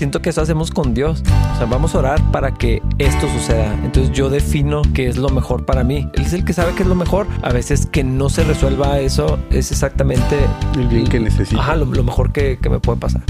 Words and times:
siento 0.00 0.22
que 0.22 0.30
eso 0.30 0.40
hacemos 0.40 0.70
con 0.70 0.94
Dios. 0.94 1.22
O 1.52 1.56
sea, 1.58 1.66
vamos 1.66 1.94
a 1.94 1.98
orar 1.98 2.32
para 2.32 2.54
que 2.54 2.82
esto 2.96 3.28
suceda. 3.28 3.74
Entonces 3.84 4.10
yo 4.12 4.30
defino 4.30 4.80
qué 4.94 5.08
es 5.08 5.18
lo 5.18 5.28
mejor 5.28 5.66
para 5.66 5.84
mí. 5.84 6.08
Él 6.14 6.22
es 6.22 6.32
el 6.32 6.42
que 6.42 6.54
sabe 6.54 6.72
qué 6.74 6.84
es 6.84 6.88
lo 6.88 6.94
mejor. 6.94 7.26
A 7.42 7.52
veces 7.52 7.84
que 7.84 8.02
no 8.02 8.30
se 8.30 8.42
resuelva 8.44 8.98
eso 8.98 9.38
es 9.50 9.70
exactamente 9.70 10.38
El 10.74 10.88
bien 10.88 11.06
que 11.06 11.20
necesito. 11.20 11.60
Ajá, 11.60 11.76
lo, 11.76 11.84
lo 11.84 12.02
mejor 12.02 12.32
que, 12.32 12.58
que 12.58 12.70
me 12.70 12.80
puede 12.80 12.98
pasar. 12.98 13.20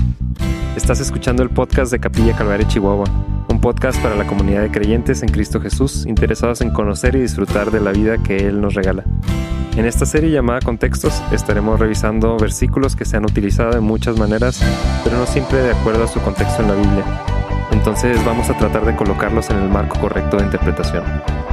Estás 0.76 1.00
escuchando 1.00 1.42
el 1.42 1.50
podcast 1.50 1.90
de 1.90 1.98
Capilla 1.98 2.36
Calvario 2.36 2.66
Chihuahua, 2.68 3.04
un 3.48 3.60
podcast 3.60 4.00
para 4.00 4.14
la 4.14 4.26
comunidad 4.26 4.62
de 4.62 4.70
creyentes 4.70 5.22
en 5.22 5.28
Cristo 5.28 5.60
Jesús 5.60 6.06
interesados 6.06 6.60
en 6.60 6.70
conocer 6.70 7.16
y 7.16 7.20
disfrutar 7.20 7.72
de 7.72 7.80
la 7.80 7.90
vida 7.90 8.18
que 8.18 8.36
Él 8.36 8.60
nos 8.60 8.74
regala. 8.74 9.04
En 9.76 9.84
esta 9.84 10.06
serie 10.06 10.30
llamada 10.30 10.60
Contextos 10.60 11.20
estaremos 11.32 11.80
revisando 11.80 12.36
versículos 12.36 12.94
que 12.94 13.04
se 13.04 13.16
han 13.16 13.24
utilizado 13.24 13.72
de 13.72 13.80
muchas 13.80 14.16
maneras, 14.16 14.62
pero 15.02 15.18
no 15.18 15.26
siempre 15.26 15.58
de 15.58 15.72
acuerdo 15.72 16.04
a 16.04 16.08
su 16.08 16.20
contexto 16.20 16.62
en 16.62 16.68
la 16.68 16.74
Biblia. 16.74 17.04
Entonces 17.72 18.24
vamos 18.24 18.48
a 18.48 18.56
tratar 18.56 18.86
de 18.86 18.94
colocarlos 18.94 19.50
en 19.50 19.58
el 19.58 19.68
marco 19.68 19.98
correcto 19.98 20.36
de 20.36 20.44
interpretación. 20.44 21.02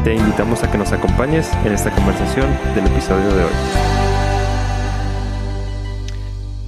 Te 0.04 0.13
invitamos 0.13 0.63
a 0.63 0.71
que 0.71 0.77
nos 0.77 0.91
acompañes 0.91 1.49
en 1.65 1.73
esta 1.73 1.90
conversación 1.91 2.48
del 2.76 2.85
episodio 2.85 3.27
de 3.29 3.43
hoy. 3.43 4.06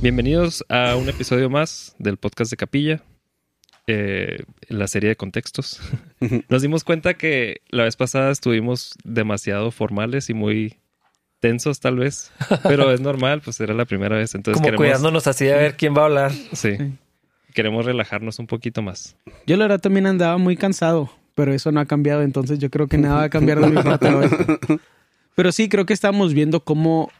Bienvenidos 0.01 0.63
a 0.69 0.95
un 0.95 1.09
episodio 1.09 1.49
más 1.49 1.93
del 1.99 2.15
podcast 2.15 2.49
de 2.49 2.55
Capilla, 2.55 3.03
eh, 3.85 4.43
la 4.69 4.87
serie 4.87 5.09
de 5.09 5.17
contextos. 5.17 5.81
Nos 6.49 6.61
dimos 6.61 6.85
cuenta 6.85 7.15
que 7.15 7.61
la 7.69 7.83
vez 7.83 7.97
pasada 7.97 8.31
estuvimos 8.31 8.93
demasiado 9.03 9.71
formales 9.71 10.29
y 10.29 10.33
muy 10.33 10.77
tensos 11.41 11.81
tal 11.81 11.97
vez, 11.97 12.31
pero 12.63 12.93
es 12.93 13.01
normal, 13.01 13.41
pues 13.43 13.59
era 13.59 13.73
la 13.73 13.83
primera 13.83 14.15
vez, 14.15 14.35
entonces 14.35 14.59
Como 14.61 14.67
queremos, 14.67 14.85
cuidándonos 14.85 15.27
así 15.27 15.43
de 15.43 15.53
ver 15.55 15.75
quién 15.75 15.93
va 15.93 16.03
a 16.03 16.05
hablar. 16.05 16.31
sí, 16.53 16.77
queremos 17.53 17.85
relajarnos 17.85 18.39
un 18.39 18.47
poquito 18.47 18.81
más. 18.81 19.17
Yo 19.47 19.57
la 19.57 19.65
verdad 19.65 19.81
también 19.81 20.07
andaba 20.07 20.37
muy 20.37 20.55
cansado, 20.55 21.11
pero 21.35 21.53
eso 21.53 21.73
no 21.73 21.81
ha 21.81 21.85
cambiado, 21.85 22.21
entonces 22.21 22.57
yo 22.59 22.69
creo 22.69 22.87
que 22.87 22.97
nada 22.97 23.15
va 23.15 23.23
a 23.23 23.29
cambiar 23.29 23.59
de 23.59 23.67
mi 23.67 23.83
parte 23.83 24.07
hoy. 24.07 24.29
Pero 25.35 25.51
sí, 25.53 25.69
creo 25.69 25.85
que 25.85 25.93
estamos 25.93 26.33
viendo 26.33 26.65
cómo 26.65 27.11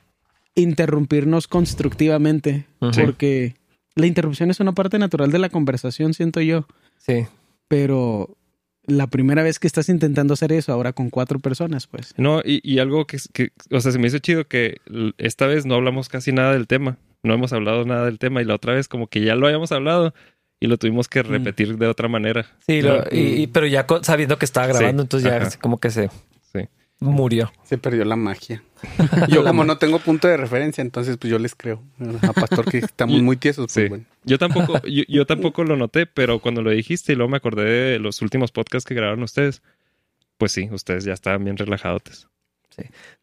interrumpirnos 0.61 1.47
constructivamente, 1.47 2.65
porque 2.79 3.55
la 3.95 4.05
interrupción 4.05 4.49
es 4.51 4.59
una 4.59 4.73
parte 4.73 4.99
natural 4.99 5.31
de 5.31 5.39
la 5.39 5.49
conversación, 5.49 6.13
siento 6.13 6.41
yo, 6.41 6.67
Sí. 6.97 7.25
pero 7.67 8.35
la 8.85 9.07
primera 9.07 9.43
vez 9.43 9.59
que 9.59 9.67
estás 9.67 9.89
intentando 9.89 10.33
hacer 10.33 10.51
eso 10.51 10.71
ahora 10.73 10.93
con 10.93 11.09
cuatro 11.09 11.39
personas, 11.39 11.85
pues. 11.87 12.13
No, 12.17 12.41
y, 12.43 12.59
y 12.63 12.79
algo 12.79 13.05
que, 13.05 13.17
que, 13.33 13.49
o 13.71 13.79
sea, 13.81 13.91
se 13.91 13.99
me 13.99 14.07
hizo 14.07 14.17
chido 14.19 14.45
que 14.47 14.77
esta 15.17 15.45
vez 15.45 15.65
no 15.65 15.75
hablamos 15.75 16.09
casi 16.09 16.31
nada 16.31 16.53
del 16.53 16.65
tema, 16.67 16.97
no 17.23 17.33
hemos 17.33 17.53
hablado 17.53 17.85
nada 17.85 18.05
del 18.05 18.17
tema 18.19 18.41
y 18.41 18.45
la 18.45 18.55
otra 18.55 18.73
vez 18.73 18.87
como 18.87 19.07
que 19.07 19.21
ya 19.21 19.35
lo 19.35 19.45
habíamos 19.45 19.71
hablado 19.71 20.13
y 20.61 20.67
lo 20.67 20.77
tuvimos 20.77 21.07
que 21.07 21.21
repetir 21.23 21.77
de 21.77 21.87
otra 21.87 22.07
manera. 22.07 22.47
Sí, 22.65 22.81
lo- 22.81 23.03
y, 23.11 23.19
y- 23.43 23.47
pero 23.47 23.67
ya 23.67 23.85
sabiendo 24.01 24.37
que 24.39 24.45
estaba 24.45 24.67
grabando, 24.67 25.03
Sí, 25.03 25.05
entonces 25.05 25.29
ya 25.29 25.37
ajá. 25.37 25.59
como 25.61 25.77
que 25.77 25.89
se. 25.91 26.09
Murió. 26.99 27.51
Se 27.63 27.77
perdió 27.77 28.03
la 28.05 28.15
magia. 28.15 28.63
Yo 29.29 29.43
como 29.43 29.63
no 29.65 29.77
tengo 29.77 29.99
punto 29.99 30.27
de 30.27 30.37
referencia, 30.37 30.81
entonces 30.81 31.17
pues 31.17 31.29
yo 31.29 31.37
les 31.39 31.53
creo. 31.53 31.83
A 32.21 32.31
Pastor 32.33 32.63
que 32.69 32.77
estamos 32.77 33.21
muy 33.21 33.35
tiesos, 33.35 33.65
pues 33.65 33.73
Sí. 33.73 33.89
bueno. 33.89 34.05
Yo 34.23 34.37
tampoco, 34.37 34.81
yo, 34.87 35.03
yo 35.07 35.25
tampoco 35.25 35.63
lo 35.65 35.75
noté, 35.75 36.05
pero 36.05 36.39
cuando 36.39 36.61
lo 36.61 36.69
dijiste 36.71 37.11
y 37.11 37.15
luego 37.15 37.29
me 37.29 37.37
acordé 37.37 37.63
de 37.65 37.99
los 37.99 38.21
últimos 38.21 38.51
podcasts 38.51 38.87
que 38.87 38.95
grabaron 38.95 39.21
ustedes, 39.23 39.61
pues 40.37 40.53
sí, 40.53 40.69
ustedes 40.71 41.03
ya 41.03 41.13
estaban 41.13 41.43
bien 41.43 41.57
relajados. 41.57 42.27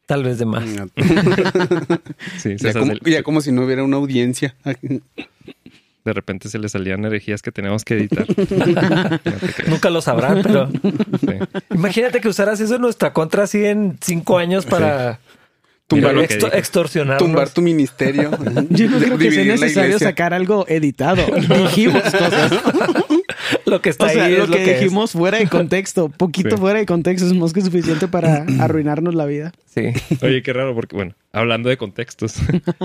Tal 0.05 0.23
vez 0.23 0.39
de 0.39 0.45
más. 0.45 0.65
Sí, 2.39 2.57
como, 2.75 2.93
ya 3.05 3.23
como 3.23 3.41
si 3.41 3.53
no 3.53 3.63
hubiera 3.65 3.83
una 3.83 3.97
audiencia. 3.97 4.55
De 6.07 6.13
repente 6.15 6.49
se 6.49 6.59
les 6.59 6.73
salían 6.73 7.05
herejías 7.05 7.43
que 7.43 7.53
teníamos 7.53 7.85
que 7.85 7.95
editar. 7.95 8.25
No. 8.29 9.21
Nunca 9.69 9.91
lo 9.91 10.01
sabrán, 10.01 10.41
pero 10.43 10.71
Sí. 10.71 11.27
imagínate 11.75 12.21
que 12.23 12.29
usaras 12.29 12.59
eso 12.61 12.77
en 12.77 12.81
nuestra 12.83 13.13
contra 13.13 13.43
así 13.43 13.65
en 13.67 13.99
cinco 14.01 14.39
años 14.39 14.65
para 14.65 15.19
Tumbar, 15.89 16.15
lo 16.15 16.21
que 16.21 16.27
exto- 16.35 16.47
dije. 16.47 16.59
extorsionarnos. 16.59 17.19
tumbar 17.23 17.49
tu 17.51 17.61
ministerio. 17.63 18.31
Yo 18.71 18.89
no 18.89 18.99
creo 18.99 19.19
que 19.19 19.31
sea 19.31 19.45
necesario 19.45 19.99
sacar 19.99 20.33
algo 20.33 20.65
editado. 20.69 21.25
Dijimos 21.37 22.03
cosas. 22.03 22.53
Lo 23.67 23.81
que 23.83 23.91
está 23.91 24.07
O 24.07 24.09
sea, 24.09 24.25
ahí 24.25 24.37
lo 24.37 24.45
es 24.45 24.51
que, 24.51 24.59
lo 24.59 24.65
que 24.65 24.73
es. 24.75 24.81
dijimos 24.81 25.13
fuera 25.13 25.39
de 25.39 25.47
contexto, 25.49 26.09
poquito 26.09 26.51
Sí. 26.51 26.57
fuera 26.57 26.79
de 26.81 26.87
contexto 26.87 27.27
es 27.27 27.35
más 27.35 27.53
que 27.53 27.61
suficiente 27.61 28.09
para 28.09 28.45
arruinarnos 28.61 29.15
la 29.15 29.27
vida. 29.27 29.53
Sí. 29.67 29.93
Oye, 30.23 30.43
qué 30.43 30.53
raro, 30.53 30.75
porque 30.75 30.97
bueno, 30.97 31.15
hablando 31.33 31.69
de 31.69 31.77
contextos, 31.77 32.37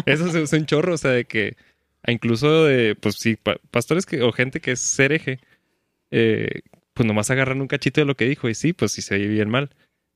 eso 0.05 0.31
se 0.31 0.39
usa 0.41 0.59
un 0.59 0.65
chorro, 0.65 0.93
o 0.93 0.97
sea, 0.97 1.11
de 1.11 1.25
que 1.25 1.55
a 2.03 2.11
incluso 2.11 2.65
de, 2.65 2.95
pues 2.95 3.15
sí, 3.19 3.35
pa- 3.35 3.57
pastores 3.71 4.05
que, 4.05 4.21
o 4.23 4.31
gente 4.31 4.59
que 4.59 4.71
es 4.71 4.99
hereje, 4.99 5.39
eh, 6.11 6.61
pues 6.93 7.05
nomás 7.07 7.29
agarran 7.31 7.61
un 7.61 7.67
cachito 7.67 8.01
de 8.01 8.05
lo 8.05 8.15
que 8.15 8.25
dijo 8.25 8.49
y 8.49 8.55
sí, 8.55 8.73
pues 8.73 8.91
sí 8.91 9.01
se 9.01 9.15
oye 9.15 9.27
bien 9.27 9.49
mal. 9.49 9.69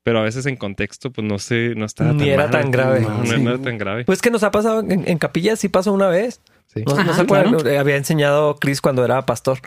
Pero 0.03 0.19
a 0.19 0.23
veces 0.23 0.45
en 0.45 0.55
contexto, 0.55 1.11
pues 1.11 1.25
no 1.27 1.39
sé, 1.39 1.73
no 1.75 1.85
estaba 1.85 2.13
Ni 2.13 2.19
tan 2.19 2.27
era 2.27 2.43
mal. 2.43 2.51
tan 2.51 2.71
grave. 2.71 2.99
No, 3.01 3.17
no 3.17 3.25
Sí. 3.25 3.41
era 3.41 3.57
tan 3.57 3.77
grave. 3.79 4.05
Pues 4.05 4.21
que 4.21 4.29
nos 4.29 4.43
ha 4.43 4.51
pasado 4.51 4.81
en, 4.81 5.07
en 5.07 5.17
capilla, 5.17 5.55
sí 5.55 5.67
pasó 5.67 5.91
una 5.93 6.07
vez. 6.09 6.41
Sí. 6.67 6.83
No, 6.85 6.95
se 7.13 7.21
acuerdan, 7.21 7.53
claro. 7.55 7.69
Eh, 7.69 7.77
había 7.79 7.95
enseñado 7.95 8.55
Chris 8.57 8.81
cuando 8.81 9.03
era 9.03 9.25
pastor. 9.25 9.57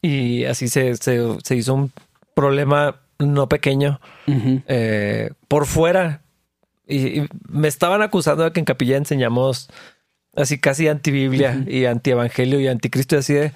Y 0.00 0.44
así 0.44 0.68
se, 0.68 0.94
se, 0.96 1.18
se 1.42 1.56
hizo 1.56 1.74
un 1.74 1.90
problema 2.34 3.00
no 3.18 3.48
pequeño 3.48 4.00
eh, 4.28 5.30
por 5.48 5.66
fuera. 5.66 6.22
Y, 6.86 7.20
y 7.22 7.28
me 7.48 7.66
estaban 7.68 8.02
acusando 8.02 8.44
de 8.44 8.52
que 8.52 8.60
en 8.60 8.66
capilla 8.66 8.96
enseñamos 8.96 9.70
así 10.36 10.58
casi 10.58 10.88
antibiblia 10.88 11.64
y 11.66 11.84
antievangelio 11.84 12.60
y 12.60 12.66
anticristo 12.68 13.16
y 13.16 13.18
así 13.18 13.34
de 13.34 13.52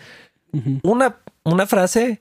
Ujú. 0.52 0.80
una, 0.82 1.16
una 1.44 1.66
frase 1.66 2.20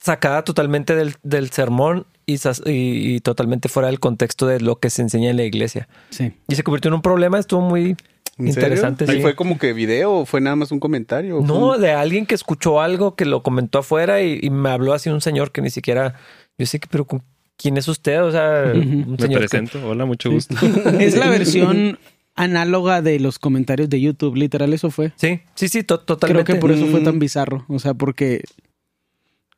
sacada 0.00 0.44
totalmente 0.44 0.94
del, 0.94 1.14
del 1.22 1.50
sermón 1.50 2.06
y, 2.26 2.34
y- 2.66 3.14
y 3.16 3.20
totalmente 3.20 3.68
fuera 3.68 3.88
del 3.88 4.00
contexto 4.00 4.46
de 4.46 4.60
lo 4.60 4.78
que 4.78 4.90
se 4.90 5.02
enseña 5.02 5.30
en 5.30 5.36
la 5.36 5.44
iglesia. 5.44 5.88
Sí. 6.10 6.32
Y 6.48 6.54
se 6.54 6.62
convirtió 6.62 6.88
en 6.88 6.94
un 6.94 7.02
problema, 7.02 7.38
estuvo 7.38 7.60
muy 7.60 7.96
¿En 8.38 8.48
interesante. 8.48 9.06
serio? 9.06 9.18
¿Y 9.18 9.20
sí. 9.20 9.22
fue 9.22 9.34
como 9.34 9.58
que 9.58 9.72
video 9.72 10.12
o 10.12 10.26
fue 10.26 10.40
nada 10.40 10.56
más 10.56 10.70
un 10.70 10.78
comentario? 10.80 11.38
¿O 11.38 11.40
fue 11.40 11.46
No, 11.48 11.72
un- 11.74 11.80
de 11.80 11.92
alguien 11.92 12.26
que 12.26 12.34
escuchó 12.34 12.80
algo 12.80 13.14
que 13.16 13.24
lo 13.24 13.42
comentó 13.42 13.78
afuera 13.78 14.20
y, 14.20 14.38
y 14.42 14.50
me 14.50 14.68
habló 14.70 14.92
así 14.92 15.08
un 15.08 15.20
señor 15.20 15.50
que 15.52 15.62
ni 15.62 15.70
siquiera. 15.70 16.14
Yo 16.58 16.66
sé 16.66 16.78
que, 16.78 16.86
pero 16.90 17.06
¿con 17.06 17.22
¿quién 17.56 17.76
es 17.78 17.88
usted? 17.88 18.22
O 18.22 18.30
sea, 18.30 18.64
Ujú. 18.70 18.78
un 18.80 19.10
Me 19.12 19.18
señor. 19.18 19.40
que- 19.42 19.48
presento, 19.48 19.88
hola, 19.88 20.04
mucho 20.04 20.30
gusto. 20.30 20.54
Es 21.00 21.16
la 21.16 21.30
versión 21.30 21.98
análoga 22.36 23.02
de 23.02 23.18
los 23.18 23.38
comentarios 23.38 23.88
de 23.88 24.00
YouTube. 24.00 24.36
Literal, 24.36 24.72
eso 24.72 24.90
fue. 24.90 25.12
Sí, 25.16 25.40
sí, 25.54 25.68
sí, 25.68 25.82
to- 25.82 25.96
Creo 26.04 26.06
totalmente. 26.06 26.52
que 26.52 26.58
por 26.58 26.70
eso 26.70 26.86
fue 26.86 27.00
Mm. 27.00 27.04
tan 27.04 27.18
bizarro. 27.18 27.64
O 27.68 27.78
sea, 27.78 27.94
porque 27.94 28.42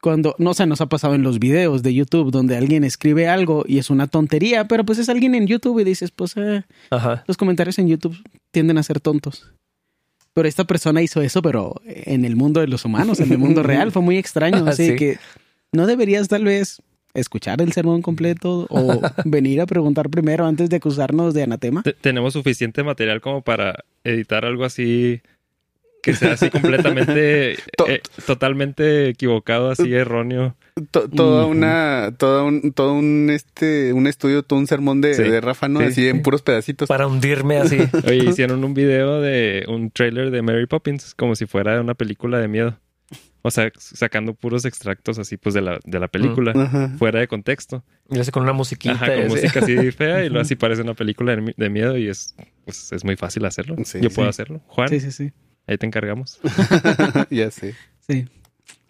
cuando, 0.00 0.34
no 0.39 0.55
sé, 0.55 0.65
nos 0.66 0.81
ha 0.81 0.87
pasado 0.89 1.15
en 1.15 1.22
los 1.22 1.41
videos 1.41 1.83
de 1.83 1.93
YouTube 1.93 2.31
donde 2.31 2.56
alguien 2.56 2.84
escribe 2.84 3.27
algo 3.28 3.65
y 3.66 3.78
es 3.78 3.91
una 3.91 4.06
tontería, 4.06 4.69
pero 4.69 4.84
pues 4.84 4.99
es 5.00 5.09
alguien 5.09 5.34
en 5.34 5.47
YouTube 5.49 5.81
y 5.81 5.84
dices, 5.84 6.12
pues 6.12 6.34
eh, 6.37 6.62
Ajá. 6.91 7.25
los 7.27 7.37
comentarios 7.37 7.78
en 7.81 7.89
YouTube 7.89 8.16
tienden 8.53 8.78
a 8.78 8.83
ser 8.84 9.00
tontos. 9.00 9.53
Pero 10.34 10.47
esta 10.47 10.62
persona 10.65 11.03
hizo 11.03 11.21
eso, 11.21 11.43
pero 11.43 11.81
en 11.84 12.25
el 12.25 12.37
mundo 12.37 12.60
de 12.60 12.69
los 12.69 12.84
humanos, 12.84 13.19
en 13.19 13.33
el 13.33 13.39
mundo 13.39 13.65
real, 13.65 13.91
fue 13.91 14.03
muy 14.03 14.19
extraño. 14.19 14.65
Así 14.69 14.91
Sí. 14.91 14.97
que 14.97 15.19
no 15.72 15.87
deberías 15.89 16.28
tal 16.28 16.45
vez 16.45 16.81
escuchar 17.15 17.61
el 17.63 17.73
sermón 17.73 18.03
completo 18.03 18.67
o 18.71 19.01
venir 19.25 19.61
a 19.61 19.67
preguntar 19.67 20.09
primero 20.11 20.47
antes 20.47 20.71
de 20.71 20.77
acusarnos 20.77 21.35
de 21.35 21.43
anatema. 21.43 21.83
Te- 21.83 21.93
tenemos 21.95 22.33
suficiente 22.35 22.83
material 22.83 23.21
como 23.21 23.43
para 23.43 23.85
editar 24.05 24.45
algo 24.45 24.65
así 24.65 25.21
que 26.01 26.15
sea 26.15 26.35
así 26.35 26.49
completamente, 26.49 27.57
To- 27.77 27.89
eh, 27.89 28.01
totalmente 28.25 29.09
equivocado, 29.09 29.71
así 29.73 29.93
erróneo. 29.93 30.55
To- 30.93 31.09
toda 31.09 31.45
una, 31.47 32.15
todo 32.17 32.47
un, 32.47 32.73
todo 32.73 32.93
un 32.95 33.31
este, 33.31 33.93
un 33.93 34.07
estudio, 34.07 34.45
todo 34.45 34.61
un 34.61 34.69
sermón 34.69 35.01
de, 35.01 35.15
Sí. 35.15 35.25
de 35.25 35.41
Rafa, 35.41 35.67
¿no? 35.69 35.81
Sí. 35.81 35.87
Así 35.87 36.09
en 36.09 36.23
puros 36.23 36.43
pedacitos. 36.43 36.89
Para 36.89 37.09
hundirme 37.09 37.57
así. 37.57 37.79
Oye, 38.07 38.25
hicieron 38.31 38.63
un 38.63 38.75
video 38.75 39.21
de 39.21 39.65
un 39.67 39.91
trailer 39.91 40.31
de 40.31 40.41
Mary 40.41 40.67
Poppins, 40.67 41.15
como 41.17 41.35
si 41.35 41.47
fuera 41.47 41.81
una 41.81 41.95
película 41.95 42.39
de 42.39 42.47
miedo. 42.47 42.79
O 43.48 43.50
sea, 43.50 43.72
sacando 43.78 44.34
puros 44.34 44.65
extractos 44.65 45.18
así, 45.18 45.36
pues, 45.36 45.54
de 45.54 45.60
la, 45.62 45.80
de 45.84 45.98
la 45.98 46.09
película, 46.09 46.53
Ajá. 46.54 46.89
fuera 46.98 47.18
de 47.21 47.27
contexto. 47.28 47.83
Y 48.10 48.15
lo 48.15 48.21
hace 48.21 48.30
con 48.30 48.42
una 48.45 48.53
musiquita. 48.53 48.95
Ajá, 48.95 49.15
con 49.15 49.28
música 49.28 49.60
así 49.60 49.91
fea, 49.92 50.24
y 50.24 50.28
luego 50.28 50.42
así 50.42 50.54
parece 50.54 50.83
una 50.83 50.95
película 50.95 51.34
de, 51.34 51.42
mi- 51.42 51.54
de 51.56 51.68
miedo, 51.71 51.97
y 51.98 52.09
es, 52.09 52.34
pues, 52.65 52.92
es 52.92 53.04
muy 53.04 53.16
fácil 53.16 53.45
hacerlo. 53.45 53.77
Sí, 53.84 53.98
Yo 54.00 54.10
puedo 54.10 54.28
hacerlo. 54.28 54.60
Juan, 54.68 54.89
Sí, 54.89 55.00
sí, 55.00 55.10
sí. 55.10 55.33
ahí 55.66 55.77
te 55.78 55.86
encargamos. 55.86 56.39
ya 57.30 57.50
sé. 57.50 57.74
Sí. 58.09 58.27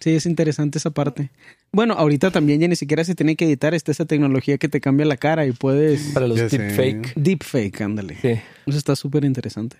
Sí, 0.00 0.14
es 0.14 0.26
interesante 0.26 0.78
esa 0.78 0.90
parte. 0.90 1.31
Bueno, 1.72 1.94
ahorita 1.94 2.31
también 2.31 2.61
ya 2.61 2.69
ni 2.69 2.76
siquiera 2.76 3.02
se 3.04 3.14
tiene 3.16 3.34
que 3.37 3.44
editar. 3.46 3.75
Está 3.75 3.90
esa 3.93 4.04
tecnología 4.06 4.56
que 4.58 4.69
te 4.69 4.81
cambia 4.81 5.04
la 5.06 5.16
cara 5.16 5.44
y 5.46 5.52
puedes... 5.52 6.12
Para 6.14 6.26
los 6.28 6.37
deepfake. 6.50 7.14
Deepfake, 7.16 7.81
ándale. 7.81 8.16
Sí. 8.20 8.40
Eso 8.66 8.78
está 8.78 8.94
súper 8.96 9.25
interesante. 9.25 9.76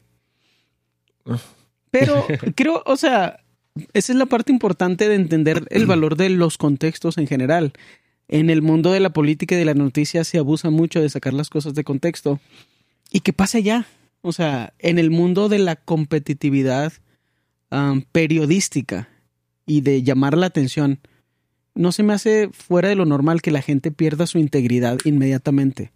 Pero 1.91 2.27
creo, 2.57 2.83
o 2.87 2.97
sea, 2.97 3.41
esa 3.93 4.13
es 4.13 4.19
la 4.19 4.27
parte 4.27 4.53
importante 4.53 5.09
de 5.09 5.15
entender 5.15 5.67
el 5.71 5.87
valor 5.87 6.17
de 6.17 6.31
los 6.31 6.59
contextos 6.59 7.19
en 7.19 7.27
general. 7.27 7.73
En 8.29 8.51
el 8.51 8.63
mundo 8.63 8.93
de 8.93 9.01
la 9.01 9.11
política 9.11 9.55
y 9.55 9.59
de 9.59 9.65
la 9.65 9.75
noticia 9.75 10.25
se 10.25 10.39
abusa 10.39 10.71
mucho 10.71 11.01
de 11.01 11.09
sacar 11.09 11.35
las 11.35 11.51
cosas 11.51 11.75
de 11.75 11.85
contexto. 11.85 12.41
¿Y 13.11 13.21
qué 13.21 13.33
pasa 13.33 13.59
ya? 13.59 13.87
O 14.21 14.33
sea, 14.33 14.75
en 14.79 14.99
el 14.99 15.11
mundo 15.11 15.49
de 15.49 15.59
la 15.59 15.77
competitividad 15.77 16.93
am, 17.71 18.03
periodística, 18.13 19.09
y 19.69 19.83
de 19.83 20.03
llamar 20.03 20.37
la 20.37 20.47
atención, 20.47 20.99
no 21.75 21.93
se 21.93 22.03
me 22.03 22.15
hace 22.15 22.49
fuera 22.53 22.89
de 22.89 22.97
lo 22.97 23.05
normal 23.05 23.43
que 23.43 23.53
la 23.53 23.63
gente 23.63 23.93
pierda 23.93 24.27
su 24.27 24.39
integridad 24.39 24.99
inmediatamente 25.05 25.93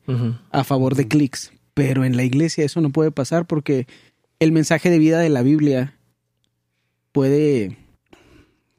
a 0.52 0.62
favor 0.62 0.94
de 0.94 1.08
clics. 1.08 1.50
Pero 1.75 2.05
en 2.05 2.17
la 2.17 2.23
iglesia 2.23 2.64
eso 2.64 2.81
no 2.81 2.90
puede 2.90 3.11
pasar 3.11 3.46
porque 3.46 3.88
el 4.38 4.52
mensaje 4.52 4.90
de 4.90 4.99
vida 4.99 5.19
de 5.19 5.31
la 5.31 5.43
Biblia 5.43 5.96
puede, 7.12 7.76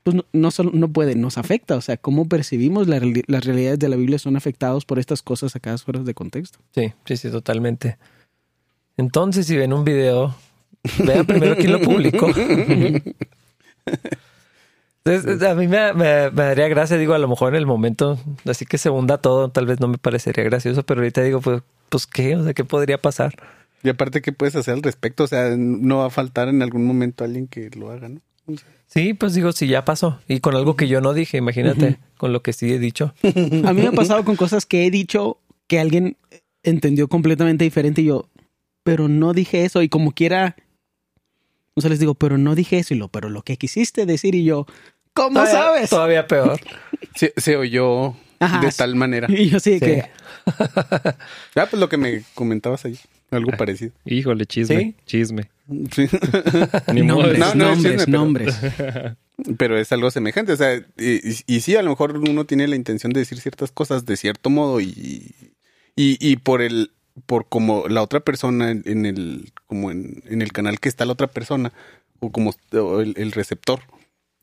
pues 0.03 0.18
no, 0.33 0.51
solo, 0.51 0.71
no 0.74 0.89
puede, 0.89 1.15
nos 1.15 1.38
afecta. 1.38 1.75
O 1.75 1.81
sea, 1.81 1.97
cómo 1.97 2.27
percibimos 2.27 2.88
las 2.88 3.45
realidades 3.45 3.80
de 3.80 3.89
la 3.89 3.95
Biblia 3.95 4.19
son 4.19 4.35
afectados 4.35 4.85
por 4.85 5.00
estas 5.00 5.21
cosas 5.21 5.53
sacadas 5.53 5.83
fuera 5.83 6.01
de 6.01 6.13
contexto. 6.13 6.59
Sí, 6.71 6.94
sí, 7.06 7.18
sí, 7.18 7.31
totalmente. 7.31 7.97
Entonces, 8.97 9.47
si 9.47 9.56
ven 9.56 9.74
un 9.74 9.83
video, 9.83 10.35
vean 11.00 11.25
primero 11.25 11.56
quién 11.56 11.71
lo 11.71 11.81
publicó. 11.81 12.27
a 15.06 15.56
mí 15.56 15.68
me, 15.68 15.94
daría 16.31 16.68
gracia, 16.68 16.97
digo, 16.97 17.13
a 17.13 17.19
lo 17.19 17.27
mejor 17.27 17.53
en 17.53 17.56
el 17.59 17.65
momento, 17.65 18.18
así 18.45 18.65
que 18.65 18.77
se 18.77 18.89
hunda 18.89 19.18
todo, 19.18 19.50
tal 19.50 19.65
vez 19.65 19.80
no 19.80 19.88
me 19.88 19.97
parecería 19.97 20.44
gracioso, 20.44 20.83
pero 20.83 21.01
ahorita 21.01 21.21
digo, 21.21 21.41
pues, 21.41 21.62
pues 21.89 22.07
qué, 22.07 22.35
o 22.35 22.44
sea, 22.44 22.53
¿qué 22.53 22.63
podría 22.63 22.97
pasar? 22.97 23.35
Y 23.83 23.89
aparte, 23.89 24.21
¿qué 24.21 24.31
puedes 24.31 24.56
hacer 24.56 24.75
al 24.75 24.83
respecto? 24.83 25.25
O 25.25 25.27
sea, 25.27 25.56
no 25.57 25.97
va 25.97 26.06
a 26.07 26.09
faltar 26.09 26.47
en 26.47 26.62
algún 26.62 26.85
momento 26.85 27.24
alguien 27.24 27.47
que 27.47 27.69
lo 27.75 27.91
haga, 27.91 28.09
¿no? 28.09 28.21
Sí, 28.88 29.13
pues 29.13 29.33
digo, 29.33 29.51
si 29.51 29.68
ya 29.68 29.85
pasó. 29.85 30.19
Y 30.27 30.39
con 30.39 30.56
algo 30.56 30.75
que 30.75 30.88
yo 30.88 31.01
no 31.01 31.13
dije, 31.13 31.38
imagínate, 31.38 32.00
con 32.18 32.31
lo 32.33 32.44
que 32.44 32.53
sí 32.53 32.71
he 32.71 32.80
dicho. 32.80 33.13
A 33.24 33.74
mí 33.74 33.81
me 33.81 33.88
ha 33.88 33.91
pasado 33.91 34.24
con 34.24 34.35
cosas 34.35 34.65
que 34.65 34.85
he 34.85 34.91
dicho 34.91 35.39
que 35.68 35.80
alguien 35.80 36.18
entendió 36.63 37.07
completamente 37.07 37.63
diferente 37.63 38.01
y 38.01 38.06
yo, 38.06 38.30
pero 38.83 39.07
no 39.07 39.33
dije 39.33 39.65
eso. 39.65 39.81
Y 39.81 39.89
como 39.89 40.12
quiera, 40.12 40.56
no 41.75 41.81
se 41.81 41.89
les 41.89 42.00
digo, 42.00 42.13
pero 42.13 42.38
no 42.38 42.56
dije 42.56 42.80
eso 42.80 42.94
y 42.94 42.97
lo, 42.97 43.07
pero 43.07 43.30
lo 43.30 43.41
que 43.41 43.57
quisiste 43.57 44.06
decir 44.06 44.35
y 44.35 44.44
yo, 44.44 44.65
¿cómo 45.13 45.45
sabes? 45.45 45.89
Todavía 45.89 46.27
peor. 46.27 46.59
Se, 47.15 47.57
oyó 47.57 48.15
de 48.39 48.71
tal 48.75 48.95
manera. 48.95 49.27
Y 49.30 49.50
yo 49.50 49.59
sí, 49.59 49.80
que. 49.80 50.09
ah, 50.45 51.15
pues 51.69 51.74
lo 51.74 51.89
que 51.89 51.97
me 51.97 52.24
comentabas 52.33 52.85
ahí. 52.85 53.00
Algo 53.33 53.51
parecido. 53.57 53.91
Híjole, 54.06 54.45
chisme. 54.45 54.95
Chisme. 55.06 55.50
nombres, 55.68 57.39
no, 57.39 57.56
nombres, 57.56 58.07
nombres. 58.07 58.56
Pero, 59.57 59.77
es 59.77 59.91
algo 59.91 60.12
semejante. 60.12 60.53
O 60.53 60.57
sea, 60.57 60.85
y, 60.97 61.59
sí, 61.59 61.75
a 61.75 61.81
lo 61.81 61.89
mejor 61.89 62.18
uno 62.18 62.45
tiene 62.45 62.68
la 62.68 62.75
intención 62.75 63.12
de 63.13 63.21
decir 63.21 63.39
ciertas 63.39 63.71
cosas 63.71 64.06
de 64.06 64.18
cierto 64.18 64.50
modo 64.50 64.80
y, 64.80 65.33
y, 65.95 66.35
por 66.38 66.62
el 66.62 66.91
por 67.25 67.47
como 67.47 67.88
la 67.88 68.01
otra 68.01 68.21
persona 68.21 68.71
en 68.71 69.06
el 69.06 69.51
como 69.68 69.91
en, 69.91 70.24
el 70.25 70.51
canal 70.51 70.80
que 70.80 70.89
está 70.89 71.06
la 71.06 71.13
otra 71.13 71.27
persona 71.27 71.71
o 72.19 72.31
como 72.31 72.56
el, 72.71 73.31
receptor 73.31 73.81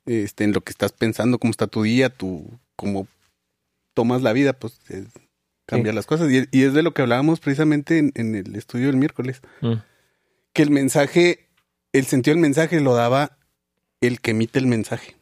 este 0.07 0.45
en 0.45 0.53
lo 0.53 0.61
que 0.61 0.71
estás 0.71 0.93
pensando 0.93 1.39
cómo 1.39 1.51
está 1.51 1.67
tu 1.67 1.83
día 1.83 2.11
tu 2.11 2.49
cómo 2.77 3.09
tomas 3.93 4.23
la 4.23 4.33
vida 4.33 4.53
pues 4.53 4.79
cambiar 5.71 5.95
las 5.95 6.07
cosas. 6.07 6.31
Y, 6.31 6.63
es 6.63 6.75
de 6.75 6.83
lo 6.83 6.93
que 6.93 7.03
hablábamos 7.03 7.41
precisamente 7.41 7.99
en, 7.99 8.35
el 8.35 8.55
estudio 8.57 8.89
del 8.89 8.97
miércoles. 8.97 9.41
Mm. 9.61 9.75
Que 10.53 10.63
el 10.63 10.71
mensaje, 10.71 11.49
el 11.93 12.05
sentido 12.05 12.35
del 12.35 12.43
mensaje 12.43 12.81
lo 12.81 12.95
daba 12.95 13.39
el 14.01 14.21
que 14.21 14.33
emite 14.33 14.59
el 14.59 14.67
mensaje, 14.67 15.17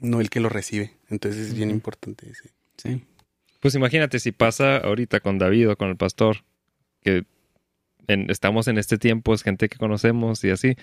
no 0.00 0.20
el 0.20 0.30
que 0.30 0.40
lo 0.40 0.48
recibe. 0.48 0.92
Entonces 1.10 1.48
es 1.48 1.54
bien 1.54 1.70
importante 1.70 2.30
ese. 2.30 2.50
Sí. 2.76 3.02
Pues 3.60 3.74
imagínate 3.74 4.18
si 4.20 4.32
pasa 4.32 4.76
ahorita 4.76 5.20
con 5.20 5.38
David 5.38 5.70
o 5.70 5.76
con 5.76 5.88
el 5.88 5.96
pastor, 5.96 6.44
que 7.02 7.24
estamos 8.06 8.68
en 8.68 8.78
este 8.78 8.98
tiempo, 8.98 9.34
es 9.34 9.42
gente 9.42 9.68
que 9.68 9.78
conocemos 9.78 10.44
y 10.44 10.50
así. 10.50 10.76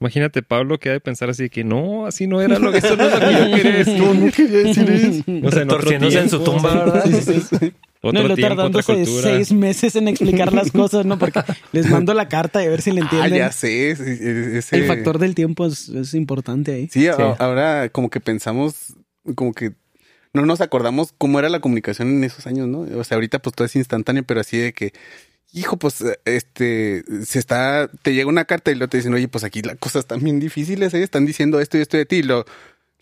Imagínate 0.00 0.42
Pablo 0.42 0.78
que 0.78 0.90
ha 0.90 0.92
de 0.92 1.00
pensar 1.00 1.30
así 1.30 1.48
que 1.48 1.64
no, 1.64 2.06
así 2.06 2.26
no 2.26 2.40
era 2.40 2.58
lo 2.58 2.72
que 2.72 2.78
eso 2.78 2.96
no 2.96 3.04
es 3.04 3.12
lo 3.12 3.20
que 3.20 3.32
yo 3.32 3.56
quería 3.56 3.76
decir. 3.76 3.98
No, 3.98 4.14
no 4.14 4.32
quería 4.32 4.58
decir 4.58 4.90
eso. 4.90 5.24
O 5.44 5.50
sea, 5.50 5.62
en, 5.62 6.04
en 6.04 6.30
su 6.30 6.42
tumba, 6.42 6.84
¿verdad? 6.84 7.04
Sí, 7.04 7.40
sí, 7.40 7.72
otro 8.04 8.22
no, 8.22 8.28
lo 8.28 8.36
tardándose 8.36 9.06
seis 9.06 9.52
meses 9.52 9.96
en 9.96 10.08
explicar 10.08 10.52
las 10.52 10.70
cosas, 10.72 11.06
¿no? 11.06 11.18
Porque 11.18 11.40
les 11.72 11.88
mando 11.88 12.14
la 12.14 12.28
carta 12.28 12.62
y 12.62 12.66
a 12.66 12.70
ver 12.70 12.82
si 12.82 12.92
le 12.92 13.00
ah, 13.00 13.04
entienden. 13.04 13.32
Ah, 13.32 13.36
ya 13.36 13.52
sé. 13.52 13.90
El 13.90 14.86
factor 14.86 15.18
del 15.18 15.34
tiempo 15.34 15.66
es, 15.66 16.14
importante 16.14 16.72
ahí. 16.72 16.88
Sí, 16.90 17.06
ahora 17.08 17.88
como 17.88 18.10
que 18.10 18.20
pensamos, 18.20 18.94
como 19.34 19.52
que 19.52 19.72
no 20.32 20.44
nos 20.44 20.60
acordamos 20.60 21.14
cómo 21.16 21.38
era 21.38 21.48
la 21.48 21.60
comunicación 21.60 22.08
en 22.08 22.24
esos 22.24 22.46
años, 22.46 22.68
¿no? 22.68 22.80
O 22.80 23.04
sea, 23.04 23.16
ahorita 23.16 23.38
pues 23.38 23.54
todo 23.54 23.66
es 23.66 23.76
instantáneo, 23.76 24.24
pero 24.24 24.40
así 24.40 24.58
de 24.58 24.72
que, 24.72 24.92
hijo, 25.52 25.76
pues, 25.76 26.04
este, 26.24 27.04
se 27.24 27.38
está, 27.38 27.88
te 28.02 28.14
llega 28.14 28.28
una 28.28 28.44
carta 28.44 28.72
y 28.72 28.74
luego 28.74 28.90
te 28.90 28.96
dicen, 28.96 29.14
oye, 29.14 29.28
pues 29.28 29.44
aquí 29.44 29.62
las 29.62 29.76
cosas 29.78 30.00
están 30.00 30.20
bien 30.20 30.40
difíciles, 30.40 30.92
¿eh? 30.92 31.02
Están 31.02 31.24
diciendo 31.24 31.60
esto 31.60 31.78
y 31.78 31.82
esto 31.82 31.96
de 31.96 32.04
ti. 32.04 32.16
Y 32.16 32.22
lo, 32.24 32.44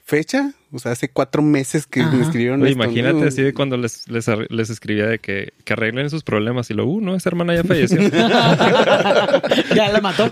fecha, 0.05 0.53
o 0.75 0.79
sea, 0.79 0.93
hace 0.93 1.11
cuatro 1.11 1.43
meses 1.43 1.87
que 1.87 2.03
me 2.03 2.23
escribieron. 2.23 2.67
imagínate 2.67 3.27
así 3.27 3.43
de 3.43 3.53
cuando 3.53 3.77
les, 3.77 4.09
les, 4.09 4.27
les, 4.49 4.71
escribía 4.71 5.07
de 5.07 5.19
que, 5.19 5.53
que, 5.65 5.73
arreglen 5.75 6.09
sus 6.09 6.23
problemas 6.23 6.71
y 6.71 6.75
luego, 6.75 6.93
uh, 6.93 7.01
no, 7.03 7.15
esa 7.15 7.29
hermana 7.29 7.55
ya 7.55 7.63
falleció. 7.63 8.01
ya 8.11 9.93
la 9.93 10.01
mató. 10.01 10.31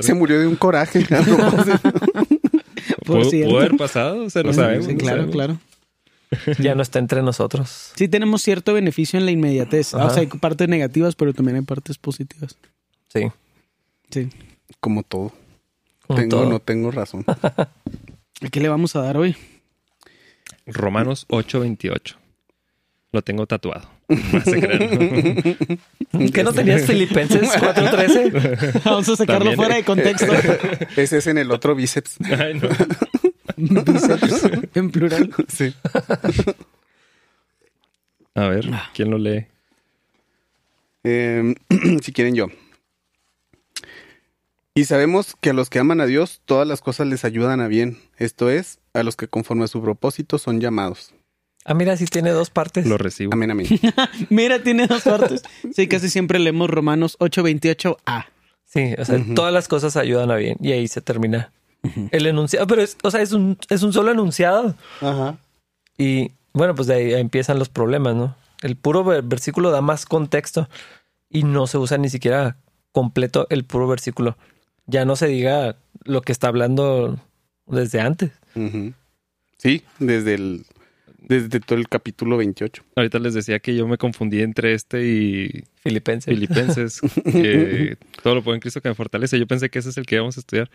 Se 0.00 0.12
murió 0.12 0.38
de 0.38 0.46
un 0.46 0.56
coraje. 0.56 1.06
¿Pudo, 3.06 3.58
haber 3.58 3.76
pasado, 3.76 4.24
o 4.24 4.30
sea, 4.30 4.42
no 4.42 4.52
sabemos. 4.52 4.86
Sí, 4.86 4.96
claro, 4.96 5.30
claro. 5.30 5.58
Ya 6.58 6.74
no 6.74 6.82
está 6.82 6.98
entre 6.98 7.22
nosotros. 7.22 7.92
Sí, 7.94 8.08
tenemos 8.08 8.42
cierto 8.42 8.74
beneficio 8.74 9.18
en 9.18 9.24
la 9.24 9.30
inmediatez. 9.30 9.94
O 9.94 10.10
sea, 10.10 10.20
hay 10.20 10.26
partes 10.26 10.68
negativas, 10.68 11.14
pero 11.14 11.32
también 11.32 11.56
hay 11.56 11.62
partes 11.62 11.96
positivas. 11.96 12.58
Sí. 13.08 13.28
Sí. 14.10 14.28
Como 14.80 15.02
todo. 15.02 15.32
Tengo, 16.14 16.44
no 16.44 16.58
tengo 16.58 16.90
razón. 16.90 17.24
¿Qué 18.50 18.60
le 18.60 18.68
vamos 18.68 18.96
a 18.96 19.02
dar 19.02 19.16
hoy? 19.16 19.36
Romanos 20.66 21.26
8:28. 21.28 22.16
Lo 23.12 23.22
tengo 23.22 23.46
tatuado. 23.46 23.88
¿Qué 24.08 24.16
no 26.42 26.52
tenías 26.52 26.84
Filipenses 26.84 27.42
4:13? 27.42 28.82
Vamos 28.84 29.08
a 29.08 29.16
sacarlo 29.16 29.52
fuera 29.52 29.76
de 29.76 29.84
contexto. 29.84 30.32
Ese 30.96 31.18
es 31.18 31.26
en 31.28 31.38
el 31.38 31.50
otro 31.50 31.74
bíceps. 31.74 32.16
Ay, 32.38 32.54
no. 32.54 32.68
bíceps 33.56 34.50
en 34.74 34.90
plural. 34.90 35.30
Sí. 35.48 35.74
A 38.34 38.48
ver, 38.48 38.68
¿quién 38.94 39.10
lo 39.10 39.18
lee? 39.18 39.46
Em, 41.04 41.54
si 42.02 42.12
quieren 42.12 42.34
yo. 42.34 42.48
Y 44.76 44.86
sabemos 44.86 45.36
que 45.40 45.50
a 45.50 45.52
los 45.52 45.70
que 45.70 45.78
aman 45.78 46.00
a 46.00 46.06
Dios, 46.06 46.40
todas 46.46 46.66
las 46.66 46.80
cosas 46.80 47.06
les 47.06 47.24
ayudan 47.24 47.60
a 47.60 47.68
bien. 47.68 47.98
Esto 48.16 48.50
es, 48.50 48.80
a 48.92 49.04
los 49.04 49.14
que 49.14 49.28
conforme 49.28 49.64
a 49.64 49.68
su 49.68 49.80
propósito 49.80 50.36
son 50.38 50.60
llamados. 50.60 51.14
Ah, 51.64 51.74
mira, 51.74 51.96
sí 51.96 52.06
tiene 52.06 52.30
dos 52.30 52.50
partes. 52.50 52.84
Lo 52.84 52.98
recibo. 52.98 53.32
Amén, 53.32 53.52
amén. 53.52 53.68
mira, 54.30 54.62
tiene 54.64 54.88
dos 54.88 55.02
partes. 55.02 55.42
Sí, 55.72 55.86
casi 55.86 56.10
siempre 56.10 56.40
leemos 56.40 56.68
Romanos 56.68 57.16
8:28a. 57.20 58.26
Sí, 58.64 58.94
o 58.98 59.04
sea, 59.04 59.24
todas 59.36 59.52
las 59.52 59.68
cosas 59.68 59.96
ayudan 59.96 60.32
a 60.32 60.36
bien. 60.36 60.56
Y 60.60 60.72
ahí 60.72 60.88
se 60.88 61.00
termina 61.00 61.52
el 62.10 62.26
enunciado. 62.26 62.66
Pero, 62.66 62.82
es, 62.82 62.96
o 63.04 63.10
sea, 63.12 63.22
es 63.22 63.30
un, 63.30 63.56
es 63.68 63.84
un 63.84 63.92
solo 63.92 64.10
enunciado. 64.10 64.74
Ajá. 65.00 65.38
Y 65.96 66.32
bueno, 66.52 66.74
pues 66.74 66.88
de 66.88 66.94
ahí 66.94 67.14
empiezan 67.14 67.60
los 67.60 67.68
problemas, 67.68 68.16
¿no? 68.16 68.36
El 68.60 68.74
puro 68.74 69.04
versículo 69.04 69.70
da 69.70 69.82
más 69.82 70.04
contexto 70.04 70.68
y 71.30 71.44
no 71.44 71.68
se 71.68 71.78
usa 71.78 71.96
ni 71.96 72.08
siquiera 72.08 72.56
completo 72.90 73.46
el 73.50 73.64
puro 73.64 73.86
versículo 73.86 74.36
ya 74.86 75.04
no 75.04 75.16
se 75.16 75.26
diga 75.28 75.76
lo 76.04 76.22
que 76.22 76.32
está 76.32 76.48
hablando 76.48 77.18
desde 77.66 78.00
antes. 78.00 78.30
Sí, 79.58 79.82
desde 79.98 80.34
el 80.34 80.66
desde 81.26 81.60
todo 81.60 81.78
el 81.78 81.88
capítulo 81.88 82.36
28. 82.36 82.82
Ahorita 82.96 83.18
les 83.18 83.34
decía 83.34 83.58
que 83.58 83.74
yo 83.74 83.88
me 83.88 83.96
confundí 83.96 84.42
entre 84.42 84.74
este 84.74 85.06
y 85.06 85.64
Filipenses. 85.76 86.32
Filipenses, 86.32 87.00
que 87.24 87.96
todo 88.22 88.34
lo 88.34 88.42
puedo 88.42 88.54
en 88.54 88.60
Cristo 88.60 88.80
que 88.80 88.88
me 88.88 88.94
fortalece. 88.94 89.38
Yo 89.38 89.46
pensé 89.46 89.70
que 89.70 89.78
ese 89.78 89.88
es 89.88 89.96
el 89.96 90.06
que 90.06 90.16
íbamos 90.16 90.36
a 90.36 90.40
estudiar 90.40 90.70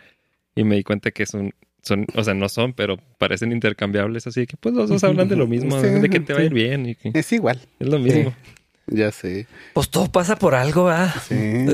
y 0.56 0.64
me 0.64 0.76
di 0.76 0.84
cuenta 0.84 1.12
que 1.12 1.26
son, 1.26 1.54
son 1.84 2.08
o 2.16 2.24
sea, 2.24 2.34
no 2.34 2.50
son, 2.50 2.74
pero 2.74 2.98
parecen 3.18 3.52
intercambiables, 3.52 4.28
así 4.28 4.48
que 4.48 4.58
pues 4.58 4.74
los 4.74 4.90
dos 4.90 5.04
hablan 5.04 5.30
de 5.30 5.36
lo 5.36 5.48
mismo, 5.48 5.80
de 5.80 6.10
que 6.10 6.20
te 6.20 6.34
va 6.34 6.40
a 6.40 6.44
ir 6.44 6.54
bien. 6.54 6.86
Y 6.88 6.98
es 7.14 7.32
igual. 7.32 7.60
Es 7.80 7.88
lo 7.88 8.00
mismo. 8.00 8.34
Ya 8.92 9.12
sé. 9.12 9.48
Pues 9.74 9.90
todo 9.90 10.12
pasa 10.12 10.36
por 10.36 10.56
algo, 10.56 10.90
¿ah? 10.90 11.14
Sí. 11.28 11.66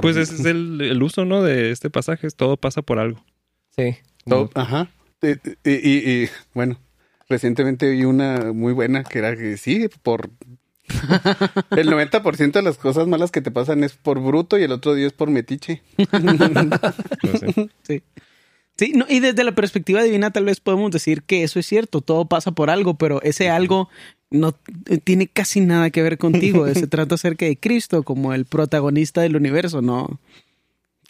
Pues 0.00 0.16
ese 0.16 0.34
es 0.34 0.44
el, 0.44 1.02
uso, 1.02 1.24
¿no? 1.24 1.42
De 1.42 1.70
este 1.70 1.90
pasaje. 1.90 2.28
Todo 2.30 2.56
pasa 2.56 2.82
por 2.82 2.98
algo. 2.98 3.24
Sí. 3.76 3.96
ajá. 4.54 4.90
Y, 5.64 6.28
bueno, 6.54 6.78
recientemente 7.28 7.90
vi 7.90 8.04
una 8.04 8.52
muy 8.52 8.72
buena 8.72 9.04
que 9.04 9.18
era 9.18 9.36
que 9.36 9.56
sí, 9.56 9.88
por... 10.02 10.30
el 11.76 11.90
90% 11.90 12.52
de 12.52 12.62
las 12.62 12.78
cosas 12.78 13.06
malas 13.06 13.30
que 13.30 13.42
te 13.42 13.50
pasan 13.50 13.84
es 13.84 13.92
por 13.92 14.20
bruto 14.20 14.56
y 14.58 14.62
el 14.62 14.72
otro 14.72 14.94
día 14.94 15.06
es 15.06 15.12
por 15.12 15.30
metiche. 15.30 15.82
Sí. 17.82 18.02
Sí, 18.78 18.92
no, 18.94 19.06
y 19.08 19.18
desde 19.18 19.42
la 19.42 19.56
perspectiva 19.56 20.04
divina 20.04 20.30
tal 20.30 20.44
vez 20.44 20.60
podemos 20.60 20.92
decir 20.92 21.24
que 21.24 21.42
eso 21.42 21.58
es 21.58 21.66
cierto, 21.66 22.00
todo 22.00 22.26
pasa 22.26 22.52
por 22.52 22.70
algo, 22.70 22.94
pero 22.94 23.20
ese 23.22 23.50
algo 23.50 23.88
no 24.30 24.54
eh, 24.86 24.98
tiene 24.98 25.26
casi 25.28 25.60
nada 25.60 25.90
que 25.90 26.02
ver 26.02 26.18
contigo. 26.18 26.66
Se 26.74 26.86
trata 26.88 27.14
acerca 27.16 27.46
de 27.46 27.56
Cristo 27.58 28.02
como 28.02 28.32
el 28.34 28.44
protagonista 28.44 29.20
del 29.22 29.36
universo, 29.36 29.82
¿no? 29.82 30.20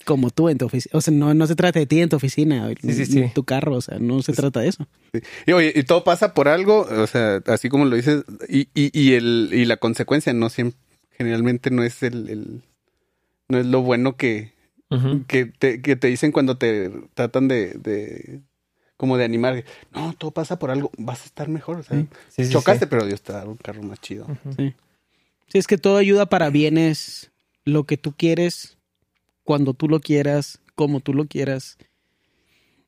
como 0.04 0.30
tú 0.30 0.48
en 0.48 0.56
tu 0.56 0.64
oficina. 0.64 0.96
O 0.96 1.02
sea, 1.02 1.12
no, 1.12 1.34
no 1.34 1.46
se 1.46 1.54
trata 1.54 1.78
de 1.80 1.84
ti 1.86 2.00
en 2.00 2.08
tu 2.08 2.16
oficina, 2.16 2.66
Sí, 2.80 2.92
sí, 2.94 2.98
ni 3.00 3.04
sí. 3.06 3.18
en 3.18 3.34
tu 3.34 3.44
carro, 3.44 3.74
o 3.76 3.80
sea, 3.82 3.98
no 3.98 4.22
se 4.22 4.32
trata 4.32 4.60
de 4.60 4.68
eso. 4.68 4.86
Sí. 5.12 5.20
Y 5.46 5.52
oye, 5.52 5.70
y 5.76 5.82
todo 5.82 6.02
pasa 6.02 6.32
por 6.32 6.48
algo, 6.48 6.86
o 6.90 7.06
sea, 7.06 7.42
así 7.46 7.68
como 7.68 7.84
lo 7.84 7.94
dices, 7.94 8.24
y, 8.48 8.68
y, 8.74 8.90
y 8.98 9.12
el, 9.14 9.50
y 9.52 9.66
la 9.66 9.76
consecuencia 9.76 10.32
no 10.32 10.48
siempre, 10.48 10.78
generalmente 11.10 11.70
no 11.70 11.82
es 11.82 12.02
el, 12.02 12.30
el- 12.30 12.62
no 13.50 13.58
es 13.58 13.66
lo 13.66 13.82
bueno 13.82 14.16
que, 14.16 14.54
que 15.26 15.44
te, 15.44 15.82
que 15.82 15.96
te 15.96 16.08
dicen 16.08 16.32
cuando 16.32 16.56
te 16.56 16.90
tratan 17.12 17.46
de, 17.48 17.74
de 17.74 18.40
como 18.98 19.16
de 19.16 19.24
animar. 19.24 19.64
No, 19.94 20.12
todo 20.12 20.32
pasa 20.32 20.58
por 20.58 20.70
algo, 20.70 20.90
vas 20.98 21.22
a 21.22 21.24
estar 21.24 21.48
mejor. 21.48 21.78
O 21.78 21.82
sea, 21.82 21.98
Sí, 22.28 22.44
sí, 22.44 22.50
chocaste, 22.52 22.84
sí. 22.84 22.90
pero 22.90 23.06
Dios 23.06 23.22
te 23.22 23.32
da 23.32 23.46
un 23.46 23.56
carro 23.56 23.82
más 23.82 23.98
chido. 24.00 24.26
Sí. 24.56 24.74
Sí, 25.50 25.56
es 25.58 25.66
que 25.66 25.78
todo 25.78 25.96
ayuda 25.96 26.26
para 26.26 26.50
bienes, 26.50 27.30
lo 27.64 27.84
que 27.84 27.96
tú 27.96 28.12
quieres, 28.12 28.76
cuando 29.44 29.72
tú 29.72 29.88
lo 29.88 30.00
quieras, 30.00 30.60
como 30.74 31.00
tú 31.00 31.14
lo 31.14 31.24
quieras. 31.24 31.78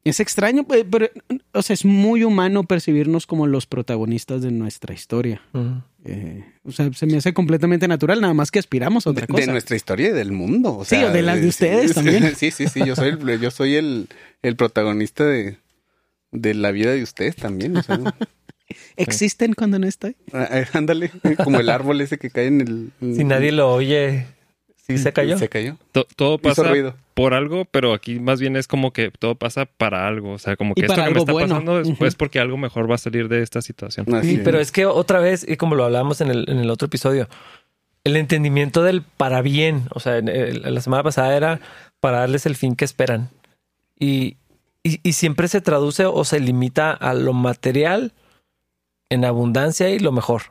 Es 0.02 0.18
extraño, 0.18 0.64
pe- 0.66 0.84
pero, 0.86 1.08
o 1.52 1.60
sea, 1.62 1.74
es 1.74 1.84
muy 1.84 2.24
humano 2.24 2.64
percibirnos 2.64 3.26
como 3.26 3.46
los 3.46 3.66
protagonistas 3.66 4.40
de 4.40 4.50
nuestra 4.50 4.94
historia. 4.94 5.42
Eh, 6.04 6.42
o 6.64 6.72
sea, 6.72 6.90
se 6.94 7.04
me 7.04 7.18
hace 7.18 7.34
completamente 7.34 7.86
natural, 7.86 8.20
nada 8.22 8.32
más 8.32 8.50
que 8.50 8.58
aspiramos 8.58 9.06
a 9.06 9.10
De, 9.10 9.12
otra 9.12 9.26
de 9.26 9.32
cosa. 9.42 9.52
nuestra 9.52 9.76
historia 9.76 10.08
y 10.08 10.12
del 10.12 10.32
mundo. 10.32 10.78
O 10.78 10.84
Sí, 10.86 10.96
sea, 10.96 11.08
o 11.08 11.12
de 11.12 11.20
las 11.20 11.36
de 11.36 11.42
sí, 11.42 11.48
ustedes 11.48 11.88
sí, 11.90 11.94
también. 11.94 12.34
Sí, 12.36 12.50
sí, 12.50 12.66
sí. 12.66 12.80
Yo 12.84 12.96
soy 12.96 13.10
el, 13.10 13.40
yo 13.40 13.50
soy 13.50 13.74
el, 13.76 14.08
el 14.42 14.56
protagonista 14.56 15.24
de, 15.26 15.58
de 16.32 16.54
la 16.54 16.70
vida 16.70 16.92
de 16.92 17.02
ustedes 17.02 17.36
también. 17.36 17.76
O 17.76 17.82
sea, 17.82 17.98
¿Existen 18.96 19.54
cuando 19.54 19.78
no 19.78 19.86
estoy? 19.86 20.16
ah, 20.32 20.48
ah, 20.50 20.64
ándale, 20.78 21.10
como 21.44 21.58
el 21.60 21.68
árbol 21.68 22.00
ese 22.00 22.18
que 22.18 22.30
cae 22.30 22.46
en 22.46 22.60
el. 22.60 22.90
Si 23.16 23.24
nadie 23.24 23.50
lo 23.52 23.72
oye, 23.72 24.26
¿sí 24.86 24.96
se 24.98 25.12
cayó? 25.12 25.38
Se 25.38 25.48
cayó. 25.48 25.76
To- 25.92 26.06
todo 26.16 26.38
pasa 26.38 26.62
ruido. 26.64 26.94
por 27.14 27.34
algo, 27.34 27.64
pero 27.64 27.92
aquí 27.94 28.20
más 28.20 28.40
bien 28.40 28.56
es 28.56 28.68
como 28.68 28.92
que 28.92 29.10
todo 29.10 29.34
pasa 29.34 29.66
para 29.66 30.06
algo. 30.06 30.32
O 30.32 30.38
sea, 30.38 30.56
como 30.56 30.74
que 30.74 30.82
Y 30.82 30.84
esto 30.84 30.94
que 30.94 31.10
me 31.10 31.18
está 31.18 31.32
bueno. 31.32 31.48
pasando 31.48 31.80
es 32.06 32.14
porque 32.14 32.38
algo 32.38 32.56
mejor 32.56 32.88
va 32.90 32.94
a 32.94 32.98
salir 32.98 33.28
de 33.28 33.42
esta 33.42 33.60
situación. 33.60 34.12
Así 34.14 34.36
Sí, 34.36 34.40
pero 34.44 34.60
es 34.60 34.70
que 34.70 34.86
otra 34.86 35.18
vez, 35.18 35.44
y 35.48 35.56
como 35.56 35.74
lo 35.74 35.84
hablábamos 35.84 36.20
en 36.20 36.28
el, 36.30 36.48
en 36.48 36.58
el 36.58 36.70
otro 36.70 36.86
episodio, 36.86 37.28
el 38.04 38.16
entendimiento 38.16 38.82
del 38.84 39.02
para 39.02 39.42
bien, 39.42 39.82
o 39.92 39.98
sea, 40.00 40.18
en 40.18 40.28
el- 40.28 40.62
la 40.74 40.80
semana 40.80 41.02
pasada 41.02 41.36
era 41.36 41.60
para 41.98 42.18
darles 42.20 42.46
el 42.46 42.54
fin 42.54 42.76
que 42.76 42.84
esperan. 42.84 43.30
Y, 43.98 44.36
y, 44.82 45.00
y 45.08 45.12
siempre 45.14 45.48
se 45.48 45.60
traduce 45.60 46.06
o 46.06 46.24
se 46.24 46.40
limita 46.40 46.90
a 46.92 47.14
lo 47.14 47.32
material 47.32 48.12
en 49.10 49.24
abundancia 49.24 49.90
y 49.90 49.98
lo 49.98 50.12
mejor. 50.12 50.42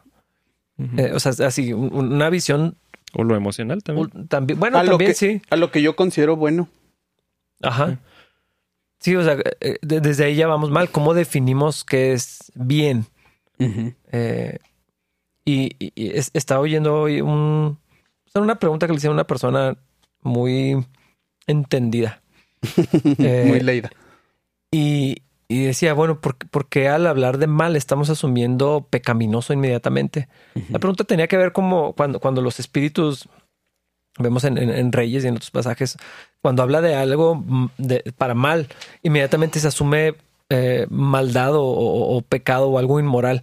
Eh, 0.97 1.11
o 1.13 1.19
sea, 1.19 1.33
así, 1.45 1.73
un- 1.73 1.93
una 1.93 2.29
visión 2.29 2.77
O 3.13 3.23
lo 3.25 3.35
emocional 3.35 3.83
también. 3.83 4.27
también, 4.29 4.59
bueno, 4.59 4.77
a 4.77 4.83
lo 4.83 4.91
también 4.91 5.11
que, 5.11 5.15
sí. 5.15 5.41
A 5.49 5.55
lo 5.57 5.71
que 5.71 5.81
yo 5.81 5.95
considero 5.97 6.35
bueno. 6.37 6.69
Ajá. 7.61 7.99
Sí, 8.99 9.15
o 9.15 9.23
sea, 9.23 9.37
eh, 9.59 9.77
de- 9.81 9.99
desde 10.01 10.25
ahí 10.25 10.35
ya 10.35 10.47
vamos 10.47 10.69
mal. 10.69 10.89
¿Cómo 10.89 11.13
definimos 11.13 11.83
qué 11.83 12.13
es 12.13 12.51
bien? 12.55 13.05
Eh, 13.59 14.57
y 15.43 15.71
y- 15.79 15.91
y 15.95 16.17
es- 16.17 16.31
estaba 16.33 16.61
oyendo 16.61 16.95
hoy 17.01 17.19
un, 17.19 17.77
o 18.27 18.31
sea, 18.31 18.41
una 18.41 18.59
pregunta 18.59 18.87
que 18.87 18.93
le 18.93 18.97
hicieron 18.97 19.15
a 19.17 19.21
una 19.21 19.27
persona 19.27 19.75
muy 20.21 20.85
entendida. 21.47 22.21
Eh, 23.19 23.45
Muy 23.47 23.59
leída. 23.61 23.89
Y, 24.71 25.23
y 25.47 25.63
decía, 25.63 25.93
bueno, 25.93 26.19
¿por, 26.21 26.35
por 26.35 26.67
qué 26.69 26.87
al 26.89 27.07
hablar 27.07 27.37
de 27.37 27.47
mal 27.47 27.75
estamos 27.75 28.09
asumiendo 28.09 28.85
pecaminoso 28.89 29.53
inmediatamente? 29.53 30.27
La 30.69 30.79
pregunta 30.79 31.03
tenía 31.03 31.27
que 31.27 31.37
ver 31.37 31.51
como 31.53 31.93
cuando, 31.93 32.19
cuando 32.19 32.41
los 32.41 32.59
espíritus, 32.59 33.27
vemos 34.19 34.43
en, 34.43 34.57
en- 34.57 34.69
en 34.69 34.91
Reyes 34.91 35.23
y 35.23 35.27
en 35.27 35.35
otros 35.35 35.51
pasajes, 35.51 35.97
cuando 36.41 36.61
habla 36.63 36.81
de 36.81 36.95
algo 36.95 37.43
de- 37.77 38.13
para 38.17 38.33
mal, 38.35 38.67
inmediatamente 39.01 39.59
se 39.59 39.67
asume 39.67 40.15
eh, 40.51 40.87
maldad 40.89 41.55
o, 41.55 41.61
o- 41.63 42.17
o 42.17 42.21
pecado 42.21 42.69
o 42.69 42.79
algo 42.79 42.99
inmoral. 42.99 43.41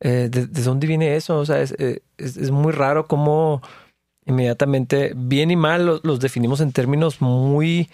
Eh, 0.00 0.28
¿de, 0.30 0.46
de 0.46 0.62
dónde 0.62 0.86
viene 0.86 1.16
eso? 1.16 1.38
O 1.38 1.46
sea, 1.46 1.60
es, 1.60 1.72
eh, 1.78 2.02
es- 2.18 2.36
es 2.36 2.50
muy 2.50 2.72
raro 2.72 3.06
cómo 3.06 3.62
inmediatamente 4.26 5.12
bien 5.16 5.50
y 5.50 5.56
mal 5.56 5.86
los, 5.86 6.04
los 6.04 6.20
definimos 6.20 6.60
en 6.60 6.72
términos 6.72 7.20
muy 7.20 7.88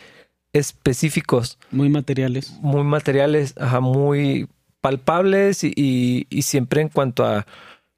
específicos 0.54 1.58
Muy 1.70 1.90
materiales. 1.90 2.52
muy 2.62 2.82
materiales, 2.84 3.52
ajá, 3.58 3.80
muy 3.80 4.48
palpables 4.80 5.64
y, 5.64 5.72
y- 5.76 6.26
y 6.30 6.42
siempre 6.42 6.80
en 6.80 6.88
cuanto 6.88 7.26
a, 7.26 7.46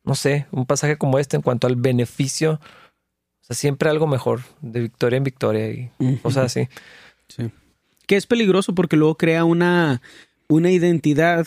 no 0.02 0.14
sé, 0.16 0.46
un 0.50 0.66
pasaje 0.66 0.96
como 0.98 1.18
este, 1.20 1.36
en 1.36 1.42
cuanto 1.42 1.66
al 1.68 1.76
beneficio, 1.76 2.54
o 2.54 3.44
sea, 3.44 3.54
siempre 3.56 3.88
algo 3.90 4.06
mejor, 4.08 4.40
de 4.60 4.80
victoria 4.80 5.16
en 5.18 5.25
victoria 5.25 5.68
y 5.70 5.90
cosas 6.22 6.46
así. 6.46 6.68
Sí. 7.28 7.50
Que 8.06 8.16
es 8.16 8.26
peligroso 8.26 8.75
porque 8.75 8.96
luego 8.96 9.16
crea 9.16 9.44
una, 9.44 10.00
una 10.48 10.70
identidad 10.70 11.46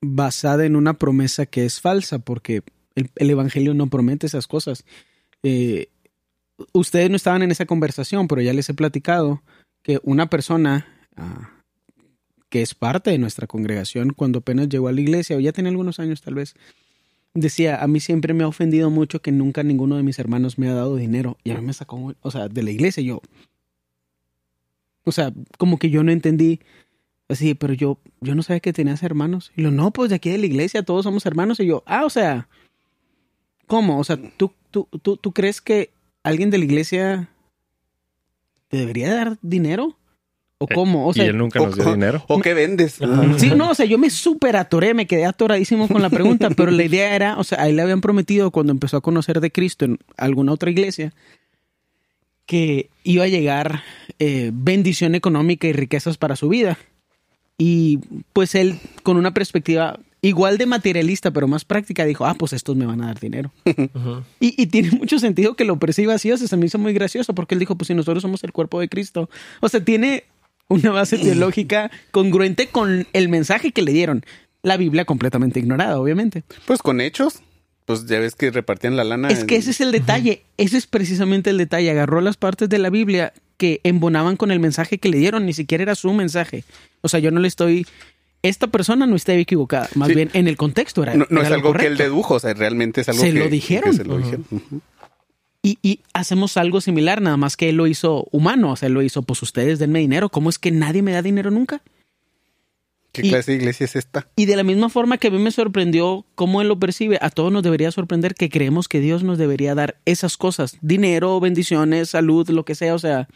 basada 0.00 0.64
en 0.66 0.74
una 0.76 0.94
promesa 0.94 1.46
que 1.46 1.64
es 1.64 1.80
falsa, 1.80 2.18
porque 2.18 2.62
el, 2.94 3.10
el 3.16 3.30
Evangelio 3.30 3.74
no 3.74 3.86
promete 3.88 4.26
esas 4.26 4.46
cosas. 4.46 4.84
Eh, 5.42 5.88
ustedes 6.72 7.10
no 7.10 7.16
estaban 7.16 7.42
en 7.42 7.50
esa 7.50 7.66
conversación, 7.66 8.26
pero 8.26 8.40
ya 8.40 8.52
les 8.52 8.68
he 8.68 8.74
platicado 8.74 9.42
que 9.88 9.98
una 10.02 10.28
persona 10.28 10.86
ah, 11.16 11.50
que 12.50 12.60
es 12.60 12.74
parte 12.74 13.10
de 13.10 13.16
nuestra 13.16 13.46
congregación, 13.46 14.12
cuando 14.12 14.40
apenas 14.40 14.68
llegó 14.68 14.88
a 14.88 14.92
la 14.92 15.00
iglesia, 15.00 15.34
o 15.34 15.40
ya 15.40 15.50
tenía 15.52 15.70
algunos 15.70 15.98
años 15.98 16.20
tal 16.20 16.34
vez, 16.34 16.56
decía, 17.32 17.82
a 17.82 17.88
mí 17.88 17.98
siempre 17.98 18.34
me 18.34 18.44
ha 18.44 18.48
ofendido 18.48 18.90
mucho 18.90 19.22
que 19.22 19.32
nunca 19.32 19.62
ninguno 19.62 19.96
de 19.96 20.02
mis 20.02 20.18
hermanos 20.18 20.58
me 20.58 20.68
ha 20.68 20.74
dado 20.74 20.96
dinero. 20.96 21.38
Y 21.42 21.52
a 21.52 21.54
mí 21.54 21.64
me 21.64 21.72
sacó, 21.72 22.14
o 22.20 22.30
sea, 22.30 22.48
de 22.48 22.62
la 22.62 22.70
iglesia 22.70 23.02
yo, 23.02 23.22
o 25.04 25.10
sea, 25.12 25.32
como 25.56 25.78
que 25.78 25.88
yo 25.88 26.02
no 26.02 26.12
entendí. 26.12 26.60
Así, 27.30 27.54
pero 27.54 27.72
yo, 27.72 27.98
yo 28.20 28.34
no 28.34 28.42
sabía 28.42 28.60
que 28.60 28.74
tenías 28.74 29.02
hermanos. 29.02 29.52
Y 29.56 29.62
lo, 29.62 29.70
no, 29.70 29.90
pues 29.90 30.10
de 30.10 30.16
aquí 30.16 30.28
de 30.28 30.36
la 30.36 30.46
iglesia 30.46 30.82
todos 30.82 31.04
somos 31.04 31.24
hermanos. 31.24 31.60
Y 31.60 31.66
yo, 31.66 31.82
ah, 31.86 32.04
o 32.04 32.10
sea, 32.10 32.46
¿cómo? 33.66 33.98
O 33.98 34.04
sea, 34.04 34.18
¿tú, 34.36 34.52
tú, 34.70 34.86
tú, 35.00 35.16
tú 35.16 35.32
crees 35.32 35.62
que 35.62 35.92
alguien 36.24 36.50
de 36.50 36.58
la 36.58 36.66
iglesia 36.66 37.30
te 38.68 38.76
debería 38.76 39.14
dar 39.14 39.38
dinero? 39.42 39.96
¿O 40.58 40.66
Eh, 40.68 40.74
cómo? 40.74 41.06
O 41.06 41.14
sea, 41.14 41.24
y 41.24 41.28
él 41.28 41.38
nunca 41.38 41.60
nos 41.60 41.74
dio 41.76 41.86
o, 41.86 41.92
dinero. 41.92 42.24
¿O 42.26 42.40
qué 42.40 42.52
vendes? 42.52 42.98
Sí, 43.36 43.50
no, 43.50 43.70
o 43.70 43.74
sea, 43.74 43.86
yo 43.86 43.96
me 43.96 44.10
súper 44.10 44.56
atoré, 44.56 44.92
me 44.92 45.06
quedé 45.06 45.24
atoradísimo 45.24 45.88
con 45.88 46.02
la 46.02 46.10
pregunta, 46.10 46.50
pero 46.56 46.70
la 46.70 46.84
idea 46.84 47.14
era, 47.14 47.38
o 47.38 47.44
sea, 47.44 47.62
a 47.62 47.68
él 47.68 47.76
le 47.76 47.82
habían 47.82 48.00
prometido 48.00 48.50
cuando 48.50 48.72
empezó 48.72 48.96
a 48.96 49.00
conocer 49.00 49.40
de 49.40 49.52
Cristo 49.52 49.84
en 49.84 49.98
alguna 50.16 50.52
otra 50.52 50.70
iglesia 50.70 51.12
que 52.44 52.88
iba 53.04 53.24
a 53.24 53.28
llegar 53.28 53.82
eh, 54.18 54.50
bendición 54.54 55.14
económica 55.14 55.68
y 55.68 55.72
riquezas 55.72 56.16
para 56.16 56.34
su 56.34 56.48
vida. 56.48 56.78
Y 57.58 57.98
pues 58.32 58.54
él, 58.54 58.78
con 59.02 59.16
una 59.16 59.34
perspectiva 59.34 60.00
igual 60.22 60.58
de 60.58 60.66
materialista, 60.66 61.30
pero 61.30 61.48
más 61.48 61.64
práctica, 61.64 62.04
dijo, 62.04 62.26
ah, 62.26 62.34
pues 62.34 62.52
estos 62.52 62.76
me 62.76 62.86
van 62.86 63.02
a 63.02 63.06
dar 63.06 63.20
dinero. 63.20 63.52
Y, 64.40 64.60
y 64.60 64.66
tiene 64.66 64.90
mucho 64.92 65.18
sentido 65.18 65.54
que 65.54 65.64
lo 65.64 65.78
perciba 65.78 66.14
así, 66.14 66.30
o 66.30 66.36
sea, 66.36 66.46
se 66.46 66.56
me 66.56 66.66
hizo 66.66 66.78
muy 66.78 66.92
gracioso 66.92 67.34
porque 67.34 67.54
él 67.54 67.58
dijo, 67.58 67.76
pues 67.76 67.88
si 67.88 67.94
nosotros 67.94 68.22
somos 68.22 68.44
el 68.44 68.52
cuerpo 68.52 68.80
de 68.80 68.88
Cristo. 68.88 69.28
O 69.60 69.68
sea, 69.68 69.84
tiene 69.84 70.24
una 70.68 70.90
base 70.90 71.18
teológica 71.18 71.90
congruente 72.10 72.68
con 72.68 73.06
el 73.12 73.28
mensaje 73.28 73.72
que 73.72 73.82
le 73.82 73.92
dieron. 73.92 74.24
La 74.62 74.76
Biblia 74.76 75.04
completamente 75.04 75.60
ignorada, 75.60 75.98
obviamente. 75.98 76.44
Pues 76.66 76.82
con 76.82 77.00
hechos. 77.00 77.40
Pues 77.84 78.06
ya 78.06 78.18
ves 78.20 78.34
que 78.34 78.50
repartían 78.50 78.96
la 78.96 79.04
lana. 79.04 79.28
Es 79.28 79.44
que 79.44 79.56
ese 79.56 79.70
es 79.70 79.80
el 79.80 79.92
detalle, 79.92 80.42
ese 80.58 80.76
es 80.76 80.86
precisamente 80.86 81.50
el 81.50 81.58
detalle. 81.58 81.90
Agarró 81.90 82.20
las 82.20 82.36
partes 82.36 82.68
de 82.68 82.78
la 82.78 82.90
Biblia 82.90 83.32
que 83.56 83.80
embonaban 83.82 84.36
con 84.36 84.50
el 84.50 84.60
mensaje 84.60 84.98
que 84.98 85.08
le 85.08 85.18
dieron, 85.18 85.46
ni 85.46 85.54
siquiera 85.54 85.82
era 85.82 85.94
su 85.94 86.12
mensaje. 86.12 86.64
O 87.00 87.08
sea, 87.08 87.20
yo 87.20 87.30
no 87.30 87.40
le 87.40 87.48
estoy... 87.48 87.86
Esta 88.42 88.68
persona 88.68 89.06
no 89.06 89.16
está 89.16 89.34
equivocada, 89.34 89.88
más 89.94 90.08
Sí. 90.08 90.14
bien 90.14 90.30
en 90.32 90.46
el 90.48 90.56
contexto 90.56 91.02
era. 91.02 91.14
No, 91.14 91.26
no 91.28 91.40
era 91.40 91.48
es 91.48 91.54
algo 91.54 91.72
que 91.74 91.86
él 91.86 91.96
dedujo, 91.96 92.34
o 92.34 92.40
sea, 92.40 92.54
realmente 92.54 93.00
es 93.00 93.08
algo 93.08 93.20
Se 93.20 93.32
que, 93.32 93.38
lo 93.38 93.48
dijeron. 93.48 93.90
que 93.90 93.96
se 93.96 94.04
lo 94.04 94.18
dijeron. 94.18 94.44
Y, 95.62 95.78
y 95.82 96.00
hacemos 96.14 96.56
algo 96.56 96.80
similar, 96.80 97.20
nada 97.20 97.36
más 97.36 97.56
que 97.56 97.68
él 97.68 97.76
lo 97.76 97.88
hizo 97.88 98.28
humano, 98.30 98.72
o 98.72 98.76
sea, 98.76 98.86
él 98.86 98.92
lo 98.94 99.02
hizo, 99.02 99.22
pues 99.22 99.42
ustedes 99.42 99.80
denme 99.80 99.98
dinero, 99.98 100.28
¿cómo 100.28 100.50
es 100.50 100.58
que 100.58 100.70
nadie 100.70 101.02
me 101.02 101.10
da 101.12 101.20
dinero 101.20 101.50
nunca? 101.50 101.82
¿Qué 103.10 103.26
Y- 103.26 103.30
clase 103.30 103.50
de 103.52 103.56
iglesia 103.58 103.84
es 103.84 103.96
esta? 103.96 104.28
Y 104.36 104.46
de 104.46 104.54
la 104.54 104.62
misma 104.62 104.88
forma 104.88 105.18
que 105.18 105.26
a 105.28 105.30
mí 105.32 105.38
me 105.38 105.50
sorprendió 105.50 106.24
cómo 106.36 106.62
él 106.62 106.68
lo 106.68 106.78
percibe, 106.78 107.18
a 107.20 107.30
todos 107.30 107.50
nos 107.52 107.64
debería 107.64 107.90
sorprender 107.90 108.34
que 108.36 108.50
creemos 108.50 108.86
que 108.86 109.00
Dios 109.00 109.24
nos 109.24 109.36
debería 109.36 109.74
dar 109.74 109.96
esas 110.04 110.36
cosas, 110.36 110.76
dinero, 110.80 111.40
bendiciones, 111.40 112.10
salud, 112.10 112.48
lo 112.50 112.64
que 112.64 112.76
sea, 112.76 112.94
o 112.94 112.98
sea, 113.00 113.26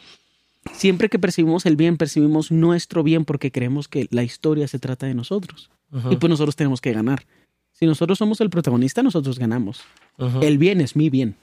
siempre 0.71 1.09
que 1.09 1.19
percibimos 1.19 1.65
el 1.65 1.75
bien, 1.75 1.97
percibimos 1.97 2.51
nuestro 2.51 3.03
bien 3.03 3.25
porque 3.25 3.51
creemos 3.51 3.87
que 3.87 4.07
la 4.11 4.23
historia 4.23 4.67
se 4.67 4.79
trata 4.79 5.05
de 5.05 5.13
nosotros. 5.13 5.69
Y 6.09 6.15
pues 6.15 6.29
nosotros 6.29 6.55
tenemos 6.55 6.81
que 6.81 6.91
ganar. 6.91 7.25
Si 7.71 7.85
nosotros 7.85 8.17
somos 8.17 8.41
el 8.41 8.49
protagonista, 8.49 9.03
nosotros 9.03 9.37
ganamos. 9.37 9.81
El 10.41 10.57
bien 10.57 10.81
es 10.81 10.95
mi 10.95 11.09
bien. 11.09 11.35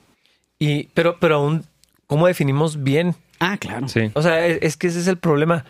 Y, 0.59 0.83
pero, 0.93 1.17
pero 1.19 1.35
aún, 1.35 1.65
¿cómo 2.05 2.27
definimos 2.27 2.83
bien? 2.83 3.15
Ah, 3.39 3.57
claro. 3.57 3.87
Sí. 3.87 4.11
O 4.13 4.21
sea, 4.21 4.45
es, 4.45 4.59
es 4.61 4.77
que 4.77 4.87
ese 4.87 4.99
es 4.99 5.07
el 5.07 5.17
problema. 5.17 5.65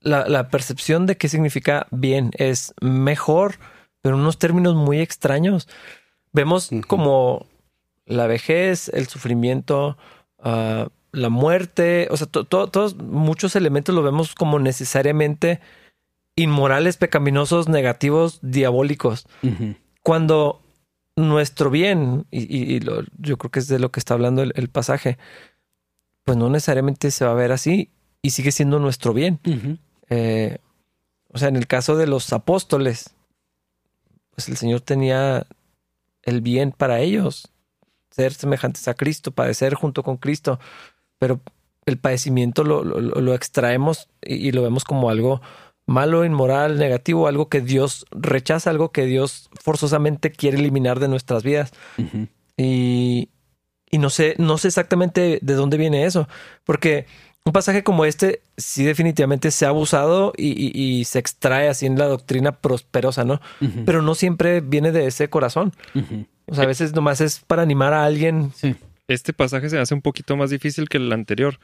La, 0.00 0.28
la 0.28 0.48
percepción 0.48 1.06
de 1.06 1.16
qué 1.16 1.28
significa 1.28 1.86
bien 1.90 2.30
es 2.38 2.74
mejor, 2.80 3.56
pero 4.02 4.14
en 4.14 4.22
unos 4.22 4.38
términos 4.38 4.74
muy 4.74 5.00
extraños. 5.00 5.68
Vemos 6.32 6.70
Ujú. 6.70 6.82
como 6.86 7.46
la 8.04 8.26
vejez, 8.26 8.88
el 8.90 9.06
sufrimiento, 9.08 9.98
ah, 10.38 10.88
la 11.12 11.28
muerte, 11.30 12.08
o 12.10 12.16
sea, 12.16 12.26
todos 12.26 12.96
muchos 12.96 13.56
elementos 13.56 13.94
lo 13.94 14.02
vemos 14.02 14.34
como 14.34 14.58
necesariamente 14.58 15.60
inmorales, 16.36 16.98
pecaminosos, 16.98 17.68
negativos, 17.68 18.38
diabólicos. 18.42 19.26
Cuando 20.02 20.62
nuestro 21.16 21.70
bien, 21.70 22.26
y, 22.30 22.78
yo 23.18 23.38
creo 23.38 23.50
que 23.50 23.58
es 23.58 23.68
de 23.68 23.78
lo 23.78 23.90
que 23.90 24.00
está 24.00 24.14
hablando 24.14 24.42
el, 24.42 24.68
pasaje, 24.68 25.16
pues 26.24 26.36
no 26.36 26.50
necesariamente 26.50 27.10
se 27.10 27.24
va 27.24 27.30
a 27.30 27.34
ver 27.34 27.52
así 27.52 27.90
y 28.20 28.30
sigue 28.30 28.52
siendo 28.52 28.78
nuestro 28.78 29.14
bien. 29.14 29.40
Eh, 30.10 30.58
o 31.32 31.38
sea, 31.38 31.48
en 31.48 31.56
el 31.56 31.66
caso 31.66 31.96
de 31.96 32.06
los 32.06 32.32
apóstoles, 32.32 33.14
pues 34.34 34.48
el 34.50 34.58
Señor 34.58 34.82
tenía 34.82 35.46
el 36.22 36.42
bien 36.42 36.72
para 36.72 37.00
ellos, 37.00 37.50
ser 38.16 38.32
semejantes 38.32 38.88
a 38.88 38.94
Cristo, 38.94 39.30
padecer 39.30 39.74
junto 39.74 40.02
con 40.02 40.16
Cristo, 40.16 40.58
pero 41.18 41.40
el 41.84 41.98
padecimiento 41.98 42.64
lo, 42.64 43.34
extraemos 43.34 44.08
y, 44.22 44.50
lo 44.52 44.62
vemos 44.62 44.84
como 44.84 45.10
algo 45.10 45.42
malo, 45.86 46.24
inmoral, 46.24 46.78
negativo, 46.78 47.28
algo 47.28 47.48
que 47.48 47.60
Dios 47.60 48.06
rechaza, 48.10 48.70
algo 48.70 48.90
que 48.90 49.04
Dios 49.04 49.50
forzosamente 49.62 50.32
quiere 50.32 50.58
eliminar 50.58 50.98
de 50.98 51.08
nuestras 51.08 51.44
vidas. 51.44 51.72
Y, 52.56 53.28
y 53.90 53.98
no 53.98 54.10
sé, 54.10 54.34
no 54.38 54.58
sé 54.58 54.68
exactamente 54.68 55.38
de 55.42 55.54
dónde 55.54 55.76
viene 55.76 56.06
eso, 56.06 56.26
porque 56.64 57.06
un 57.44 57.52
pasaje 57.52 57.84
como 57.84 58.04
este 58.04 58.42
sí 58.56 58.82
definitivamente 58.82 59.52
se 59.52 59.66
ha 59.66 59.68
abusado 59.68 60.32
y, 60.36 61.04
se 61.04 61.20
extrae 61.20 61.68
así 61.68 61.86
en 61.86 61.96
la 61.96 62.06
doctrina 62.06 62.52
prosperosa, 62.60 63.24
¿no? 63.24 63.40
Pero 63.84 64.02
no 64.02 64.16
siempre 64.16 64.60
viene 64.60 64.90
de 64.90 65.06
ese 65.06 65.30
corazón. 65.30 65.72
O 66.46 66.54
sea, 66.54 66.64
a 66.64 66.66
veces 66.66 66.94
nomás 66.94 67.20
es 67.20 67.40
para 67.40 67.62
animar 67.62 67.92
a 67.92 68.04
alguien. 68.04 68.52
Sí. 68.54 68.74
Este 69.08 69.32
pasaje 69.32 69.68
se 69.68 69.78
hace 69.78 69.94
un 69.94 70.02
poquito 70.02 70.36
más 70.36 70.50
difícil 70.50 70.88
que 70.88 70.98
el 70.98 71.12
anterior, 71.12 71.58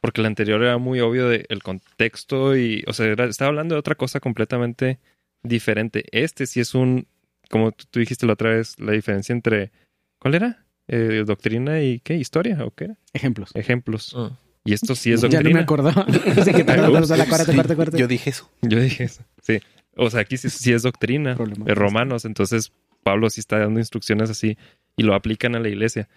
porque 0.00 0.20
el 0.20 0.26
anterior 0.26 0.62
era 0.62 0.78
muy 0.78 1.00
obvio 1.00 1.28
del 1.28 1.62
contexto 1.62 2.56
y, 2.56 2.84
o 2.86 2.92
sea, 2.92 3.12
estaba 3.12 3.48
hablando 3.48 3.74
de 3.74 3.78
otra 3.78 3.94
cosa 3.94 4.20
completamente 4.20 4.98
diferente. 5.42 6.04
Este 6.12 6.46
sí 6.46 6.60
es 6.60 6.74
un, 6.74 7.06
como 7.50 7.72
tú, 7.72 8.00
dijiste 8.00 8.26
la 8.26 8.34
otra 8.34 8.50
vez, 8.50 8.78
la 8.78 8.92
diferencia 8.92 9.32
entre, 9.32 9.72
¿cuál 10.18 10.34
era? 10.34 10.64
Eh, 10.88 11.24
doctrina 11.26 11.82
y 11.82 11.98
qué, 12.00 12.14
historia 12.14 12.64
o 12.64 12.70
qué 12.70 12.94
Ejemplos. 13.12 13.50
Ejemplos. 13.54 14.14
Ah. 14.16 14.38
Y 14.64 14.72
esto 14.72 14.94
sí 14.94 15.12
es 15.12 15.20
doctrina. 15.20 15.42
Ya 15.44 15.50
no 15.50 15.56
me 15.56 15.62
acordaba. 15.62 16.06
Yo 17.96 18.06
dije 18.06 18.30
eso. 18.30 18.50
Yo 18.62 18.80
dije 18.80 19.04
eso. 19.04 19.22
Sí. 19.42 19.60
O 19.96 20.10
sea, 20.10 20.20
aquí 20.20 20.36
sí, 20.36 20.72
es 20.72 20.82
doctrina 20.82 21.34
de 21.34 21.74
romanos. 21.74 22.24
Entonces, 22.24 22.72
Pablo 23.06 23.30
sí 23.30 23.38
está 23.38 23.60
dando 23.60 23.78
instrucciones 23.78 24.30
así 24.30 24.58
y 24.96 25.04
lo 25.04 25.14
aplican 25.14 25.54
a 25.54 25.60
la 25.60 25.68
iglesia. 25.68 26.08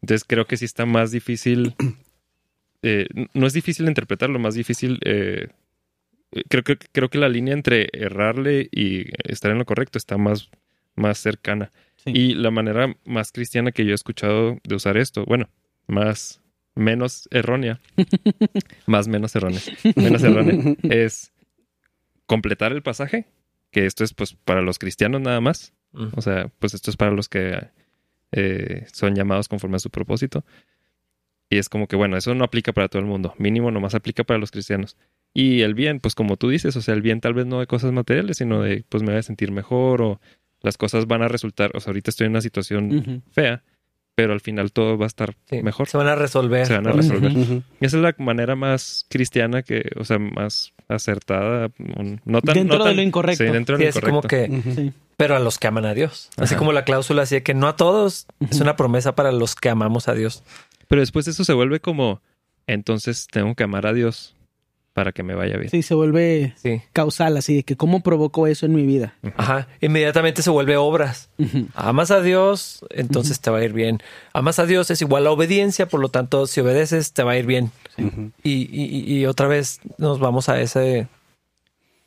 Entonces, 0.00 0.24
creo 0.26 0.46
que 0.46 0.56
sí 0.56 0.64
está 0.64 0.86
más 0.86 1.10
difícil. 1.10 1.74
Eh, 2.82 3.08
no 3.34 3.46
es 3.46 3.52
difícil 3.52 3.86
interpretarlo, 3.88 4.38
más 4.38 4.54
difícil. 4.54 5.00
Eh, 5.04 5.48
creo, 6.48 6.64
que, 6.64 6.78
creo 6.78 7.10
que 7.10 7.18
la 7.18 7.28
línea 7.28 7.52
entre 7.52 7.90
errarle 7.92 8.70
y 8.72 9.04
estar 9.30 9.50
en 9.50 9.58
lo 9.58 9.66
correcto 9.66 9.98
está 9.98 10.16
más, 10.16 10.48
más 10.94 11.18
cercana. 11.18 11.70
Y 12.06 12.32
la 12.32 12.50
manera 12.50 12.96
más 13.04 13.32
cristiana 13.32 13.70
que 13.70 13.84
yo 13.84 13.90
he 13.90 13.94
escuchado 13.94 14.56
de 14.64 14.74
usar 14.74 14.96
esto, 14.96 15.26
bueno, 15.26 15.50
más 15.88 16.40
menos 16.74 17.28
errónea, 17.30 17.82
más 18.86 19.08
menos 19.08 19.36
errónea, 19.36 19.60
menos 19.94 20.22
errónea, 20.22 20.74
es 20.84 21.34
completar 22.24 22.72
el 22.72 22.80
pasaje, 22.80 23.26
que 23.70 23.84
esto 23.84 24.04
es 24.04 24.14
pues 24.14 24.32
para 24.32 24.62
los 24.62 24.78
cristianos 24.78 25.20
nada 25.20 25.42
más, 25.42 25.74
o 25.92 26.20
sea, 26.20 26.50
pues 26.58 26.74
esto 26.74 26.90
es 26.90 26.96
para 26.96 27.12
los 27.12 27.28
que 27.28 27.68
eh, 28.32 28.86
son 28.92 29.14
llamados 29.14 29.48
conforme 29.48 29.76
a 29.76 29.80
su 29.80 29.90
propósito. 29.90 30.44
Y 31.48 31.58
es 31.58 31.68
como 31.68 31.88
que, 31.88 31.96
bueno, 31.96 32.16
eso 32.16 32.34
no 32.34 32.44
aplica 32.44 32.72
para 32.72 32.88
todo 32.88 33.00
el 33.00 33.08
mundo, 33.08 33.34
mínimo 33.38 33.70
nomás 33.70 33.94
aplica 33.94 34.22
para 34.22 34.38
los 34.38 34.50
cristianos. 34.50 34.96
Y 35.34 35.62
el 35.62 35.74
bien, 35.74 36.00
pues 36.00 36.14
como 36.14 36.36
tú 36.36 36.48
dices, 36.48 36.76
o 36.76 36.82
sea, 36.82 36.94
el 36.94 37.02
bien 37.02 37.20
tal 37.20 37.34
vez 37.34 37.46
no 37.46 37.60
de 37.60 37.66
cosas 37.66 37.92
materiales, 37.92 38.38
sino 38.38 38.62
de, 38.62 38.84
pues 38.88 39.02
me 39.02 39.10
voy 39.10 39.18
a 39.18 39.22
sentir 39.22 39.50
mejor 39.52 40.02
o 40.02 40.20
las 40.60 40.76
cosas 40.76 41.06
van 41.06 41.22
a 41.22 41.28
resultar, 41.28 41.72
o 41.74 41.80
sea, 41.80 41.90
ahorita 41.90 42.10
estoy 42.10 42.26
en 42.26 42.32
una 42.32 42.40
situación 42.40 43.22
fea, 43.32 43.62
pero 44.14 44.32
al 44.32 44.40
final 44.40 44.72
todo 44.72 44.98
va 44.98 45.06
a 45.06 45.08
estar 45.08 45.36
mejor. 45.50 45.88
Se 45.88 45.96
van 45.96 46.08
a 46.08 46.14
resolver. 46.14 46.66
Se 46.66 46.74
van 46.74 46.86
a 46.86 46.92
resolver. 46.92 47.32
Y 47.32 47.84
esa 47.84 47.96
es 47.96 48.02
la 48.02 48.14
manera 48.18 48.54
más 48.54 49.06
cristiana 49.08 49.62
que, 49.62 49.90
o 49.96 50.04
sea, 50.04 50.18
más 50.18 50.72
acertada. 50.90 51.70
No 52.24 52.42
tan, 52.42 52.54
dentro 52.54 52.84
de 52.84 52.94
lo 52.94 53.02
incorrecto. 53.02 53.44
Sí, 53.44 53.50
dentro 53.50 53.78
de 53.78 53.84
lo 53.84 53.88
incorrecto. 53.90 54.08
Es 54.08 54.12
como 54.12 54.22
que, 54.22 54.92
pero 55.16 55.36
a 55.36 55.38
los 55.38 55.58
que 55.58 55.68
aman 55.68 55.86
a 55.86 55.94
Dios. 55.94 56.30
Así 56.36 56.54
como 56.54 56.72
la 56.72 56.84
cláusula 56.84 57.22
así 57.22 57.36
de 57.36 57.42
que 57.42 57.54
no 57.54 57.68
a 57.68 57.76
todos, 57.76 58.26
es 58.50 58.60
una 58.60 58.76
promesa 58.76 59.14
para 59.14 59.32
los 59.32 59.54
que 59.54 59.68
amamos 59.68 60.08
a 60.08 60.14
Dios. 60.14 60.42
Pero 60.88 61.00
después 61.00 61.28
eso 61.28 61.44
se 61.44 61.52
vuelve 61.52 61.80
como, 61.80 62.20
entonces 62.66 63.28
tengo 63.30 63.54
que 63.54 63.64
amar 63.64 63.86
a 63.86 63.92
Dios 63.92 64.34
para 64.92 65.12
que 65.12 65.22
me 65.22 65.34
vaya 65.34 65.56
bien. 65.56 65.70
Sí, 65.70 65.82
se 65.82 65.94
vuelve 65.94 66.54
causal, 66.92 67.36
así 67.36 67.54
de 67.54 67.62
que 67.62 67.76
cómo 67.76 68.02
provocó 68.02 68.48
eso 68.48 68.66
en 68.66 68.74
mi 68.74 68.84
vida. 68.84 69.14
Ajá, 69.36 69.68
inmediatamente 69.80 70.42
se 70.42 70.50
vuelve 70.50 70.76
obras. 70.76 71.30
Amas 71.74 72.10
a 72.10 72.20
Dios, 72.20 72.84
entonces 72.90 73.40
te 73.40 73.50
va 73.50 73.58
a 73.58 73.64
ir 73.64 73.72
bien. 73.72 74.02
Amas 74.32 74.58
a 74.58 74.66
Dios 74.66 74.90
es 74.90 75.00
igual 75.00 75.26
a 75.26 75.30
obediencia, 75.30 75.86
por 75.86 76.00
lo 76.00 76.08
tanto, 76.08 76.46
si 76.46 76.60
obedeces, 76.60 77.12
te 77.12 77.22
va 77.22 77.32
a 77.32 77.38
ir 77.38 77.46
bien. 77.46 77.70
Y, 78.42 79.18
y, 79.18 79.26
otra 79.26 79.48
vez 79.48 79.80
nos 79.98 80.18
vamos 80.18 80.48
a 80.48 80.60
esa 80.60 80.82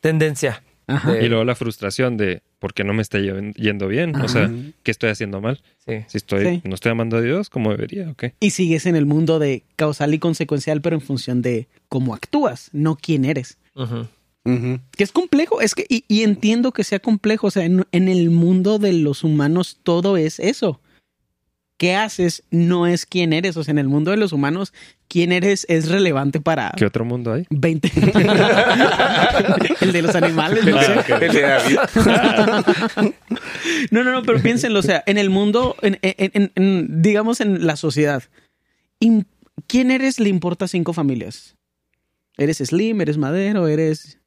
tendencia. 0.00 0.62
Y 0.88 1.28
luego 1.28 1.44
la 1.44 1.54
frustración 1.54 2.16
de 2.16 2.42
¿por 2.58 2.72
qué 2.72 2.82
no 2.82 2.94
me 2.94 3.02
está 3.02 3.18
yendo 3.18 3.88
bien? 3.88 4.16
O 4.16 4.28
sea, 4.28 4.50
¿qué 4.82 4.90
estoy 4.90 5.10
haciendo 5.10 5.40
mal? 5.42 5.62
Si 5.84 6.16
estoy, 6.16 6.62
no 6.64 6.74
estoy 6.74 6.92
amando 6.92 7.18
a 7.18 7.20
Dios 7.20 7.50
como 7.50 7.70
debería, 7.70 8.10
¿ok? 8.10 8.24
Y 8.40 8.50
sigues 8.50 8.86
en 8.86 8.96
el 8.96 9.04
mundo 9.04 9.38
de 9.38 9.64
causal 9.76 10.14
y 10.14 10.18
consecuencial, 10.18 10.80
pero 10.80 10.96
en 10.96 11.02
función 11.02 11.42
de 11.42 11.68
cómo 11.88 12.14
actúas, 12.14 12.70
no 12.72 12.96
quién 12.96 13.26
eres. 13.26 13.58
Que 14.44 15.02
es 15.04 15.12
complejo, 15.12 15.60
es 15.60 15.74
que, 15.74 15.86
y, 15.88 16.22
entiendo 16.22 16.72
que 16.72 16.84
sea 16.84 17.00
complejo, 17.00 17.48
o 17.48 17.50
sea, 17.50 17.64
en, 17.64 17.84
el 17.92 18.30
mundo 18.30 18.78
de 18.78 18.92
los 18.94 19.24
humanos 19.24 19.80
todo 19.82 20.16
es 20.16 20.38
eso 20.40 20.80
qué 21.76 21.94
haces 21.96 22.42
no 22.50 22.86
es 22.86 23.06
quién 23.06 23.32
eres. 23.32 23.56
O 23.56 23.64
sea, 23.64 23.72
en 23.72 23.78
el 23.78 23.88
mundo 23.88 24.10
de 24.10 24.16
los 24.16 24.32
humanos, 24.32 24.72
quién 25.08 25.32
eres 25.32 25.66
es 25.68 25.88
relevante 25.88 26.40
para. 26.40 26.72
¿Qué 26.76 26.86
otro 26.86 27.04
mundo 27.04 27.32
hay? 27.32 27.46
20. 27.50 27.92
el 29.80 29.92
de 29.92 30.02
los 30.02 30.14
animales, 30.14 30.64
no 30.64 30.80
sé. 30.80 30.94
El 31.08 31.32
de 31.32 31.40
David. 31.40 31.78
no, 33.90 34.04
no, 34.04 34.12
no, 34.12 34.22
pero 34.22 34.40
piénsenlo. 34.40 34.78
O 34.78 34.82
sea, 34.82 35.02
en 35.06 35.18
el 35.18 35.30
mundo, 35.30 35.76
en, 35.82 37.02
digamos 37.02 37.40
en 37.40 37.66
la 37.66 37.76
sociedad, 37.76 38.22
¿quién 39.66 39.90
eres 39.90 40.20
le 40.20 40.28
importa 40.28 40.68
cinco 40.68 40.92
familias? 40.92 41.56
¿Eres 42.36 42.58
Slim? 42.58 43.00
¿Eres 43.00 43.18
Madero? 43.18 43.68
¿Eres.? 43.68 44.18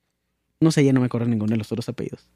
No 0.60 0.72
sé, 0.72 0.84
ya 0.84 0.94
no 0.94 1.02
me 1.02 1.06
acuerdo 1.06 1.28
ninguno 1.28 1.52
de 1.52 1.58
los 1.58 1.72
otros 1.72 1.88
apellidos 1.90 2.28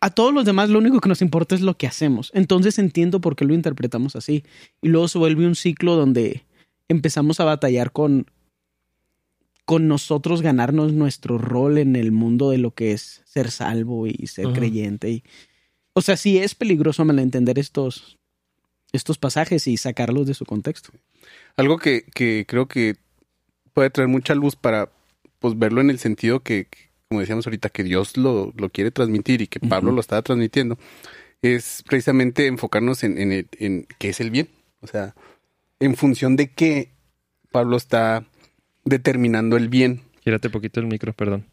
a 0.00 0.10
todos 0.10 0.32
los 0.32 0.44
demás 0.44 0.70
lo 0.70 0.78
único 0.78 1.00
que 1.00 1.08
nos 1.08 1.22
importa 1.22 1.54
es 1.54 1.60
lo 1.60 1.76
que 1.76 1.86
hacemos. 1.86 2.30
Entonces 2.34 2.78
entiendo 2.78 3.20
por 3.20 3.36
qué 3.36 3.44
lo 3.44 3.54
interpretamos 3.54 4.16
así. 4.16 4.44
Y 4.80 4.88
luego 4.88 5.08
se 5.08 5.18
vuelve 5.18 5.46
un 5.46 5.54
ciclo 5.54 5.94
donde 5.94 6.44
empezamos 6.88 7.38
a 7.38 7.44
batallar 7.44 7.92
con, 7.92 8.26
con 9.66 9.88
nosotros 9.88 10.40
ganarnos 10.40 10.94
nuestro 10.94 11.36
rol 11.36 11.78
en 11.78 11.96
el 11.96 12.12
mundo 12.12 12.50
de 12.50 12.58
lo 12.58 12.72
que 12.72 12.92
es 12.92 13.22
ser 13.26 13.50
salvo 13.50 14.06
y 14.06 14.26
ser 14.26 14.52
creyente. 14.52 15.10
Y, 15.10 15.22
o 15.92 16.00
sea, 16.00 16.16
sí 16.16 16.38
es 16.38 16.54
peligroso 16.54 17.04
malentender 17.04 17.58
estos, 17.58 18.18
estos 18.92 19.18
pasajes 19.18 19.66
y 19.66 19.76
sacarlos 19.76 20.26
de 20.26 20.34
su 20.34 20.46
contexto. 20.46 20.90
Algo 21.56 21.78
que, 21.78 22.04
que 22.14 22.46
creo 22.48 22.66
que 22.66 22.96
puede 23.74 23.90
traer 23.90 24.08
mucha 24.08 24.34
luz 24.34 24.56
para 24.56 24.90
pues, 25.40 25.58
verlo 25.58 25.82
en 25.82 25.90
el 25.90 25.98
sentido 25.98 26.40
que, 26.40 26.68
como 27.10 27.20
decíamos 27.20 27.44
ahorita, 27.44 27.70
que 27.70 27.82
Dios 27.82 28.16
lo, 28.16 28.52
lo 28.56 28.68
quiere 28.70 28.92
transmitir 28.92 29.42
y 29.42 29.48
que 29.48 29.58
Pablo 29.58 29.90
lo 29.90 30.00
estaba 30.00 30.22
transmitiendo, 30.22 30.78
es 31.42 31.82
precisamente 31.88 32.46
enfocarnos 32.46 33.02
en, 33.02 33.18
en, 33.18 33.48
en 33.58 33.88
qué 33.98 34.10
es 34.10 34.20
el 34.20 34.30
bien. 34.30 34.48
O 34.80 34.86
sea, 34.86 35.16
en 35.80 35.96
función 35.96 36.36
de 36.36 36.52
qué 36.52 36.92
Pablo 37.50 37.76
está 37.76 38.24
determinando 38.84 39.56
el 39.56 39.68
bien. 39.68 40.02
Gírate 40.22 40.50
poquito 40.50 40.78
el 40.78 40.86
micro, 40.86 41.12
perdón. 41.12 41.46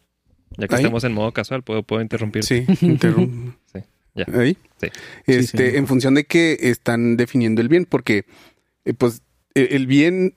Ya 0.60 0.67
que 0.67 0.76
estamos 0.76 1.04
en 1.04 1.13
modo 1.13 1.32
casual, 1.32 1.63
puedo, 1.63 1.82
puedo 1.82 2.04
interrumpir. 2.04 2.43
Sí, 2.43 2.63
interrumpo. 2.82 3.58
sí, 3.74 3.80
ya. 4.13 4.28
Ahí. 4.39 4.60
Sí. 4.80 4.89
Este, 5.26 5.78
en 5.80 5.88
función 5.88 6.13
de 6.13 6.26
qué 6.26 6.56
están 6.62 7.17
definiendo 7.17 7.62
el 7.62 7.67
bien, 7.67 7.86
porque, 7.86 8.26
eh, 8.86 8.93
pues, 8.93 9.24
e, 9.56 9.70
el 9.72 9.88
bien 9.88 10.36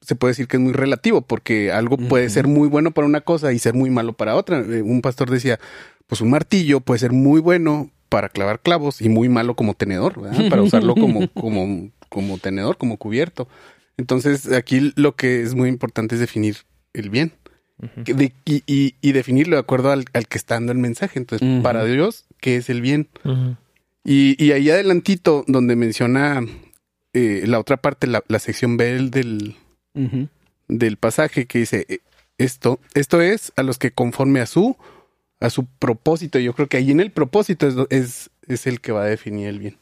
se 0.00 0.16
puede 0.16 0.32
decir 0.32 0.48
que 0.48 0.56
es 0.56 0.62
muy 0.62 0.72
relativo, 0.72 1.20
porque 1.20 1.72
algo 1.72 1.96
puede 1.96 2.30
ser 2.30 2.46
muy 2.46 2.68
bueno 2.68 2.90
para 2.90 3.06
una 3.06 3.20
cosa 3.20 3.52
y 3.52 3.58
ser 3.58 3.74
muy 3.74 3.90
malo 3.90 4.14
para 4.14 4.34
otra. 4.34 4.60
Eh, 4.60 4.82
un 4.82 5.02
pastor 5.02 5.30
decía, 5.30 5.60
pues 6.06 6.20
un 6.20 6.30
martillo 6.30 6.80
puede 6.80 6.98
ser 6.98 7.12
muy 7.12 7.40
bueno 7.40 7.90
para 8.08 8.28
clavar 8.28 8.60
clavos 8.60 9.00
y 9.00 9.08
muy 9.08 9.28
malo 9.28 9.54
como 9.54 9.74
tenedor, 9.74 10.14
para 10.50 10.62
usarlo 10.62 10.94
como, 10.94 11.28
como, 11.32 11.90
como 12.08 12.38
tenedor, 12.38 12.76
como 12.76 12.96
cubierto. 12.96 13.48
Entonces, 13.96 14.50
aquí 14.52 14.92
lo 14.96 15.14
que 15.14 15.42
es 15.42 15.54
muy 15.54 15.68
importante 15.68 16.14
es 16.14 16.20
definir 16.20 16.56
el 16.94 17.10
bien. 17.10 17.32
y, 18.46 19.12
definirlo 19.12 19.56
de 19.56 19.60
acuerdo 19.60 19.90
al, 19.90 20.04
que 20.04 20.38
está 20.38 20.54
dando 20.54 20.72
el 20.72 20.78
mensaje. 20.78 21.18
Entonces, 21.18 21.62
para 21.62 21.84
Dios, 21.84 22.24
¿qué 22.40 22.56
es 22.56 22.70
el 22.70 22.80
bien? 22.80 23.08
y, 24.02 24.42
y 24.42 24.52
ahí 24.52 24.70
adelantito, 24.70 25.44
donde 25.46 25.76
menciona 25.76 26.42
eh, 27.12 27.44
la 27.46 27.58
otra 27.58 27.76
parte, 27.76 28.06
la, 28.06 28.24
la 28.28 28.38
sección 28.38 28.76
B 28.76 29.10
del, 29.10 29.56
del, 30.68 30.96
pasaje 30.96 31.46
que 31.46 31.58
dice 31.58 31.86
eh, 31.88 31.98
esto, 32.38 32.80
esto 32.94 33.20
es 33.20 33.52
a 33.56 33.62
los 33.62 33.78
que 33.78 33.90
conforme 33.90 34.40
a 34.40 34.46
su 34.46 34.76
a 35.40 35.48
su 35.50 35.64
propósito. 35.66 36.38
Yo 36.38 36.52
creo 36.52 36.68
que 36.68 36.76
ahí 36.76 36.90
en 36.90 37.00
el 37.00 37.10
propósito 37.10 37.66
es, 37.66 37.74
es, 37.88 38.30
es 38.46 38.66
el 38.66 38.80
que 38.80 38.92
va 38.92 39.04
a 39.04 39.06
definir 39.06 39.48
el 39.48 39.58
bien. 39.58 39.76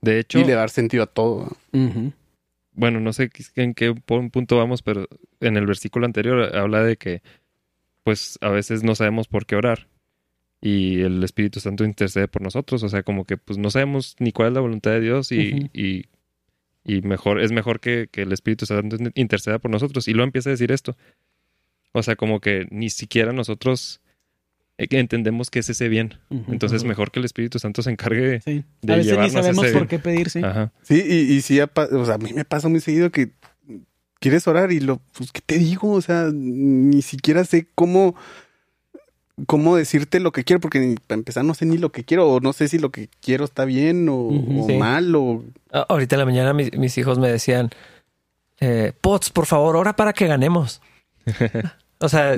De 0.00 0.18
hecho, 0.18 0.38
Y 0.38 0.44
le 0.44 0.54
va 0.54 0.60
a 0.60 0.62
dar 0.62 0.70
sentido 0.70 1.02
a 1.02 1.06
todo. 1.06 1.56
Bueno, 2.72 3.00
no 3.00 3.12
sé 3.12 3.30
en 3.56 3.74
qué 3.74 3.92
pu- 3.92 4.30
punto 4.30 4.56
vamos, 4.56 4.82
pero 4.82 5.06
en 5.40 5.56
el 5.56 5.66
versículo 5.66 6.06
anterior 6.06 6.56
habla 6.56 6.82
de 6.84 6.96
que, 6.96 7.20
pues, 8.04 8.38
a 8.40 8.48
veces 8.48 8.82
no 8.82 8.94
sabemos 8.94 9.28
por 9.28 9.44
qué 9.44 9.56
orar 9.56 9.88
y 10.62 11.00
el 11.00 11.22
Espíritu 11.24 11.58
Santo 11.60 11.84
intercede 11.84 12.28
por 12.28 12.42
nosotros. 12.42 12.82
O 12.82 12.88
sea, 12.88 13.02
como 13.02 13.24
que, 13.24 13.36
pues, 13.36 13.58
no 13.58 13.70
sabemos 13.70 14.14
ni 14.20 14.30
cuál 14.32 14.48
es 14.48 14.54
la 14.54 14.60
voluntad 14.60 14.92
de 14.92 15.00
Dios 15.00 15.32
y, 15.32 15.68
y 16.84 17.02
mejor, 17.02 17.40
es 17.40 17.52
mejor 17.52 17.80
que, 17.80 18.08
que 18.10 18.22
el 18.22 18.32
Espíritu 18.32 18.66
Santo 18.66 18.96
interceda 19.14 19.58
por 19.58 19.70
nosotros. 19.70 20.08
Y 20.08 20.12
luego 20.12 20.24
empieza 20.26 20.50
a 20.50 20.52
decir 20.52 20.72
esto. 20.72 20.96
O 21.92 22.02
sea, 22.02 22.16
como 22.16 22.40
que 22.40 22.66
ni 22.70 22.88
siquiera 22.90 23.32
nosotros 23.32 24.00
eh, 24.78 24.86
entendemos 24.90 25.50
que 25.50 25.58
es 25.58 25.68
ese 25.68 25.88
bien. 25.88 26.14
Entonces, 26.48 26.84
mejor 26.84 27.10
que 27.10 27.18
el 27.18 27.24
Espíritu 27.26 27.58
Santo 27.58 27.82
se 27.82 27.90
encargue. 27.90 28.40
Sí. 28.40 28.64
de 28.82 28.92
A 28.92 28.96
veces 28.96 29.06
ni 29.06 29.12
llevarnos 29.12 29.36
a 29.36 29.42
sabemos 29.42 29.64
ese- 29.66 29.78
por 29.78 29.88
qué 29.88 29.98
pedir, 29.98 30.30
sí. 30.30 30.40
Ajá. 30.42 30.72
Sí, 30.82 31.02
y, 31.06 31.34
y 31.34 31.40
sí, 31.42 31.58
pa- 31.72 31.88
o 31.92 32.04
sea, 32.04 32.14
a 32.14 32.18
mí 32.18 32.32
me 32.32 32.44
pasa 32.44 32.68
muy 32.68 32.80
seguido 32.80 33.10
que 33.10 33.32
quieres 34.20 34.46
orar 34.48 34.70
y 34.72 34.80
lo, 34.80 35.00
pues, 35.12 35.32
¿qué 35.32 35.40
te 35.44 35.58
digo? 35.58 35.90
O 35.92 36.00
sea, 36.00 36.30
ni 36.32 37.02
siquiera 37.02 37.44
sé 37.44 37.66
cómo, 37.74 38.14
cómo 39.46 39.76
decirte 39.76 40.20
lo 40.20 40.32
que 40.32 40.44
quiero, 40.44 40.60
porque 40.60 40.80
ni- 40.80 40.94
para 40.96 41.18
empezar 41.18 41.44
no 41.44 41.54
sé 41.54 41.66
ni 41.66 41.78
lo 41.78 41.90
que 41.92 42.04
quiero, 42.04 42.28
o 42.30 42.40
no 42.40 42.52
sé 42.52 42.68
si 42.68 42.78
lo 42.78 42.90
que 42.90 43.08
quiero 43.22 43.44
está 43.44 43.64
bien 43.64 44.08
o, 44.10 44.30
sí. 44.66 44.74
mal, 44.76 45.14
o 45.14 45.44
Ah, 45.72 45.86
Ahorita 45.88 46.16
en 46.16 46.20
la 46.20 46.24
mañana 46.26 46.52
mis, 46.52 46.76
mis 46.76 46.96
hijos 46.98 47.18
me 47.18 47.28
decían, 47.28 47.70
eh, 48.60 48.92
Pots, 49.00 49.30
por 49.30 49.46
favor, 49.46 49.76
ora 49.76 49.94
para 49.96 50.12
que 50.12 50.26
ganemos. 50.26 50.80
o 52.00 52.08
sea, 52.08 52.34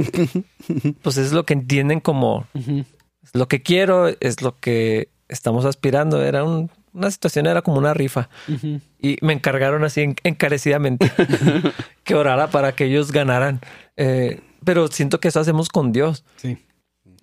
pues 1.02 1.16
es 1.16 1.32
lo 1.32 1.44
que 1.44 1.54
entienden 1.54 2.00
como 2.00 2.46
es 2.54 3.34
lo 3.34 3.48
que 3.48 3.62
quiero, 3.62 4.08
es 4.20 4.42
lo 4.42 4.58
que 4.58 5.08
estamos 5.28 5.64
aspirando. 5.64 6.22
Era 6.22 6.44
un- 6.44 6.70
una 6.94 7.10
situación, 7.10 7.46
era 7.46 7.62
como 7.62 7.78
una 7.78 7.94
rifa. 7.94 8.28
Y 9.00 9.16
me 9.22 9.32
encargaron 9.32 9.82
así 9.84 10.02
en- 10.02 10.16
encarecidamente 10.24 11.10
que 12.04 12.14
orara 12.14 12.50
para 12.50 12.72
que 12.72 12.84
ellos 12.84 13.12
ganaran. 13.12 13.60
Eh, 13.96 14.40
pero 14.64 14.88
siento 14.88 15.18
que 15.18 15.28
eso 15.28 15.40
hacemos 15.40 15.68
con 15.70 15.90
Dios. 15.92 16.24
Sí. 16.36 16.58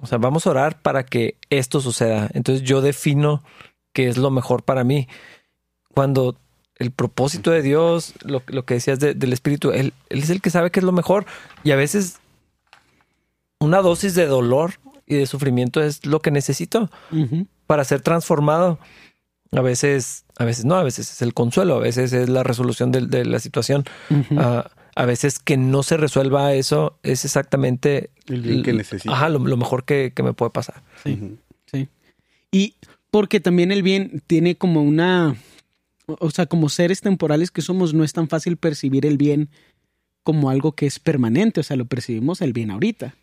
O 0.02 0.08
sea, 0.08 0.18
vamos 0.18 0.48
a 0.48 0.52
orar 0.52 0.82
para 0.82 1.04
que 1.06 1.36
esto 1.50 1.82
suceda. 1.82 2.30
Entonces 2.34 2.64
yo 2.68 2.82
defino 2.82 3.44
qué 3.94 4.08
es 4.08 4.18
lo 4.18 4.32
mejor 4.32 4.64
para 4.64 4.84
mí. 4.84 5.08
Cuando 5.94 6.38
el 6.78 6.92
propósito 6.92 7.52
de 7.52 7.62
Dios, 7.62 8.14
lo, 8.24 8.42
lo 8.48 8.64
que 8.64 8.76
decías 8.76 9.00
de- 9.00 9.14
del 9.14 9.34
Espíritu, 9.34 9.72
él, 9.72 9.94
él 10.10 10.20
es 10.24 10.30
el 10.30 10.42
que 10.42 10.50
sabe 10.50 10.72
qué 10.72 10.80
es 10.80 10.86
lo 10.86 10.94
mejor. 10.94 11.26
Y 11.64 11.72
a 11.72 11.76
veces 11.76 12.20
una 13.60 13.82
dosis 13.82 14.16
de 14.16 14.26
dolor 14.26 14.76
y 15.06 15.16
de 15.16 15.26
sufrimiento 15.26 15.82
es 15.82 16.06
lo 16.06 16.22
que 16.22 16.32
necesito 16.32 16.90
para 17.68 17.84
ser 17.84 18.02
transformado. 18.02 18.80
A 19.52 19.62
veces, 19.62 20.26
a 20.38 20.46
veces 20.46 20.64
no, 20.66 20.76
a 20.76 20.84
veces 20.84 21.12
es 21.12 21.22
el 21.22 21.34
consuelo, 21.34 21.76
a 21.76 21.80
veces 21.80 22.14
es 22.14 22.30
la 22.30 22.44
resolución 22.44 22.92
de, 22.92 23.02
de 23.08 23.26
la 23.26 23.40
situación. 23.40 23.84
A 25.00 25.06
veces 25.06 25.40
que 25.40 25.56
no 25.56 25.82
se 25.82 25.96
resuelva 25.96 26.54
eso 26.54 27.00
es 27.04 27.24
exactamente 27.24 28.10
el 28.28 28.42
bien 28.42 28.64
que 28.64 28.74
necesito. 28.74 29.14
Ajá, 29.14 29.30
lo, 29.30 29.40
lo 29.40 29.56
mejor 29.56 29.86
que, 29.86 30.12
que 30.14 30.24
me 30.24 30.34
puede 30.34 30.52
pasar. 30.52 30.84
Sí. 31.04 31.18
Sí. 31.72 31.88
Y 32.52 32.74
porque 33.10 33.40
también 33.40 33.72
el 33.72 33.82
bien 33.82 34.22
tiene 34.28 34.56
como 34.56 34.84
una, 34.84 35.36
o 36.06 36.30
sea, 36.32 36.48
como 36.48 36.68
seres 36.68 37.00
temporales 37.02 37.50
que 37.50 37.62
somos, 37.62 37.94
no 37.94 38.04
es 38.04 38.12
tan 38.12 38.28
fácil 38.28 38.58
percibir 38.58 39.06
el 39.06 39.18
bien 39.18 39.50
como 40.24 40.50
algo 40.50 40.74
que 40.74 40.86
es 40.86 41.00
permanente, 41.00 41.62
o 41.62 41.64
sea, 41.64 41.78
lo 41.78 41.86
percibimos 41.86 42.42
el 42.42 42.52
bien 42.52 42.70
ahorita. 42.70 43.16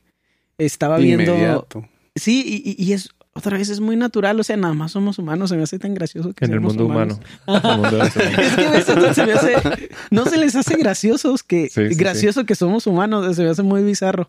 Estaba 0.58 0.96
viendo... 0.98 1.34
Inmediato. 1.34 1.86
Sí, 2.14 2.42
y, 2.64 2.70
y- 2.70 2.82
y 2.82 2.92
es, 2.94 3.10
otra 3.36 3.56
vez 3.58 3.68
es 3.68 3.80
muy 3.80 3.96
natural, 3.96 4.38
o 4.40 4.42
sea, 4.44 4.56
nada 4.56 4.74
más 4.74 4.92
somos 4.92 5.18
humanos, 5.18 5.50
se 5.50 5.56
me 5.56 5.62
hace 5.62 5.78
tan 5.78 5.94
gracioso 5.94 6.32
que 6.32 6.44
En 6.46 6.52
el 6.54 6.60
mundo 6.60 6.86
humanos. 6.86 7.20
humano. 7.46 7.62
El 7.70 7.80
mundo. 7.80 8.04
Es 8.04 8.54
que 8.54 8.64
a 8.66 8.70
veces 8.70 8.96
no 8.96 9.14
se 9.14 9.26
me 9.26 9.32
hace, 9.32 9.54
no 10.10 10.24
se 10.26 10.36
les 10.38 10.56
hace 10.56 10.76
graciosos 10.76 11.42
que 11.42 11.68
Sí, 11.68 11.88
sí, 11.90 11.94
gracioso 11.94 12.44
que 12.46 12.54
somos 12.54 12.86
humanos, 12.86 13.36
se 13.36 13.42
me 13.42 13.50
hace 13.50 13.62
muy 13.62 13.82
bizarro. 13.82 14.26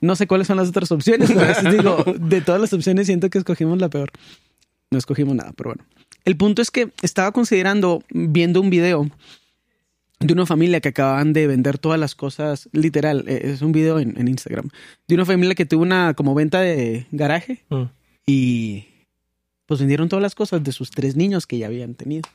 No 0.00 0.16
sé 0.16 0.26
cuáles 0.26 0.46
son 0.48 0.56
las 0.56 0.68
otras 0.68 0.90
opciones, 0.92 1.30
pero 1.30 1.40
a 1.42 1.48
veces 1.48 1.72
digo, 1.72 2.04
de 2.18 2.40
todas 2.40 2.60
las 2.60 2.72
opciones 2.72 3.06
siento 3.06 3.30
que 3.30 3.38
escogimos 3.38 3.78
la 3.80 3.88
peor. 3.88 4.10
No 4.90 4.98
escogimos 4.98 5.34
nada, 5.34 5.52
pero 5.56 5.70
bueno. 5.70 5.84
El 6.24 6.36
punto 6.36 6.60
es 6.62 6.70
que 6.70 6.90
estaba 7.02 7.32
considerando, 7.32 8.02
viendo 8.10 8.60
un 8.60 8.70
video 8.70 9.08
de 10.20 10.32
una 10.34 10.46
familia 10.46 10.80
que 10.80 10.90
acababan 10.90 11.32
de 11.32 11.46
vender 11.48 11.78
todas 11.78 11.98
las 11.98 12.14
cosas, 12.14 12.68
literal, 12.72 13.24
eh, 13.26 13.40
es 13.54 13.62
un 13.62 13.72
video 13.72 13.98
en, 13.98 14.16
en 14.20 14.28
Instagram, 14.28 14.68
de 15.08 15.14
una 15.16 15.24
familia 15.24 15.54
que 15.56 15.66
tuvo 15.66 15.82
una 15.82 16.14
como 16.14 16.34
venta 16.34 16.60
de 16.60 17.06
garaje 17.10 17.64
Mm. 17.70 17.82
Y 18.26 18.86
pues 19.66 19.80
vendieron 19.80 20.08
todas 20.08 20.22
las 20.22 20.34
cosas 20.34 20.62
de 20.62 20.72
sus 20.72 20.90
tres 20.90 21.16
niños 21.16 21.46
que 21.46 21.58
ya 21.58 21.66
habían 21.66 21.94
tenido. 21.94 22.28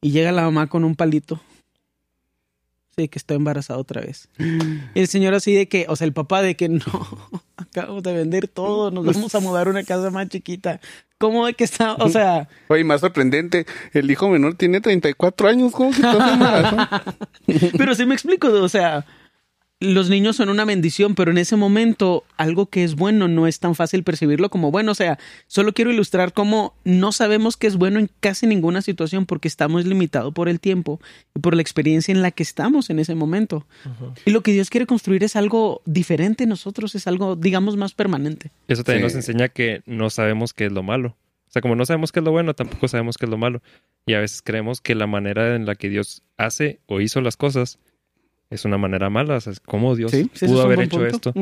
Y 0.00 0.12
llega 0.12 0.32
la 0.32 0.42
mamá 0.42 0.68
con 0.68 0.84
un 0.84 0.96
palito. 0.96 1.40
Sí, 2.96 3.08
que 3.08 3.18
está 3.18 3.34
embarazada 3.34 3.78
otra 3.78 4.00
vez. 4.00 4.28
Y 4.94 5.00
el 5.00 5.08
señor 5.08 5.34
así 5.34 5.54
de 5.54 5.68
que, 5.68 5.86
o 5.88 5.96
sea, 5.96 6.06
el 6.06 6.12
papá 6.12 6.42
de 6.42 6.56
que 6.56 6.68
no, 6.68 6.82
acabamos 7.56 8.02
de 8.02 8.12
vender 8.12 8.48
todo, 8.48 8.90
nos 8.90 9.04
vamos 9.04 9.34
a 9.34 9.40
mudar 9.40 9.68
a 9.68 9.70
una 9.70 9.84
casa 9.84 10.10
más 10.10 10.28
chiquita. 10.28 10.80
¿Cómo 11.18 11.46
de 11.46 11.52
que 11.52 11.64
está? 11.64 11.94
O 11.94 12.08
sea, 12.08 12.48
Oye, 12.68 12.82
más 12.82 13.02
sorprendente, 13.02 13.66
el 13.92 14.10
hijo 14.10 14.28
menor 14.30 14.54
tiene 14.54 14.80
34 14.80 15.48
años, 15.48 15.72
¿cómo 15.72 15.90
que 15.90 15.98
embarazada? 16.02 17.04
pero 17.76 17.94
sí 17.94 18.06
me 18.06 18.14
explico, 18.14 18.48
o 18.48 18.68
sea, 18.68 19.04
los 19.80 20.10
niños 20.10 20.36
son 20.36 20.50
una 20.50 20.66
bendición, 20.66 21.14
pero 21.14 21.30
en 21.30 21.38
ese 21.38 21.56
momento 21.56 22.24
algo 22.36 22.66
que 22.66 22.84
es 22.84 22.96
bueno 22.96 23.28
no 23.28 23.46
es 23.46 23.60
tan 23.60 23.74
fácil 23.74 24.02
percibirlo 24.04 24.50
como 24.50 24.70
bueno. 24.70 24.92
O 24.92 24.94
sea, 24.94 25.18
solo 25.46 25.72
quiero 25.72 25.90
ilustrar 25.90 26.34
cómo 26.34 26.74
no 26.84 27.12
sabemos 27.12 27.56
que 27.56 27.66
es 27.66 27.76
bueno 27.76 27.98
en 27.98 28.10
casi 28.20 28.46
ninguna 28.46 28.82
situación 28.82 29.24
porque 29.24 29.48
estamos 29.48 29.86
limitados 29.86 30.34
por 30.34 30.50
el 30.50 30.60
tiempo 30.60 31.00
y 31.34 31.40
por 31.40 31.54
la 31.56 31.62
experiencia 31.62 32.12
en 32.12 32.20
la 32.20 32.30
que 32.30 32.42
estamos 32.42 32.90
en 32.90 32.98
ese 32.98 33.14
momento. 33.14 33.66
Y 34.26 34.30
lo 34.32 34.42
que 34.42 34.52
Dios 34.52 34.68
quiere 34.68 34.86
construir 34.86 35.24
es 35.24 35.34
algo 35.34 35.80
diferente 35.86 36.44
en 36.44 36.50
nosotros, 36.50 36.94
es 36.94 37.06
algo, 37.06 37.34
digamos, 37.36 37.76
más 37.78 37.94
permanente. 37.94 38.50
Eso 38.68 38.84
también 38.84 39.00
Sí. 39.08 39.16
nos 39.16 39.26
enseña 39.26 39.48
que 39.48 39.80
no 39.86 40.10
sabemos 40.10 40.52
qué 40.52 40.66
es 40.66 40.72
lo 40.72 40.82
malo. 40.82 41.16
O 41.48 41.52
sea, 41.52 41.62
como 41.62 41.74
no 41.74 41.86
sabemos 41.86 42.12
qué 42.12 42.20
es 42.20 42.24
lo 42.24 42.30
bueno, 42.32 42.54
tampoco 42.54 42.86
sabemos 42.86 43.16
qué 43.16 43.24
es 43.24 43.30
lo 43.30 43.38
malo. 43.38 43.62
Y 44.06 44.12
a 44.12 44.20
veces 44.20 44.42
creemos 44.42 44.80
que 44.82 44.94
la 44.94 45.06
manera 45.06 45.56
en 45.56 45.64
la 45.64 45.74
que 45.74 45.88
Dios 45.88 46.22
hace 46.36 46.80
o 46.86 47.00
hizo 47.00 47.20
las 47.22 47.36
cosas 47.36 47.78
es 48.50 48.64
una 48.64 48.76
manera 48.78 49.08
mala. 49.10 49.36
O 49.36 49.40
sea, 49.40 49.52
¿cómo 49.66 49.96
Dios 49.96 50.10
Sí, 50.10 50.30
es 50.34 50.40
pudo 50.50 50.62
haber 50.62 50.80
hecho 50.80 50.98
punto. 50.98 51.30
esto? 51.30 51.34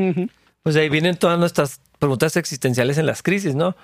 Pues 0.62 0.76
ahí 0.76 0.88
vienen 0.88 1.16
todas 1.16 1.38
nuestras 1.38 1.80
preguntas 1.98 2.36
existenciales 2.36 2.98
en 2.98 3.06
las 3.06 3.22
crisis, 3.22 3.54
¿no? 3.54 3.76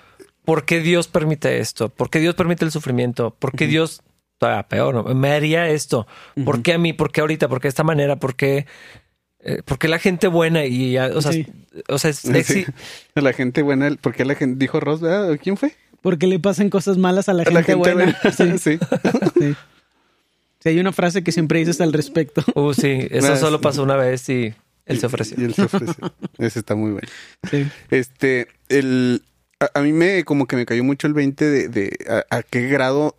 ¿Por 0.45 0.65
qué 0.67 0.81
Dios 0.81 1.09
permite 1.09 1.59
esto? 1.59 1.89
¿Por 1.89 2.11
qué 2.11 2.19
Dios 2.21 2.35
permite 2.35 2.65
el 2.65 2.71
sufrimiento? 2.71 3.35
¿Por 3.39 3.53
qué 3.53 3.67
Dios, 3.67 4.03
todavía 4.39 4.65
peor, 4.69 4.95
¿no? 4.95 5.15
me 5.15 5.31
haría 5.33 5.69
esto? 5.69 6.07
¿Por 6.45 6.63
qué 6.63 6.75
a 6.75 6.79
mí? 6.79 6.93
¿Por 6.93 7.11
qué 7.13 7.23
ahorita? 7.23 7.49
¿Por 7.49 7.61
qué 7.61 7.69
de 7.69 7.71
esta 7.71 7.85
manera? 7.85 8.17
¿Por 8.17 8.35
qué, 8.37 8.67
eh, 9.41 9.63
por 9.65 9.79
qué 9.79 9.89
la 9.89 9.99
gente 9.99 10.27
buena? 10.29 10.67
Y 10.67 10.93
ya, 10.93 11.07
o 11.15 11.23
sea, 11.23 11.33
Sí. 11.33 11.47
o 11.89 11.99
sea, 11.99 12.11
es- 12.11 12.25
es- 12.27 12.47
Sí. 12.47 12.67
La 13.15 13.33
gente 13.33 13.63
buena, 13.63 13.91
¿por 14.01 14.15
qué 14.15 14.25
la 14.27 14.35
gente 14.35 14.59
dijo 14.59 14.81
Ross, 14.81 15.01
verdad? 15.01 15.39
¿Quién 15.43 15.57
fue? 15.57 15.73
Porque 16.03 16.27
le 16.27 16.39
pasan 16.39 16.69
cosas 16.69 16.99
malas 16.99 17.31
a 17.31 17.33
la 17.33 17.45
A 17.45 17.47
gente, 17.47 17.75
buena. 17.77 18.15
Sí, 18.37 18.59
sí. 18.59 18.79
sí. 19.39 19.55
Sí, 20.65 20.71
hay 20.71 20.81
una 20.81 20.91
frase 20.93 21.23
que 21.23 21.31
siempre 21.31 21.61
dices 21.61 21.81
al 21.81 21.93
respecto. 21.93 22.43
Uh, 22.57 22.75
sí, 22.75 23.07
eso 23.11 23.37
solo 23.37 23.61
pasó 23.61 23.83
una 23.85 23.95
vez 23.97 24.29
y 24.29 24.53
él 24.87 24.99
se 24.99 25.07
ofreció. 25.07 25.37
Y 25.41 25.45
él 25.45 25.55
se 25.55 25.63
ofreció. 25.63 26.13
Ese 26.39 26.59
está 26.59 26.75
muy 26.75 26.91
bueno. 26.93 27.07
Sí. 27.51 27.69
Este, 27.91 28.49
el, 28.69 29.23
a, 29.61 29.79
a 29.79 29.83
mí 29.83 29.93
me, 29.93 30.25
como 30.25 30.47
que 30.47 30.57
me 30.57 30.67
cayó 30.67 30.83
mucho 30.83 31.07
el 31.07 31.13
20 31.15 31.45
de, 31.45 31.69
de 31.69 31.97
a, 32.09 32.37
a 32.39 32.43
qué 32.43 32.67
grado 32.67 33.17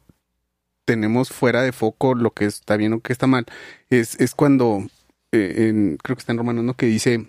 tenemos 0.85 1.29
fuera 1.29 1.61
de 1.63 1.71
foco 1.71 2.13
lo 2.15 2.31
que 2.31 2.45
está 2.45 2.75
bien 2.77 2.93
o 2.93 2.99
que 2.99 3.13
está 3.13 3.25
mal. 3.27 3.45
Es, 3.89 4.19
es 4.19 4.35
cuando, 4.35 4.85
eh, 5.31 5.67
en, 5.69 5.97
creo 6.03 6.15
que 6.15 6.19
está 6.21 6.31
en 6.33 6.37
Romanos, 6.39 6.63
¿no? 6.63 6.75
Que 6.75 6.85
dice 6.87 7.25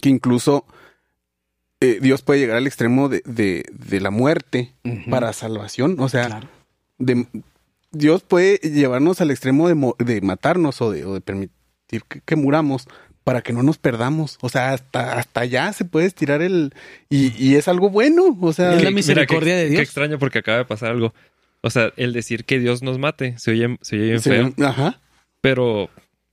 que 0.00 0.08
incluso 0.08 0.64
eh, 1.80 1.98
Dios 2.00 2.22
puede 2.22 2.40
llegar 2.40 2.56
al 2.56 2.66
extremo 2.66 3.08
de, 3.08 3.22
de, 3.24 3.64
de 3.72 4.00
la 4.00 4.10
muerte 4.10 4.72
para 5.10 5.32
salvación. 5.32 5.96
O 5.98 6.08
sea, 6.08 6.26
Claro. 6.26 6.48
de, 6.98 7.26
Dios 7.92 8.22
puede 8.22 8.56
llevarnos 8.58 9.20
al 9.20 9.30
extremo 9.30 9.68
de, 9.68 9.74
mo- 9.74 9.96
de 9.98 10.20
matarnos 10.20 10.80
o 10.80 10.90
de, 10.90 11.04
o 11.04 11.14
de 11.14 11.20
permitir 11.20 12.02
que, 12.08 12.20
que 12.24 12.36
muramos 12.36 12.86
para 13.24 13.42
que 13.42 13.52
no 13.52 13.62
nos 13.62 13.78
perdamos. 13.78 14.38
O 14.40 14.48
sea, 14.48 14.72
hasta, 14.72 15.18
hasta 15.18 15.40
allá 15.42 15.72
se 15.72 15.84
puede 15.84 16.06
estirar 16.06 16.42
el... 16.42 16.72
Y, 17.08 17.32
y 17.42 17.54
es 17.54 17.68
algo 17.68 17.88
bueno. 17.90 18.36
O 18.40 18.52
sea, 18.52 18.70
Es 18.70 18.76
la 18.76 18.90
Mira, 18.90 18.90
misericordia 18.92 19.54
qué- 19.54 19.58
de 19.60 19.68
Dios. 19.68 19.78
Qué 19.78 19.82
extraño 19.84 20.18
porque 20.18 20.38
acaba 20.40 20.58
de 20.58 20.64
pasar 20.64 20.90
algo. 20.90 21.14
O 21.60 21.70
sea, 21.70 21.92
el 21.96 22.12
decir 22.12 22.44
que 22.44 22.58
Dios 22.58 22.82
nos 22.82 22.98
mate 22.98 23.38
se 23.38 23.52
oye, 23.52 23.78
se 23.82 23.94
oye 23.96 24.04
bien 24.06 24.20
feo, 24.20 24.52
ajá. 24.66 25.00
pero 25.40 25.88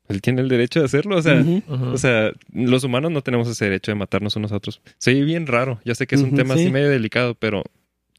él 0.07 0.21
tiene 0.23 0.41
el 0.41 0.49
derecho 0.49 0.79
de 0.79 0.87
hacerlo. 0.87 1.17
O 1.17 1.21
sea, 1.21 1.45
o 1.69 1.97
sea, 1.99 2.31
los 2.51 2.83
humanos 2.83 3.11
no 3.11 3.21
tenemos 3.21 3.47
ese 3.47 3.65
derecho 3.65 3.91
de 3.91 3.95
matarnos 3.95 4.35
unos 4.37 4.51
a 4.51 4.55
otros. 4.55 4.81
Se 4.97 5.11
oye 5.11 5.23
bien 5.23 5.45
raro. 5.45 5.79
Ya 5.85 5.93
sé 5.93 6.07
que 6.07 6.15
es 6.15 6.21
un 6.21 6.33
tema 6.35 6.55
sí. 6.55 6.61
así 6.61 6.71
medio 6.71 6.89
delicado, 6.89 7.35
pero 7.35 7.63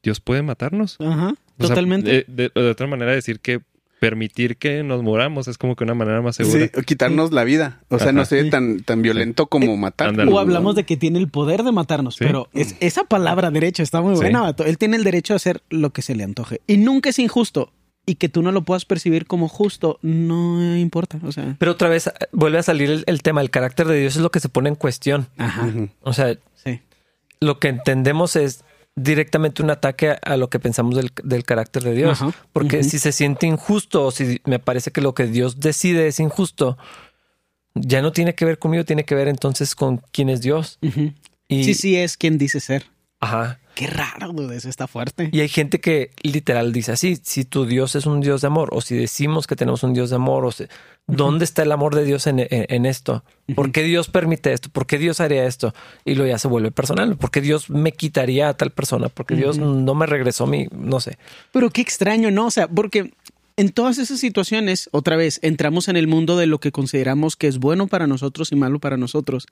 Dios 0.03 0.19
puede 0.19 0.41
matarnos. 0.41 0.97
Ajá, 0.99 1.29
O 1.57 1.63
sea, 1.65 1.69
totalmente. 1.69 2.25
de, 2.27 2.49
de- 2.49 2.51
de 2.61 2.69
otra 2.69 2.87
manera 2.87 3.11
decir 3.11 3.39
que 3.39 3.61
permitir 3.99 4.57
que 4.57 4.81
nos 4.81 5.03
moramos 5.03 5.47
es 5.47 5.59
como 5.59 5.75
que 5.75 5.83
una 5.83 5.93
manera 5.93 6.21
más 6.23 6.35
segura. 6.35 6.65
Sí, 6.65 6.71
o 6.75 6.81
quitarnos 6.81 7.31
la 7.31 7.43
vida. 7.43 7.81
O 7.89 7.97
sea, 7.99 8.07
Ajá. 8.07 8.13
no 8.13 8.25
sé, 8.25 8.43
tan, 8.45 8.81
tan 8.81 9.03
violento 9.03 9.45
como 9.45 9.77
matar. 9.77 10.09
Ándale. 10.09 10.31
O 10.31 10.39
hablamos 10.39 10.75
de 10.75 10.85
que 10.85 10.97
tiene 10.97 11.19
el 11.19 11.27
poder 11.27 11.61
de 11.61 11.71
matarnos, 11.71 12.15
Sí. 12.15 12.23
pero 12.25 12.49
es, 12.53 12.75
esa 12.79 13.03
palabra 13.03 13.51
derecho 13.51 13.83
está 13.83 14.01
muy 14.01 14.15
Sí. 14.15 14.21
buena, 14.21 14.41
vato. 14.41 14.65
Él 14.65 14.79
tiene 14.79 14.97
el 14.97 15.03
derecho 15.03 15.33
a 15.33 15.35
hacer 15.35 15.61
lo 15.69 15.91
que 15.91 16.01
se 16.01 16.15
le 16.15 16.23
antoje. 16.23 16.61
Y 16.65 16.77
nunca 16.77 17.09
es 17.11 17.19
injusto. 17.19 17.71
Y 18.03 18.15
que 18.15 18.27
tú 18.27 18.41
no 18.41 18.51
lo 18.51 18.63
puedas 18.63 18.85
percibir 18.85 19.27
como 19.27 19.47
justo, 19.47 19.99
no 20.01 20.75
importa. 20.75 21.19
O 21.23 21.31
sea, 21.31 21.55
Pero 21.59 21.73
otra 21.73 21.87
vez 21.87 22.07
eh, 22.07 22.11
vuelve 22.31 22.57
a 22.57 22.63
salir 22.63 22.89
el, 22.89 23.03
el 23.05 23.21
tema, 23.21 23.41
el 23.41 23.51
carácter 23.51 23.85
de 23.87 23.99
Dios 23.99 24.15
es 24.15 24.23
lo 24.23 24.31
que 24.31 24.39
se 24.39 24.49
pone 24.49 24.69
en 24.69 24.75
cuestión. 24.75 25.27
ajá. 25.37 25.69
O 26.01 26.11
sea, 26.11 26.35
Sí. 26.55 26.79
lo 27.39 27.59
que 27.59 27.67
entendemos 27.67 28.35
es 28.35 28.63
directamente 28.95 29.63
un 29.63 29.69
ataque 29.69 30.17
a, 30.21 30.37
lo 30.37 30.49
que 30.49 30.59
pensamos 30.59 30.95
del, 30.95 31.11
del 31.23 31.43
carácter 31.43 31.83
de 31.83 31.93
Dios. 31.93 32.21
Ajá. 32.21 32.33
Porque 32.53 32.83
si 32.83 32.99
se 32.99 33.11
siente 33.11 33.47
injusto 33.47 34.05
o 34.05 34.11
si 34.11 34.41
me 34.45 34.59
parece 34.59 34.91
que 34.91 35.01
lo 35.01 35.13
que 35.13 35.27
Dios 35.27 35.59
decide 35.59 36.07
es 36.07 36.19
injusto, 36.19 36.77
ya 37.73 38.01
no 38.01 38.11
tiene 38.11 38.35
que 38.35 38.45
ver 38.45 38.59
conmigo, 38.59 38.83
tiene 38.83 39.05
que 39.05 39.15
ver 39.15 39.27
entonces 39.27 39.75
con 39.75 40.01
quién 40.11 40.29
es 40.29 40.41
Dios. 40.41 40.77
Y, 41.47 41.63
Sí, 41.63 41.73
sí, 41.73 41.95
es 41.95 42.17
quien 42.17 42.37
dice 42.37 42.59
ser. 42.59 42.85
Ajá. 43.19 43.59
Qué 43.75 43.87
raro, 43.87 44.33
dude, 44.33 44.57
eso 44.57 44.67
está 44.67 44.87
fuerte. 44.87 45.29
Y 45.31 45.39
hay 45.39 45.47
gente 45.47 45.79
que 45.79 46.11
literal 46.23 46.73
dice 46.73 46.91
así, 46.91 47.17
si 47.23 47.45
tu 47.45 47.65
Dios 47.65 47.95
es 47.95 48.05
un 48.05 48.19
Dios 48.19 48.41
de 48.41 48.47
amor, 48.47 48.69
o 48.73 48.81
si 48.81 48.95
decimos 48.95 49.47
que 49.47 49.55
tenemos 49.55 49.83
un 49.83 49.93
Dios 49.93 50.09
de 50.09 50.17
amor, 50.17 50.43
o 50.43 50.51
si- 50.51 50.65
¿dónde 51.07 51.43
está 51.45 51.63
el 51.63 51.71
amor 51.71 51.95
de 51.95 52.05
Dios 52.05 52.27
en, 52.27 52.39
en- 52.39 52.47
en 52.49 52.85
esto? 52.85 53.23
¿Por 53.55 53.71
qué 53.71 53.83
Dios 53.83 54.07
permite 54.09 54.53
esto? 54.53 54.69
¿Por 54.69 54.85
qué 54.87 54.97
Dios 54.97 55.19
haría 55.19 55.45
esto? 55.45 55.73
Y 56.05 56.15
luego 56.15 56.31
ya 56.31 56.37
se 56.37 56.47
vuelve 56.47 56.71
personal. 56.71 57.17
¿Por 57.17 57.31
qué 57.31 57.41
Dios 57.41 57.69
me 57.69 57.91
quitaría 57.91 58.49
a 58.49 58.53
tal 58.55 58.71
persona? 58.71 59.09
¿Por 59.09 59.25
qué 59.25 59.35
Dios 59.35 59.57
no 59.57 59.93
me 59.95 60.05
regresó 60.05 60.47
mi, 60.47 60.67
no 60.71 60.99
sé? 60.99 61.17
Pero 61.51 61.69
qué 61.69 61.81
extraño, 61.81 62.31
¿no? 62.31 62.45
O 62.47 62.51
sea, 62.51 62.67
porque 62.67 63.13
en 63.57 63.69
todas 63.69 63.97
esas 63.97 64.19
situaciones, 64.19 64.89
otra 64.93 65.17
vez, 65.17 65.39
entramos 65.43 65.89
en 65.89 65.97
el 65.97 66.07
mundo 66.07 66.37
de 66.37 66.45
lo 66.47 66.59
que 66.59 66.71
consideramos 66.71 67.35
que 67.35 67.47
es 67.47 67.57
bueno 67.59 67.87
para 67.87 68.07
nosotros 68.07 68.51
y 68.51 68.55
malo 68.55 68.79
para 68.79 68.95
nosotros. 68.97 69.47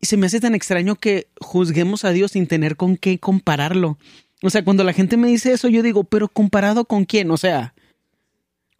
Y 0.00 0.06
se 0.06 0.16
me 0.16 0.26
hace 0.26 0.40
tan 0.40 0.56
extraño 0.56 0.96
que 0.96 1.28
juzguemos 1.40 2.04
a 2.04 2.10
Dios 2.10 2.32
sin 2.32 2.48
tener 2.48 2.76
con 2.76 2.96
qué 2.96 3.20
compararlo. 3.20 3.98
O 4.42 4.50
sea, 4.50 4.64
cuando 4.64 4.82
la 4.82 4.92
gente 4.92 5.16
me 5.16 5.28
dice 5.28 5.52
eso, 5.52 5.68
yo 5.68 5.82
digo, 5.84 6.02
pero 6.02 6.26
comparado 6.26 6.84
con 6.84 7.04
quién? 7.04 7.30
O 7.30 7.36
sea, 7.36 7.72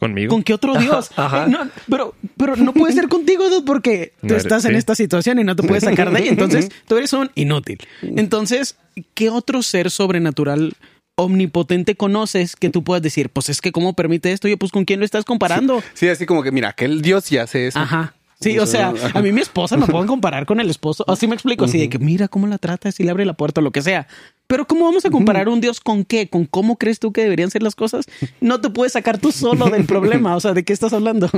Conmigo. 0.03 0.31
¿con 0.31 0.43
qué 0.43 0.53
otro 0.53 0.75
Dios? 0.75 1.11
Ajá. 1.15 1.45
Eh, 1.45 1.49
no, 1.49 1.59
pero, 1.89 2.15
pero 2.37 2.57
no 2.57 2.73
puede 2.73 2.93
ser 2.93 3.09
contigo, 3.09 3.49
dude, 3.49 3.63
porque 3.65 4.15
tú 4.21 4.27
No 4.27 4.33
eres- 4.35 4.45
estás 4.45 4.65
en 4.65 4.73
sí. 4.73 4.77
esta 4.79 4.95
situación 4.97 5.39
y 5.39 5.45
no 5.45 5.55
te 5.55 5.63
puedes 5.63 5.85
sacar 5.85 6.11
de 6.11 6.19
ahí. 6.19 6.29
Entonces, 6.29 6.71
tú 6.89 6.97
eres 6.97 7.13
un 7.13 7.31
inútil. 7.37 7.79
Entonces, 8.03 8.77
¿qué 9.15 9.31
otro 9.31 9.63
ser 9.63 9.91
sobrenatural 9.93 10.73
omnipotente 11.15 11.95
conoces 11.95 12.57
que 12.57 12.71
tú 12.71 12.83
puedas 12.83 13.03
decir, 13.03 13.29
pues 13.29 13.49
es 13.49 13.61
que 13.61 13.71
cómo 13.71 13.93
permite 13.95 14.33
esto? 14.33 14.49
Yo, 14.49 14.57
pues 14.57 14.73
con 14.73 14.85
quién 14.85 14.99
lo 14.99 15.05
estás 15.05 15.25
comparando. 15.25 15.83
Sí, 15.95 16.09
así 16.09 16.27
como 16.27 16.43
que, 16.43 16.51
mira, 16.51 16.71
aquel 16.71 17.01
Dios 17.03 17.31
ya 17.31 17.45
hace 17.45 17.67
eso. 17.69 17.79
Ajá. 17.79 18.15
Sí, 18.43 18.59
o 18.59 18.67
sea, 18.67 18.93
a 19.15 19.23
mí 19.23 19.33
mi 19.33 19.41
esposa 19.41 19.77
me 19.77 19.87
pueden 19.87 20.07
comparar 20.07 20.47
con 20.47 20.61
el 20.61 20.69
esposo. 20.69 21.05
Así 21.09 21.27
me 21.27 21.35
explico, 21.35 21.65
así 21.65 21.79
de 21.79 21.89
que 21.89 21.99
mira 21.99 22.29
cómo 22.29 22.47
la 22.47 22.59
trata, 22.59 22.91
si 22.93 23.05
le 23.05 23.11
abre 23.11 23.25
la 23.25 23.35
puerta 23.35 23.61
o 23.61 23.65
lo 23.65 23.71
que 23.71 23.83
sea. 23.83 24.09
Pero 24.47 24.67
¿cómo 24.67 24.85
vamos 24.85 25.05
a 25.05 25.11
comparar 25.11 25.49
un 25.49 25.61
Dios 25.61 25.81
con 25.81 26.05
qué? 26.05 26.29
¿Con 26.29 26.47
cómo 26.47 26.77
crees 26.77 26.99
tú 26.99 27.13
que 27.13 27.23
deberían 27.23 27.51
ser 27.51 27.63
las 27.63 27.75
cosas? 27.75 28.07
No 28.41 28.61
te 28.61 28.71
puedes 28.71 28.93
sacar 28.93 29.19
tú 29.19 29.33
solo 29.33 29.71
del 29.71 29.85
problema. 29.85 30.37
O 30.37 30.41
sea, 30.41 30.53
¿de 30.53 30.65
qué 30.65 30.73
estás 30.73 30.93
hablando? 30.93 31.31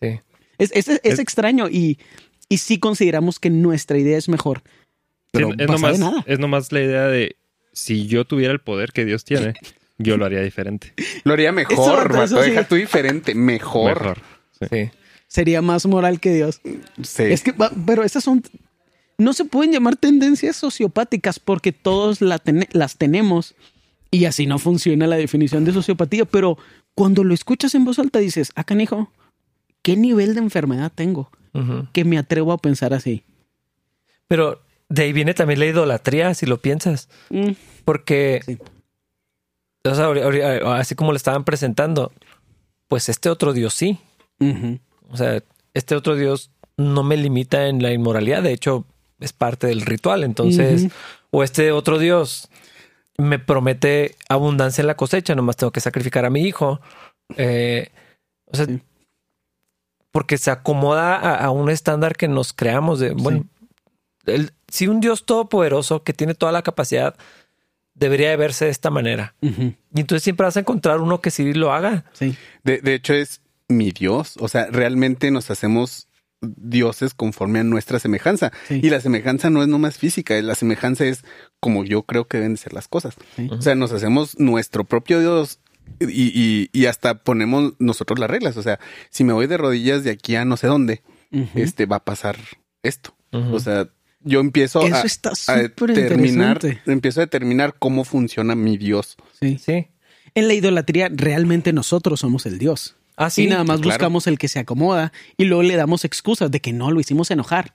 Sí. 0.00 0.20
Es, 0.58 0.70
es, 0.74 0.88
es 1.02 1.18
extraño 1.18 1.68
y, 1.68 1.98
y 2.48 2.58
sí 2.58 2.78
consideramos 2.78 3.38
que 3.38 3.50
nuestra 3.50 3.98
idea 3.98 4.16
es 4.16 4.28
mejor. 4.28 4.62
Pero 5.32 5.50
es, 5.58 5.66
nomás, 5.66 5.98
nada. 5.98 6.22
es 6.26 6.38
nomás 6.38 6.70
la 6.72 6.80
idea 6.80 7.06
de 7.08 7.36
si 7.72 8.06
yo 8.06 8.24
tuviera 8.26 8.52
el 8.52 8.60
poder 8.60 8.92
que 8.92 9.04
Dios 9.04 9.24
tiene, 9.24 9.54
yo 9.98 10.16
lo 10.16 10.26
haría 10.26 10.40
diferente. 10.40 10.92
Lo 11.24 11.32
haría 11.32 11.50
Eso, 11.50 11.54
mejor, 11.54 12.10
eso 12.10 12.18
vato, 12.18 12.42
sí. 12.42 12.50
Deja 12.50 12.68
tú 12.68 12.74
diferente. 12.74 13.34
Mejor. 13.34 14.00
Mejor. 14.00 14.18
Sí. 14.60 14.66
Sí. 14.70 14.90
Sería 15.32 15.62
más 15.62 15.86
moral 15.86 16.20
que 16.20 16.34
Dios. 16.34 16.60
Sí. 17.02 17.22
Es 17.22 17.42
que, 17.42 17.54
pero 17.86 18.04
esas 18.04 18.22
son, 18.22 18.42
no 19.16 19.32
se 19.32 19.46
pueden 19.46 19.72
llamar 19.72 19.96
tendencias 19.96 20.56
sociopáticas 20.56 21.38
porque 21.38 21.72
todos 21.72 22.20
la 22.20 22.38
ten- 22.38 22.68
las 22.72 22.96
tenemos 22.98 23.54
y 24.10 24.26
así 24.26 24.46
no 24.46 24.58
funciona 24.58 25.06
la 25.06 25.16
definición 25.16 25.64
de 25.64 25.72
sociopatía. 25.72 26.26
Pero 26.26 26.58
cuando 26.94 27.24
lo 27.24 27.32
escuchas 27.32 27.74
en 27.74 27.86
voz 27.86 27.98
alta 27.98 28.18
dices, 28.18 28.52
ah, 28.56 28.64
canijo, 28.64 29.10
¿qué 29.80 29.96
nivel 29.96 30.34
de 30.34 30.40
enfermedad 30.40 30.92
tengo 30.94 31.30
que 31.94 32.04
me 32.04 32.18
atrevo 32.18 32.52
a 32.52 32.58
pensar 32.58 32.92
así? 32.92 33.22
Pero 34.28 34.60
de 34.90 35.04
ahí 35.04 35.14
viene 35.14 35.32
también 35.32 35.60
la 35.60 35.66
idolatría, 35.66 36.34
si 36.34 36.44
lo 36.44 36.58
piensas. 36.60 37.08
Mm, 37.30 37.52
Porque, 37.86 38.42
Sí. 38.44 38.58
o 39.84 39.94
sea, 39.94 40.08
ahori- 40.10 40.22
ahori- 40.22 40.78
así 40.78 40.94
como 40.94 41.12
lo 41.12 41.16
estaban 41.16 41.44
presentando, 41.44 42.12
pues 42.86 43.08
este 43.08 43.30
otro 43.30 43.54
Dios 43.54 43.72
sí. 43.72 43.98
O 45.12 45.16
sea, 45.16 45.42
este 45.74 45.94
otro 45.94 46.16
Dios 46.16 46.50
no 46.76 47.02
me 47.04 47.16
limita 47.16 47.68
en 47.68 47.82
la 47.82 47.92
inmoralidad. 47.92 48.42
De 48.42 48.52
hecho, 48.52 48.84
es 49.20 49.32
parte 49.32 49.66
del 49.68 49.82
ritual. 49.82 50.24
Entonces, 50.24 50.88
o 51.30 51.44
este 51.44 51.70
otro 51.70 51.98
Dios 51.98 52.48
me 53.18 53.38
promete 53.38 54.16
abundancia 54.28 54.80
en 54.82 54.86
la 54.88 54.96
cosecha, 54.96 55.34
nomás 55.34 55.56
tengo 55.56 55.70
que 55.70 55.80
sacrificar 55.80 56.24
a 56.24 56.30
mi 56.30 56.42
hijo. 56.42 56.80
Eh, 57.36 57.90
o 58.46 58.56
sea, 58.56 58.66
Sí. 58.66 58.80
porque 60.10 60.38
se 60.38 60.50
acomoda 60.50 61.14
a, 61.16 61.36
a 61.44 61.50
un 61.50 61.70
estándar 61.70 62.16
que 62.16 62.26
nos 62.28 62.52
creamos 62.52 62.98
de, 63.00 63.10
bueno, 63.12 63.44
el- 64.26 64.50
si 64.68 64.88
un 64.88 65.00
Dios 65.00 65.24
todopoderoso 65.24 66.02
que 66.02 66.12
tiene 66.14 66.34
toda 66.34 66.52
la 66.52 66.62
capacidad 66.62 67.14
debería 67.94 68.30
de 68.30 68.36
verse 68.36 68.64
de 68.64 68.70
esta 68.70 68.88
manera. 68.90 69.34
Y 69.42 69.74
entonces 70.00 70.22
siempre 70.22 70.44
vas 70.46 70.56
a 70.56 70.60
encontrar 70.60 71.00
uno 71.00 71.20
que 71.20 71.30
sí 71.30 71.52
lo 71.52 71.72
haga. 71.72 72.04
Sí. 72.14 72.34
De, 72.64 72.78
de 72.80 72.94
hecho, 72.94 73.12
es 73.12 73.41
mi 73.76 73.90
Dios. 73.90 74.34
O 74.38 74.48
sea, 74.48 74.66
realmente 74.70 75.30
nos 75.30 75.50
hacemos 75.50 76.08
dioses 76.40 77.14
conforme 77.14 77.60
a 77.60 77.64
nuestra 77.64 77.98
semejanza. 78.00 78.52
Sí. 78.68 78.80
Y 78.82 78.90
la 78.90 79.00
semejanza 79.00 79.48
no 79.50 79.62
es 79.62 79.68
nomás 79.68 79.96
física, 79.98 80.40
la 80.42 80.54
semejanza 80.56 81.04
es 81.04 81.24
como 81.60 81.84
yo 81.84 82.02
creo 82.02 82.26
que 82.26 82.38
deben 82.38 82.54
de 82.54 82.58
ser 82.58 82.72
las 82.72 82.88
cosas. 82.88 83.14
Sí. 83.36 83.48
O 83.50 83.62
sea, 83.62 83.74
nos 83.76 83.92
hacemos 83.92 84.38
nuestro 84.38 84.84
propio 84.84 85.20
Dios 85.20 85.60
y, 86.00 86.06
y- 86.34 86.68
y 86.72 86.86
hasta 86.86 87.22
ponemos 87.22 87.74
nosotros 87.78 88.18
las 88.18 88.30
reglas. 88.30 88.56
O 88.56 88.62
sea, 88.62 88.80
si 89.10 89.22
me 89.24 89.32
voy 89.32 89.46
de 89.46 89.56
rodillas 89.56 90.02
de 90.04 90.10
aquí 90.10 90.34
a 90.36 90.44
no 90.44 90.56
sé 90.56 90.66
dónde, 90.66 91.02
este 91.54 91.86
va 91.86 91.96
a 91.96 92.04
pasar 92.04 92.36
esto. 92.82 93.14
O 93.30 93.60
sea, 93.60 93.88
yo 94.24 94.40
empiezo 94.40 94.82
Eso 94.86 94.96
a, 94.96 95.02
está 95.02 95.32
a 95.48 95.56
determinar, 95.56 96.60
empiezo 96.86 97.20
a 97.20 97.24
determinar 97.24 97.74
cómo 97.78 98.04
funciona 98.04 98.54
mi 98.54 98.76
Dios. 98.76 99.16
Sí. 99.40 99.58
Sí. 99.58 99.88
En 100.34 100.48
la 100.48 100.54
idolatría, 100.54 101.08
realmente 101.12 101.72
nosotros 101.72 102.20
somos 102.20 102.46
el 102.46 102.58
Dios. 102.58 102.96
Ah, 103.16 103.30
sí. 103.30 103.44
y 103.44 103.46
nada 103.46 103.64
más 103.64 103.80
claro. 103.80 103.90
buscamos 103.96 104.26
el 104.26 104.38
que 104.38 104.48
se 104.48 104.58
acomoda 104.58 105.12
y 105.36 105.44
luego 105.44 105.62
le 105.62 105.76
damos 105.76 106.04
excusas 106.04 106.50
de 106.50 106.60
que 106.60 106.72
no 106.72 106.90
lo 106.90 106.98
hicimos 107.00 107.30
enojar. 107.30 107.74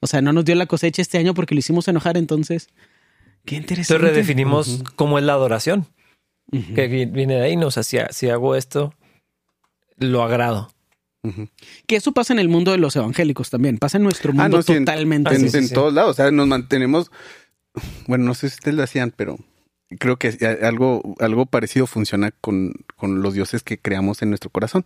O 0.00 0.06
sea, 0.06 0.20
no 0.20 0.32
nos 0.32 0.44
dio 0.44 0.54
la 0.54 0.66
cosecha 0.66 1.00
este 1.02 1.18
año 1.18 1.32
porque 1.34 1.54
lo 1.54 1.58
hicimos 1.60 1.88
enojar, 1.88 2.16
entonces. 2.16 2.68
Qué 3.44 3.56
interesante. 3.56 3.94
Entonces 3.94 4.14
redefinimos 4.16 4.82
cómo 4.96 5.18
es 5.18 5.24
la 5.24 5.32
adoración, 5.32 5.86
que 6.74 6.86
vi- 6.88 7.06
viene 7.06 7.34
de 7.36 7.42
ahí. 7.42 7.56
¿no? 7.56 7.68
O 7.68 7.70
sea, 7.70 7.82
si, 7.82 7.96
si 8.10 8.28
hago 8.28 8.54
esto, 8.56 8.92
lo 9.96 10.22
agrado. 10.22 10.70
Que 11.88 11.96
eso 11.96 12.12
pasa 12.12 12.32
en 12.34 12.38
el 12.38 12.48
mundo 12.48 12.70
de 12.70 12.78
los 12.78 12.94
evangélicos 12.94 13.50
también. 13.50 13.78
Pasa 13.78 13.96
en 13.96 14.04
nuestro 14.04 14.32
mundo 14.32 14.44
Ah, 14.44 14.48
no, 14.48 14.62
sí, 14.62 14.74
en- 14.74 14.84
totalmente. 14.84 15.30
Ah, 15.30 15.34
en, 15.34 15.44
en 15.44 15.68
sí. 15.68 15.74
todos 15.74 15.92
lados. 15.92 16.10
O 16.12 16.14
sea, 16.14 16.30
nos 16.30 16.46
mantenemos. 16.46 17.10
Bueno, 18.06 18.24
no 18.24 18.34
sé 18.34 18.48
si 18.48 18.54
ustedes 18.56 18.76
lo 18.76 18.82
hacían, 18.84 19.12
pero 19.16 19.36
creo 19.98 20.16
que 20.18 20.36
algo, 20.62 21.14
algo 21.20 21.46
parecido 21.46 21.86
funciona 21.86 22.32
con, 22.32 22.72
con 22.96 23.22
los 23.22 23.34
dioses 23.34 23.62
que 23.62 23.78
creamos 23.78 24.20
en 24.22 24.30
nuestro 24.30 24.50
corazón. 24.50 24.84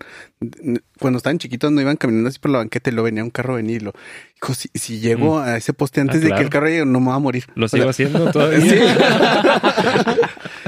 Cuando 0.99 1.17
estaban 1.17 1.39
chiquitos 1.39 1.73
no 1.73 1.81
iban 1.81 1.97
caminando 1.97 2.29
así 2.29 2.39
por 2.39 2.51
la 2.51 2.59
banqueta 2.59 2.91
y 2.91 2.93
lo 2.93 3.03
venía 3.03 3.25
un 3.25 3.31
carro 3.31 3.55
a 3.55 3.57
venir 3.57 3.81
y 3.81 3.85
lo 3.85 3.93
dijo, 4.35 4.55
si, 4.55 4.69
si 4.75 5.01
llego 5.01 5.39
a 5.39 5.57
ese 5.57 5.73
poste 5.73 6.01
antes 6.01 6.21
Ah, 6.23 6.25
de 6.27 6.35
que 6.35 6.43
el 6.43 6.51
carro 6.51 6.67
llegue, 6.67 6.85
no 6.85 7.01
me 7.01 7.09
va 7.09 7.15
a 7.15 7.19
morir. 7.19 7.47
Lo 7.55 7.67
O 7.67 7.69
sea, 7.69 7.79
sigo 7.79 7.91
haciendo 7.91 8.31
todavía. 8.33 8.61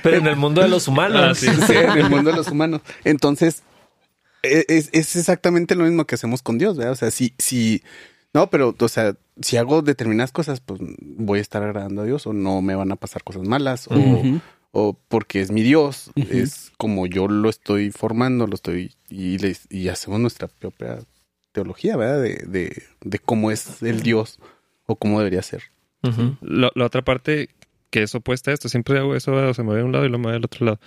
Pero 0.02 0.16
en 0.16 0.26
el 0.26 0.36
mundo 0.36 0.62
de 0.62 0.68
los 0.68 0.88
humanos. 0.88 1.20
Ah, 1.22 1.34
sí. 1.34 1.46
sí, 1.66 1.72
en 1.74 1.98
el 1.98 2.10
mundo 2.10 2.30
de 2.30 2.36
los 2.36 2.48
humanos. 2.48 2.80
Entonces, 3.04 3.62
e- 4.42 4.64
es, 4.68 4.88
es 4.92 5.14
exactamente 5.16 5.74
lo 5.74 5.84
mismo 5.84 6.06
que 6.06 6.14
hacemos 6.14 6.42
con 6.42 6.58
Dios, 6.58 6.76
¿verdad? 6.76 6.92
O 6.92 6.96
sea, 6.96 7.10
si, 7.10 7.34
si, 7.38 7.82
no, 8.34 8.48
pero, 8.50 8.74
o 8.78 8.88
sea, 8.88 9.14
si 9.40 9.56
hago 9.56 9.82
determinadas 9.82 10.32
cosas, 10.32 10.60
pues 10.60 10.80
voy 11.00 11.38
a 11.38 11.42
estar 11.42 11.62
agradando 11.62 12.02
a 12.02 12.04
Dios 12.04 12.26
o 12.26 12.32
no 12.32 12.62
me 12.62 12.74
van 12.74 12.90
a 12.92 12.96
pasar 12.96 13.22
cosas 13.24 13.42
malas 13.46 13.88
o, 13.88 13.92
o 14.70 14.94
porque 15.08 15.40
es 15.40 15.50
mi 15.50 15.62
Dios, 15.62 16.10
es 16.30 16.72
como 16.78 17.06
yo 17.06 17.28
lo 17.28 17.48
estoy 17.50 17.90
formando, 17.90 18.46
lo 18.46 18.54
estoy, 18.54 18.94
y, 19.10 19.38
les- 19.38 19.66
y 19.70 19.88
hacemos 19.88 20.18
nuestra 20.20 20.48
propia 20.48 20.98
teología, 21.52 21.96
¿verdad? 21.96 22.22
De, 22.22 22.44
de, 22.46 22.82
de 23.02 23.18
cómo 23.18 23.50
es 23.50 23.82
el 23.82 24.02
Dios 24.02 24.38
o 24.86 24.96
cómo 24.96 25.18
debería 25.18 25.42
ser. 25.42 25.62
Lo- 26.40 26.72
la 26.74 26.86
otra 26.86 27.02
parte 27.02 27.50
que 27.90 28.02
es 28.02 28.14
opuesta 28.14 28.50
a 28.50 28.54
esto, 28.54 28.70
siempre 28.70 28.98
hago 28.98 29.14
eso, 29.14 29.32
o 29.34 29.52
se 29.54 29.62
me 29.62 29.74
ve 29.74 29.82
a 29.82 29.84
un 29.84 29.92
lado 29.92 30.06
y 30.06 30.08
lo 30.08 30.18
me 30.18 30.30
ve 30.30 30.36
al 30.36 30.44
otro 30.44 30.64
lado. 30.64 30.80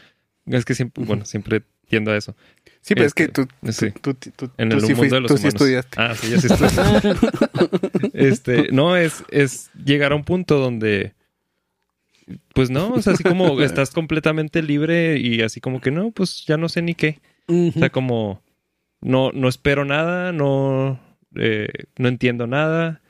Es 0.47 0.65
que 0.65 0.73
siempre, 0.73 1.03
bueno, 1.05 1.25
siempre 1.25 1.61
tiendo 1.87 2.11
a 2.11 2.17
eso. 2.17 2.35
Sí, 2.81 2.93
pero 2.93 3.07
Este, 3.07 3.23
es 3.23 3.29
que 3.29 3.33
tú, 3.33 3.47
sí. 3.71 3.91
tú, 3.99 4.13
tú, 4.13 4.29
tú, 4.35 4.51
En 4.57 4.71
el 4.71 4.79
sí, 4.81 4.87
mundo 4.93 4.97
fuiste- 5.01 5.15
de 5.15 5.21
los 5.21 5.31
tú 5.31 5.37
sí 5.37 5.47
estudiaste. 5.47 5.99
Ah, 5.99 6.13
sí, 6.15 6.29
yo 6.29 6.39
sí 6.39 6.47
estudié. 6.47 7.15
este, 8.13 8.67
no, 8.71 8.95
es, 8.95 9.23
es 9.31 9.71
llegar 9.83 10.11
a 10.11 10.15
un 10.15 10.23
punto 10.23 10.59
donde, 10.59 11.13
pues 12.53 12.69
no, 12.69 12.93
o 12.93 13.01
sea, 13.01 13.13
así 13.13 13.23
como 13.23 13.59
estás 13.61 13.91
completamente 13.91 14.61
libre 14.61 15.17
y 15.17 15.41
así 15.41 15.61
como 15.61 15.81
que 15.81 15.91
no, 15.91 16.11
pues 16.11 16.45
ya 16.45 16.57
no 16.57 16.69
sé 16.69 16.81
ni 16.81 16.95
qué. 16.95 17.19
O 17.47 17.71
sea, 17.73 17.89
como 17.91 18.41
no, 19.01 19.31
no 19.31 19.47
espero 19.47 19.85
nada, 19.85 20.31
no, 20.31 20.99
eh, 21.35 21.67
no 21.97 22.07
entiendo 22.07 22.47
nada, 22.47 23.01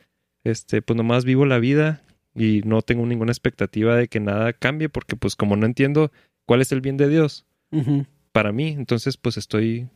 este, 0.44 0.82
pues 0.82 0.98
nomás 0.98 1.24
vivo 1.26 1.46
la 1.46 1.58
vida 1.60 2.02
y 2.34 2.62
no 2.66 2.82
tengo 2.82 3.06
ninguna 3.06 3.32
expectativa 3.32 3.96
de 3.96 4.08
que 4.10 4.20
nada 4.20 4.52
cambie 4.54 4.90
porque 4.90 5.16
pues 5.16 5.36
como 5.38 5.56
no 5.56 5.66
entiendo 5.66 6.12
cuál 6.46 6.62
es 6.62 6.72
el 6.74 6.82
bien 6.82 6.98
de 6.98 7.08
Dios 7.08 7.46
para 8.36 8.52
mí, 8.52 8.67
entonces 8.67 9.15
pues 9.15 9.38
estoy, 9.38 9.88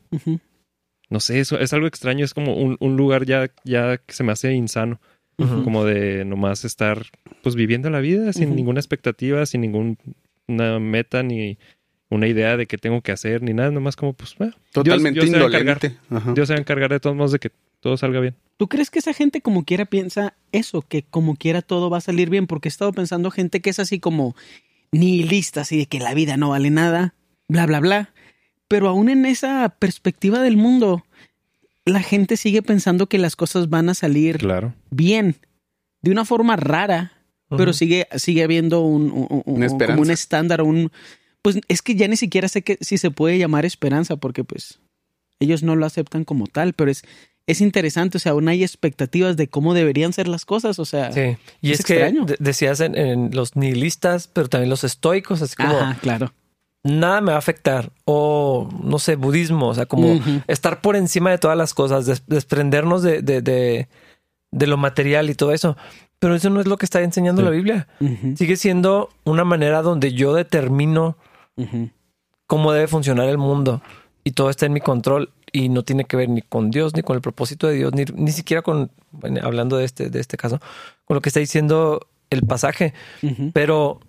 no 1.10 1.20
sé, 1.20 1.42
eso 1.42 1.60
es 1.60 1.74
algo 1.74 1.88
extraño, 1.88 2.24
es 2.24 2.34
como 2.34 2.56
un, 2.56 2.78
un 2.80 2.96
lugar 2.96 3.26
ya, 3.26 3.52
ya 3.66 3.98
que 3.98 4.14
se 4.14 4.24
me 4.24 4.32
hace 4.32 4.54
insano. 4.54 5.02
Como 5.36 5.84
de 5.84 6.24
nomás 6.24 6.64
estar 6.64 7.06
pues 7.44 7.56
viviendo 7.56 7.90
la 7.90 8.00
vida 8.00 8.32
sin 8.34 8.56
ninguna 8.56 8.80
expectativa, 8.80 9.46
sin 9.46 9.62
ninguna 9.62 10.80
meta 10.80 11.24
ni 11.24 11.58
una 12.10 12.28
idea 12.28 12.56
de 12.56 12.66
qué 12.66 12.78
tengo 12.78 13.02
que 13.02 13.12
hacer 13.12 13.42
ni 13.42 13.54
nada, 13.54 13.72
nomás 13.72 13.96
como 13.96 14.14
pues 14.14 14.36
totalmente 14.72 15.20
Dios, 15.20 15.32
Dios 15.32 15.44
indolente. 15.44 15.98
Dios 16.34 16.48
se 16.48 16.54
va 16.54 16.58
a 16.58 16.62
encargar 16.62 16.92
de 16.92 17.00
todos 17.00 17.16
modos 17.16 17.32
de 17.34 17.40
que 17.40 17.52
todo 17.82 17.98
salga 17.98 18.22
bien. 18.22 18.36
¿Tú 18.58 18.68
crees 18.68 18.90
que 18.90 19.00
esa 19.00 19.14
gente 19.14 19.42
como 19.42 19.64
quiera 19.64 19.86
piensa 19.86 20.34
eso, 20.54 20.82
que 20.82 21.04
como 21.04 21.36
quiera 21.36 21.62
todo 21.62 21.90
va 21.90 21.98
a 21.98 22.02
salir 22.02 22.30
bien? 22.30 22.48
Porque 22.48 22.68
he 22.68 22.72
estado 22.72 22.92
pensando 22.94 23.32
gente 23.32 23.62
que 23.62 23.70
es 23.70 23.80
así 23.80 24.00
como 24.00 24.36
nihilista, 24.92 25.62
así 25.62 25.78
de 25.78 25.86
que 25.86 26.00
la 26.00 26.14
vida 26.14 26.36
no 26.38 26.50
vale 26.50 26.70
nada, 26.70 27.14
bla, 27.50 27.66
bla, 27.66 27.80
bla. 27.80 28.14
Pero 28.70 28.88
aún 28.88 29.10
en 29.10 29.26
esa 29.26 29.68
perspectiva 29.80 30.40
del 30.42 30.56
mundo, 30.56 31.04
la 31.86 32.02
gente 32.02 32.38
sigue 32.38 32.62
pensando 32.62 33.08
que 33.08 33.18
las 33.18 33.36
cosas 33.36 33.70
van 33.70 33.90
a 33.90 33.96
salir 33.96 34.38
claro. 34.38 34.74
bien, 34.92 35.36
de 36.02 36.12
una 36.12 36.24
forma 36.24 36.56
rara, 36.56 37.12
pero 37.50 37.74
sigue, 37.74 38.08
sigue 38.16 38.44
habiendo 38.44 38.82
un, 38.82 39.10
como 39.44 40.02
un 40.02 40.12
estándar, 40.12 40.62
un... 40.62 40.92
Pues 41.42 41.60
es 41.68 41.82
que 41.82 41.96
ya 41.96 42.08
ni 42.08 42.16
siquiera 42.16 42.48
sé 42.48 42.62
que, 42.62 42.78
si 42.80 43.00
se 43.00 43.10
puede 43.10 43.40
llamar 43.40 43.66
esperanza, 43.66 44.18
porque 44.18 44.44
pues 44.44 44.80
ellos 45.40 45.64
no 45.64 45.76
lo 45.76 45.88
aceptan 45.88 46.24
como 46.24 46.46
tal, 46.46 46.74
pero 46.74 46.92
es, 46.92 47.04
es 47.48 47.62
interesante, 47.62 48.18
o 48.18 48.20
sea, 48.20 48.34
aún 48.34 48.50
hay 48.50 48.62
expectativas 48.62 49.36
de 49.36 49.48
cómo 49.48 49.74
deberían 49.74 50.14
ser 50.14 50.28
las 50.28 50.46
cosas, 50.46 50.78
o 50.78 50.86
sea. 50.86 51.12
Sí, 51.12 51.38
y 51.62 51.72
es, 51.72 51.84
que 51.84 52.14
decías 52.40 52.82
en, 52.82 53.32
los 53.34 53.56
nihilistas, 53.56 54.28
pero 54.28 54.48
también 54.48 54.70
los 54.70 54.84
estoicos, 54.84 55.42
así 55.42 55.56
como. 55.56 55.76
Ajá, 55.76 55.98
claro 56.02 56.34
nada 56.84 57.22
me 57.22 57.32
va 57.32 57.36
a 57.36 57.40
afectar. 57.40 57.92
O, 58.06 58.70
no 58.84 59.00
sé, 59.00 59.16
budismo, 59.16 59.70
o 59.70 59.74
sea, 59.74 59.86
como 59.86 60.20
estar 60.48 60.82
por 60.82 60.96
encima 60.96 61.32
de 61.32 61.38
todas 61.38 61.58
las 61.58 61.74
cosas, 61.74 62.24
desprendernos 62.28 63.04
de, 63.04 63.22
de, 63.22 63.42
de, 63.42 64.68
lo 64.68 64.78
material 64.78 65.30
y 65.30 65.36
todo 65.36 65.54
eso. 65.54 65.78
Pero 66.20 66.36
eso 66.36 66.50
no 66.50 66.60
es 66.60 66.68
lo 66.68 66.78
que 66.78 66.86
está 66.86 67.02
enseñando 67.02 67.42
la 67.42 67.50
Biblia. 67.50 67.88
Sigue 68.36 68.58
siendo 68.58 69.10
una 69.24 69.46
manera 69.46 69.82
donde 69.82 70.14
yo 70.14 70.34
determino 70.34 71.18
cómo 72.48 72.72
debe 72.72 72.88
funcionar 72.88 73.30
el 73.30 73.38
mundo 73.38 73.82
y 74.24 74.32
todo 74.32 74.50
está 74.50 74.66
en 74.66 74.74
mi 74.74 74.82
control 74.82 75.32
y 75.52 75.70
no 75.70 75.84
tiene 75.84 76.06
que 76.06 76.18
ver 76.18 76.30
ni 76.30 76.42
con 76.42 76.72
Dios, 76.72 76.96
ni 76.96 77.02
con 77.02 77.16
el 77.16 77.22
propósito 77.22 77.68
de 77.68 77.76
Dios, 77.76 77.94
ni, 77.94 78.06
ni 78.14 78.32
siquiera 78.32 78.62
con, 78.62 78.92
hablando 79.42 79.78
de 79.78 79.86
este, 79.86 80.10
de 80.10 80.20
este 80.20 80.38
caso, 80.38 80.60
con 81.06 81.16
lo 81.16 81.22
que 81.22 81.30
está 81.30 81.40
diciendo 81.40 82.08
el 82.30 82.44
pasaje. 82.44 82.94
Pero 83.54 84.00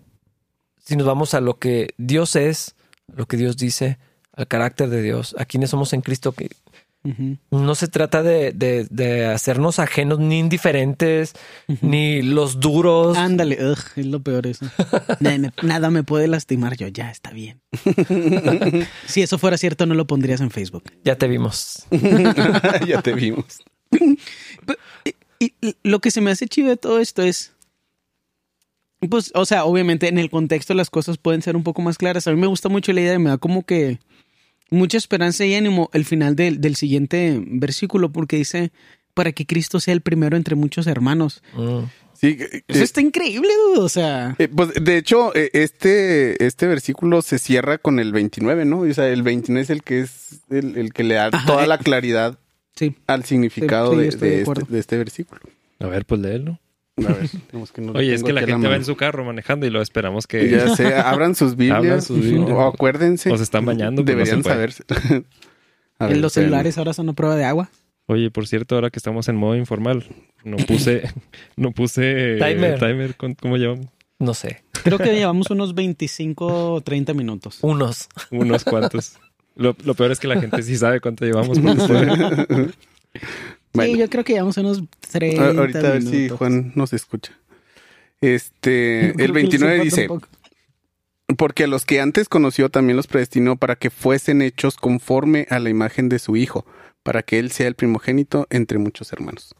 si 0.84 0.96
nos 0.96 1.06
vamos 1.06 1.34
a 1.34 1.40
lo 1.40 1.58
que 1.58 1.94
Dios 1.98 2.36
es, 2.36 2.74
lo 3.14 3.26
que 3.26 3.36
Dios 3.36 3.56
dice, 3.56 3.98
al 4.32 4.48
carácter 4.48 4.88
de 4.88 5.02
Dios, 5.02 5.34
a 5.38 5.44
quienes 5.44 5.70
somos 5.70 5.92
en 5.92 6.00
Cristo, 6.00 6.32
que 6.32 6.50
no 7.50 7.74
se 7.74 7.88
trata 7.88 8.22
de, 8.22 9.30
hacernos 9.32 9.78
ajenos 9.78 10.18
ni 10.18 10.38
indiferentes, 10.38 11.32
ni 11.80 12.22
los 12.22 12.60
duros. 12.60 13.16
Ándale, 13.16 13.58
es 13.96 14.06
lo 14.06 14.20
peor 14.20 14.46
eso. 14.46 14.66
nada 15.62 15.90
me 15.90 16.02
puede 16.02 16.28
lastimar 16.28 16.76
yo, 16.76 16.88
ya 16.88 17.10
está 17.10 17.30
bien. 17.30 17.62
si 19.06 19.22
eso 19.22 19.38
fuera 19.38 19.56
cierto, 19.56 19.86
no 19.86 19.94
lo 19.94 20.06
pondrías 20.06 20.40
en 20.40 20.50
Facebook. 20.50 20.84
Ya 21.02 21.16
te 21.16 21.26
vimos. 21.26 21.86
ya 22.86 23.00
te 23.00 23.14
vimos. 23.14 23.62
y, 25.44 25.54
lo 25.82 26.00
que 26.00 26.10
se 26.10 26.20
me 26.20 26.30
hace 26.30 26.48
chido 26.48 26.68
de 26.68 26.76
todo 26.76 27.00
esto 27.00 27.22
es 27.22 27.52
pues, 29.08 29.32
o 29.34 29.46
sea, 29.46 29.64
obviamente 29.64 30.08
en 30.08 30.18
el 30.18 30.30
contexto 30.30 30.74
las 30.74 30.90
cosas 30.90 31.16
pueden 31.16 31.42
ser 31.42 31.56
un 31.56 31.62
poco 31.62 31.80
más 31.82 31.96
claras. 31.96 32.26
A 32.26 32.32
mí 32.32 32.40
me 32.40 32.46
gusta 32.46 32.68
mucho 32.68 32.92
la 32.92 33.00
idea, 33.00 33.18
me 33.18 33.30
da 33.30 33.38
como 33.38 33.64
que 33.64 33.98
mucha 34.70 34.98
esperanza 34.98 35.44
y 35.44 35.54
ánimo 35.54 35.90
el 35.92 36.04
final 36.04 36.36
del, 36.36 36.76
siguiente 36.76 37.42
versículo, 37.46 38.12
porque 38.12 38.36
dice, 38.36 38.72
para 39.14 39.32
que 39.32 39.46
Cristo 39.46 39.80
sea 39.80 39.94
el 39.94 40.00
primero 40.00 40.36
entre 40.36 40.54
muchos 40.54 40.86
hermanos. 40.86 41.42
Mm. 41.54 41.84
Sí, 42.14 42.36
Eso 42.68 42.80
eh, 42.80 42.82
está 42.82 43.00
increíble, 43.00 43.48
dude. 43.68 43.80
O 43.80 43.88
sea. 43.88 44.36
Eh, 44.38 44.48
pues 44.48 44.72
de 44.74 44.98
hecho, 44.98 45.34
eh, 45.34 45.48
este, 45.54 46.44
este 46.44 46.66
versículo 46.66 47.22
se 47.22 47.38
cierra 47.38 47.78
con 47.78 47.98
el 47.98 48.12
29, 48.12 48.66
¿no? 48.66 48.80
O 48.80 48.92
sea, 48.92 49.08
el 49.08 49.22
29 49.22 49.62
es 49.62 49.70
el 49.70 49.82
que 49.82 50.00
es 50.00 50.40
el, 50.50 50.92
que 50.92 51.02
le 51.02 51.14
da 51.14 51.30
toda 51.46 51.66
la 51.66 51.78
claridad 51.78 52.38
al 53.06 53.24
significado 53.24 53.96
de, 53.96 54.08
este, 54.08 54.44
de, 54.44 54.78
este, 54.78 54.98
versículo. 54.98 55.40
A 55.78 55.86
ver, 55.86 56.04
pues 56.04 56.20
léelo. 56.20 56.58
A 57.08 57.12
ver, 57.12 57.30
Oye, 57.94 58.14
es 58.14 58.22
que 58.22 58.32
la 58.32 58.42
gente 58.42 58.68
va 58.68 58.76
en 58.76 58.84
su 58.84 58.96
carro 58.96 59.24
manejando 59.24 59.66
y 59.66 59.70
lo 59.70 59.80
esperamos 59.82 60.26
que. 60.26 60.50
Ya 60.50 60.74
sé, 60.74 60.94
abran 60.94 61.34
sus 61.34 61.56
Biblias. 61.56 62.10
O 62.10 62.62
acuérdense. 62.62 63.30
O 63.30 63.36
se 63.36 63.42
están 63.42 63.64
bañando. 63.64 64.02
Deberían 64.02 64.42
saberse. 64.42 64.84
en 66.00 66.20
los 66.20 66.32
celulares 66.32 66.78
ahora 66.78 66.92
son 66.92 67.06
una 67.06 67.14
prueba 67.14 67.36
de 67.36 67.44
agua. 67.44 67.70
Oye, 68.06 68.30
por 68.30 68.46
cierto, 68.48 68.74
ahora 68.74 68.90
que 68.90 68.98
estamos 68.98 69.28
en 69.28 69.36
modo 69.36 69.54
informal, 69.54 70.04
no 70.42 70.56
puse, 70.56 71.08
no 71.56 71.70
puse 71.70 72.38
timer. 72.38 72.78
timer. 72.78 73.14
¿Cómo 73.16 73.56
llevamos? 73.56 73.86
No 74.18 74.34
sé. 74.34 74.64
Creo 74.82 74.98
que 74.98 75.14
llevamos 75.14 75.50
unos 75.50 75.74
25 75.74 76.74
o 76.74 76.80
30 76.80 77.14
minutos. 77.14 77.58
Unos. 77.62 78.08
Unos 78.30 78.64
cuantos. 78.64 79.18
Lo, 79.54 79.74
peor 79.74 80.10
es 80.10 80.18
que 80.18 80.26
la 80.28 80.40
gente 80.40 80.62
sí 80.62 80.76
sabe 80.76 81.00
cuánto 81.00 81.24
llevamos. 81.24 81.58
Sí, 83.74 83.96
yo 83.96 84.10
creo 84.10 84.24
que 84.24 84.32
llevamos 84.32 84.56
unos 84.56 84.82
30 85.10 85.48
Ahorita 85.50 85.78
a 85.78 85.92
ver 85.92 86.02
si 86.02 86.28
Juan 86.28 86.72
nos 86.74 86.92
escucha. 86.92 87.38
Este, 88.20 89.10
el 89.22 89.32
29 89.32 89.80
dice, 89.84 90.08
porque 91.36 91.64
a 91.64 91.66
los 91.66 91.84
que 91.84 92.00
antes 92.00 92.28
conoció 92.28 92.68
también 92.68 92.96
los 92.96 93.06
predestinó 93.06 93.56
para 93.56 93.76
que 93.76 93.90
fuesen 93.90 94.42
hechos 94.42 94.76
conforme 94.76 95.46
a 95.50 95.58
la 95.58 95.70
imagen 95.70 96.08
de 96.08 96.18
su 96.18 96.36
Hijo, 96.36 96.66
para 97.02 97.22
que 97.22 97.38
Él 97.38 97.50
sea 97.50 97.68
el 97.68 97.74
primogénito 97.74 98.46
entre 98.50 98.78
muchos 98.78 99.12
hermanos. 99.12 99.54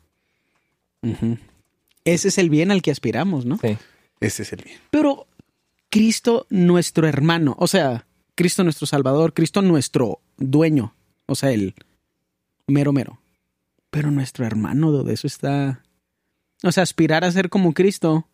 Ese 2.04 2.28
es 2.28 2.38
el 2.38 2.50
bien 2.50 2.70
al 2.70 2.82
que 2.82 2.90
aspiramos, 2.90 3.46
¿no? 3.46 3.58
Sí. 3.58 3.78
Ese 4.20 4.42
es 4.42 4.52
el 4.52 4.62
bien. 4.62 4.78
Pero 4.90 5.26
Cristo 5.88 6.46
nuestro 6.50 7.06
hermano, 7.06 7.56
o 7.58 7.66
sea, 7.66 8.06
Cristo 8.34 8.64
nuestro 8.64 8.86
Salvador, 8.86 9.32
Cristo 9.32 9.62
nuestro 9.62 10.20
dueño, 10.36 10.94
o 11.26 11.34
sea, 11.34 11.50
el 11.50 11.74
mero 12.66 12.92
mero. 12.92 13.19
Pero 13.90 14.10
nuestro 14.10 14.46
hermano, 14.46 15.02
de 15.02 15.12
eso 15.12 15.26
está... 15.26 15.82
O 16.62 16.72
sea, 16.72 16.82
aspirar 16.82 17.24
a 17.24 17.32
ser 17.32 17.48
como 17.48 17.72
Cristo. 17.72 18.28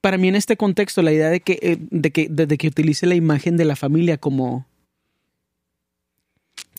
Para 0.00 0.18
mí 0.18 0.28
en 0.28 0.36
este 0.36 0.56
contexto, 0.56 1.02
la 1.02 1.12
idea 1.12 1.28
de 1.28 1.40
que, 1.40 1.58
eh, 1.60 1.78
de 1.78 2.10
que, 2.10 2.28
de, 2.28 2.58
que 2.58 2.68
utilice 2.68 3.06
la 3.06 3.14
imagen 3.14 3.56
de 3.56 3.64
la 3.64 3.76
familia 3.76 4.16
como, 4.16 4.66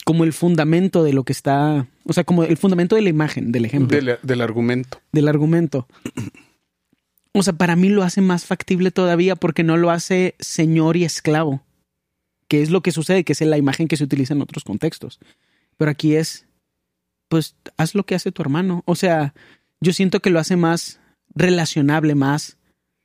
como 0.04 0.24
el 0.24 0.34
fundamento 0.34 1.04
de 1.04 1.14
lo 1.14 1.24
que 1.24 1.34
está, 1.34 1.88
o 2.06 2.14
sea, 2.14 2.24
como 2.24 2.44
el 2.44 2.58
fundamento 2.58 2.96
de 2.96 3.04
la 3.04 3.10
imagen, 3.10 3.52
del 3.52 3.66
ejemplo. 3.66 3.96
Del, 4.24 4.42
argumento. 4.42 5.00
Del 5.12 5.28
argumento. 5.28 5.88
O 7.32 7.44
sea, 7.44 7.54
para 7.54 7.76
mí 7.76 7.90
lo 7.90 8.02
hace 8.02 8.22
más 8.22 8.46
factible 8.46 8.90
todavía 8.90 9.36
porque 9.36 9.64
no 9.64 9.78
lo 9.78 9.92
hace 9.92 10.34
señor 10.40 10.98
y 10.98 11.06
esclavo, 11.06 11.62
que 12.48 12.64
es 12.64 12.72
lo 12.72 12.82
que 12.82 12.92
sucede, 12.92 13.24
que 13.24 13.34
es 13.34 13.42
la 13.42 13.60
imagen 13.60 13.88
que 13.88 13.98
se 13.98 14.04
utiliza 14.04 14.34
en 14.34 14.42
otros 14.42 14.64
contextos. 14.64 15.20
Pero 15.78 15.92
aquí 15.92 16.16
es 16.16 16.48
pues 17.30 17.56
haz 17.78 17.96
lo 17.96 18.06
que 18.06 18.16
hace 18.16 18.32
tu 18.32 18.42
hermano. 18.42 18.84
O 18.86 18.96
sea, 18.96 19.34
yo 19.80 19.94
siento 19.94 20.20
que 20.20 20.30
lo 20.30 20.40
hace 20.40 20.58
más 20.58 21.00
relacionable, 21.34 22.16
más 22.16 22.58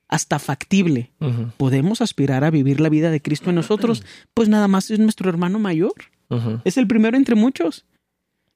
hasta 0.07 0.39
factible. 0.39 1.11
¿Podemos 1.57 2.01
aspirar 2.01 2.43
a 2.43 2.51
vivir 2.51 2.79
la 2.79 2.89
vida 2.89 3.09
de 3.09 3.21
Cristo 3.21 3.49
en 3.49 3.55
nosotros? 3.55 4.03
Pues 4.33 4.49
nada 4.49 4.67
más 4.67 4.91
es 4.91 4.99
nuestro 4.99 5.29
hermano 5.29 5.59
mayor. 5.59 5.93
Es 6.65 6.77
el 6.77 6.87
primero 6.87 7.15
entre 7.17 7.35
muchos. 7.35 7.85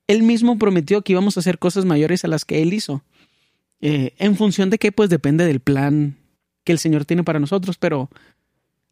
Él 0.07 0.23
mismo 0.23 0.57
prometió 0.57 1.01
que 1.03 1.13
íbamos 1.13 1.37
a 1.37 1.39
hacer 1.39 1.59
cosas 1.59 1.85
mayores 1.85 2.25
a 2.25 2.27
las 2.27 2.43
que 2.43 2.61
él 2.61 2.73
hizo. 2.73 3.03
Eh, 3.81 4.13
en 4.17 4.35
función 4.35 4.69
de 4.69 4.77
qué, 4.77 4.91
pues 4.91 5.09
depende 5.09 5.45
del 5.45 5.59
plan 5.59 6.17
que 6.63 6.71
el 6.71 6.79
Señor 6.79 7.05
tiene 7.05 7.23
para 7.23 7.39
nosotros, 7.39 7.77
pero 7.77 8.09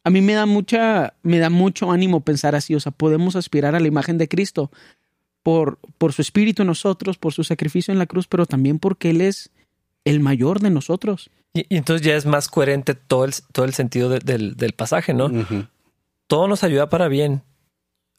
a 0.03 0.09
mí 0.09 0.21
me 0.21 0.33
da 0.33 0.45
mucha, 0.45 1.15
me 1.23 1.39
da 1.39 1.49
mucho 1.49 1.91
ánimo 1.91 2.21
pensar 2.21 2.55
así, 2.55 2.75
o 2.75 2.79
sea, 2.79 2.93
podemos 2.93 3.35
aspirar 3.35 3.75
a 3.75 3.79
la 3.79 3.87
imagen 3.87 4.17
de 4.17 4.29
Cristo, 4.29 4.71
por, 5.47 5.79
por 5.97 6.11
su 6.11 6.21
espíritu 6.21 6.63
en 6.63 6.67
nosotros, 6.67 7.17
por 7.17 7.31
su 7.31 7.45
sacrificio 7.45 7.93
en 7.93 7.99
la 7.99 8.05
cruz, 8.05 8.27
pero 8.27 8.45
también 8.45 8.79
porque 8.79 9.11
Él 9.11 9.21
es 9.21 9.49
el 10.03 10.19
mayor 10.19 10.59
de 10.59 10.69
nosotros. 10.69 11.29
Y, 11.53 11.65
entonces 11.69 12.05
ya 12.05 12.17
es 12.17 12.25
más 12.25 12.49
coherente 12.49 12.95
todo 12.95 13.23
el, 13.23 13.33
todo 13.53 13.65
el 13.65 13.73
sentido 13.73 14.09
del, 14.09 14.73
pasaje, 14.75 15.13
¿no? 15.13 15.31
Todo 16.27 16.49
nos 16.49 16.65
ayuda 16.65 16.89
para 16.89 17.07
bien 17.07 17.43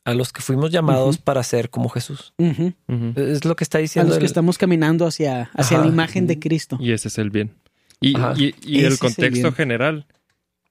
a 0.06 0.14
los 0.14 0.32
que 0.32 0.40
fuimos 0.40 0.70
llamados 0.70 1.18
para 1.18 1.42
ser 1.42 1.68
como 1.68 1.90
Jesús. 1.90 2.32
Es 3.14 3.44
lo 3.44 3.56
que 3.56 3.64
está 3.64 3.76
diciendo. 3.76 4.12
A 4.12 4.14
los 4.14 4.20
que 4.20 4.24
estamos 4.24 4.56
caminando 4.56 5.06
hacia, 5.06 5.50
hacia 5.52 5.76
la 5.80 5.86
imagen 5.86 6.26
de 6.26 6.38
Cristo. 6.38 6.78
Y 6.80 6.92
ese 6.92 7.08
es 7.08 7.18
el 7.18 7.28
bien. 7.28 7.52
Y, 8.00 8.14
y, 8.64 8.84
el 8.86 8.98
contexto 8.98 9.52
general 9.52 10.06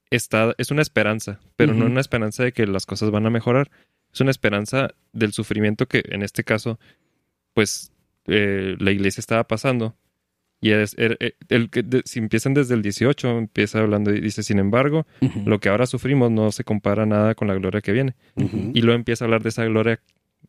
está, 0.10 0.55
es 0.58 0.72
una 0.72 0.82
esperanza, 0.82 1.39
pero 1.55 1.76
no 1.76 1.86
una 1.86 2.01
esperanza 2.01 2.43
de 2.43 2.51
que 2.51 2.66
las 2.66 2.88
cosas 2.88 3.12
van 3.12 3.28
a 3.28 3.30
mejorar, 3.30 3.70
es 4.18 4.22
una 4.22 4.32
esperanza 4.32 4.89
del 5.13 5.32
sufrimiento 5.32 5.88
que 5.88 6.03
en 6.09 6.24
este 6.24 6.43
caso, 6.43 6.80
pues 7.53 7.91
eh, 8.26 8.76
la 8.80 8.91
iglesia 8.91 9.22
estaba 9.22 9.47
pasando. 9.47 9.95
Y 10.59 10.72
es 10.72 10.97
er, 10.97 11.18
eh, 11.20 11.34
el, 11.49 11.70
que 11.70 11.86
si 12.05 12.18
empiezan 12.18 12.55
desde 12.55 12.74
el 12.74 12.82
18, 12.82 13.38
empieza 13.38 13.80
hablando 13.80 14.11
y 14.11 14.20
dice, 14.20 14.41
sin 14.41 14.57
embargo, 14.57 15.05
lo 15.45 15.59
que 15.59 15.70
ahora 15.70 15.86
sufrimos 15.86 16.32
no 16.32 16.51
se 16.51 16.63
compara 16.63 17.05
nada 17.05 17.36
con 17.36 17.47
la 17.47 17.53
gloria 17.53 17.82
que 17.82 17.91
viene. 17.91 18.15
Y 18.36 18.82
luego 18.82 18.95
empieza 18.95 19.24
a 19.24 19.28
hablar 19.28 19.43
de 19.43 19.49
esa 19.49 19.65
gloria 19.65 20.01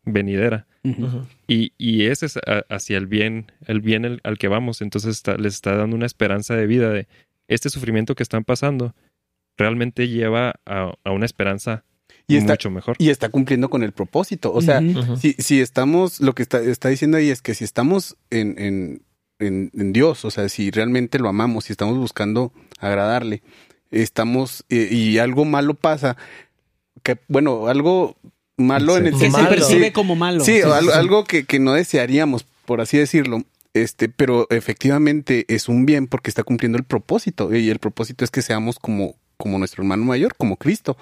venidera. 0.05 0.67
y, 1.47 1.73
y, 1.77 2.07
ese 2.07 2.25
es 2.25 2.39
hacia 2.71 2.97
el 2.97 3.07
bien, 3.07 3.53
el 3.67 3.83
bien 3.83 4.19
al 4.23 4.39
que 4.39 4.49
vamos. 4.49 4.81
Entonces 4.81 5.23
les 5.39 5.55
está 5.55 5.77
dando 5.77 5.95
una 5.95 6.07
esperanza 6.07 6.57
de 6.57 6.67
vida 6.67 6.91
de 6.91 7.07
este 7.49 7.69
sufrimiento 7.69 8.15
que 8.15 8.23
están 8.23 8.45
pasando 8.45 8.95
realmente 9.59 10.09
lleva 10.09 10.55
a, 10.65 10.95
una 11.05 11.27
esperanza 11.27 11.85
y 12.29 12.41
mucho 12.41 12.71
mejor. 12.71 12.97
Y 12.99 13.09
está 13.09 13.31
cumpliendo 13.31 13.71
con 13.71 13.83
el 13.83 13.93
propósito. 13.93 14.53
O 14.53 14.61
sea, 14.61 14.81
si, 15.19 15.33
si, 15.39 15.61
estamos, 15.61 16.21
lo 16.21 16.35
que 16.35 16.43
está, 16.43 16.61
está, 16.61 16.91
diciendo 16.91 17.17
ahí 17.17 17.31
es 17.31 17.41
que 17.41 17.55
si 17.55 17.65
estamos 17.65 18.17
en, 18.31 18.59
en, 18.59 19.03
en, 19.39 19.93
Dios, 19.93 20.25
o 20.25 20.31
sea, 20.31 20.49
si 20.49 20.71
realmente 20.71 21.19
lo 21.19 21.29
amamos, 21.29 21.65
si 21.65 21.73
estamos 21.73 21.97
buscando 21.97 22.53
agradarle, 22.79 23.43
estamos, 23.91 24.65
eh, 24.69 24.89
y 24.91 25.19
algo 25.19 25.47
malo 25.47 25.75
pasa, 25.75 26.19
que 27.03 27.19
bueno, 27.29 27.69
algo 27.69 28.17
malo 28.59 28.99
en 28.99 29.07
el 29.07 29.19
que 29.19 29.31
se 29.31 29.45
percibe 29.45 29.93
como 29.93 30.15
malo. 30.15 30.45
Sí, 30.45 30.61
algo, 30.61 31.25
que, 31.25 31.45
que, 31.45 31.59
no 31.59 31.73
desearíamos, 31.73 32.45
por 32.67 32.83
así 32.83 32.99
decirlo. 32.99 33.43
Este, 33.75 34.09
pero 34.09 34.47
efectivamente 34.51 35.45
es 35.49 35.69
un 35.69 35.87
bien 35.87 36.09
porque 36.09 36.31
está 36.31 36.43
cumpliendo 36.43 36.77
el 36.77 36.85
propósito. 36.85 37.55
Y 37.55 37.71
el 37.71 37.79
propósito 37.79 38.25
es 38.25 38.31
que 38.31 38.43
seamos 38.43 38.79
como, 38.79 39.15
como 39.37 39.59
nuestro 39.59 39.83
hermano 39.83 40.05
mayor, 40.05 40.35
como 40.37 40.57
Cristo. 40.57 40.97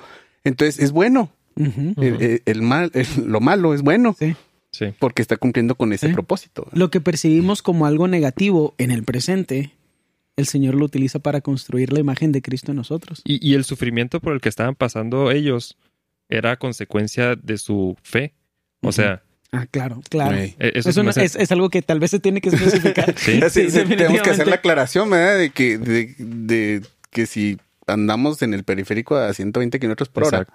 Entonces 0.46 0.82
es 0.82 0.92
bueno. 0.92 1.30
el, 1.56 2.62
mal, 2.62 2.92
lo 3.24 3.40
malo 3.40 3.74
es 3.74 3.82
bueno. 3.82 4.14
Sí. 4.18 4.34
Sí. 4.70 4.86
Porque 4.98 5.22
está 5.22 5.38
cumpliendo 5.38 5.74
con 5.74 5.92
ese 5.92 6.10
propósito. 6.10 6.68
Lo 6.72 6.90
que 6.90 7.00
percibimos 7.00 7.62
como 7.62 7.86
algo 7.86 8.08
negativo 8.08 8.74
en 8.76 8.90
el 8.90 9.04
presente, 9.04 9.72
el 10.36 10.46
Señor 10.46 10.74
lo 10.74 10.84
utiliza 10.84 11.18
para 11.18 11.40
construir 11.40 11.94
la 11.94 12.00
imagen 12.00 12.30
de 12.30 12.42
Cristo 12.42 12.72
en 12.72 12.76
nosotros. 12.76 13.22
Y, 13.24 13.46
y 13.46 13.54
el 13.54 13.64
sufrimiento 13.64 14.20
por 14.20 14.34
el 14.34 14.42
que 14.42 14.50
estaban 14.50 14.74
pasando 14.74 15.30
ellos 15.30 15.78
era 16.28 16.58
consecuencia 16.58 17.36
de 17.36 17.56
su 17.56 17.96
fe. 18.02 18.34
O 18.82 18.92
sea, 18.92 19.22
Ah, 19.52 19.66
claro, 19.70 20.02
claro. 20.10 20.36
E, 20.36 20.54
es, 20.58 21.52
algo 21.52 21.70
que 21.70 21.80
tal 21.80 22.00
vez 22.00 22.10
se 22.10 22.20
tiene 22.20 22.40
que 22.40 22.50
especificar. 22.50 23.14
sí, 23.18 23.40
tenemos 23.88 24.22
que 24.22 24.30
hacer 24.30 24.46
la 24.48 24.56
aclaración, 24.56 25.08
¿verdad? 25.08 25.38
De 25.38 25.50
que, 25.50 25.78
de, 25.78 26.82
que 27.10 27.26
si 27.26 27.58
andamos 27.86 28.42
en 28.42 28.54
el 28.54 28.64
periférico 28.64 29.16
a 29.16 29.32
120 29.32 29.78
kilómetros 29.78 30.08
por 30.08 30.24
hora 30.24 30.46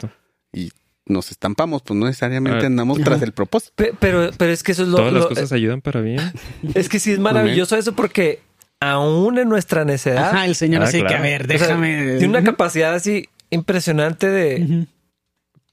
y 0.53 0.71
nos 1.05 1.31
estampamos, 1.31 1.81
pues 1.81 1.99
no 1.99 2.05
necesariamente 2.05 2.63
ah, 2.63 2.67
andamos 2.67 2.99
tras 3.01 3.21
el 3.21 3.31
propósito. 3.31 3.73
Pero, 3.99 4.29
pero 4.37 4.51
es 4.51 4.63
que 4.63 4.71
eso 4.71 4.83
es 4.83 4.89
lo... 4.89 4.97
Todas 4.97 5.13
las 5.13 5.25
cosas 5.25 5.51
ayudan 5.51 5.81
para 5.81 6.01
bien. 6.01 6.19
Es 6.75 6.89
que 6.89 6.99
sí 6.99 7.11
es 7.11 7.19
maravilloso 7.19 7.75
eso 7.75 7.93
porque 7.93 8.41
aún 8.79 9.37
en 9.39 9.49
nuestra 9.49 9.83
necedad... 9.85 10.45
el 10.45 10.55
Señor 10.55 10.83
ah, 10.83 10.91
que, 10.91 11.13
a 11.13 11.21
ver, 11.21 11.47
déjame... 11.47 12.17
tiene 12.17 12.27
una 12.27 12.43
capacidad 12.43 12.93
así 12.93 13.27
impresionante 13.49 14.27
de 14.27 14.87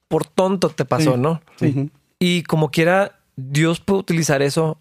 por 0.08 0.26
tonto 0.26 0.70
te 0.70 0.84
pasó, 0.84 1.16
¿no? 1.16 1.42
Sí. 1.56 1.90
Y 2.18 2.42
como 2.42 2.70
quiera, 2.70 3.20
Dios 3.36 3.80
puede 3.80 4.00
utilizar 4.00 4.42
eso 4.42 4.78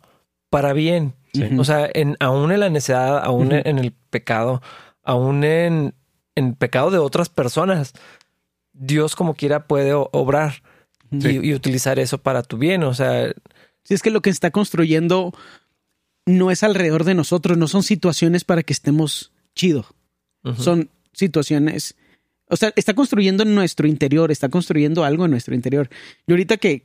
para 0.50 0.74
bien. 0.74 1.14
O 1.58 1.64
sea, 1.64 1.88
en, 1.94 2.16
aún 2.20 2.52
en 2.52 2.62
la 2.62 2.70
necedad, 2.70 3.24
aún 3.24 3.52
en, 3.52 3.78
el 3.78 3.92
pecado, 4.10 4.62
aún 5.04 5.44
en, 5.44 5.94
en 6.38 6.54
pecado 6.54 6.92
de 6.92 7.00
otras 7.00 7.30
personas, 7.30 7.94
Dios 8.72 9.16
como 9.16 9.34
quiera 9.34 9.66
puede 9.66 9.94
obrar 9.94 10.62
y, 11.10 11.54
utilizar 11.54 11.98
eso 11.98 12.20
para 12.20 12.44
tu 12.44 12.58
bien. 12.58 12.84
O 12.84 12.94
sea, 12.94 13.34
si 13.84 13.96
es 13.96 14.04
que 14.04 14.12
lo 14.12 14.22
que 14.22 14.30
está 14.30 14.52
construyendo 14.52 15.34
no 16.28 16.52
es 16.52 16.62
alrededor 16.62 17.06
de 17.06 17.16
nosotros, 17.16 17.58
no 17.58 17.68
son 17.68 17.82
situaciones 17.82 18.44
para 18.44 18.62
que 18.62 18.74
estemos 18.74 19.32
chido. 19.56 19.86
Son 20.56 20.90
situaciones 21.12 21.96
o 22.50 22.56
sea, 22.56 22.72
está 22.78 22.94
construyendo 22.94 23.44
en 23.44 23.54
nuestro 23.56 23.88
interior, 23.88 24.32
está 24.32 24.48
construyendo 24.48 25.04
algo 25.04 25.26
en 25.26 25.32
nuestro 25.32 25.54
interior. 25.54 25.90
Y 26.26 26.32
ahorita 26.32 26.58
que, 26.58 26.82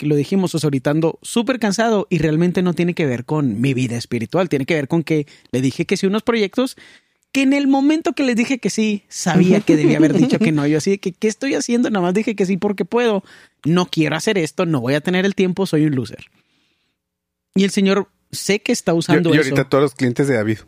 lo 0.00 0.14
dijimos, 0.14 0.54
o 0.54 0.58
sea, 0.58 0.68
ahorita 0.68 0.90
ando 0.90 1.18
súper 1.22 1.58
cansado 1.58 2.06
y 2.10 2.18
realmente 2.18 2.62
no 2.62 2.74
tiene 2.74 2.94
que 2.94 3.06
ver 3.06 3.24
con 3.24 3.60
mi 3.60 3.74
vida 3.74 3.96
espiritual, 3.96 4.48
tiene 4.48 4.66
que 4.66 4.74
ver 4.74 4.86
con 4.86 5.02
que 5.02 5.26
le 5.50 5.60
dije 5.60 5.84
que 5.84 5.96
sí 5.96 6.06
unos 6.06 6.22
proyectos 6.22 6.76
que 7.34 7.42
en 7.42 7.52
el 7.52 7.66
momento 7.66 8.12
que 8.12 8.22
les 8.22 8.36
dije 8.36 8.60
que 8.60 8.70
sí, 8.70 9.02
sabía 9.08 9.60
que 9.60 9.74
debía 9.74 9.98
haber 9.98 10.12
dicho 10.12 10.38
que 10.38 10.52
no. 10.52 10.68
Yo 10.68 10.78
así 10.78 10.98
que, 10.98 11.10
¿qué 11.10 11.26
estoy 11.26 11.56
haciendo? 11.56 11.90
Nada 11.90 12.04
más 12.04 12.14
dije 12.14 12.36
que 12.36 12.46
sí 12.46 12.58
porque 12.58 12.84
puedo. 12.84 13.24
No 13.64 13.86
quiero 13.86 14.14
hacer 14.14 14.38
esto, 14.38 14.66
no 14.66 14.80
voy 14.80 14.94
a 14.94 15.00
tener 15.00 15.24
el 15.24 15.34
tiempo, 15.34 15.66
soy 15.66 15.84
un 15.84 15.96
loser. 15.96 16.26
Y 17.56 17.64
el 17.64 17.72
Señor 17.72 18.08
sé 18.30 18.60
que 18.60 18.70
está 18.70 18.94
usando 18.94 19.30
eso. 19.30 19.36
Y 19.36 19.38
ahorita 19.38 19.68
todos 19.68 19.82
los 19.82 19.94
clientes 19.96 20.28
de 20.28 20.34
David. 20.34 20.58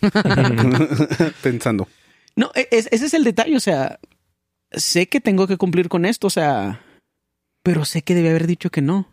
Pensando. 1.42 1.88
No, 2.36 2.52
e, 2.54 2.68
ese 2.70 2.94
es 2.94 3.12
el 3.12 3.24
detalle, 3.24 3.56
o 3.56 3.60
sea, 3.60 3.98
sé 4.70 5.08
que 5.08 5.20
tengo 5.20 5.48
que 5.48 5.56
cumplir 5.56 5.88
con 5.88 6.04
esto, 6.04 6.28
o 6.28 6.30
sea, 6.30 6.80
pero 7.64 7.84
sé 7.84 8.02
que 8.02 8.14
debe 8.14 8.30
haber 8.30 8.46
dicho 8.46 8.70
que 8.70 8.82
no. 8.82 9.12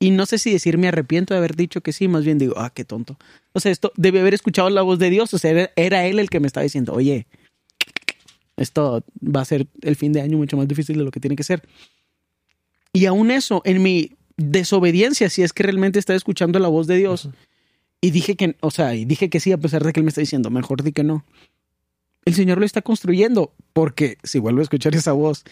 Y 0.00 0.10
no 0.10 0.26
sé 0.26 0.38
si 0.38 0.52
decir 0.52 0.78
me 0.78 0.88
arrepiento 0.88 1.34
de 1.34 1.38
haber 1.38 1.56
dicho 1.56 1.80
que 1.80 1.92
sí, 1.92 2.06
más 2.06 2.24
bien 2.24 2.38
digo, 2.38 2.54
ah, 2.56 2.70
qué 2.70 2.84
tonto. 2.84 3.18
O 3.52 3.60
sea, 3.60 3.72
esto 3.72 3.92
debe 3.96 4.20
haber 4.20 4.34
escuchado 4.34 4.70
la 4.70 4.82
voz 4.82 4.98
de 4.98 5.10
Dios, 5.10 5.34
o 5.34 5.38
sea, 5.38 5.70
era, 5.76 6.06
él 6.06 6.18
el 6.18 6.30
que 6.30 6.40
me 6.40 6.46
estaba 6.46 6.62
diciendo, 6.62 6.92
oye, 6.92 7.26
esto 8.56 9.04
va 9.22 9.40
a 9.40 9.44
ser 9.44 9.66
el 9.82 9.96
fin 9.96 10.12
de 10.12 10.20
año 10.20 10.36
mucho 10.38 10.56
más 10.56 10.68
difícil 10.68 10.98
de 10.98 11.04
lo 11.04 11.10
que 11.10 11.20
tiene 11.20 11.36
que 11.36 11.44
ser. 11.44 11.62
Y 12.92 13.06
aún 13.06 13.30
eso, 13.30 13.60
en 13.64 13.82
mi 13.82 14.12
desobediencia, 14.36 15.30
si 15.30 15.42
es 15.42 15.52
que 15.52 15.64
realmente 15.64 15.98
estaba 15.98 16.16
escuchando 16.16 16.58
la 16.58 16.68
voz 16.68 16.86
de 16.86 16.96
Dios, 16.96 17.28
y 18.00 18.10
dije 18.12 18.36
que, 18.36 18.56
o 18.60 18.70
sea, 18.70 18.94
y 18.94 19.04
dije 19.04 19.28
que 19.28 19.40
sí, 19.40 19.50
a 19.50 19.58
pesar 19.58 19.84
de 19.84 19.92
que 19.92 20.00
él 20.00 20.04
me 20.04 20.10
está 20.10 20.20
diciendo, 20.20 20.50
mejor 20.50 20.84
di 20.84 20.92
que 20.92 21.02
no 21.02 21.24
el 22.28 22.34
Señor 22.34 22.58
lo 22.58 22.66
está 22.66 22.82
construyendo, 22.82 23.54
porque 23.72 24.18
si 24.22 24.38
vuelvo 24.38 24.60
a 24.60 24.62
escuchar 24.62 24.94
esa 24.94 25.12
voz, 25.12 25.44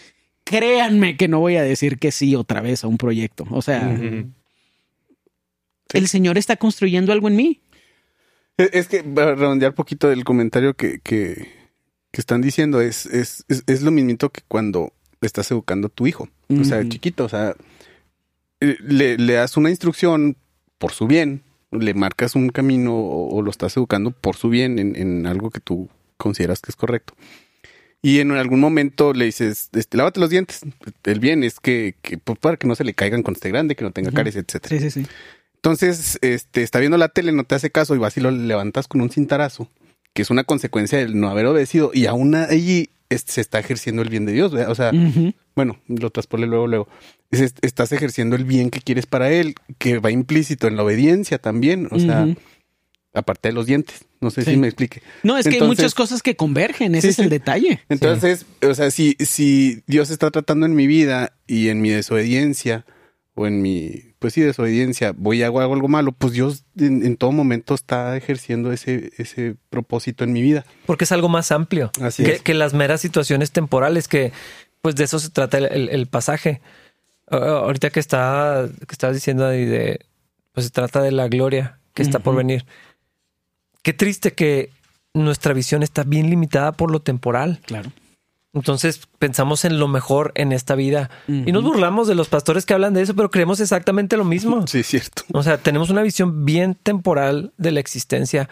créanme 0.46 1.16
que 1.16 1.26
no 1.26 1.40
voy 1.40 1.56
a 1.56 1.62
decir 1.62 1.98
que 1.98 2.12
sí 2.12 2.36
otra 2.36 2.60
vez 2.60 2.84
a 2.84 2.86
un 2.86 2.98
proyecto. 2.98 3.44
O 3.50 3.62
sea, 3.62 3.98
el 5.92 6.08
Señor 6.08 6.38
está 6.38 6.56
construyendo 6.56 7.12
algo 7.12 7.26
en 7.26 7.36
mí. 7.36 7.60
Es 8.56 8.86
que, 8.86 9.02
para 9.02 9.34
redondear 9.34 9.72
un 9.72 9.76
poquito 9.76 10.08
del 10.08 10.24
comentario 10.24 10.74
que, 10.74 11.00
que, 11.00 11.48
están 12.12 12.40
diciendo, 12.40 12.80
es, 12.80 13.04
es, 13.06 13.44
es, 13.48 13.82
lo 13.82 13.90
mismito 13.90 14.30
que 14.30 14.40
cuando 14.48 14.92
estás 15.20 15.50
educando 15.50 15.88
a 15.88 15.90
tu 15.90 16.06
hijo. 16.06 16.28
O 16.48 16.64
sea, 16.64 16.88
chiquito, 16.88 17.24
o 17.24 17.28
sea, 17.28 17.54
eh, 18.60 18.76
le, 18.80 19.18
le 19.18 19.32
das 19.34 19.58
una 19.58 19.68
instrucción 19.68 20.36
por 20.78 20.92
su 20.92 21.06
bien, 21.08 21.42
le 21.72 21.92
marcas 21.92 22.36
un 22.36 22.48
camino 22.48 22.96
o, 22.96 23.42
lo 23.42 23.50
estás 23.50 23.76
educando 23.76 24.12
por 24.12 24.36
su 24.36 24.48
bien 24.48 24.78
en, 24.78 24.96
en 24.96 25.26
algo 25.26 25.50
que 25.50 25.60
tú 25.60 25.90
consideras 26.16 26.62
que 26.62 26.70
es 26.70 26.76
correcto. 26.76 27.14
Y 28.06 28.20
en 28.20 28.30
algún 28.30 28.60
momento 28.60 29.12
le 29.12 29.24
dices, 29.24 29.68
este, 29.72 29.96
lávate 29.96 30.20
los 30.20 30.30
dientes. 30.30 30.60
El 31.02 31.18
bien 31.18 31.42
es 31.42 31.58
que, 31.58 31.96
que 32.02 32.18
pues, 32.18 32.38
para 32.38 32.56
que 32.56 32.68
no 32.68 32.76
se 32.76 32.84
le 32.84 32.94
caigan 32.94 33.24
cuando 33.24 33.38
esté 33.38 33.48
grande, 33.48 33.74
que 33.74 33.82
no 33.82 33.90
tenga 33.90 34.12
caries, 34.12 34.36
etcétera. 34.36 34.68
Sí, 34.68 34.78
sí, 34.78 35.02
sí. 35.02 35.10
Entonces, 35.56 36.16
este, 36.22 36.62
está 36.62 36.78
viendo 36.78 36.98
la 36.98 37.08
tele, 37.08 37.32
no 37.32 37.42
te 37.42 37.56
hace 37.56 37.72
caso 37.72 37.96
y 37.96 37.98
vas 37.98 38.16
y 38.16 38.20
lo 38.20 38.30
levantas 38.30 38.86
con 38.86 39.00
un 39.00 39.10
cintarazo, 39.10 39.68
que 40.14 40.22
es 40.22 40.30
una 40.30 40.44
consecuencia 40.44 40.98
del 40.98 41.18
no 41.18 41.30
haber 41.30 41.46
obedecido. 41.46 41.90
Y 41.92 42.06
aún 42.06 42.36
allí 42.36 42.90
se 43.10 43.40
está 43.40 43.58
ejerciendo 43.58 44.02
el 44.02 44.08
bien 44.08 44.24
de 44.24 44.34
Dios. 44.34 44.52
O 44.54 44.74
sea, 44.76 44.92
bueno, 45.56 45.80
lo 45.88 46.10
traspole 46.10 46.46
luego, 46.46 46.68
luego. 46.68 46.88
estás 47.32 47.90
ejerciendo 47.90 48.36
el 48.36 48.44
bien 48.44 48.70
que 48.70 48.82
quieres 48.82 49.06
para 49.06 49.32
él, 49.32 49.56
que 49.78 49.98
va 49.98 50.12
implícito 50.12 50.68
en 50.68 50.76
la 50.76 50.84
obediencia 50.84 51.38
también. 51.38 51.88
O 51.90 51.98
sea, 51.98 52.28
aparte 53.16 53.48
de 53.48 53.54
los 53.54 53.66
dientes. 53.66 54.04
No 54.20 54.30
sé 54.30 54.44
si 54.44 54.56
me 54.56 54.68
explique. 54.68 55.02
No, 55.22 55.36
es 55.36 55.46
que 55.46 55.56
hay 55.56 55.62
muchas 55.62 55.94
cosas 55.94 56.22
que 56.22 56.36
convergen, 56.36 56.94
ese 56.94 57.08
es 57.08 57.18
el 57.18 57.28
detalle. 57.28 57.80
Entonces, 57.88 58.46
o 58.62 58.74
sea, 58.74 58.90
si, 58.90 59.16
si 59.18 59.82
Dios 59.86 60.10
está 60.10 60.30
tratando 60.30 60.66
en 60.66 60.74
mi 60.74 60.86
vida 60.86 61.32
y 61.46 61.68
en 61.68 61.80
mi 61.80 61.90
desobediencia 61.90 62.84
o 63.34 63.46
en 63.46 63.60
mi, 63.62 64.14
pues 64.18 64.34
sí, 64.34 64.40
desobediencia, 64.40 65.12
voy 65.16 65.40
y 65.40 65.42
hago 65.42 65.60
algo 65.60 65.88
malo, 65.88 66.12
pues 66.12 66.32
Dios 66.32 66.64
en, 66.78 67.16
todo 67.16 67.32
momento 67.32 67.74
está 67.74 68.16
ejerciendo 68.16 68.72
ese, 68.72 69.12
ese 69.18 69.56
propósito 69.70 70.24
en 70.24 70.32
mi 70.32 70.42
vida. 70.42 70.64
Porque 70.86 71.04
es 71.04 71.12
algo 71.12 71.28
más 71.28 71.52
amplio 71.52 71.90
Así 72.00 72.24
que, 72.24 72.38
que 72.38 72.54
las 72.54 72.74
meras 72.74 73.00
situaciones 73.00 73.52
temporales, 73.52 74.08
que 74.08 74.32
pues 74.80 74.94
de 74.94 75.04
eso 75.04 75.18
se 75.18 75.30
trata 75.30 75.58
el, 75.58 76.06
pasaje. 76.06 76.60
ahorita 77.28 77.90
que 77.90 78.00
está, 78.00 78.68
que 78.86 78.92
estabas 78.92 79.16
diciendo 79.16 79.46
de, 79.48 80.06
pues 80.52 80.66
se 80.66 80.72
trata 80.72 81.02
de 81.02 81.12
la 81.12 81.28
gloria 81.28 81.78
que 81.96 82.02
está 82.02 82.18
por 82.18 82.36
venir. 82.36 82.66
Qué 83.86 83.92
triste 83.92 84.32
que 84.32 84.70
nuestra 85.14 85.54
visión 85.54 85.84
está 85.84 86.02
bien 86.02 86.28
limitada 86.28 86.72
por 86.72 86.90
lo 86.90 87.02
temporal. 87.02 87.60
Claro. 87.66 87.92
Entonces 88.52 89.02
pensamos 89.20 89.64
en 89.64 89.78
lo 89.78 89.86
mejor 89.86 90.32
en 90.34 90.50
esta 90.50 90.74
vida 90.74 91.08
y 91.28 91.52
nos 91.52 91.62
burlamos 91.62 92.08
de 92.08 92.16
los 92.16 92.26
pastores 92.28 92.66
que 92.66 92.74
hablan 92.74 92.94
de 92.94 93.02
eso, 93.02 93.14
pero 93.14 93.30
creemos 93.30 93.60
exactamente 93.60 94.16
lo 94.16 94.24
mismo. 94.24 94.64
Sí, 94.66 94.82
cierto. 94.82 95.22
O 95.32 95.44
sea, 95.44 95.58
tenemos 95.58 95.88
una 95.88 96.02
visión 96.02 96.44
bien 96.44 96.74
temporal 96.74 97.52
de 97.58 97.70
la 97.70 97.78
existencia 97.78 98.48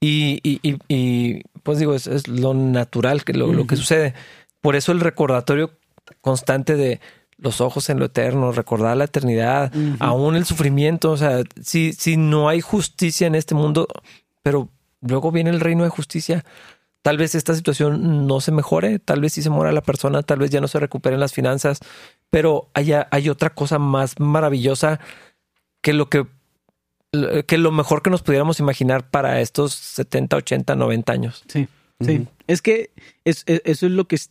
y, 0.00 0.38
y, 0.44 1.42
pues 1.64 1.80
digo, 1.80 1.92
es, 1.92 2.28
lo 2.28 2.54
natural 2.54 3.24
que 3.24 3.32
lo, 3.32 3.52
lo, 3.52 3.66
que 3.66 3.74
sucede. 3.74 4.14
Por 4.60 4.76
eso 4.76 4.92
el 4.92 5.00
recordatorio 5.00 5.72
constante 6.20 6.76
de 6.76 7.00
los 7.38 7.60
ojos 7.60 7.90
en 7.90 7.98
lo 7.98 8.04
eterno, 8.04 8.52
recordar 8.52 8.96
la 8.96 9.06
eternidad, 9.06 9.72
aún 9.98 10.36
el 10.36 10.44
sufrimiento. 10.44 11.10
O 11.10 11.16
sea, 11.16 11.42
si, 11.60 11.92
si 11.92 12.16
no 12.16 12.48
hay 12.48 12.60
justicia 12.60 13.26
en 13.26 13.34
este 13.34 13.56
mundo, 13.56 13.88
pero 14.44 14.70
luego 15.00 15.32
viene 15.32 15.50
el 15.50 15.60
reino 15.60 15.84
de 15.84 15.90
justicia, 15.90 16.44
tal 17.02 17.18
vez 17.18 17.34
esta 17.34 17.54
situación 17.54 18.26
no 18.26 18.40
se 18.40 18.52
mejore, 18.52 18.98
tal 18.98 19.20
vez 19.20 19.34
sí 19.34 19.42
se 19.42 19.50
muera 19.50 19.72
la 19.72 19.82
persona, 19.82 20.22
tal 20.22 20.40
vez 20.40 20.50
ya 20.50 20.60
no 20.60 20.68
se 20.68 20.80
recuperen 20.80 21.20
las 21.20 21.32
finanzas, 21.32 21.80
pero 22.30 22.68
hay, 22.74 22.92
hay 23.10 23.28
otra 23.28 23.50
cosa 23.50 23.78
más 23.78 24.18
maravillosa 24.18 25.00
que 25.82 25.92
lo 25.92 26.08
que 26.08 26.26
que 27.46 27.58
lo 27.58 27.72
mejor 27.72 28.02
que 28.02 28.10
nos 28.10 28.22
pudiéramos 28.22 28.60
imaginar 28.60 29.08
para 29.08 29.40
estos 29.40 29.74
70, 29.74 30.36
80, 30.36 30.74
90 30.74 31.12
años. 31.12 31.44
Sí, 31.48 31.68
sí. 32.00 32.26
Es 32.46 32.62
que 32.62 32.90
eso 33.24 33.46
es 33.64 33.82
lo 33.82 34.06
que 34.06 34.16
es, 34.16 34.30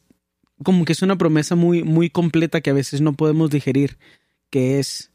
como 0.64 0.86
que 0.86 0.94
es 0.94 1.02
una 1.02 1.18
promesa 1.18 1.56
muy, 1.56 1.84
muy 1.84 2.10
completa 2.10 2.62
que 2.62 2.70
a 2.70 2.74
veces 2.74 3.02
no 3.02 3.14
podemos 3.14 3.50
digerir, 3.50 3.98
que 4.50 4.80
es 4.80 5.12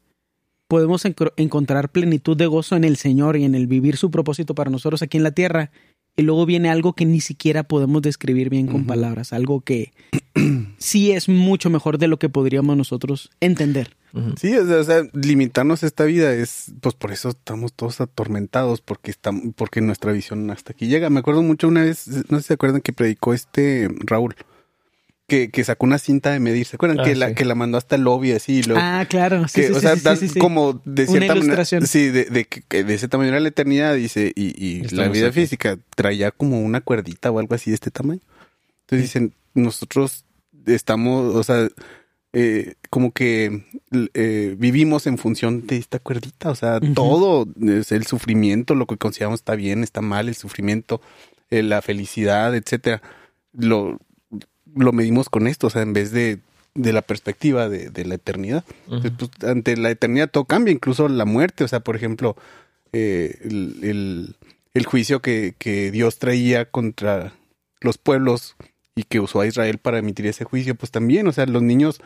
podemos 0.71 1.03
encontrar 1.35 1.91
plenitud 1.91 2.37
de 2.37 2.45
gozo 2.45 2.77
en 2.77 2.85
el 2.85 2.95
Señor 2.95 3.35
y 3.35 3.43
en 3.43 3.55
el 3.55 3.67
vivir 3.67 3.97
su 3.97 4.09
propósito 4.09 4.55
para 4.55 4.71
nosotros 4.71 5.01
aquí 5.01 5.17
en 5.17 5.23
la 5.23 5.31
tierra. 5.31 5.69
Y 6.15 6.21
luego 6.21 6.45
viene 6.45 6.69
algo 6.69 6.93
que 6.93 7.03
ni 7.05 7.19
siquiera 7.19 7.63
podemos 7.63 8.01
describir 8.01 8.49
bien 8.49 8.67
con 8.67 8.85
palabras, 8.85 9.33
algo 9.33 9.59
que 9.59 9.91
sí 10.77 11.11
es 11.11 11.27
mucho 11.27 11.69
mejor 11.69 11.97
de 11.97 12.07
lo 12.07 12.19
que 12.19 12.29
podríamos 12.29 12.77
nosotros 12.77 13.31
entender. 13.41 13.97
Sí, 14.37 14.55
o 14.55 14.83
sea, 14.85 15.03
limitarnos 15.11 15.83
esta 15.83 16.05
vida 16.05 16.33
es, 16.33 16.71
pues 16.79 16.95
por 16.95 17.11
eso 17.11 17.29
estamos 17.31 17.73
todos 17.73 17.99
atormentados, 17.99 18.79
porque 18.79 19.11
estamos, 19.11 19.53
porque 19.57 19.81
nuestra 19.81 20.13
visión 20.13 20.49
hasta 20.51 20.71
aquí 20.71 20.87
llega. 20.87 21.09
Me 21.09 21.19
acuerdo 21.19 21.41
mucho 21.43 21.67
una 21.67 21.83
vez, 21.83 22.07
no 22.29 22.37
sé 22.37 22.43
si 22.43 22.47
se 22.47 22.53
acuerdan 22.53 22.79
que 22.79 22.93
predicó 22.93 23.33
este 23.33 23.89
Raúl, 24.05 24.35
que, 25.31 25.49
que 25.49 25.63
sacó 25.63 25.85
una 25.85 25.97
cinta 25.97 26.29
de 26.31 26.41
medir, 26.41 26.65
¿se 26.65 26.75
acuerdan? 26.75 26.99
Ah, 26.99 27.03
que, 27.05 27.15
la, 27.15 27.33
que 27.33 27.45
la 27.45 27.55
mandó 27.55 27.77
hasta 27.77 27.95
el 27.95 28.01
lobby 28.01 28.33
así. 28.33 28.61
ah, 28.75 29.05
claro. 29.07 29.47
Sí, 29.47 29.63
o 29.63 29.79
sea, 29.79 29.95
como 30.41 30.81
de 30.83 31.07
cierta 31.07 31.35
manera. 31.35 31.63
Sí, 31.63 32.09
de, 32.09 32.25
de, 32.25 32.45
de, 32.69 32.83
de 32.83 32.93
ese 32.93 33.07
tamaño 33.07 33.29
era 33.29 33.39
la 33.39 33.47
eternidad, 33.47 33.95
dice, 33.95 34.33
y, 34.35 34.61
y 34.61 34.81
la 34.89 35.07
vida 35.07 35.31
física 35.31 35.79
traía 35.95 36.31
como 36.31 36.59
una 36.59 36.81
cuerdita 36.81 37.31
o 37.31 37.39
algo 37.39 37.55
así 37.55 37.71
de 37.71 37.75
este 37.75 37.91
tamaño. 37.91 38.19
Entonces 38.81 39.07
dicen, 39.07 39.33
nosotros 39.53 40.25
estamos, 40.65 41.33
o 41.33 41.43
sea, 41.43 41.69
eh, 42.33 42.73
como 42.89 43.13
que 43.13 43.63
eh, 44.13 44.55
vivimos 44.59 45.07
en 45.07 45.17
función 45.17 45.65
de 45.65 45.77
esta 45.77 45.99
cuerdita, 45.99 46.49
o 46.49 46.55
sea, 46.55 46.81
todo 46.93 47.47
es 47.61 47.93
el 47.93 48.05
sufrimiento, 48.05 48.75
lo 48.75 48.85
que 48.85 48.97
consideramos 48.97 49.39
está 49.39 49.55
bien, 49.55 49.81
está 49.81 50.01
mal, 50.01 50.27
el 50.27 50.35
sufrimiento, 50.35 50.99
eh, 51.49 51.63
la 51.63 51.81
felicidad, 51.81 52.53
etcétera, 52.53 53.01
lo, 53.53 53.97
lo 54.75 54.91
medimos 54.93 55.29
con 55.29 55.47
esto, 55.47 55.67
o 55.67 55.69
sea, 55.69 55.81
en 55.81 55.93
vez 55.93 56.11
de, 56.11 56.39
de 56.75 56.93
la 56.93 57.01
perspectiva 57.01 57.69
de, 57.69 57.89
de 57.89 58.05
la 58.05 58.15
eternidad. 58.15 58.63
pues, 58.87 59.31
ante 59.43 59.77
la 59.77 59.91
eternidad 59.91 60.29
todo 60.29 60.45
cambia, 60.45 60.73
incluso 60.73 61.07
la 61.07 61.25
muerte, 61.25 61.63
o 61.63 61.67
sea, 61.67 61.81
por 61.81 61.95
ejemplo, 61.95 62.35
el, 62.91 63.79
el, 63.81 64.35
el, 64.73 64.85
juicio 64.85 65.21
que, 65.21 65.55
que 65.57 65.91
Dios 65.91 66.19
traía 66.19 66.65
contra 66.65 67.33
los 67.81 67.97
pueblos 67.97 68.55
y 68.95 69.03
que 69.03 69.19
usó 69.19 69.41
a 69.41 69.47
Israel 69.47 69.77
para 69.77 69.99
emitir 69.99 70.27
ese 70.27 70.43
juicio, 70.43 70.75
pues 70.75 70.91
también, 70.91 71.27
o 71.27 71.31
sea, 71.31 71.45
los 71.45 71.61
niños, 71.61 72.01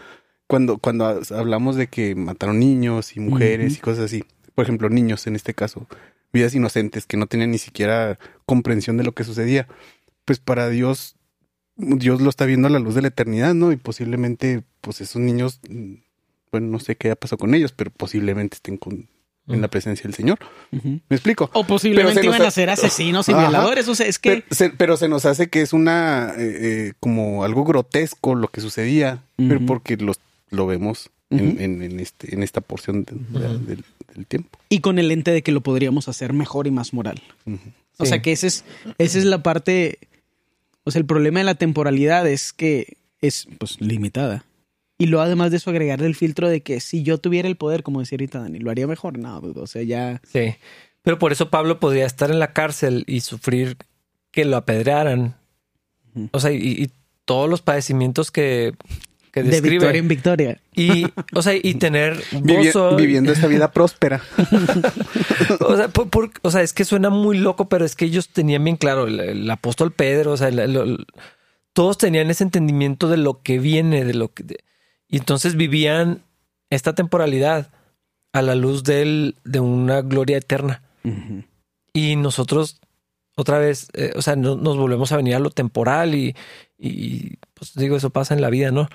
cuando, 0.48 0.78
cuando 0.78 1.22
hablamos 1.32 1.76
de 1.76 1.88
que 1.88 2.16
mataron 2.16 2.60
niños 2.60 3.16
y 3.16 3.20
mujeres 3.20 3.78
y 3.78 3.80
cosas 3.80 4.06
así, 4.06 4.24
por 4.54 4.64
ejemplo, 4.64 4.90
niños 4.90 5.28
en 5.28 5.36
este 5.36 5.54
caso, 5.54 5.88
vidas 6.32 6.54
inocentes 6.54 7.06
que 7.06 7.18
no 7.18 7.28
tenían 7.28 7.52
ni 7.52 7.58
siquiera 7.58 8.20
comprensión 8.46 8.98
de 8.98 9.04
lo 9.04 9.14
que 9.14 9.24
sucedía, 9.24 9.68
pues 10.26 10.40
para 10.40 10.70
Dios, 10.70 11.15
Dios 11.78 12.22
lo 12.22 12.30
está 12.30 12.46
viendo 12.46 12.68
a 12.68 12.72
la 12.72 12.80
luz 12.80 12.96
de 12.96 13.02
la 13.02 13.10
eternidad, 13.10 13.54
¿no? 13.54 13.72
Y 13.72 13.78
posiblemente, 13.78 14.64
pues 14.82 15.02
esos 15.02 15.22
niños, 15.22 15.60
bueno, 16.52 16.68
no 16.68 16.80
sé 16.80 16.96
qué 16.96 17.12
ha 17.12 17.16
pasado 17.16 17.38
con 17.38 17.54
ellos, 17.54 17.74
pero 17.74 17.92
posiblemente 17.92 18.56
estén 18.56 18.78
con, 18.78 19.10
en 19.48 19.62
la 19.62 19.68
presencia 19.68 20.04
del 20.04 20.14
Señor. 20.14 20.40
¿Me 20.72 21.02
explico? 21.10 21.50
O 21.54 21.66
posiblemente 21.66 22.26
iban 22.26 22.42
a 22.42 22.52
ser 22.52 22.70
asesinos 22.70 23.30
y 23.30 23.34
violadores. 23.34 23.88
O 23.88 23.96
sea, 23.96 24.08
es 24.08 24.20
que. 24.20 24.44
Pero 24.78 24.98
se, 24.98 25.08
nos 25.08 25.26
hace 25.26 25.50
que 25.50 25.62
es 25.62 25.74
una. 25.74 26.34
Eh, 26.38 26.58
eh, 26.62 26.94
como 27.00 27.44
algo 27.44 27.64
grotesco 27.64 28.36
lo 28.36 28.48
que 28.48 28.62
sucedía, 28.62 29.24
pero 29.36 29.60
porque 29.66 29.98
los, 29.98 30.20
lo 30.50 30.66
vemos 30.66 31.12
en, 31.30 32.00
este, 32.00 32.34
en 32.34 32.44
esta 32.44 32.62
porción 32.62 33.06
del, 33.06 34.26
tiempo. 34.28 34.60
Y 34.70 34.80
con 34.80 34.98
el 34.98 35.10
lente 35.10 35.32
de 35.32 35.44
que 35.44 35.52
lo 35.52 35.62
podríamos 35.62 36.08
hacer 36.08 36.34
mejor 36.34 36.68
y 36.68 36.72
más 36.72 36.94
moral. 36.94 37.22
O 37.98 38.06
sea, 38.06 38.22
que 38.22 38.32
ese 38.32 38.48
es, 38.48 38.66
esa 38.98 39.18
es 39.20 39.26
la 39.26 39.44
parte. 39.44 40.00
O 40.86 40.92
sea, 40.92 41.00
el 41.00 41.06
problema 41.06 41.40
de 41.40 41.46
la 41.46 41.56
temporalidad 41.56 42.26
es 42.28 42.54
que 42.54 42.98
es 43.20 43.48
pues 43.60 43.82
limitada. 43.82 44.46
Y 44.98 45.08
luego 45.08 45.24
además 45.24 45.52
de 45.52 45.58
eso 45.58 45.70
agregarle 45.70 46.08
el 46.08 46.16
filtro 46.16 46.48
de 46.48 46.62
que 46.62 46.80
si 46.80 47.04
yo 47.04 47.18
tuviera 47.18 47.50
el 47.50 47.58
poder, 47.58 47.84
como 47.84 48.00
decía 48.00 48.16
ahorita 48.16 48.40
Dani, 48.40 48.60
lo 48.60 48.72
haría 48.72 48.88
mejor. 48.88 49.18
No, 49.18 49.40
o 49.40 49.68
sea, 49.68 49.84
ya... 49.84 50.22
Sí. 50.32 50.56
Pero 51.02 51.20
por 51.20 51.32
eso 51.32 51.50
Pablo 51.50 51.80
podría 51.80 52.06
estar 52.06 52.32
en 52.32 52.40
la 52.40 52.54
cárcel 52.54 53.04
y 53.08 53.20
sufrir 53.22 53.78
que 54.32 54.46
lo 54.46 54.58
apedrearan. 54.58 55.36
O 56.32 56.40
sea, 56.40 56.52
y, 56.52 56.90
todos 57.26 57.50
los 57.50 57.62
padecimientos 57.62 58.30
que, 58.30 58.74
que 59.36 59.44
describe. 59.44 59.62
De 59.62 59.70
victoria 59.70 60.00
en 60.00 60.08
victoria. 60.08 60.62
Y, 60.74 61.06
o 61.34 61.42
sea, 61.42 61.54
y 61.54 61.74
tener 61.76 62.24
gozo. 62.32 62.96
viviendo 62.96 63.34
esa 63.34 63.48
vida 63.48 63.72
próspera. 63.72 64.22
o, 65.60 65.76
sea, 65.76 65.90
o, 66.42 66.52
sea, 66.52 66.62
es 66.62 66.72
que 66.72 66.86
suena 66.86 67.10
muy 67.10 67.38
loco, 67.38 67.68
pero 67.68 67.84
es 67.84 67.98
que 67.98 68.06
ellos 68.06 68.30
tenían 68.30 68.64
bien 68.64 68.78
claro, 68.78 69.08
el, 69.08 69.52
apóstol 69.52 69.92
Pedro, 69.92 70.32
o 70.32 70.38
sea, 70.38 70.50
todos 71.74 71.98
tenían 71.98 72.30
ese 72.30 72.46
entendimiento 72.46 73.10
de 73.10 73.18
lo 73.18 73.42
que 73.42 73.60
viene, 73.60 74.06
de 74.06 74.14
lo 74.14 74.34
que... 74.34 74.46
Y 75.10 75.18
entonces 75.18 75.56
vivían 75.56 76.24
esta 76.70 76.96
temporalidad 76.96 77.72
a 78.32 78.42
la 78.42 78.56
luz 78.56 78.84
de 78.84 79.34
una 79.60 80.02
gloria 80.02 80.38
eterna. 80.38 80.82
Y 81.92 82.16
nosotros, 82.16 82.80
otra 83.36 83.60
vez, 83.60 83.90
eh, 83.94 84.14
o 84.16 84.22
sea, 84.22 84.38
nos 84.38 84.78
volvemos 84.78 85.12
a 85.12 85.18
venir 85.18 85.36
a 85.36 85.40
lo 85.40 85.50
temporal 85.50 86.16
y, 86.16 86.36
pues 87.54 87.74
digo, 87.76 87.98
eso 87.98 88.10
pasa 88.12 88.34
en 88.34 88.42
la 88.42 88.50
vida, 88.50 88.72
¿no? 88.72 88.88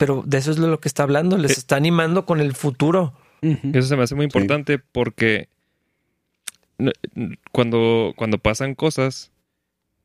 Pero 0.00 0.22
de 0.24 0.38
eso 0.38 0.50
es 0.50 0.56
de 0.56 0.66
lo 0.66 0.80
que 0.80 0.88
está 0.88 1.02
hablando, 1.02 1.36
les 1.36 1.50
eh, 1.50 1.54
está 1.58 1.76
animando 1.76 2.24
con 2.24 2.40
el 2.40 2.54
futuro. 2.54 3.12
Eso 3.42 3.82
se 3.82 3.96
me 3.96 4.04
hace 4.04 4.14
muy 4.14 4.24
importante 4.24 4.78
porque 4.78 5.50
cuando, 7.52 8.14
cuando 8.16 8.38
pasan 8.38 8.74
cosas 8.74 9.30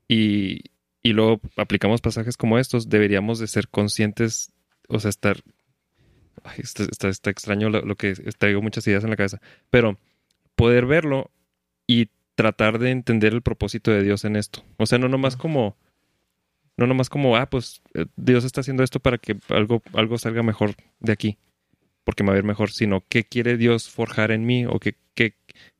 y, 0.10 0.64
y 1.02 1.14
luego 1.14 1.40
aplicamos 1.56 2.02
pasajes 2.02 2.36
como 2.36 2.60
estos, 2.60 2.90
deberíamos 2.90 3.40
de 3.40 3.48
ser 3.48 3.70
conscientes 3.70 4.52
o 4.90 5.00
sea, 5.00 5.08
estar... 5.08 5.38
está, 6.58 7.08
está, 7.08 7.30
extraño 7.30 7.70
lo, 7.70 7.96
que 7.96 8.16
traigo 8.38 8.62
muchas 8.62 8.86
ideas 8.88 9.06
en 9.06 9.12
la 9.12 9.16
cabeza, 9.16 9.40
pero 9.70 9.98
poder 10.58 10.88
verlo 10.88 11.32
y 11.88 12.10
tratar 12.36 12.80
de 12.80 12.92
entender 12.92 13.34
el 13.34 13.42
propósito 13.42 13.92
de 13.92 14.04
Dios 14.04 14.26
en 14.26 14.36
esto. 14.36 14.66
O 14.76 14.88
sea, 14.88 15.00
no 15.00 15.08
nomás 15.08 15.38
como, 15.38 15.78
no 16.78 16.88
nomás 16.88 17.10
como, 17.10 17.38
ah, 17.38 17.50
pues 17.50 17.82
eh, 17.94 18.06
Dios 18.16 18.44
está 18.44 18.62
haciendo 18.62 18.84
esto 18.84 19.00
para 19.00 19.18
que 19.18 19.38
algo, 19.50 19.82
algo 19.94 20.18
salga 20.18 20.44
mejor 20.44 20.76
de 21.00 21.14
aquí, 21.14 21.38
porque 22.04 22.24
me 22.24 22.30
va 22.30 22.36
a 22.36 22.40
ir 22.40 22.44
mejor, 22.44 22.72
sino 22.72 23.04
qué 23.08 23.24
quiere 23.24 23.58
Dios 23.58 23.90
forjar 23.90 24.32
en 24.32 24.46
mí 24.46 24.66
o 24.66 24.80
que, 24.80 24.96
que 25.14 25.36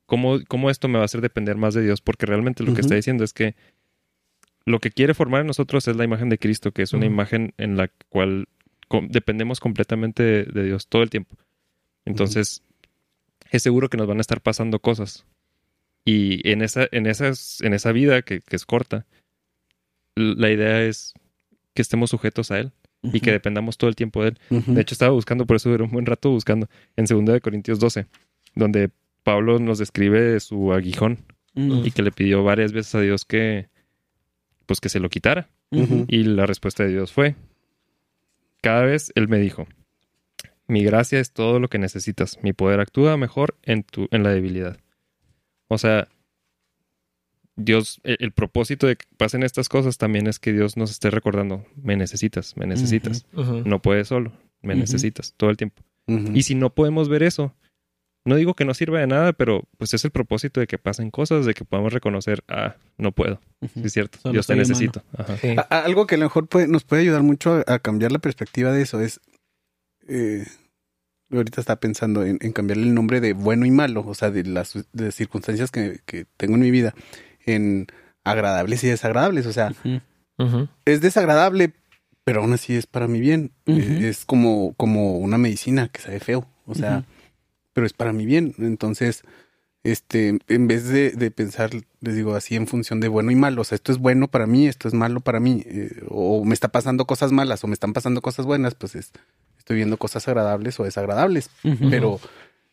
cómo, 0.06 0.38
cómo, 0.48 0.70
esto 0.70 0.88
me 0.88 0.98
va 0.98 1.02
a 1.02 1.06
hacer 1.06 1.20
depender 1.20 1.56
más 1.56 1.74
de 1.74 1.82
Dios, 1.82 2.00
porque 2.00 2.26
realmente 2.26 2.64
lo 2.64 2.74
que 2.74 2.80
está 2.80 2.94
diciendo 2.94 3.24
es 3.24 3.32
que 3.32 3.54
lo 4.64 4.80
que 4.80 4.90
quiere 4.90 5.14
formar 5.14 5.42
en 5.42 5.46
nosotros 5.46 5.86
es 5.86 5.96
la 5.96 6.04
imagen 6.04 6.28
de 6.28 6.38
Cristo, 6.38 6.72
que 6.72 6.82
es 6.82 6.92
una 6.92 7.06
imagen 7.06 7.54
en 7.56 7.76
la 7.76 7.88
cual 8.08 8.48
dependemos 9.08 9.60
completamente 9.60 10.22
de, 10.44 10.64
Dios 10.64 10.88
todo 10.88 11.02
el 11.02 11.10
tiempo. 11.10 11.36
Entonces, 12.04 12.62
es 13.50 13.62
seguro 13.62 13.88
que 13.88 13.96
nos 13.96 14.06
van 14.06 14.18
a 14.18 14.20
estar 14.20 14.40
pasando 14.40 14.80
cosas. 14.80 15.24
Y 16.04 16.48
en 16.48 16.62
esa, 16.62 16.86
en 16.90 17.06
esas, 17.06 17.60
en 17.62 17.74
esa 17.74 17.92
vida 17.92 18.22
que, 18.22 18.42
es 18.50 18.64
corta, 18.64 19.06
la 20.16 20.50
idea 20.50 20.82
es 20.82 21.14
que 21.74 21.82
estemos 21.82 22.10
sujetos 22.10 22.50
a 22.50 22.58
Él 22.58 22.72
y 23.02 23.20
que 23.20 23.30
dependamos 23.30 23.78
todo 23.78 23.88
el 23.88 23.94
tiempo 23.94 24.22
de 24.22 24.30
Él. 24.30 24.38
De 24.48 24.80
hecho, 24.80 24.94
estaba 24.94 25.12
buscando, 25.12 25.46
por 25.46 25.56
eso 25.56 25.70
duré 25.70 25.84
un 25.84 25.90
buen 25.90 26.06
rato 26.06 26.30
buscando, 26.30 26.68
en 26.96 27.04
2 27.04 27.24
de 27.26 27.40
Corintios 27.40 27.78
12, 27.78 28.06
donde 28.54 28.90
Pablo 29.22 29.58
nos 29.58 29.78
describe 29.78 30.40
su 30.40 30.72
aguijón 30.72 31.18
y 31.54 31.90
que 31.90 32.02
le 32.02 32.10
pidió 32.10 32.42
varias 32.42 32.72
veces 32.72 32.94
a 32.94 33.00
Dios 33.00 33.24
que, 33.24 33.68
pues 34.66 34.80
que 34.80 34.88
se 34.88 35.00
lo 35.00 35.08
quitara. 35.08 35.48
Y 35.70 36.24
la 36.24 36.46
respuesta 36.46 36.84
de 36.84 36.90
Dios 36.90 37.12
fue, 37.12 37.36
cada 38.62 38.82
vez 38.82 39.12
Él 39.14 39.28
me 39.28 39.38
dijo, 39.38 39.66
mi 40.66 40.82
gracia 40.82 41.20
es 41.20 41.32
todo 41.32 41.60
lo 41.60 41.68
que 41.68 41.78
necesitas, 41.78 42.38
mi 42.42 42.52
poder 42.52 42.80
actúa 42.80 43.16
mejor 43.16 43.56
en, 43.62 43.82
tu, 43.84 44.08
en 44.10 44.22
la 44.22 44.30
debilidad. 44.30 44.78
O 45.68 45.78
sea, 45.78 46.08
Dios, 47.56 48.00
el, 48.04 48.32
propósito 48.32 48.86
de 48.86 48.96
que 48.96 49.06
pasen 49.16 49.42
estas 49.42 49.68
cosas 49.68 49.96
también 49.96 50.26
es 50.26 50.38
que 50.38 50.52
Dios 50.52 50.76
nos 50.76 50.90
esté 50.90 51.10
recordando, 51.10 51.64
me 51.82 51.96
necesitas, 51.96 52.56
me 52.56 52.66
necesitas, 52.66 53.26
no 53.32 53.80
puedes 53.80 54.08
solo, 54.08 54.32
me 54.62 54.74
necesitas 54.74 55.34
todo 55.36 55.50
el 55.50 55.56
tiempo. 55.56 55.82
Y 56.06 56.42
si 56.42 56.54
no 56.54 56.70
podemos 56.70 57.08
ver 57.08 57.22
eso, 57.22 57.54
no 58.26 58.36
digo 58.36 58.54
que 58.54 58.64
no 58.64 58.74
sirva 58.74 59.00
de 59.00 59.06
nada, 59.06 59.32
pero 59.32 59.64
pues 59.78 59.94
es 59.94 60.04
el 60.04 60.10
propósito 60.10 60.60
de 60.60 60.66
que 60.66 60.78
pasen 60.78 61.10
cosas, 61.10 61.46
de 61.46 61.54
que 61.54 61.64
podamos 61.64 61.92
reconocer, 61.92 62.44
ah, 62.48 62.76
no 62.98 63.12
puedo. 63.12 63.40
es 63.82 63.92
cierto, 63.92 64.18
yo 64.32 64.42
te 64.42 64.54
necesito. 64.54 65.02
Algo 65.70 66.06
que 66.06 66.16
a 66.16 66.18
lo 66.18 66.26
mejor 66.26 66.48
nos 66.68 66.84
puede 66.84 67.02
ayudar 67.02 67.22
mucho 67.22 67.64
a, 67.66 67.78
cambiar 67.78 68.12
la 68.12 68.18
perspectiva 68.18 68.72
de 68.72 68.82
eso 68.82 69.00
es 69.00 69.20
eh, 70.08 70.44
ahorita 71.30 71.60
estaba 71.60 71.80
pensando 71.80 72.24
en, 72.24 72.38
en, 72.40 72.52
cambiarle 72.52 72.84
el 72.84 72.94
nombre 72.94 73.20
de 73.20 73.32
bueno 73.32 73.66
y 73.66 73.70
malo, 73.70 74.04
o 74.06 74.14
sea, 74.14 74.30
de 74.30 74.44
las, 74.44 74.74
de 74.92 75.12
circunstancias 75.12 75.70
que, 75.70 76.00
que, 76.04 76.26
tengo 76.36 76.54
en 76.54 76.60
mi 76.60 76.70
vida, 76.70 76.94
en 77.46 77.86
agradables 78.24 78.84
y 78.84 78.88
desagradables. 78.88 79.46
O 79.46 79.52
sea, 79.52 79.72
es 80.84 81.00
desagradable, 81.00 81.72
pero 82.24 82.40
aún 82.40 82.52
así 82.52 82.74
es 82.74 82.86
para 82.86 83.08
mi 83.08 83.20
bien. 83.20 83.52
Es 83.66 84.24
como, 84.24 84.74
como 84.76 85.18
una 85.18 85.38
medicina 85.38 85.88
que 85.88 86.00
sabe 86.00 86.20
feo. 86.20 86.46
O 86.66 86.74
sea, 86.74 87.04
pero 87.72 87.86
es 87.86 87.92
para 87.92 88.12
mi 88.12 88.26
bien. 88.26 88.54
Entonces, 88.58 89.22
este, 89.86 90.38
en 90.48 90.66
vez 90.66 90.88
de, 90.88 91.12
de, 91.12 91.30
pensar, 91.30 91.70
les 92.00 92.16
digo 92.16 92.34
así 92.34 92.56
en 92.56 92.66
función 92.66 92.98
de 92.98 93.06
bueno 93.06 93.30
y 93.30 93.36
malo, 93.36 93.60
o 93.60 93.64
sea, 93.64 93.76
esto 93.76 93.92
es 93.92 93.98
bueno 93.98 94.26
para 94.26 94.46
mí, 94.46 94.66
esto 94.66 94.88
es 94.88 94.94
malo 94.94 95.20
para 95.20 95.38
mí, 95.38 95.62
eh, 95.64 96.02
o 96.08 96.44
me 96.44 96.54
está 96.54 96.68
pasando 96.68 97.06
cosas 97.06 97.30
malas 97.30 97.62
o 97.62 97.68
me 97.68 97.74
están 97.74 97.92
pasando 97.92 98.20
cosas 98.20 98.46
buenas, 98.46 98.74
pues 98.74 98.96
es, 98.96 99.12
estoy 99.58 99.76
viendo 99.76 99.96
cosas 99.96 100.26
agradables 100.26 100.80
o 100.80 100.84
desagradables, 100.84 101.50
pero 101.88 102.18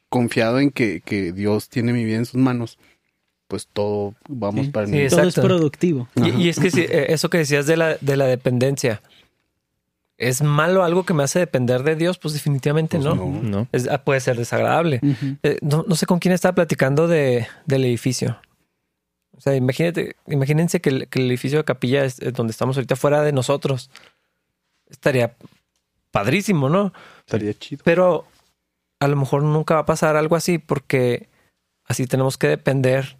confiado 0.09 0.59
en 0.59 0.71
que, 0.71 1.01
que, 1.01 1.32
Dios 1.32 1.69
tiene 1.69 1.93
mi 1.93 2.03
vida 2.03 2.17
en 2.17 2.26
sus 2.26 2.41
manos, 2.41 2.80
pues 3.48 3.68
todo 3.72 4.16
vamos 4.28 4.70
para 4.70 4.88
mí. 4.88 5.08
todo 5.08 5.24
es 5.24 5.36
productivo. 5.36 6.08
Y, 6.16 6.50
es 6.50 6.60
que 6.60 6.68
eh, 6.68 7.08
eso 7.10 7.30
que 7.30 7.39
decías 7.39 7.66
de 7.68 7.78
la, 7.78 7.98
de 8.00 8.18
la 8.18 8.26
dependencia, 8.26 9.02
¿Es 10.18 10.41
malo 10.41 10.84
algo 10.84 11.04
que 11.06 11.14
me 11.14 11.24
hace 11.24 11.39
depender 11.39 11.84
de 11.84 11.96
Dios? 11.96 12.18
Pues 12.18 12.34
definitivamente 12.34 12.98
pues 12.98 13.16
no. 13.16 13.41
no. 13.41 13.68
Ah, 13.89 14.04
puede 14.04 14.20
ser 14.20 14.38
desagradable. 14.38 15.02
Eh, 15.41 15.58
no, 15.62 15.84
sé 15.96 16.06
con 16.06 16.20
quién 16.20 16.34
estaba 16.34 16.56
platicando 16.56 17.08
de, 17.08 17.48
del 17.66 17.84
edificio. 17.84 18.39
O 19.36 19.41
sea, 19.41 19.56
imagínate, 19.56 20.16
imagínense 20.28 20.80
que 20.80 20.89
el, 20.89 21.08
edificio 21.14 21.58
de 21.58 21.66
capilla 21.66 22.06
es, 22.06 22.20
donde 22.34 22.52
estamos 22.52 22.78
ahorita 22.78 22.96
fuera 22.96 23.24
de 23.24 23.34
nosotros. 23.34 23.89
Estaría 24.88 25.36
padrísimo, 26.12 26.70
¿no? 26.70 26.94
Estaría 27.26 27.54
chido. 27.56 27.82
Pero 27.84 28.26
a 29.00 29.08
lo 29.08 29.16
mejor 29.16 29.41
nunca 29.44 29.74
va 29.74 29.82
a 29.82 29.86
pasar 29.86 30.16
algo 30.16 30.36
así 30.36 30.60
porque 30.60 31.28
así 31.86 32.06
tenemos 32.06 32.38
que 32.38 32.48
depender 32.48 33.18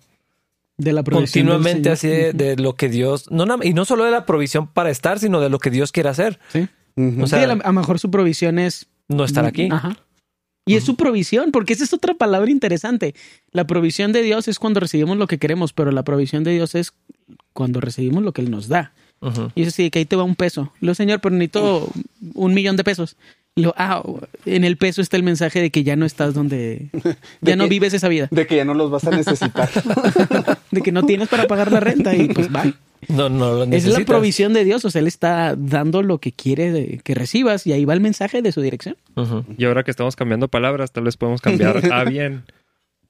de 0.78 0.94
la 0.94 1.04
continuamente 1.04 1.90
así 1.90 2.08
de, 2.08 2.56
lo 2.58 2.76
que 2.76 2.90
Dios 2.90 3.30
no 3.32 3.46
y 3.62 3.74
no 3.74 3.86
solo 3.86 4.06
de 4.06 4.12
la 4.12 4.26
provisión 4.26 4.68
para 4.68 4.90
estar 4.90 5.20
sino 5.20 5.40
de 5.40 5.50
lo 5.50 5.60
que 5.60 5.70
Dios 5.70 5.92
quiere 5.92 6.10
hacer 6.10 6.40
sí 6.50 6.68
o 6.96 7.28
sea, 7.28 7.44
a 7.44 7.56
lo 7.56 7.74
mejor 7.74 8.00
su 8.00 8.12
provisión 8.12 8.60
es... 8.60 8.88
No 9.08 9.26
estar 9.26 9.46
aquí. 9.46 9.70
Ajá. 9.72 9.98
Y 10.66 10.76
es 10.76 10.86
su 10.86 10.96
provisión, 10.96 11.52
porque 11.52 11.74
esa 11.74 11.84
es 11.84 11.94
otra 11.94 12.14
palabra 12.14 12.50
interesante. 12.50 13.16
La 13.52 13.68
provisión 13.68 14.14
de 14.14 14.22
Dios 14.22 14.48
es 14.48 14.60
cuando 14.60 14.80
recibimos 14.80 15.18
lo 15.18 15.28
que 15.28 15.38
queremos, 15.38 15.74
pero 15.74 15.92
la 15.92 16.04
provisión 16.04 16.46
de 16.46 16.52
Dios 16.52 16.74
es 16.76 16.94
cuando 17.52 17.82
recibimos 17.82 18.24
lo 18.24 18.32
que 18.32 18.42
Él 18.42 18.52
nos 18.52 18.70
da. 18.70 18.94
Y 19.56 19.62
eso 19.62 19.72
sí, 19.72 19.90
que 19.90 20.00
ahí 20.00 20.06
te 20.06 20.18
va 20.18 20.24
un 20.24 20.36
peso. 20.36 20.72
Lo 20.82 20.96
Señor, 20.96 21.22
pero 21.22 21.34
necesito 21.34 21.90
un 22.34 22.54
millón 22.54 22.76
de 22.76 22.84
pesos. 22.84 23.16
Lo, 23.56 23.74
ah, 23.78 24.01
en 24.45 24.64
el 24.64 24.78
peso 24.78 25.01
está 25.01 25.16
el 25.16 25.24
mensaje 25.24 25.62
de 25.62 25.70
que 25.70 25.84
ya 25.84 25.95
no 25.95 26.06
estás 26.06 26.34
donde... 26.34 26.89
Ya 27.41 27.56
no 27.56 27.68
vives 27.68 27.93
esa 27.93 28.08
vida. 28.08 28.28
De 28.32 28.47
que 28.47 28.56
ya 28.56 28.66
no 28.66 28.74
los 28.74 28.89
vas 28.89 29.06
a 29.06 29.12
necesitar. 29.12 29.70
de 30.72 30.82
que 30.82 30.91
no 30.91 31.04
tienes 31.04 31.30
para 31.30 31.45
pagar 31.45 31.72
la 31.72 31.80
renta 31.80 32.16
y 32.16 32.30
pues 32.30 32.51
bye. 32.51 32.74
No, 33.08 33.30
no 33.30 33.64
Es 33.64 33.86
la 33.86 33.99
provisión 34.06 34.54
de 34.54 34.64
Dios, 34.64 34.86
o 34.86 34.89
sea, 34.89 35.01
Él 35.01 35.08
está 35.08 35.56
dando 35.58 36.01
lo 36.01 36.20
que 36.20 36.32
quiere 36.32 36.99
que 37.04 37.14
recibas 37.14 37.68
y 37.68 37.74
ahí 37.74 37.86
va 37.86 37.93
el 37.93 37.99
mensaje 37.99 38.41
de 38.41 38.51
su 38.51 38.62
dirección. 38.62 38.95
Y 39.58 39.66
ahora 39.66 39.84
que 39.84 39.91
estamos 39.91 40.16
cambiando 40.16 40.47
palabras, 40.47 40.91
tal 40.91 41.04
vez 41.04 41.18
podemos 41.18 41.41
cambiar 41.41 41.82
a 41.93 42.04
bien. 42.06 42.43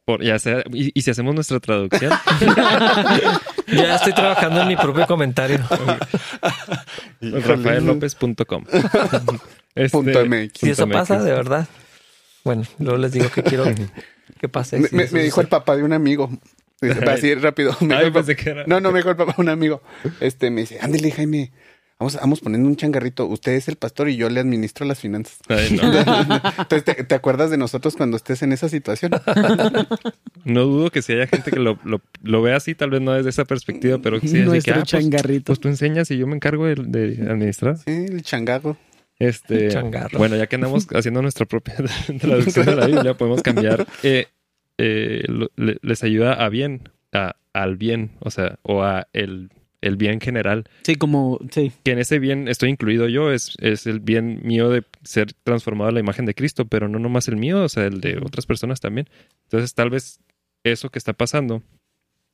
Por, 0.05 0.21
ya 0.21 0.37
sea, 0.37 0.63
y, 0.73 1.01
si 1.01 1.11
hacemos 1.11 1.33
nuestra 1.33 1.59
traducción. 1.59 2.11
ya 3.67 3.95
estoy 3.95 4.13
trabajando 4.13 4.61
en 4.61 4.67
mi 4.67 4.75
propio 4.75 5.07
comentario. 5.07 5.59
RafaelLopez.com. 7.21 8.65
Este, 9.75 10.49
si 10.53 10.69
eso 10.69 10.87
pasa, 10.89 11.23
de 11.23 11.31
verdad. 11.31 11.67
Bueno, 12.43 12.63
luego 12.79 12.97
les 12.97 13.13
digo 13.13 13.29
que 13.29 13.43
quiero 13.43 13.65
que 14.39 14.49
pase. 14.49 14.79
Me, 14.91 15.07
me 15.07 15.23
dijo 15.23 15.39
el 15.39 15.47
papá 15.47 15.77
de 15.77 15.83
un 15.83 15.93
amigo, 15.93 16.29
Así 17.07 17.33
rápido. 17.35 17.75
No, 18.67 18.79
no, 18.79 18.91
mejor 18.91 19.15
papá, 19.15 19.35
un 19.37 19.49
amigo. 19.49 19.81
Este 20.19 20.49
me 20.49 20.61
dice, 20.61 20.79
ándale, 20.81 21.11
Jaime. 21.11 21.51
Vamos, 22.03 22.15
vamos 22.19 22.41
poniendo 22.41 22.67
un 22.67 22.75
changarrito. 22.75 23.25
Usted 23.27 23.53
es 23.53 23.69
el 23.69 23.77
pastor 23.77 24.09
y 24.09 24.17
yo 24.17 24.29
le 24.29 24.41
administro 24.41 24.85
las 24.85 24.99
finanzas. 24.99 25.39
Entonces, 25.47 27.07
¿te, 27.07 27.15
acuerdas 27.15 27.49
de 27.49 27.55
nosotros 27.55 27.95
cuando 27.95 28.17
estés 28.17 28.43
en 28.43 28.51
esa 28.51 28.67
situación? 28.67 29.13
No 30.45 30.65
dudo 30.65 30.91
que 30.91 31.01
si 31.01 31.13
haya 31.13 31.25
gente 31.25 31.51
que 31.51 31.59
lo, 31.59 31.79
lo, 32.21 32.41
vea 32.41 32.57
así, 32.57 32.75
tal 32.75 32.89
vez 32.89 32.99
no 32.99 33.13
desde 33.13 33.29
esa 33.29 33.45
perspectiva, 33.45 33.99
pero 33.99 34.19
sí 34.19 34.41
así 34.41 34.61
que, 34.61 34.71
ah, 34.71 34.75
pues, 34.75 34.89
changarrito. 34.89 35.45
Pues, 35.45 35.61
tú 35.61 35.69
enseñas 35.69 36.11
y 36.11 36.17
yo 36.17 36.27
me 36.27 36.35
encargo 36.35 36.65
de, 36.65 37.25
administrar. 37.29 37.77
Sí, 37.77 37.91
el 38.09 38.21
changarro. 38.23 38.75
Este, 39.19 39.69
bueno, 40.17 40.35
ya 40.35 40.47
que 40.47 40.55
andamos 40.57 40.85
haciendo 40.93 41.21
nuestra 41.21 41.45
propia 41.45 41.75
traducción 42.19 42.65
de 42.65 42.75
la 42.75 42.87
Biblia, 42.87 43.13
podemos 43.13 43.41
cambiar. 43.41 43.87
Eh, 44.03 44.27
eh, 44.77 45.23
les 45.55 46.03
ayuda 46.03 46.33
a 46.33 46.49
bien, 46.49 46.89
a, 47.13 47.37
al 47.53 47.77
bien, 47.77 48.11
o 48.19 48.29
sea, 48.29 48.59
o 48.63 48.83
a 48.83 49.07
el, 49.13 49.49
el, 49.84 49.97
bien 49.97 50.19
general. 50.19 50.65
Sí, 50.84 50.95
como, 50.95 51.39
sí. 51.51 51.71
Que 51.84 51.91
en 51.91 51.99
ese 51.99 52.19
bien 52.19 52.47
estoy 52.47 52.69
incluido 52.69 53.07
yo, 53.07 53.31
es, 53.31 53.55
es 53.59 53.88
el 53.88 53.99
bien 53.99 54.41
mío 54.43 54.69
de 54.69 54.84
ser 55.03 55.34
transformado 55.43 55.89
a 55.89 55.93
la 55.93 55.99
imagen 55.99 56.25
de 56.25 56.34
Cristo, 56.34 56.65
pero 56.65 56.88
no 56.88 56.99
nomás 56.99 57.27
el 57.27 57.38
mío, 57.38 57.63
o 57.63 57.69
sea, 57.69 57.86
el 57.86 58.01
de 58.01 58.17
otras 58.17 58.45
personas 58.45 58.79
también. 58.79 59.09
Entonces, 59.43 59.73
tal 59.73 59.89
vez 59.89 60.19
eso 60.63 60.89
que 60.89 60.99
está 60.99 61.13
pasando, 61.13 61.61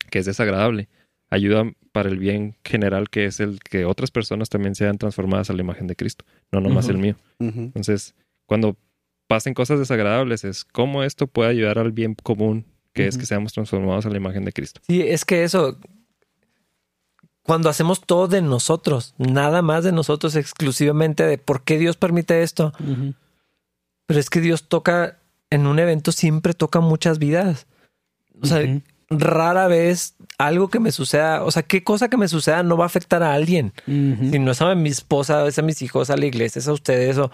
que 0.10 0.20
es 0.20 0.26
desagradable, 0.26 0.90
ayuda 1.30 1.72
para 1.92 2.10
el 2.10 2.18
bien 2.18 2.56
general, 2.64 3.10
que 3.10 3.26
es 3.26 3.40
el 3.40 3.60
que 3.60 3.86
otras 3.86 4.12
personas 4.12 4.50
también 4.50 4.76
sean 4.76 4.98
transformadas 4.98 5.50
a 5.50 5.54
la 5.54 5.62
imagen 5.62 5.88
de 5.88 5.96
Cristo, 5.96 6.26
no 6.52 6.62
nomás 6.62 6.90
el 6.90 6.98
mío. 6.98 7.16
Entonces, 7.40 8.16
cuando 8.46 8.78
pasen 9.28 9.54
cosas 9.54 9.80
desagradables, 9.80 10.44
es 10.44 10.66
cómo 10.66 11.04
esto 11.04 11.28
puede 11.28 11.52
ayudar 11.52 11.78
al 11.78 11.92
bien 11.92 12.16
común, 12.16 12.66
que 12.94 13.08
es 13.08 13.18
que 13.18 13.26
seamos 13.26 13.54
transformados 13.54 14.06
a 14.06 14.10
la 14.10 14.18
imagen 14.18 14.44
de 14.44 14.52
Cristo. 14.52 14.82
Sí, 14.88 15.02
es 15.02 15.24
que 15.24 15.44
eso, 15.44 15.80
cuando 17.50 17.68
hacemos 17.68 18.02
todo 18.02 18.28
de 18.28 18.44
nosotros, 18.44 19.16
nada 19.18 19.64
más 19.64 19.84
de 19.84 19.92
nosotros, 19.92 20.36
exclusivamente 20.36 21.26
de 21.26 21.40
por 21.40 21.64
qué 21.64 21.80
Dios 21.80 21.98
permite 21.98 22.44
esto. 22.44 22.74
Pero 24.06 24.20
es 24.20 24.30
que 24.30 24.40
Dios 24.40 24.68
toca, 24.68 25.18
en 25.50 25.66
un 25.66 25.80
evento 25.80 26.12
siempre 26.12 26.54
toca 26.54 26.80
muchas 26.80 27.18
vidas. 27.18 27.66
O 28.40 28.46
sea, 28.46 28.62
rara 29.10 29.68
vez 29.68 30.14
algo 30.38 30.68
que 30.68 30.80
me 30.80 30.92
suceda, 30.92 31.44
o 31.44 31.50
sea, 31.50 31.64
qué 31.64 31.84
cosa 31.84 32.08
que 32.08 32.18
me 32.18 32.28
suceda 32.28 32.62
no 32.62 32.78
va 32.78 32.84
a 32.84 32.86
afectar 32.86 33.24
a 33.24 33.34
alguien. 33.34 33.74
Si 33.88 34.38
no 34.38 34.52
es 34.52 34.62
a 34.62 34.76
mi 34.76 34.90
esposa, 34.90 35.48
es 35.48 35.58
a 35.58 35.64
mis 35.64 35.82
hijos, 35.82 36.12
a 36.12 36.18
la 36.18 36.28
iglesia, 36.28 36.60
es 36.60 36.68
a 36.68 36.74
ustedes 36.74 37.18
o 37.18 37.32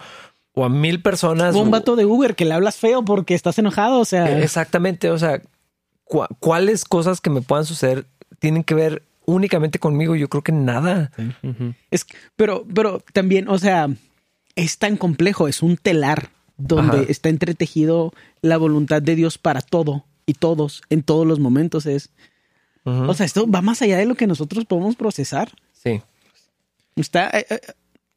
o 0.58 0.64
a 0.64 0.70
mil 0.70 1.02
personas. 1.02 1.54
O 1.54 1.60
un 1.60 1.70
vato 1.70 1.94
de 1.94 2.06
Uber 2.06 2.34
que 2.34 2.46
le 2.46 2.54
hablas 2.54 2.76
feo 2.76 3.04
porque 3.04 3.34
estás 3.34 3.58
enojado, 3.58 4.00
o 4.00 4.06
sea. 4.06 4.40
Exactamente, 4.40 5.10
o 5.10 5.18
sea, 5.18 5.42
¿cuáles 6.40 6.86
cosas 6.86 7.20
que 7.20 7.28
me 7.28 7.42
puedan 7.42 7.66
suceder 7.66 8.06
tienen 8.38 8.64
que 8.64 8.74
ver 8.74 9.02
únicamente 9.26 9.78
conmigo? 9.78 10.16
Yo 10.16 10.28
creo 10.28 10.42
que 10.42 10.52
nada. 10.52 11.10
Es, 11.90 12.06
pero, 12.36 12.64
pero 12.72 13.02
también, 13.12 13.48
o 13.48 13.58
sea, 13.58 13.88
es 14.54 14.78
tan 14.78 14.96
complejo, 14.96 15.48
es 15.48 15.62
un 15.62 15.76
telar 15.76 16.30
donde 16.56 17.06
está 17.10 17.28
entretejido 17.28 18.14
la 18.40 18.56
voluntad 18.56 19.02
de 19.02 19.14
Dios 19.14 19.36
para 19.36 19.60
todo 19.60 20.06
y 20.24 20.34
todos, 20.34 20.82
en 20.88 21.02
todos 21.02 21.26
los 21.26 21.38
momentos. 21.38 21.86
Es. 21.86 22.10
O 22.84 23.14
sea, 23.14 23.26
esto 23.26 23.50
va 23.50 23.62
más 23.62 23.82
allá 23.82 23.98
de 23.98 24.06
lo 24.06 24.14
que 24.14 24.26
nosotros 24.26 24.64
podemos 24.64 24.96
procesar. 24.96 25.50
Sí. 25.72 26.00
Está. 26.94 27.28
Eh, 27.30 27.46
eh, 27.50 27.60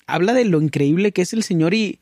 habla 0.05 0.33
de 0.33 0.45
lo 0.45 0.61
increíble 0.61 1.11
que 1.11 1.23
es 1.23 1.33
el 1.33 1.43
Señor 1.43 1.73
y 1.73 1.99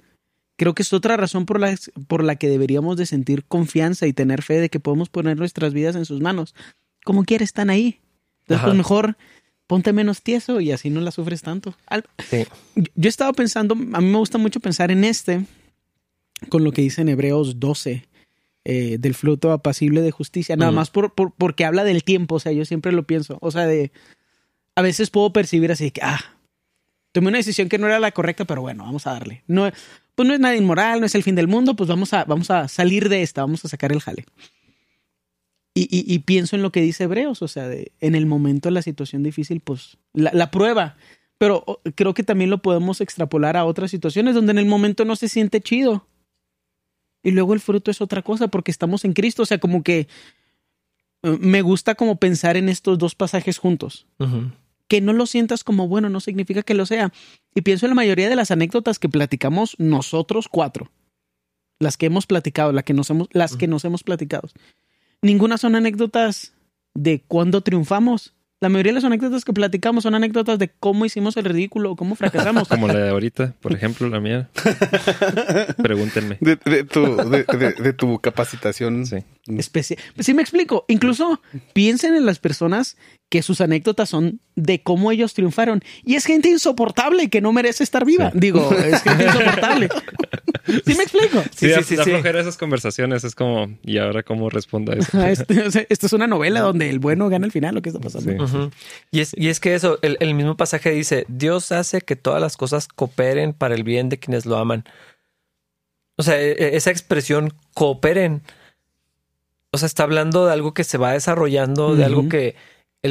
creo 0.58 0.76
que 0.76 0.84
es 0.84 0.92
otra 0.94 1.18
razón 1.18 1.46
por 1.46 1.60
la, 1.60 1.76
por 2.08 2.24
la 2.24 2.36
que 2.36 2.50
deberíamos 2.50 2.98
de 2.98 3.06
sentir 3.06 3.46
confianza 3.46 4.08
y 4.08 4.14
tener 4.14 4.42
fe 4.42 4.60
de 4.60 4.70
que 4.70 4.80
podemos 4.80 5.10
poner 5.10 5.38
nuestras 5.38 5.74
vidas 5.74 5.96
en 5.96 6.06
sus 6.06 6.20
manos. 6.22 6.56
Como 7.06 7.24
quiera, 7.24 7.44
están 7.44 7.70
ahí. 7.70 8.00
Después 8.48 8.74
mejor 8.76 9.18
ponte 9.68 9.92
menos 9.94 10.22
tieso 10.22 10.62
y 10.62 10.72
así 10.72 10.90
no 10.90 11.02
la 11.02 11.12
sufres 11.12 11.42
tanto. 11.42 11.76
Yo 12.96 13.10
estaba 13.10 13.34
pensando, 13.34 13.74
a 13.76 14.02
mí 14.02 14.08
me 14.08 14.18
gusta 14.18 14.38
mucho 14.38 14.60
pensar 14.60 14.92
en 14.92 15.04
este, 15.04 15.46
con 16.50 16.64
lo 16.64 16.72
que 16.72 16.82
dice 16.82 17.02
en 17.02 17.10
Hebreos 17.10 17.60
12, 17.60 18.08
eh, 18.66 18.98
del 19.00 19.14
fruto 19.14 19.52
apacible 19.52 20.02
de 20.02 20.12
justicia, 20.12 20.56
nada 20.56 20.72
más 20.72 20.90
por, 20.90 21.14
porque 21.14 21.66
habla 21.66 21.84
del 21.84 22.04
tiempo, 22.04 22.36
o 22.36 22.40
sea, 22.40 22.52
yo 22.52 22.66
siempre 22.66 22.92
lo 22.92 23.04
pienso, 23.04 23.38
o 23.42 23.52
sea, 23.52 23.66
de, 23.66 23.92
a 24.76 24.82
veces 24.82 25.10
puedo 25.10 25.32
percibir 25.34 25.72
así 25.72 25.92
que, 25.92 26.02
ah, 26.02 26.20
tomé 27.12 27.30
una 27.30 27.38
decisión 27.38 27.70
que 27.70 27.78
no 27.78 27.88
era 27.88 28.00
la 28.00 28.12
correcta, 28.12 28.46
pero 28.46 28.62
bueno, 28.62 28.84
vamos 28.84 29.08
a 29.08 29.14
darle. 29.14 29.44
No, 29.48 29.70
pues 30.16 30.28
no 30.28 30.34
es 30.34 30.40
nada 30.40 30.56
inmoral, 30.56 31.00
no 31.00 31.06
es 31.06 31.16
el 31.16 31.24
fin 31.24 31.36
del 31.36 31.48
mundo, 31.48 31.76
pues 31.76 31.90
vamos 31.90 32.14
a, 32.14 32.26
vamos 32.26 32.52
a 32.52 32.68
salir 32.68 33.10
de 33.10 33.22
esta, 33.22 33.42
vamos 33.42 33.64
a 33.66 33.68
sacar 33.68 33.92
el 33.92 34.02
jale. 34.02 34.26
Y, 35.80 36.20
pienso 36.20 36.56
en 36.56 36.62
lo 36.64 36.72
que 36.72 36.82
dice 36.82 37.04
Hebreos, 37.04 37.42
o 37.42 37.48
sea, 37.48 37.68
de, 37.68 37.92
en 38.00 38.16
el 38.16 38.26
momento 38.26 38.70
de 38.70 38.74
la 38.74 38.82
situación 38.82 39.22
difícil, 39.22 39.60
pues 39.60 39.98
la, 40.14 40.50
prueba. 40.50 40.98
Pero 41.38 41.82
creo 41.96 42.14
que 42.14 42.24
también 42.24 42.50
lo 42.50 42.62
podemos 42.62 43.00
extrapolar 43.00 43.58
a 43.58 43.66
otras 43.66 43.92
situaciones 43.92 44.34
donde 44.34 44.52
en 44.52 44.58
el 44.58 44.66
momento 44.66 45.06
no 45.06 45.16
se 45.16 45.30
siente 45.30 45.62
chido. 45.62 46.08
Y 47.22 47.32
luego 47.32 47.54
el 47.54 47.60
fruto 47.60 47.92
es 47.92 48.02
otra 48.02 48.24
cosa 48.24 48.48
porque 48.48 48.72
estamos 48.72 49.06
en 49.06 49.14
Cristo. 49.14 49.44
O 49.44 49.46
sea, 49.46 49.60
como 49.60 49.84
que 49.84 50.08
eh, 51.24 51.38
me 51.40 51.62
gusta 51.62 51.94
como 51.96 52.16
pensar 52.18 52.58
en 52.58 52.70
estos 52.70 52.98
dos 52.98 53.14
pasajes 53.14 53.60
juntos 53.60 54.08
que 54.88 55.02
no 55.02 55.14
lo 55.14 55.26
sientas 55.26 55.64
como 55.64 55.88
bueno 55.88 56.10
no 56.10 56.20
significa 56.20 56.64
que 56.64 56.74
lo 56.74 56.86
sea. 56.86 57.12
Y 57.54 57.62
pienso 57.62 57.86
en 57.86 57.92
la 57.92 57.96
mayoría 57.96 58.30
de 58.30 58.36
las 58.36 58.52
anécdotas 58.52 59.00
que 59.00 59.10
platicamos 59.10 59.76
nosotros 59.78 60.48
cuatro. 60.48 60.92
las 61.80 61.96
que 61.96 62.08
hemos 62.08 62.26
platicado, 62.26 62.72
las 62.72 62.86
que 62.86 62.94
nos 62.94 63.10
hemos, 63.12 63.28
las 63.34 63.56
que 63.56 63.68
nos 63.68 63.86
hemos 63.86 64.04
platicado, 64.04 64.50
ninguna 65.24 65.58
son 65.58 65.76
anécdotas 65.76 66.54
de 66.96 67.22
cuando 67.28 67.62
triunfamos. 67.62 68.34
La 68.60 68.70
mayoría 68.70 68.90
de 68.92 68.96
las 68.96 69.04
anécdotas 69.04 69.46
que 69.46 69.54
platicamos 69.54 70.02
son 70.04 70.16
anécdotas 70.16 70.58
de 70.58 70.70
cómo 70.70 71.06
hicimos 71.06 71.38
el 71.38 71.46
ridículo, 71.46 71.96
cómo 71.96 72.16
fracasamos. 72.16 72.68
Como 72.70 72.88
la 72.88 72.96
de 72.96 73.10
ahorita, 73.10 73.54
por 73.62 73.72
ejemplo, 73.74 74.10
la 74.10 74.20
mía. 74.20 74.50
Pregúntenme. 75.78 76.38
De, 76.42 76.56
de 76.56 76.84
tu, 76.84 77.16
de, 77.18 77.44
de- 77.44 77.74
de 77.74 77.94
tu 77.94 78.20
capacitación. 78.20 79.06
Sí. 79.06 79.18
Especie- 79.48 79.98
Sí 80.20 80.34
me 80.34 80.42
explico. 80.42 80.86
Incluso 80.88 81.40
piensen 81.74 82.16
en 82.16 82.26
las 82.26 82.40
personas 82.40 82.98
que 83.30 83.42
sus 83.42 83.60
anécdotas 83.62 84.10
son 84.10 84.40
de 84.56 84.82
cómo 84.82 85.12
ellos 85.12 85.34
triunfaron. 85.34 85.84
Y 86.06 86.16
es 86.16 86.26
gente 86.26 86.50
insoportable 86.50 87.30
que 87.30 87.42
no 87.42 87.52
merece 87.52 87.84
estar 87.84 88.06
viva. 88.06 88.32
Sí. 88.32 88.40
Digo, 88.40 88.72
es 88.74 89.02
gente 89.02 89.24
insoportable. 89.28 89.90
¿Sí 90.86 90.96
me 90.96 91.04
explico? 91.04 91.42
Sí, 91.56 91.70
Sí, 91.74 91.84
sí, 91.84 91.98
sí, 92.04 92.12
esas 92.12 92.58
conversaciones. 92.58 93.24
Es 93.24 93.36
como, 93.36 93.68
¿y 93.84 93.98
ahora 93.98 94.24
cómo 94.24 94.50
respondo 94.50 94.92
a 94.92 94.96
eso? 94.96 95.18
O 95.18 95.72
sea, 95.72 95.86
esto 95.90 96.06
es 96.06 96.14
una 96.14 96.28
novela 96.28 96.62
donde 96.62 96.90
el 96.90 97.00
bueno 97.00 97.28
gana 97.30 97.46
al 97.46 97.52
final. 97.52 97.76
¿Lo 97.76 97.82
que 97.82 97.90
está 97.90 98.00
pasando? 98.02 98.48
Sí. 98.48 98.58
Y, 99.12 99.20
es, 99.22 99.32
y 99.38 99.50
es 99.50 99.60
que 99.60 99.76
eso, 99.76 100.00
el, 100.02 100.18
el 100.22 100.34
mismo 100.34 100.56
pasaje 100.56 100.92
dice, 100.92 101.26
Dios 101.28 101.72
hace 101.72 102.02
que 102.02 102.16
todas 102.16 102.42
las 102.42 102.56
cosas 102.58 102.88
cooperen 102.88 103.54
para 103.54 103.76
el 103.76 103.84
bien 103.84 104.10
de 104.10 104.20
quienes 104.20 104.46
lo 104.46 104.58
aman. 104.58 104.86
O 106.18 106.24
sea, 106.24 106.40
e- 106.42 106.52
e- 106.54 106.76
esa 106.78 106.92
expresión 106.92 107.54
cooperen. 107.74 108.42
O 109.72 109.78
sea, 109.78 109.86
está 109.86 110.04
hablando 110.04 110.46
de 110.46 110.54
algo 110.54 110.74
que 110.74 110.84
se 110.86 110.98
va 110.98 111.12
desarrollando, 111.12 111.96
de 111.96 112.06
algo 112.06 112.30
que, 112.30 112.56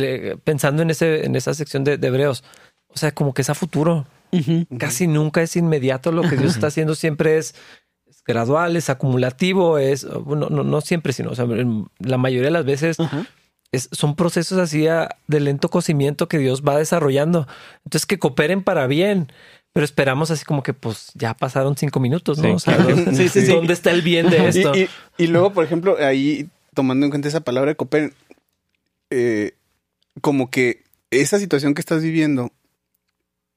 el- 0.02 0.38
pensando 0.38 0.82
en, 0.82 0.90
ese, 0.90 1.26
en 1.26 1.36
esa 1.36 1.54
sección 1.54 1.84
de, 1.84 1.98
de 1.98 2.06
Hebreos, 2.08 2.44
o 2.88 2.96
sea, 2.98 3.12
como 3.12 3.34
que 3.34 3.42
es 3.42 3.50
a 3.50 3.54
futuro. 3.54 4.06
Ujú. 4.32 4.66
Casi 4.78 5.06
nunca 5.06 5.42
es 5.42 5.56
inmediato. 5.56 6.12
Lo 6.12 6.22
que 6.22 6.36
Dios 6.36 6.54
está 6.54 6.66
haciendo 6.68 6.94
siempre 6.94 7.38
es, 7.38 7.54
es 8.08 8.22
gradual, 8.24 8.76
es 8.76 8.90
acumulativo, 8.90 9.78
es, 9.78 10.06
bueno, 10.24 10.48
no, 10.50 10.64
no 10.64 10.80
siempre, 10.80 11.12
sino, 11.12 11.30
o 11.30 11.34
sea, 11.34 11.46
la 11.98 12.18
mayoría 12.18 12.46
de 12.46 12.50
las 12.50 12.64
veces 12.64 12.98
Ajá. 12.98 13.26
es- 13.72 13.88
son 13.92 14.16
procesos 14.16 14.58
así 14.58 14.88
a- 14.88 15.08
de 15.28 15.40
lento 15.40 15.68
cocimiento 15.68 16.28
que 16.28 16.38
Dios 16.38 16.62
va 16.62 16.76
desarrollando. 16.78 17.46
Entonces 17.84 18.06
que 18.06 18.18
cooperen 18.18 18.62
para 18.64 18.86
bien, 18.86 19.30
pero 19.72 19.84
esperamos 19.84 20.30
así 20.30 20.44
como 20.44 20.62
que 20.62 20.72
pues 20.74 21.12
ya 21.14 21.34
pasaron 21.34 21.76
cinco 21.76 22.00
minutos, 22.00 22.38
¿no? 22.38 22.44
Sí. 22.44 22.50
O 22.50 22.58
sea, 22.58 22.78
¿dónde, 22.78 23.14
sí, 23.14 23.28
sí. 23.28 23.44
¿dónde 23.46 23.74
está 23.74 23.90
el 23.90 24.02
bien 24.02 24.28
de 24.30 24.48
esto? 24.48 24.74
Y, 24.74 24.82
y- 24.82 24.88
y 25.24 25.26
luego, 25.28 25.52
por 25.52 25.64
ejemplo, 25.64 25.96
ahí 26.00 26.48
tomando 26.74 27.04
en 27.06 27.10
cuenta 27.10 27.28
esa 27.28 27.40
palabra 27.40 27.70
de 27.70 27.76
cooperen, 27.76 28.12
eh, 29.10 29.52
como 30.20 30.50
que 30.50 30.84
esa 31.10 31.38
situación 31.38 31.74
que 31.74 31.80
estás 31.80 32.02
viviendo 32.02 32.52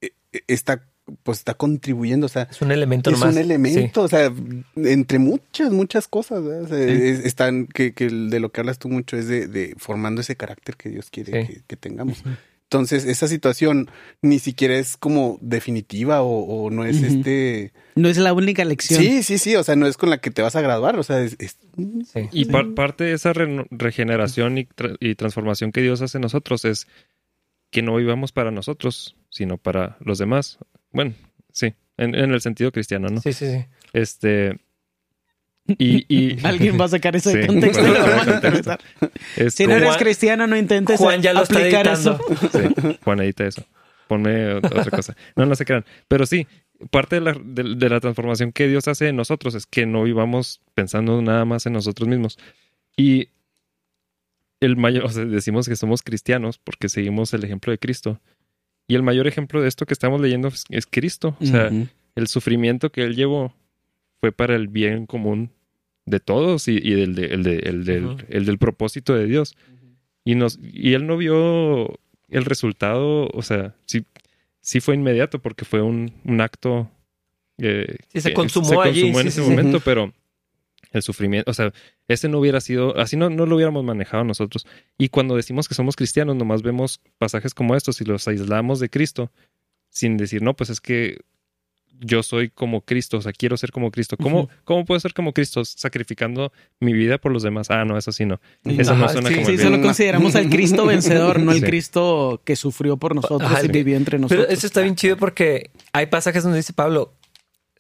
eh, 0.02 0.12
eh, 0.34 0.42
está, 0.48 0.84
pues 1.24 1.40
está 1.40 1.54
contribuyendo, 1.56 2.26
o 2.28 2.30
sea, 2.30 2.48
es 2.52 2.62
un 2.62 2.72
elemento 2.72 3.10
es 3.10 3.20
nomás. 3.20 3.34
un 3.36 3.42
elemento, 3.42 4.04
o 4.04 4.08
sea, 4.08 4.32
entre 4.76 5.18
muchas, 5.20 5.72
muchas 5.72 6.08
cosas, 6.08 6.44
¿verdad? 6.44 6.64
O 6.64 6.68
sea, 6.68 6.78
Sí. 6.88 7.08
es- 7.08 7.26
están, 7.26 7.66
que, 7.68 7.94
que 7.94 8.08
de 8.10 8.40
lo 8.40 8.52
que 8.52 8.62
hablas 8.62 8.78
tú 8.80 8.90
mucho 8.90 9.18
es 9.18 9.28
de, 9.28 9.48
de 9.48 9.74
formando 9.78 10.22
ese 10.22 10.36
carácter 10.36 10.76
que 10.78 10.90
Dios 10.90 11.10
quiere 11.10 11.46
Sí. 11.48 11.54
que, 11.56 11.62
que 11.68 11.76
tengamos. 11.78 12.24
Entonces, 12.72 13.04
esa 13.06 13.28
situación 13.28 13.90
ni 14.22 14.38
siquiera 14.38 14.78
es 14.78 14.96
como 14.96 15.40
definitiva 15.42 16.22
o, 16.22 16.44
o 16.66 16.70
no 16.70 16.86
es 16.86 17.02
este... 17.02 17.74
No 17.96 18.08
es 18.10 18.18
la 18.18 18.32
única 18.32 18.64
lección. 18.64 19.02
Sí, 19.02 19.24
sí, 19.24 19.40
sí, 19.40 19.56
o 19.56 19.64
sea, 19.64 19.76
no 19.76 19.88
es 19.88 19.98
con 19.98 20.12
la 20.12 20.20
que 20.20 20.30
te 20.30 20.44
vas 20.44 20.56
a 20.56 20.62
graduar, 20.62 20.96
o 21.00 21.02
sea, 21.04 21.20
es... 21.22 21.36
es- 21.40 21.58
Sí, 21.76 22.04
sí. 22.14 22.30
Y 22.32 22.46
par- 22.46 22.74
parte 22.76 23.06
de 23.06 23.14
esa 23.14 23.34
re- 23.34 23.66
regeneración 23.72 24.58
y, 24.60 24.66
tra- 24.66 24.98
y 25.00 25.16
transformación 25.16 25.72
que 25.72 25.82
Dios 25.82 26.02
hace 26.04 26.20
en 26.20 26.22
nosotros 26.22 26.64
es 26.66 26.86
que 27.72 27.82
no 27.82 27.96
vivamos 27.96 28.32
para 28.32 28.52
nosotros, 28.52 29.16
sino 29.32 29.58
para 29.58 29.98
los 30.02 30.20
demás. 30.20 30.60
Bueno, 30.92 31.14
sí, 31.52 31.74
en, 31.98 32.14
en 32.14 32.32
el 32.32 32.42
sentido 32.42 32.72
cristiano, 32.72 33.08
¿no? 33.10 33.20
Sí, 33.22 33.34
sí, 33.34 33.48
sí. 33.52 33.66
Este. 33.94 34.60
Y. 35.78 36.06
y 36.14 36.38
Alguien 36.46 36.80
va 36.80 36.86
a 36.86 36.90
sacar 36.90 37.16
ese 37.16 37.42
Sí, 37.42 37.48
contexto. 37.48 37.84
es 39.38 39.54
Si 39.54 39.68
no 39.68 39.76
eres 39.76 39.98
cristiano, 39.98 40.48
no 40.48 40.58
intentes 40.58 40.98
Juan 40.98 41.22
ya 41.22 41.34
lo 41.34 41.44
está 41.44 41.60
aplicar 41.60 41.88
editando. 41.88 42.20
eso. 42.30 42.50
Sí, 42.52 42.98
Juan, 43.04 43.20
edita 43.22 43.46
eso. 43.46 43.64
Ponme 44.08 44.54
otra 44.56 44.86
cosa. 44.86 45.16
No, 45.36 45.46
no 45.46 45.56
se 45.56 45.66
crean. 45.66 45.86
Pero 46.08 46.26
sí, 46.26 46.48
parte 46.90 47.16
de 47.18 47.22
la, 47.22 47.38
de, 47.44 47.76
de 47.76 47.90
la 47.90 48.00
transformación 48.00 48.52
que 48.52 48.68
Dios 48.68 48.88
hace 48.88 49.10
en 49.10 49.16
nosotros 49.16 49.54
es 49.56 49.66
que 49.68 49.86
no 49.86 50.04
vivamos 50.04 50.62
pensando 50.74 51.22
nada 51.22 51.46
más 51.46 51.66
en 51.66 51.74
nosotros 51.74 52.10
mismos. 52.10 52.40
Y 52.98 53.30
el 54.62 54.76
mayor, 54.78 55.06
o 55.06 55.10
sea, 55.10 55.26
decimos 55.26 55.68
que 55.70 55.76
somos 55.76 56.02
cristianos 56.02 56.58
porque 56.58 56.90
seguimos 56.90 57.34
el 57.34 57.44
ejemplo 57.44 57.72
de 57.72 57.78
Cristo. 57.78 58.20
Y 58.88 58.96
el 58.96 59.04
mayor 59.04 59.28
ejemplo 59.28 59.62
de 59.62 59.68
esto 59.68 59.86
que 59.86 59.94
estamos 59.94 60.20
leyendo 60.20 60.48
es, 60.48 60.66
es 60.70 60.88
Cristo. 60.88 61.38
O 61.40 61.46
sea, 61.46 61.70
el 62.16 62.28
sufrimiento 62.28 62.92
que 62.92 63.04
él 63.04 63.16
llevó 63.16 63.54
fue 64.20 64.32
para 64.32 64.56
el 64.56 64.68
bien 64.68 65.06
común 65.06 65.52
de 66.10 66.20
todos 66.20 66.68
y, 66.68 66.78
y 66.78 66.94
del, 66.94 67.16
de- 67.16 67.26
el, 67.28 67.44
de- 67.44 67.60
el 67.60 67.86
del, 67.86 68.26
el 68.30 68.46
del 68.46 68.58
propósito 68.58 69.14
de 69.16 69.26
Dios. 69.26 69.56
Y, 70.26 70.36
nos, 70.36 70.60
y 70.62 70.94
él 70.94 71.08
no 71.08 71.18
vio 71.18 72.00
el 72.30 72.46
resultado, 72.46 73.28
o 73.34 73.42
sea, 73.42 73.76
sí, 73.86 74.06
sí 74.62 74.80
fue 74.80 74.96
inmediato 74.96 75.40
porque 75.40 75.66
fue 75.66 75.82
un, 75.82 76.14
un 76.26 76.42
acto 76.42 76.90
eh, 77.58 77.98
Sí, 78.14 78.22
se 78.22 78.30
que 78.30 78.34
consumó 78.36 78.82
allí, 78.82 79.08
en 79.08 79.16
sí, 79.16 79.28
ese 79.28 79.44
sí. 79.44 79.50
momento, 79.50 79.80
pero 79.80 80.14
el 80.92 81.02
sufrimiento, 81.04 81.50
o 81.52 81.54
sea, 81.54 81.72
ese 82.08 82.28
no 82.30 82.40
hubiera 82.40 82.62
sido, 82.62 82.98
así 82.98 83.16
no, 83.18 83.30
no 83.30 83.46
lo 83.46 83.56
hubiéramos 83.56 83.84
manejado 83.84 84.24
nosotros. 84.24 84.66
Y 84.98 85.10
cuando 85.10 85.36
decimos 85.36 85.68
que 85.68 85.76
somos 85.76 85.96
cristianos, 85.96 86.36
nomás 86.36 86.62
vemos 86.64 87.00
pasajes 87.18 87.54
como 87.54 87.76
estos 87.76 88.02
y 88.02 88.06
los 88.06 88.28
aislamos 88.28 88.80
de 88.80 88.90
Cristo 88.90 89.32
sin 89.90 90.18
decir, 90.18 90.42
no, 90.42 90.56
pues 90.56 90.70
es 90.70 90.82
que 90.82 91.20
yo 92.00 92.24
soy 92.24 92.50
como 92.50 92.82
Cristo, 92.82 93.18
o 93.18 93.22
sea, 93.22 93.32
quiero 93.34 93.58
ser 93.58 93.72
como 93.72 93.92
Cristo. 93.92 94.16
¿Cómo. 94.18 94.50
¿cómo 94.64 94.86
puedo 94.86 95.00
ser 95.00 95.14
como 95.14 95.34
Cristo? 95.34 95.66
Sacrificando 95.66 96.52
mi 96.80 96.94
vida 96.94 97.18
por 97.18 97.32
los 97.32 97.44
demás. 97.44 97.70
Ah, 97.70 97.84
no, 97.86 97.98
eso 97.98 98.12
sí 98.12 98.26
no. 98.26 98.40
Eso 98.64 98.94
Ajá, 98.94 99.02
no 99.02 99.10
suena 99.10 99.30
sí, 99.30 99.36
como 99.36 99.46
Sí, 99.48 99.52
el 99.54 99.60
solo 99.60 99.82
consideramos 99.82 100.36
al 100.36 100.50
Cristo 100.50 100.86
vencedor, 100.88 101.40
no 101.40 101.52
el 101.52 101.60
Sí. 101.60 101.66
Cristo 101.66 102.42
que 102.46 102.56
sufrió 102.56 102.98
por 102.98 103.16
nosotros 103.16 103.52
Ajá, 103.52 103.60
y 103.62 103.66
sí. 103.68 103.72
vivió 103.72 103.98
entre 103.98 104.18
nosotros. 104.20 104.46
Pero 104.48 104.58
eso 104.58 104.66
está 104.68 104.82
bien 104.82 104.96
chido 104.96 105.18
porque 105.18 105.72
hay 105.94 106.06
pasajes 106.08 106.44
donde 106.44 106.58
dice 106.58 106.74
Pablo, 106.74 107.14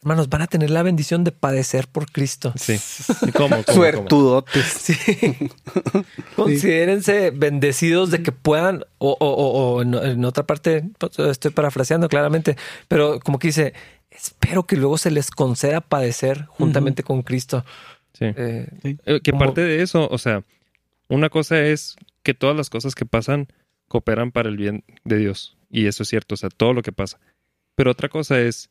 hermanos, 0.01 0.29
van 0.29 0.41
a 0.43 0.47
tener 0.47 0.69
la 0.69 0.81
bendición 0.83 1.23
de 1.25 1.31
padecer 1.33 1.87
por 1.87 2.09
Cristo. 2.11 2.53
Sí. 2.55 2.79
¿Y 3.27 3.31
¿Cómo? 3.31 3.49
¿Cómo? 3.49 3.63
¿Cómo? 3.65 3.75
Suertudotes. 3.77 4.65
Sí. 4.65 4.93
Considérense 6.35 7.31
bendecidos 7.31 8.11
de 8.11 8.23
que 8.23 8.31
puedan, 8.31 8.83
o, 8.97 9.11
o- 9.11 9.17
o- 9.19 9.73
o 9.75 9.81
en, 9.81 9.93
en 9.93 10.25
otra 10.25 10.45
parte, 10.45 10.83
pues, 10.97 11.19
estoy 11.19 11.51
parafraseando 11.51 12.07
claramente, 12.09 12.55
pero 12.87 13.19
como 13.19 13.39
que 13.39 13.47
dice, 13.49 13.73
espero 14.19 14.63
que 14.65 14.75
luego 14.75 14.97
se 14.97 15.11
les 15.11 15.31
conceda 15.31 15.81
padecer 15.81 16.45
juntamente 16.47 17.03
con 17.03 17.21
Cristo. 17.23 17.65
Sí. 18.13 18.25
Eh, 18.25 18.67
Eh, 18.83 19.19
que 19.23 19.31
Como- 19.31 19.45
parte 19.45 19.61
de 19.61 19.81
eso, 19.81 20.07
o 20.09 20.17
sea, 20.17 20.43
una 21.07 21.29
cosa 21.29 21.63
es 21.65 21.95
que 22.23 22.33
todas 22.33 22.55
las 22.55 22.69
cosas 22.69 22.95
que 22.95 23.05
pasan 23.05 23.47
cooperan 23.87 24.31
para 24.31 24.49
el 24.49 24.57
bien 24.57 24.83
de 25.05 25.17
Dios. 25.17 25.57
Y 25.71 25.87
eso 25.87 26.03
es 26.03 26.09
cierto, 26.09 26.35
o 26.35 26.37
sea, 26.37 26.49
todo 26.49 26.73
lo 26.73 26.81
que 26.81 26.91
pasa. 26.91 27.19
Pero 27.75 27.91
otra 27.91 28.09
cosa 28.09 28.39
es 28.41 28.69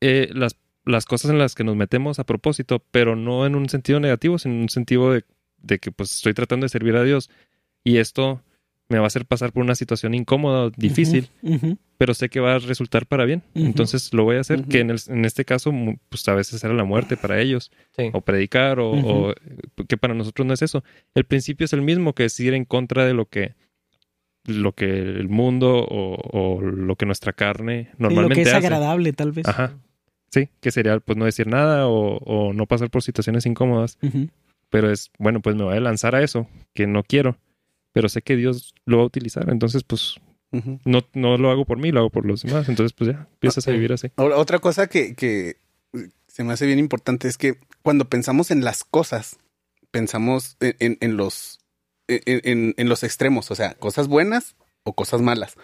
eh, 0.00 0.28
las, 0.32 0.56
las 0.84 1.04
cosas 1.06 1.30
en 1.30 1.38
las 1.38 1.54
que 1.54 1.64
nos 1.64 1.76
metemos 1.76 2.18
a 2.18 2.24
propósito, 2.24 2.82
pero 2.90 3.16
no 3.16 3.46
en 3.46 3.54
un 3.54 3.68
sentido 3.68 4.00
negativo, 4.00 4.38
sino 4.38 4.54
en 4.54 4.62
un 4.62 4.68
sentido 4.68 5.12
de, 5.12 5.24
de 5.58 5.78
que 5.78 5.90
pues 5.92 6.14
estoy 6.14 6.34
tratando 6.34 6.64
de 6.64 6.68
servir 6.70 6.96
a 6.96 7.02
Dios. 7.04 7.30
Y 7.84 7.98
esto 7.98 8.42
me 8.88 8.98
va 8.98 9.04
a 9.04 9.06
hacer 9.08 9.26
pasar 9.26 9.52
por 9.52 9.62
una 9.64 9.74
situación 9.74 10.14
incómoda, 10.14 10.64
o 10.66 10.70
difícil. 10.70 11.28
Pero 12.02 12.14
sé 12.14 12.28
que 12.28 12.40
va 12.40 12.56
a 12.56 12.58
resultar 12.58 13.06
para 13.06 13.24
bien. 13.24 13.44
Entonces 13.54 14.12
lo 14.12 14.24
voy 14.24 14.34
a 14.34 14.40
hacer, 14.40 14.64
que 14.64 14.80
en, 14.80 14.90
el- 14.90 14.98
en 15.06 15.24
este 15.24 15.44
caso, 15.44 15.72
pues 16.08 16.26
a 16.28 16.34
veces 16.34 16.64
era 16.64 16.74
la 16.74 16.82
muerte 16.82 17.16
para 17.16 17.40
ellos 17.40 17.70
sí. 17.96 18.10
o 18.12 18.20
predicar 18.22 18.80
o, 18.80 18.90
o- 18.90 19.34
que 19.86 19.96
para 19.96 20.12
nosotros 20.12 20.44
no 20.44 20.52
es 20.52 20.62
eso. 20.62 20.82
El 21.14 21.22
principio 21.26 21.64
es 21.64 21.72
el 21.72 21.82
mismo 21.82 22.12
que 22.12 22.24
es 22.24 22.40
ir 22.40 22.54
en 22.54 22.64
contra 22.64 23.06
de 23.06 23.14
lo 23.14 23.26
que 23.26 23.54
lo 24.46 24.72
que 24.72 24.86
el 24.98 25.28
mundo 25.28 25.76
o, 25.88 26.16
o 26.32 26.60
lo 26.60 26.96
que 26.96 27.06
nuestra 27.06 27.32
carne 27.32 27.84
Sí, 27.92 27.96
lo 27.98 28.08
normalmente 28.08 28.42
que 28.42 28.48
es 28.48 28.54
hace. 28.56 28.66
agradable, 28.66 29.12
tal 29.12 29.30
vez. 29.30 29.46
Ajá. 29.46 29.78
Sí, 30.32 30.48
que 30.60 30.72
sería 30.72 30.98
pues 30.98 31.16
no 31.16 31.24
decir 31.24 31.46
nada 31.46 31.86
o, 31.86 32.16
o 32.16 32.52
no 32.52 32.66
pasar 32.66 32.90
por 32.90 33.04
situaciones 33.04 33.46
incómodas, 33.46 33.96
pero 34.70 34.90
es 34.90 35.12
bueno, 35.20 35.40
pues 35.40 35.54
me 35.54 35.62
voy 35.62 35.76
a 35.76 35.80
lanzar 35.80 36.16
a 36.16 36.22
eso 36.24 36.48
que 36.74 36.88
no 36.88 37.04
quiero, 37.04 37.36
pero 37.92 38.08
sé 38.08 38.22
que 38.22 38.34
Dios 38.34 38.74
lo 38.86 38.96
va 38.96 39.02
a 39.04 39.06
utilizar, 39.06 39.48
entonces 39.50 39.84
pues 39.84 40.16
No, 40.84 41.00
no 41.14 41.38
lo 41.38 41.50
hago 41.50 41.64
por 41.64 41.78
mí, 41.78 41.90
lo 41.92 42.00
hago 42.00 42.10
por 42.10 42.26
los 42.26 42.42
demás, 42.42 42.68
entonces 42.68 42.92
pues 42.92 43.10
ya 43.10 43.26
empiezas 43.32 43.66
a 43.66 43.70
Ok. 43.70 43.74
vivir 43.74 43.92
así. 43.92 44.10
Ahora, 44.16 44.36
otra 44.36 44.58
cosa 44.58 44.86
que, 44.86 45.14
que 45.14 45.56
se 46.26 46.44
me 46.44 46.52
hace 46.52 46.66
bien 46.66 46.78
importante 46.78 47.26
es 47.28 47.38
que 47.38 47.54
cuando 47.82 48.08
pensamos 48.08 48.50
en 48.50 48.62
las 48.64 48.84
cosas, 48.84 49.38
pensamos 49.90 50.56
en, 50.60 50.76
en- 50.78 50.98
en 51.00 51.16
los 51.16 51.58
en, 52.08 52.74
en- 52.76 52.88
los 52.88 53.02
extremos, 53.04 53.50
o 53.50 53.54
sea, 53.54 53.74
cosas 53.74 54.08
buenas 54.08 54.54
o 54.84 54.92
cosas 54.94 55.22
malas. 55.22 55.54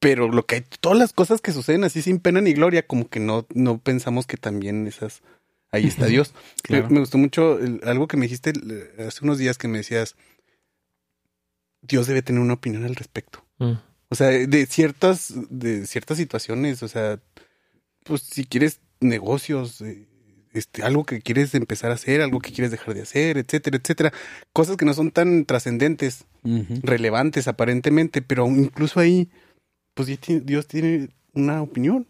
Pero 0.00 0.28
lo 0.28 0.44
que 0.44 0.56
hay, 0.56 0.64
todas 0.80 0.98
las 0.98 1.12
cosas 1.14 1.40
que 1.40 1.52
suceden 1.52 1.84
así 1.84 2.02
sin 2.02 2.18
pena 2.20 2.40
ni 2.42 2.52
gloria, 2.52 2.86
como 2.86 3.08
que 3.08 3.20
no, 3.20 3.46
no 3.54 3.78
pensamos 3.78 4.26
que 4.26 4.36
también 4.36 4.86
esas, 4.86 5.22
ahí 5.70 5.86
está 5.86 6.06
Dios. 6.06 6.34
claro. 6.62 6.88
Me, 6.88 6.94
me 6.94 7.00
gustó 7.00 7.16
mucho 7.18 7.58
el- 7.58 7.80
algo 7.84 8.06
que 8.08 8.16
me 8.18 8.24
dijiste 8.26 8.50
eh, 8.50 9.04
hace 9.06 9.24
unos 9.24 9.38
días 9.38 9.56
que 9.56 9.68
me 9.68 9.78
decías, 9.78 10.16
Dios 11.82 12.06
debe 12.06 12.22
tener 12.22 12.42
una 12.42 12.54
opinión 12.54 12.84
al 12.84 12.94
respecto. 12.96 13.44
Mm. 13.58 13.72
O 14.10 14.16
sea, 14.16 14.28
de 14.28 14.66
ciertas, 14.66 15.32
de 15.50 15.86
ciertas 15.86 16.18
situaciones, 16.18 16.82
o 16.82 16.88
sea, 16.88 17.20
pues 18.04 18.22
si 18.22 18.44
quieres 18.44 18.80
negocios, 19.00 19.80
eh, 19.80 20.06
este, 20.52 20.82
algo 20.82 21.04
que 21.04 21.20
quieres 21.20 21.54
empezar 21.54 21.92
a 21.92 21.94
hacer, 21.94 22.20
algo 22.20 22.40
que 22.40 22.52
quieres 22.52 22.72
dejar 22.72 22.94
de 22.94 23.02
hacer, 23.02 23.38
etcétera, 23.38 23.76
etcétera. 23.76 24.12
Cosas 24.52 24.76
que 24.76 24.84
no 24.84 24.94
son 24.94 25.12
tan 25.12 25.44
trascendentes, 25.44 26.24
relevantes 26.82 27.46
aparentemente, 27.46 28.20
pero 28.20 28.46
incluso 28.48 28.98
ahí, 28.98 29.30
pues 29.94 30.08
Dios 30.44 30.66
tiene 30.66 31.10
una 31.32 31.62
opinión. 31.62 32.04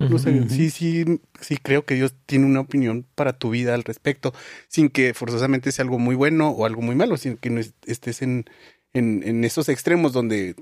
sí, 0.48 0.70
sí, 0.70 1.04
sí 1.38 1.58
creo 1.58 1.84
que 1.84 1.96
Dios 1.96 2.14
tiene 2.24 2.46
una 2.46 2.60
opinión 2.60 3.06
para 3.14 3.34
tu 3.34 3.50
vida 3.50 3.74
al 3.74 3.84
respecto, 3.84 4.32
sin 4.68 4.88
que 4.88 5.12
forzosamente 5.12 5.70
sea 5.70 5.82
algo 5.82 5.98
muy 5.98 6.14
bueno 6.14 6.48
o 6.48 6.64
algo 6.64 6.80
muy 6.80 6.94
malo, 6.94 7.18
sin 7.18 7.36
que 7.36 7.50
no 7.50 7.60
estés 7.60 8.22
en, 8.22 8.46
en, 8.94 9.22
en 9.22 9.44
esos 9.44 9.68
extremos 9.68 10.14
donde 10.14 10.54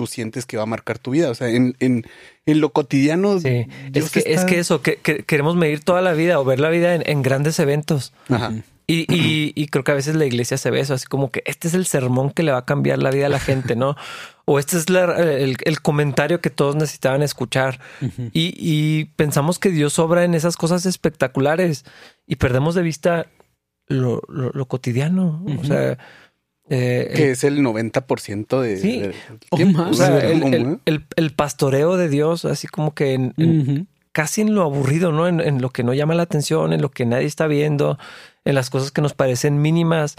tú 0.00 0.06
sientes 0.06 0.46
que 0.46 0.56
va 0.56 0.62
a 0.62 0.66
marcar 0.66 0.98
tu 0.98 1.10
vida. 1.10 1.28
O 1.28 1.34
sea, 1.34 1.50
en, 1.50 1.76
en, 1.78 2.06
en 2.46 2.60
lo 2.62 2.70
cotidiano. 2.70 3.38
Sí. 3.38 3.66
Es 3.92 4.08
que, 4.08 4.22
es 4.24 4.46
que 4.46 4.58
eso, 4.58 4.80
que, 4.80 4.96
queremos 4.96 5.56
medir 5.56 5.84
toda 5.84 6.00
la 6.00 6.14
vida 6.14 6.40
o 6.40 6.44
ver 6.46 6.58
la 6.58 6.70
vida 6.70 6.94
en, 6.94 7.20
grandes 7.20 7.58
eventos. 7.58 8.14
Ajá. 8.30 8.54
Y, 8.86 9.04
y, 9.14 9.52
y, 9.56 9.66
creo 9.66 9.84
que 9.84 9.92
a 9.92 9.94
veces 9.94 10.16
la 10.16 10.24
iglesia 10.24 10.56
se 10.56 10.70
ve 10.70 10.80
eso, 10.80 10.94
así 10.94 11.04
como 11.04 11.30
que 11.30 11.42
este 11.44 11.68
es 11.68 11.74
el 11.74 11.84
sermón 11.84 12.30
que 12.30 12.42
le 12.42 12.50
va 12.50 12.58
a 12.58 12.64
cambiar 12.64 12.98
la 12.98 13.10
vida 13.10 13.26
a 13.26 13.28
la 13.28 13.40
gente, 13.40 13.76
¿no? 13.76 13.94
o 14.46 14.58
este 14.58 14.78
es 14.78 14.86
el, 14.88 15.58
el, 15.62 15.80
comentario 15.82 16.40
que 16.40 16.48
todos 16.48 16.76
necesitaban 16.76 17.20
escuchar. 17.20 17.78
y, 18.32 18.54
y, 18.56 19.04
pensamos 19.16 19.58
que 19.58 19.68
Dios 19.68 19.98
obra 19.98 20.24
en 20.24 20.32
esas 20.32 20.56
cosas 20.56 20.86
espectaculares 20.86 21.84
y 22.26 22.36
perdemos 22.36 22.74
de 22.74 22.82
vista 22.82 23.26
lo, 23.86 24.22
lo, 24.28 24.64
cotidiano. 24.64 25.44
O 25.60 25.64
sea, 25.64 25.98
eh, 26.72 27.12
que 27.16 27.32
es 27.32 27.42
el 27.42 27.58
90% 27.58 28.60
de, 28.60 28.76
sí, 28.76 29.02
o 29.50 29.58
más. 29.66 29.98
el, 29.98 31.30
pastoreo 31.32 31.96
de 31.96 32.08
Dios, 32.08 32.44
así 32.44 32.68
como 32.68 32.94
que 32.94 33.14
en, 33.14 33.88
casi 34.12 34.42
en 34.42 34.54
lo 34.54 34.62
aburrido, 34.62 35.10
¿no? 35.10 35.26
En, 35.26 35.60
lo 35.60 35.70
que 35.70 35.82
no 35.82 35.94
llama 35.94 36.14
la 36.14 36.22
atención, 36.22 36.72
en 36.72 36.80
lo 36.80 36.92
que 36.92 37.06
nadie 37.06 37.26
está 37.26 37.48
viendo, 37.48 37.98
en 38.44 38.54
las 38.54 38.70
cosas 38.70 38.92
que 38.92 39.02
nos 39.02 39.14
parecen 39.14 39.60
mínimas, 39.60 40.14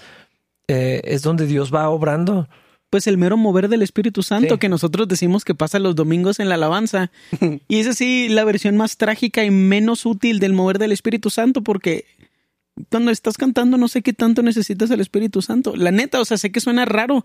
eh, 0.67 0.99
es 1.05 1.21
donde 1.21 1.47
Dios 1.47 1.73
va 1.73 1.89
obrando. 1.89 2.49
Pues 2.89 3.07
el 3.07 3.17
mero 3.17 3.37
mover 3.37 3.69
del 3.69 3.81
Espíritu 3.81 4.21
Santo 4.21 4.59
que 4.59 4.67
nosotros 4.67 5.07
decimos 5.07 5.45
que 5.45 5.55
pasa 5.55 5.79
los 5.79 5.95
domingos 5.95 6.41
en 6.41 6.49
la 6.49 6.55
alabanza. 6.55 7.11
y 7.69 7.79
es 7.79 7.87
así 7.87 8.27
la 8.27 8.43
versión 8.43 8.75
más 8.75 8.97
trágica 8.97 9.45
y 9.45 9.51
menos 9.51 10.05
útil 10.05 10.39
del 10.39 10.51
mover 10.51 10.79
del 10.79 10.91
Espíritu 10.91 11.29
Santo 11.29 11.61
porque 11.61 12.03
cuando 12.89 13.11
estás 13.11 13.37
cantando 13.37 13.77
no 13.77 13.87
sé 13.87 14.01
qué 14.01 14.13
tanto 14.13 14.43
necesitas 14.43 14.89
el 14.91 15.01
Espíritu 15.01 15.41
Santo. 15.41 15.75
La 15.75 15.91
neta, 15.91 16.19
o 16.19 16.25
sea, 16.25 16.37
sé 16.37 16.51
que 16.51 16.59
suena 16.59 16.85
raro. 16.85 17.23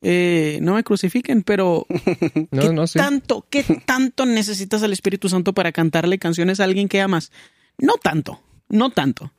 Eh, 0.00 0.60
no 0.62 0.74
me 0.74 0.84
crucifiquen, 0.84 1.42
pero 1.42 1.86
¿qué 2.50 2.84
tanto, 2.94 3.46
qué 3.50 3.64
tanto 3.84 4.26
necesitas 4.26 4.82
al 4.82 4.92
Espíritu 4.92 5.28
Santo 5.28 5.52
para 5.54 5.72
cantarle 5.72 6.18
canciones 6.18 6.60
a 6.60 6.64
alguien 6.64 6.88
que 6.88 7.00
amas? 7.00 7.32
No 7.78 7.94
tanto, 7.94 8.40
no 8.68 8.90
tanto. 8.90 9.32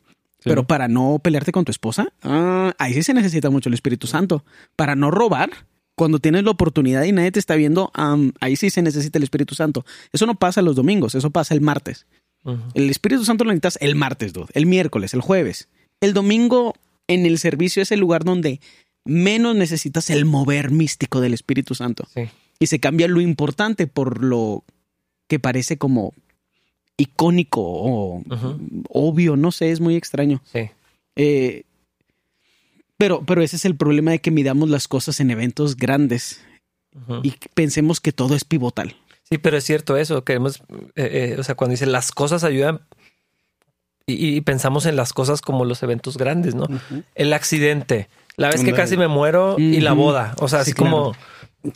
Pero 0.44 0.66
para 0.66 0.88
no 0.88 1.20
pelearte 1.22 1.52
con 1.52 1.66
tu 1.66 1.72
esposa, 1.72 2.14
ah, 2.24 2.74
ahí 2.78 2.94
sí 2.94 3.04
se 3.04 3.14
necesita 3.14 3.50
mucho 3.50 3.70
el 3.70 3.74
Espíritu 3.74 4.08
Santo. 4.08 4.46
Para 4.76 4.96
no 4.96 5.12
robar, 5.12 5.50
cuando 5.96 6.20
tienes 6.20 6.46
la 6.46 6.52
oportunidad 6.52 7.04
y 7.04 7.12
nadie 7.12 7.32
te 7.32 7.40
está 7.40 7.56
viendo, 7.56 7.92
ahí 8.40 8.56
sí 8.56 8.70
se 8.70 8.82
necesita 8.82 9.18
el 9.18 9.24
Espíritu 9.24 9.54
Santo. 9.54 9.86
Eso 10.14 10.26
no 10.26 10.36
pasa 10.36 10.62
los 10.62 10.78
domingos, 10.78 11.14
eso 11.14 11.30
pasa 11.30 11.54
el 11.54 11.60
martes. 11.60 12.08
El 12.74 12.90
Espíritu 12.90 13.26
Santo 13.26 13.44
lo 13.44 13.52
necesitas 13.52 13.78
el 13.82 13.96
martes, 13.96 14.34
el 14.54 14.66
miércoles, 14.66 15.14
el 15.14 15.22
jueves. 15.22 15.68
El 16.02 16.14
domingo 16.14 16.76
en 17.08 17.26
el 17.26 17.38
servicio 17.40 17.84
es 17.84 17.92
el 17.92 18.00
lugar 18.00 18.24
donde 18.24 18.60
menos 19.06 19.56
necesitas 19.56 20.10
el 20.10 20.26
mover 20.26 20.72
místico 20.72 21.22
del 21.22 21.34
Espíritu 21.34 21.76
Santo. 21.76 22.08
Y 22.60 22.68
se 22.68 22.80
cambia 22.80 23.08
lo 23.08 23.22
importante 23.22 23.88
por 23.88 24.24
lo 24.24 24.64
que 25.28 25.40
parece 25.40 25.78
como 25.78 26.14
icónico 26.98 27.62
o 27.62 28.24
obvio, 28.90 29.36
no 29.36 29.52
sé, 29.52 29.72
es 29.72 29.80
muy 29.80 29.96
extraño. 29.96 30.42
Eh, 31.16 31.64
pero, 32.98 33.26
pero 33.26 33.42
ese 33.42 33.56
es 33.56 33.66
el 33.66 33.76
problema 33.76 34.12
de 34.12 34.20
que 34.20 34.32
midamos 34.32 34.70
las 34.70 34.88
cosas 34.88 35.20
en 35.20 35.32
eventos 35.32 35.78
grandes 35.78 36.42
y 37.24 37.34
pensemos 37.54 38.02
que 38.02 38.12
todo 38.12 38.36
es 38.36 38.44
pivotal. 38.44 38.96
Sí, 39.30 39.38
pero 39.38 39.58
es 39.58 39.64
cierto 39.64 39.96
eso. 39.98 40.24
Queremos, 40.24 40.62
eh, 40.96 41.34
eh, 41.34 41.36
o 41.38 41.44
sea, 41.44 41.56
cuando 41.56 41.72
dice 41.72 41.86
las 41.86 42.12
cosas 42.12 42.44
ayudan 42.44 42.82
y, 44.08 44.42
pensamos 44.42 44.88
en 44.88 44.96
las 44.96 45.14
cosas 45.14 45.42
como 45.42 45.66
los 45.66 45.84
eventos 45.84 46.18
grandes, 46.18 46.56
¿no? 46.56 46.66
El 47.14 47.32
accidente, 47.34 48.10
la 48.38 48.50
vez 48.50 48.64
que 48.64 48.74
casi 48.74 48.98
me 48.98 49.08
muero 49.08 49.56
y 49.60 49.82
la 49.82 49.94
boda. 49.94 50.34
O 50.40 50.48
sea, 50.48 50.62
así 50.62 50.74
como 50.74 51.14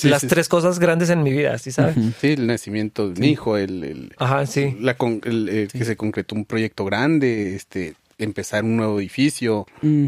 las 0.01 0.25
tres 0.25 0.49
cosas 0.49 0.79
grandes 0.79 1.11
en 1.11 1.21
mi 1.21 1.31
vida, 1.31 1.57
¿sí 1.59 1.71
sabes? 1.71 1.95
Sí, 2.19 2.33
el 2.33 2.47
nacimiento 2.47 3.09
de 3.09 3.19
mi 3.19 3.27
hijo, 3.27 3.57
el, 3.57 4.13
Ajá, 4.17 4.47
sí. 4.47 4.75
La 4.79 4.97
el, 5.23 5.69
que 5.71 5.85
se 5.85 5.95
concretó 5.95 6.33
un 6.33 6.45
proyecto 6.45 6.85
grande, 6.85 7.55
este, 7.55 7.93
empezar 8.17 8.63
un 8.63 8.77
nuevo 8.77 8.99
edificio, 8.99 9.67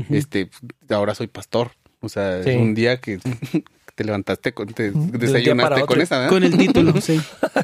este, 0.09 0.49
ahora 0.89 1.13
soy 1.13 1.27
pastor. 1.27 1.71
O 2.01 2.09
sea, 2.09 2.39
es 2.39 2.55
un 2.55 2.73
día 2.75 2.97
que 2.97 3.19
te 3.95 4.03
levantaste, 4.03 4.53
con, 4.53 4.67
te 4.67 4.91
desayunaste 4.91 5.85
con 5.85 6.01
esa, 6.01 6.27
Con 6.27 6.43
el 6.43 6.57
título, 6.57 6.93
sí. 7.01 7.19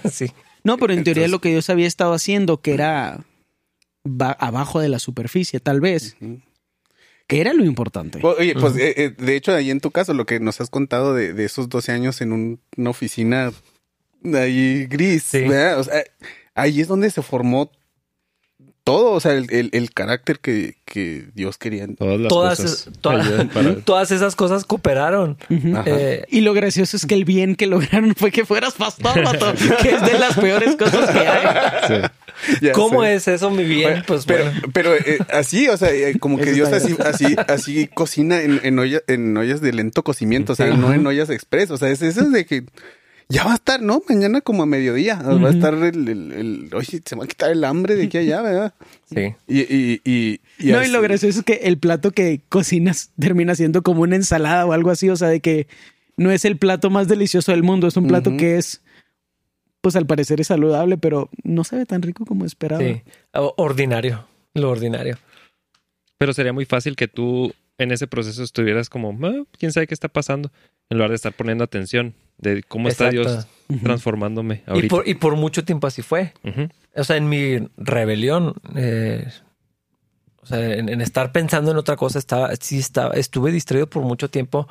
sí. 0.10 0.32
No, 0.64 0.78
pero 0.78 0.94
en 0.94 1.04
teoría 1.04 1.28
lo 1.28 1.42
que 1.42 1.50
Dios 1.50 1.70
había 1.70 1.88
estado 1.88 2.14
haciendo, 2.14 2.62
que 2.62 2.74
era 2.74 3.26
abajo 4.18 4.80
de 4.80 4.90
la 4.90 5.00
superficie, 5.00 5.60
tal 5.60 5.82
vez. 5.82 6.16
Que 7.28 7.42
era 7.42 7.54
lo 7.54 7.66
importante. 7.66 8.20
Oye, 8.24 8.56
pues 8.56 8.76
eh, 8.78 8.94
eh, 8.98 9.10
de 9.18 9.36
hecho, 9.36 9.54
ahí 9.54 9.72
en 9.72 9.80
tu 9.80 9.92
caso, 9.92 10.14
lo 10.14 10.26
que 10.26 10.40
nos 10.40 10.62
has 10.62 10.70
contado 10.70 11.14
de, 11.14 11.44
esos 11.44 11.70
12 11.70 11.92
años 11.92 12.22
en 12.22 12.60
una 12.78 12.90
oficina 12.90 13.52
ahí 14.34 14.86
gris, 14.86 15.34
O 15.78 15.84
sea, 15.84 16.04
ahí 16.56 16.82
es 16.82 16.88
donde 16.88 17.10
se 17.10 17.22
formó 17.22 17.72
todo, 18.84 19.12
o 19.12 19.20
sea, 19.20 19.34
el, 19.34 19.70
el, 19.72 19.92
carácter 19.92 20.40
que, 20.40 20.78
que, 20.86 21.28
Dios 21.36 21.58
quería. 21.58 21.88
Todas, 22.28 22.90
todas, 23.86 24.12
esas 24.12 24.36
cosas 24.36 24.66
cooperaron. 24.66 25.38
Eh, 25.86 26.26
y 26.30 26.42
lo 26.42 26.54
gracioso 26.54 26.98
es 26.98 27.06
que 27.06 27.14
el 27.14 27.26
bien 27.26 27.56
que 27.56 27.68
lograron 27.68 28.16
fue 28.16 28.32
que 28.32 28.46
fueras 28.46 28.74
pastor, 28.74 29.14
que 29.82 29.90
es 29.92 30.02
de 30.02 30.18
las 30.18 30.38
peores 30.38 30.76
cosas 30.76 31.10
que 31.12 31.20
hay. 31.20 32.72
¿Cómo 32.74 33.04
es 33.04 33.28
eso, 33.28 33.52
mi 33.52 33.64
bien? 33.64 34.04
Pues 34.08 34.26
pero, 34.26 34.52
pero 34.74 34.96
eh, 34.96 35.20
así, 35.32 35.68
o 35.68 35.78
sea, 35.78 35.92
eh, 35.92 36.18
como 36.20 36.38
que 36.38 36.52
Dios 36.52 36.72
así, 36.72 36.96
así, 37.06 37.36
así 37.48 37.88
cocina 37.88 38.42
en, 38.42 38.60
en, 38.64 38.80
en 39.08 39.38
ollas 39.38 39.62
de 39.62 39.74
lento 39.74 40.04
cocimiento, 40.04 40.54
o 40.54 40.56
sea, 40.56 40.68
no 40.68 40.92
en 40.92 41.06
ollas 41.06 41.30
express. 41.30 41.70
O 41.70 41.78
sea, 41.78 41.90
es 41.90 42.02
eso 42.02 42.30
de 42.30 42.46
que 42.46 42.66
ya 43.32 43.46
va 43.46 43.54
a 43.54 43.56
estar, 43.56 43.82
¿no? 43.82 44.02
Mañana 44.10 44.42
como 44.42 44.64
a 44.64 44.66
mediodía. 44.66 45.16
Va 45.16 45.48
a 45.48 45.52
estar 45.52 45.74
el, 45.74 46.08
el, 46.08 46.70
Oye, 46.74 47.02
se 47.04 47.16
va 47.16 47.24
a 47.24 47.28
quitar 47.28 47.50
el 47.50 47.64
hambre 47.64 47.96
de 47.96 48.04
aquí 48.04 48.18
a 48.18 48.20
allá, 48.22 48.42
¿verdad? 48.42 48.74
Sí. 49.06 49.34
Y, 49.48 49.60
y, 49.62 50.02
y, 50.04 50.72
no, 50.72 50.84
y 50.84 50.90
lo 50.90 51.02
gracioso 51.02 51.40
es 51.40 51.46
que 51.46 51.62
el 51.64 51.78
plato 51.78 52.12
que 52.12 52.42
cocinas 52.50 53.12
termina 53.20 53.56
siendo 53.56 53.84
como 53.84 54.02
una 54.02 54.18
ensalada 54.18 54.66
o 54.66 54.74
algo 54.74 54.90
así. 54.90 55.10
O 55.10 55.16
sea, 55.16 55.30
de 55.30 55.40
que 55.40 55.68
no 56.18 56.32
es 56.32 56.44
el 56.46 56.58
plato 56.58 56.90
más 56.90 57.08
delicioso 57.08 57.52
del 57.52 57.64
mundo. 57.64 57.88
Es 57.88 57.98
un 57.98 58.08
plato 58.08 58.36
que 58.36 58.58
es. 58.58 58.82
Pues 59.80 59.96
al 59.96 60.06
parecer 60.06 60.40
es 60.42 60.48
saludable, 60.48 60.98
pero 60.98 61.30
no 61.44 61.64
sabe 61.64 61.86
tan 61.86 62.02
rico 62.02 62.26
como 62.26 62.46
esperaba. 62.46 62.84
Sí. 62.84 63.02
Ordinario. 63.34 64.28
Lo 64.54 64.70
ordinario. 64.70 65.18
Pero 66.18 66.34
sería 66.34 66.54
muy 66.54 66.66
fácil 66.66 66.96
que 66.96 67.08
tú 67.08 67.52
en 67.80 67.92
ese 67.92 68.06
proceso 68.06 68.44
estuvieras 68.44 68.90
como, 68.90 69.18
ah, 69.26 69.44
quién 69.58 69.72
sabe 69.72 69.88
qué 69.88 69.96
está 69.96 70.08
pasando, 70.08 70.52
en 70.90 70.98
lugar 70.98 71.10
de 71.10 71.16
estar 71.16 71.34
poniendo 71.34 71.64
atención 71.64 72.14
de 72.42 72.64
cómo 72.64 72.89
está 72.89 73.10
Dios 73.10 73.48
transformándome 73.84 74.64
ahorita. 74.68 74.86
Y 74.86 74.89
por, 74.89 75.08
y 75.08 75.14
por 75.16 75.36
mucho 75.36 75.64
tiempo 75.64 75.88
así 75.88 76.02
fue. 76.02 76.34
O 76.96 77.04
sea, 77.04 77.16
en 77.16 77.30
mi 77.30 77.70
rebelión, 77.78 78.56
eh, 78.76 79.28
o 80.42 80.46
sea, 80.46 80.74
en, 80.74 81.02
estar 81.02 81.32
pensando 81.32 81.72
en 81.72 81.78
otra 81.78 81.96
cosa, 81.96 82.20
estaba, 82.20 82.54
sí 82.60 82.80
estaba, 82.80 83.14
estuve 83.14 83.52
distraído 83.52 83.88
por 83.88 84.04
mucho 84.04 84.30
tiempo 84.30 84.68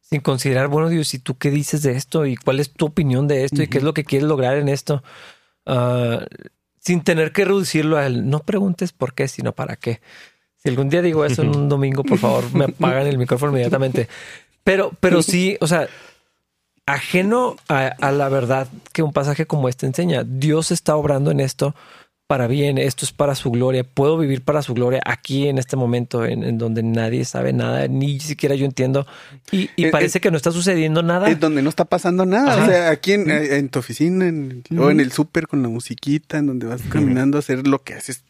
sin 0.00 0.20
considerar, 0.20 0.68
bueno, 0.68 0.88
Dios, 0.88 1.12
¿y 1.14 1.18
tú 1.18 1.36
qué 1.36 1.50
dices 1.50 1.82
de 1.82 1.96
esto? 1.96 2.26
¿Y 2.26 2.36
cuál 2.36 2.60
es 2.60 2.70
tu 2.70 2.86
opinión 2.86 3.26
de 3.26 3.44
esto? 3.44 3.62
¿Y 3.62 3.66
qué 3.66 3.78
es 3.78 3.84
lo 3.84 3.92
que 3.92 4.04
quieres 4.04 4.28
lograr 4.28 4.56
en 4.56 4.68
esto? 4.68 5.02
Ah, 5.64 6.24
sin 6.78 7.02
tener 7.02 7.32
que 7.32 7.44
reducirlo 7.44 7.96
a 7.96 8.06
él. 8.06 8.30
No 8.30 8.40
preguntes 8.40 8.92
por 8.92 9.14
qué, 9.14 9.26
sino 9.26 9.52
para 9.52 9.74
qué. 9.74 10.00
Si 10.56 10.68
algún 10.68 10.88
día 10.88 11.02
digo 11.02 11.24
eso 11.24 11.42
en 11.42 11.48
un 11.48 11.68
domingo, 11.68 12.04
por 12.04 12.18
favor, 12.18 12.54
me 12.54 12.66
apagan 12.66 13.08
el 13.08 13.18
micrófono 13.18 13.50
inmediatamente. 13.50 14.08
Pero, 14.62 14.92
pero 15.00 15.22
sí, 15.22 15.56
o 15.60 15.66
sea, 15.66 15.88
ajeno 16.86 17.56
a, 17.68 18.12
la 18.12 18.28
verdad 18.28 18.68
que 18.92 19.02
un 19.02 19.12
pasaje 19.12 19.46
como 19.46 19.68
este 19.68 19.86
enseña. 19.86 20.24
Dios 20.24 20.70
está 20.70 20.96
obrando 20.96 21.30
en 21.30 21.40
esto 21.40 21.74
para 22.28 22.48
bien, 22.48 22.78
esto 22.78 23.04
es 23.04 23.12
para 23.12 23.34
su 23.34 23.50
gloria. 23.50 23.84
Puedo 23.84 24.18
vivir 24.18 24.42
para 24.42 24.62
su 24.62 24.74
gloria 24.74 25.00
aquí 25.04 25.48
en 25.48 25.58
este 25.58 25.76
momento 25.76 26.24
en, 26.24 26.58
donde 26.58 26.82
nadie 26.82 27.24
sabe 27.24 27.52
nada, 27.52 27.86
ni 27.86 28.18
siquiera 28.18 28.54
yo 28.54 28.64
entiendo. 28.64 29.06
Y, 29.52 29.68
parece 29.90 30.20
que 30.20 30.30
no 30.30 30.36
está 30.36 30.50
sucediendo 30.50 31.02
nada. 31.02 31.28
Es 31.28 31.38
donde 31.38 31.62
no 31.62 31.68
está 31.68 31.84
pasando 31.84 32.24
nada. 32.24 32.62
O 32.62 32.66
sea, 32.66 32.90
aquí 32.90 33.12
en, 33.12 33.68
tu 33.68 33.78
oficina 33.78 34.24
o 34.78 34.90
en 34.90 35.00
el 35.00 35.12
súper 35.12 35.46
con 35.46 35.62
la 35.62 35.68
musiquita, 35.68 36.38
en 36.38 36.46
donde 36.46 36.66
vas 36.66 36.82
caminando 36.88 37.38
a 37.38 37.40
hacer 37.40 37.66
lo 37.66 37.82
que 37.82 37.94
haces 37.94 38.24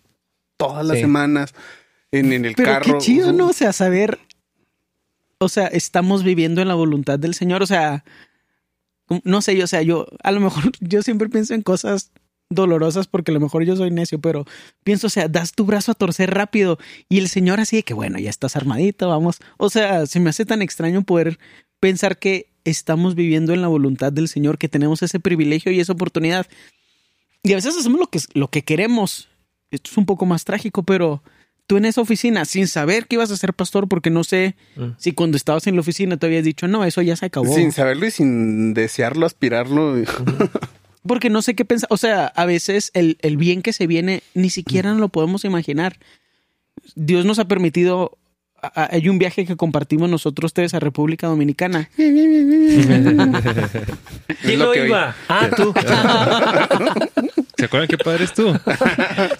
todas 0.56 0.84
las 0.84 0.98
semanas, 0.98 1.54
en, 2.12 2.32
el 2.32 2.54
Pero 2.54 2.68
carro. 2.68 2.84
Qué 2.84 2.98
chido, 2.98 3.32
¿no? 3.32 3.48
O 3.48 3.52
sea, 3.52 3.72
saber. 3.72 4.18
O 5.38 5.50
sea, 5.50 5.66
estamos 5.66 6.24
viviendo 6.24 6.62
en 6.62 6.68
la 6.68 6.74
voluntad 6.74 7.18
del 7.18 7.34
Señor. 7.34 7.62
O 7.62 7.66
sea, 7.66 8.04
no 9.24 9.42
sé, 9.42 9.56
yo, 9.56 9.64
o 9.64 9.68
sea, 9.68 9.82
yo 9.82 10.06
a 10.22 10.32
lo 10.32 10.40
mejor 10.40 10.64
yo 10.80 11.02
siempre 11.02 11.28
pienso 11.28 11.54
en 11.54 11.62
cosas 11.62 12.12
dolorosas 12.48 13.08
porque 13.08 13.32
a 13.32 13.34
lo 13.34 13.40
mejor 13.40 13.64
yo 13.64 13.76
soy 13.76 13.90
necio, 13.90 14.20
pero 14.20 14.44
pienso, 14.84 15.08
o 15.08 15.10
sea, 15.10 15.28
das 15.28 15.52
tu 15.52 15.64
brazo 15.64 15.92
a 15.92 15.94
torcer 15.94 16.32
rápido 16.32 16.78
y 17.08 17.18
el 17.18 17.28
Señor 17.28 17.60
así 17.60 17.76
de 17.76 17.82
que, 17.82 17.94
bueno, 17.94 18.18
ya 18.18 18.30
estás 18.30 18.56
armadito, 18.56 19.08
vamos. 19.08 19.38
O 19.56 19.68
sea, 19.70 20.06
se 20.06 20.20
me 20.20 20.30
hace 20.30 20.44
tan 20.44 20.62
extraño 20.62 21.02
poder 21.02 21.38
pensar 21.80 22.18
que 22.18 22.52
estamos 22.64 23.14
viviendo 23.14 23.52
en 23.52 23.62
la 23.62 23.68
voluntad 23.68 24.12
del 24.12 24.28
Señor, 24.28 24.58
que 24.58 24.68
tenemos 24.68 25.02
ese 25.02 25.20
privilegio 25.20 25.72
y 25.72 25.80
esa 25.80 25.92
oportunidad. 25.92 26.46
Y 27.42 27.52
a 27.52 27.56
veces 27.56 27.76
hacemos 27.76 28.00
lo 28.00 28.06
que, 28.08 28.20
lo 28.34 28.48
que 28.48 28.62
queremos. 28.62 29.28
Esto 29.70 29.90
es 29.90 29.96
un 29.96 30.06
poco 30.06 30.26
más 30.26 30.44
trágico, 30.44 30.82
pero 30.82 31.22
tú 31.66 31.76
en 31.76 31.84
esa 31.84 32.00
oficina, 32.00 32.44
sin 32.44 32.68
saber 32.68 33.06
que 33.06 33.16
ibas 33.16 33.30
a 33.30 33.36
ser 33.36 33.52
pastor, 33.54 33.88
porque 33.88 34.10
no 34.10 34.22
sé 34.24 34.54
Mm. 34.76 34.90
si 34.98 35.12
cuando 35.12 35.36
estabas 35.36 35.66
en 35.66 35.74
la 35.74 35.80
oficina 35.80 36.16
te 36.16 36.26
habías 36.26 36.44
dicho, 36.44 36.68
no, 36.68 36.84
eso 36.84 37.02
ya 37.02 37.16
se 37.16 37.26
acabó. 37.26 37.52
Sin 37.54 37.72
saberlo 37.72 38.06
y 38.06 38.10
sin 38.10 38.72
desearlo, 38.74 39.26
aspirarlo. 39.26 39.96
Porque 41.06 41.30
no 41.30 41.40
sé 41.42 41.54
qué 41.54 41.64
pensar. 41.64 41.88
O 41.92 41.96
sea, 41.96 42.26
a 42.26 42.44
veces 42.46 42.90
el, 42.94 43.16
el 43.22 43.36
bien 43.36 43.62
que 43.62 43.72
se 43.72 43.86
viene 43.86 44.22
ni 44.34 44.50
siquiera 44.50 44.92
lo 44.94 45.08
podemos 45.08 45.44
imaginar. 45.44 45.98
Dios 46.94 47.24
nos 47.24 47.38
ha 47.38 47.46
permitido. 47.46 48.18
Hay 48.74 49.08
un 49.08 49.18
viaje 49.18 49.46
que 49.46 49.54
compartimos 49.56 50.10
nosotros 50.10 50.52
tres 50.52 50.74
a 50.74 50.80
República 50.80 51.28
Dominicana. 51.28 51.88
¿Quién 51.96 52.16
lo 54.58 54.74
iba? 54.74 55.14
Ah, 55.28 55.48
tú. 55.54 55.72
¿Se 57.56 57.64
acuerdan 57.66 57.88
qué 57.88 57.98
padre 57.98 58.24
es 58.24 58.32
tú? 58.34 58.52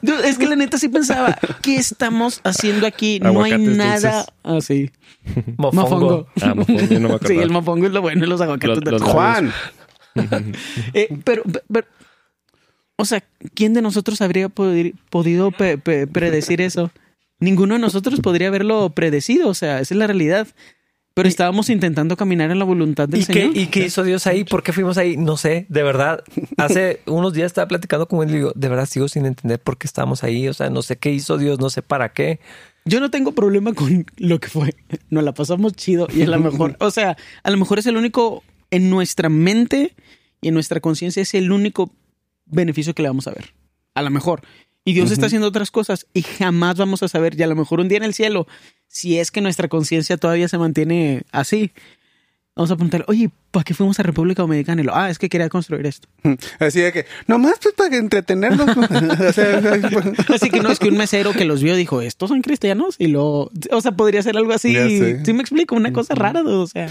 Dude, 0.02 0.28
Es 0.28 0.38
que 0.38 0.46
la 0.46 0.56
neta 0.56 0.78
sí 0.78 0.88
pensaba, 0.88 1.36
¿qué 1.62 1.76
estamos 1.76 2.40
haciendo 2.44 2.86
aquí? 2.86 3.20
No 3.20 3.42
hay 3.42 3.58
nada. 3.58 4.24
Ah, 4.42 4.60
sí. 4.60 4.90
Mofongo. 5.56 5.82
Mofongo. 5.82 6.26
Ah, 6.40 6.54
mofongo, 6.54 6.80
yo 6.82 7.00
no 7.00 7.08
me 7.10 7.18
Sí, 7.26 7.38
el 7.38 7.50
mofongo 7.50 7.86
es 7.86 7.92
lo 7.92 8.00
bueno 8.02 8.24
y 8.24 8.28
los 8.28 8.40
aguacates. 8.40 8.76
Los- 8.76 8.84
de- 8.84 8.90
los- 8.92 9.02
Juan. 9.02 9.52
Eh, 10.94 11.08
pero, 11.24 11.42
pero- 11.70 11.86
o 12.96 13.04
sea, 13.04 13.22
¿quién 13.54 13.74
de 13.74 13.82
nosotros 13.82 14.22
habría 14.22 14.48
podi- 14.48 14.94
podido 15.10 15.50
pe- 15.50 15.76
pe- 15.76 16.06
predecir 16.06 16.62
eso? 16.62 16.90
Ninguno 17.38 17.74
de 17.74 17.80
nosotros 17.80 18.20
podría 18.20 18.48
haberlo 18.48 18.90
predecido, 18.90 19.48
o 19.48 19.54
sea, 19.54 19.80
esa 19.80 19.94
es 19.94 19.98
la 19.98 20.06
realidad. 20.06 20.48
Pero 21.16 21.30
estábamos 21.30 21.70
intentando 21.70 22.14
caminar 22.14 22.50
en 22.50 22.58
la 22.58 22.66
voluntad 22.66 23.08
del 23.08 23.22
¿Y 23.22 23.24
qué, 23.24 23.32
Señor. 23.32 23.56
¿Y 23.56 23.66
qué 23.68 23.86
hizo 23.86 24.04
Dios 24.04 24.26
ahí? 24.26 24.44
¿Por 24.44 24.62
qué 24.62 24.74
fuimos 24.74 24.98
ahí? 24.98 25.16
No 25.16 25.38
sé, 25.38 25.64
de 25.70 25.82
verdad. 25.82 26.22
Hace 26.58 27.00
unos 27.06 27.32
días 27.32 27.46
estaba 27.46 27.66
platicando 27.66 28.06
con 28.06 28.22
él 28.22 28.34
y 28.34 28.36
digo, 28.36 28.52
de 28.54 28.68
verdad 28.68 28.84
sigo 28.84 29.08
sin 29.08 29.24
entender 29.24 29.58
por 29.58 29.78
qué 29.78 29.86
estábamos 29.86 30.24
ahí. 30.24 30.46
O 30.46 30.52
sea, 30.52 30.68
no 30.68 30.82
sé 30.82 30.96
qué 30.96 31.10
hizo 31.10 31.38
Dios, 31.38 31.58
no 31.58 31.70
sé 31.70 31.80
para 31.80 32.12
qué. 32.12 32.38
Yo 32.84 33.00
no 33.00 33.10
tengo 33.10 33.32
problema 33.32 33.72
con 33.72 34.04
lo 34.18 34.40
que 34.40 34.48
fue. 34.48 34.74
Nos 35.08 35.24
la 35.24 35.32
pasamos 35.32 35.72
chido 35.72 36.06
y 36.14 36.20
a 36.20 36.26
lo 36.26 36.38
mejor, 36.38 36.76
o 36.80 36.90
sea, 36.90 37.16
a 37.42 37.50
lo 37.50 37.56
mejor 37.56 37.78
es 37.78 37.86
el 37.86 37.96
único 37.96 38.44
en 38.70 38.90
nuestra 38.90 39.30
mente 39.30 39.94
y 40.42 40.48
en 40.48 40.54
nuestra 40.54 40.80
conciencia 40.80 41.22
es 41.22 41.32
el 41.32 41.50
único 41.50 41.90
beneficio 42.44 42.94
que 42.94 43.00
le 43.00 43.08
vamos 43.08 43.26
a 43.26 43.30
ver. 43.30 43.54
A 43.94 44.02
lo 44.02 44.10
mejor. 44.10 44.42
Y 44.86 44.94
Dios 44.94 45.10
está 45.10 45.26
haciendo 45.26 45.48
otras 45.48 45.72
cosas 45.72 46.06
y 46.14 46.22
jamás 46.22 46.76
vamos 46.76 47.02
a 47.02 47.08
saber. 47.08 47.38
Y 47.38 47.42
a 47.42 47.48
lo 47.48 47.56
mejor 47.56 47.80
un 47.80 47.88
día 47.88 47.98
en 47.98 48.04
el 48.04 48.14
cielo, 48.14 48.46
si 48.86 49.18
es 49.18 49.32
que 49.32 49.40
nuestra 49.40 49.66
conciencia 49.66 50.16
todavía 50.16 50.46
se 50.46 50.58
mantiene 50.58 51.24
así, 51.32 51.72
vamos 52.54 52.70
a 52.70 52.76
preguntarle, 52.76 53.04
oye, 53.08 53.30
¿para 53.50 53.64
qué 53.64 53.74
fuimos 53.74 53.98
a 53.98 54.04
República 54.04 54.42
Dominicana? 54.42 54.80
Y 54.80 54.84
lo, 54.84 54.94
ah, 54.94 55.10
es 55.10 55.18
que 55.18 55.28
quería 55.28 55.48
construir 55.48 55.86
esto. 55.86 56.08
Así 56.60 56.80
de 56.80 56.92
que, 56.92 57.06
nomás 57.26 57.58
pues 57.60 57.74
para 57.74 57.96
entretenerlos. 57.96 58.68
o 58.76 59.32
sea, 59.32 59.58
Así 60.34 60.50
que 60.50 60.60
no 60.60 60.70
es 60.70 60.78
que 60.78 60.88
un 60.88 60.96
mesero 60.96 61.32
que 61.32 61.44
los 61.44 61.64
vio 61.64 61.74
dijo, 61.74 62.00
estos 62.00 62.30
son 62.30 62.40
cristianos 62.40 62.94
y 63.00 63.08
lo, 63.08 63.50
o 63.72 63.80
sea, 63.80 63.90
podría 63.90 64.22
ser 64.22 64.36
algo 64.36 64.52
así. 64.52 64.72
Sí 65.24 65.32
me 65.32 65.40
explico, 65.40 65.74
una 65.74 65.92
cosa 65.92 66.14
rara, 66.14 66.42
o 66.42 66.66
sea. 66.68 66.88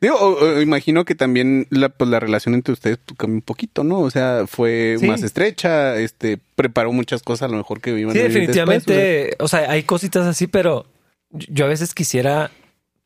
Digo, 0.00 0.16
o- 0.16 0.44
o 0.56 0.60
imagino 0.60 1.04
que 1.06 1.14
también 1.14 1.66
la, 1.70 1.88
pues, 1.88 2.10
la 2.10 2.20
relación 2.20 2.54
entre 2.54 2.72
ustedes 2.74 2.98
pues, 3.04 3.16
cambió 3.18 3.36
un 3.36 3.42
poquito, 3.42 3.82
¿no? 3.82 4.00
O 4.00 4.10
sea, 4.10 4.44
fue 4.46 4.96
Sí. 5.00 5.06
más 5.06 5.22
estrecha, 5.22 5.96
este, 5.96 6.38
preparó 6.54 6.92
muchas 6.92 7.22
cosas 7.22 7.48
a 7.48 7.52
lo 7.52 7.56
mejor 7.56 7.80
que 7.80 7.98
iban 7.98 8.12
Sí, 8.12 8.18
definitivamente. 8.20 8.92
después, 8.92 9.36
o, 9.40 9.48
sea. 9.48 9.70
hay 9.70 9.82
cositas 9.84 10.26
así, 10.26 10.46
pero 10.46 10.84
yo 11.30 11.64
a 11.64 11.68
veces 11.68 11.94
quisiera 11.94 12.50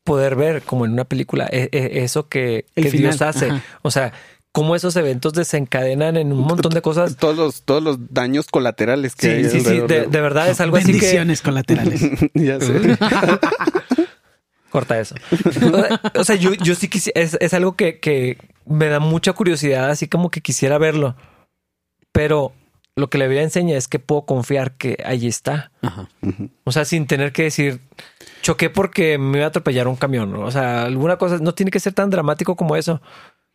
poder 0.03 0.35
ver 0.35 0.63
como 0.63 0.85
en 0.85 0.91
una 0.93 1.05
película 1.05 1.47
e- 1.51 1.69
e- 1.71 2.03
eso 2.03 2.27
que, 2.27 2.65
El 2.75 2.83
que 2.85 2.89
final, 2.91 3.11
Dios 3.11 3.21
hace. 3.21 3.45
ajá. 3.51 3.63
O 3.83 3.91
sea, 3.91 4.11
cómo 4.51 4.75
esos 4.75 4.95
eventos 4.97 5.31
desencadenan 5.31 6.17
en 6.17 6.33
un 6.33 6.39
montón 6.39 6.73
de 6.73 6.79
o 6.79 6.81
sea, 6.93 7.03
cosas. 7.05 7.15
todos 7.15 7.37
los, 7.37 7.61
todos 7.61 7.81
los 7.81 8.13
daños 8.13 8.47
colaterales 8.47 9.15
que 9.15 9.29
hay 9.29 9.43
Sí, 9.45 9.49
sí, 9.51 9.59
sí. 9.61 9.65
alrededor 9.67 9.87
De, 9.87 10.07
de 10.07 10.21
verdad 10.21 10.49
es 10.49 10.59
algo 10.59 10.75
así 10.75 10.87
que 10.87 10.91
Bendiciones 10.93 11.41
colaterales. 11.41 12.01
ya 12.33 12.59
sé. 12.59 12.73
Corta 14.71 14.99
eso. 14.99 15.15
O 16.15 16.23
sea, 16.23 16.35
yo, 16.35 16.53
yo 16.53 16.75
sí 16.75 16.87
quisiera, 16.87 17.21
es, 17.21 17.37
es 17.39 17.53
algo 17.53 17.75
que, 17.75 17.99
que 17.99 18.37
me 18.65 18.87
da 18.87 18.99
mucha 18.99 19.33
curiosidad, 19.33 19.89
así 19.89 20.07
como 20.07 20.31
que 20.31 20.41
quisiera 20.41 20.77
verlo. 20.77 21.15
Pero 22.11 22.53
lo 22.95 23.09
que 23.09 23.17
la 23.17 23.25
Biblia 23.25 23.43
enseña 23.43 23.77
es 23.77 23.87
que 23.87 23.99
puedo 23.99 24.25
confiar 24.25 24.77
que 24.77 24.97
ahí 25.05 25.27
está. 25.27 25.71
Ajá. 25.81 26.07
O 26.63 26.71
sea, 26.71 26.85
sin 26.85 27.07
tener 27.07 27.33
que 27.33 27.43
decir, 27.43 27.79
choqué 28.41 28.69
porque 28.69 29.17
me 29.17 29.37
iba 29.37 29.45
a 29.45 29.49
atropellar 29.49 29.87
un 29.87 29.95
camión. 29.95 30.31
¿no? 30.31 30.41
O 30.41 30.51
sea, 30.51 30.83
alguna 30.83 31.17
cosa, 31.17 31.37
no 31.39 31.53
tiene 31.53 31.71
que 31.71 31.79
ser 31.79 31.93
tan 31.93 32.09
dramático 32.09 32.55
como 32.55 32.75
eso. 32.75 33.01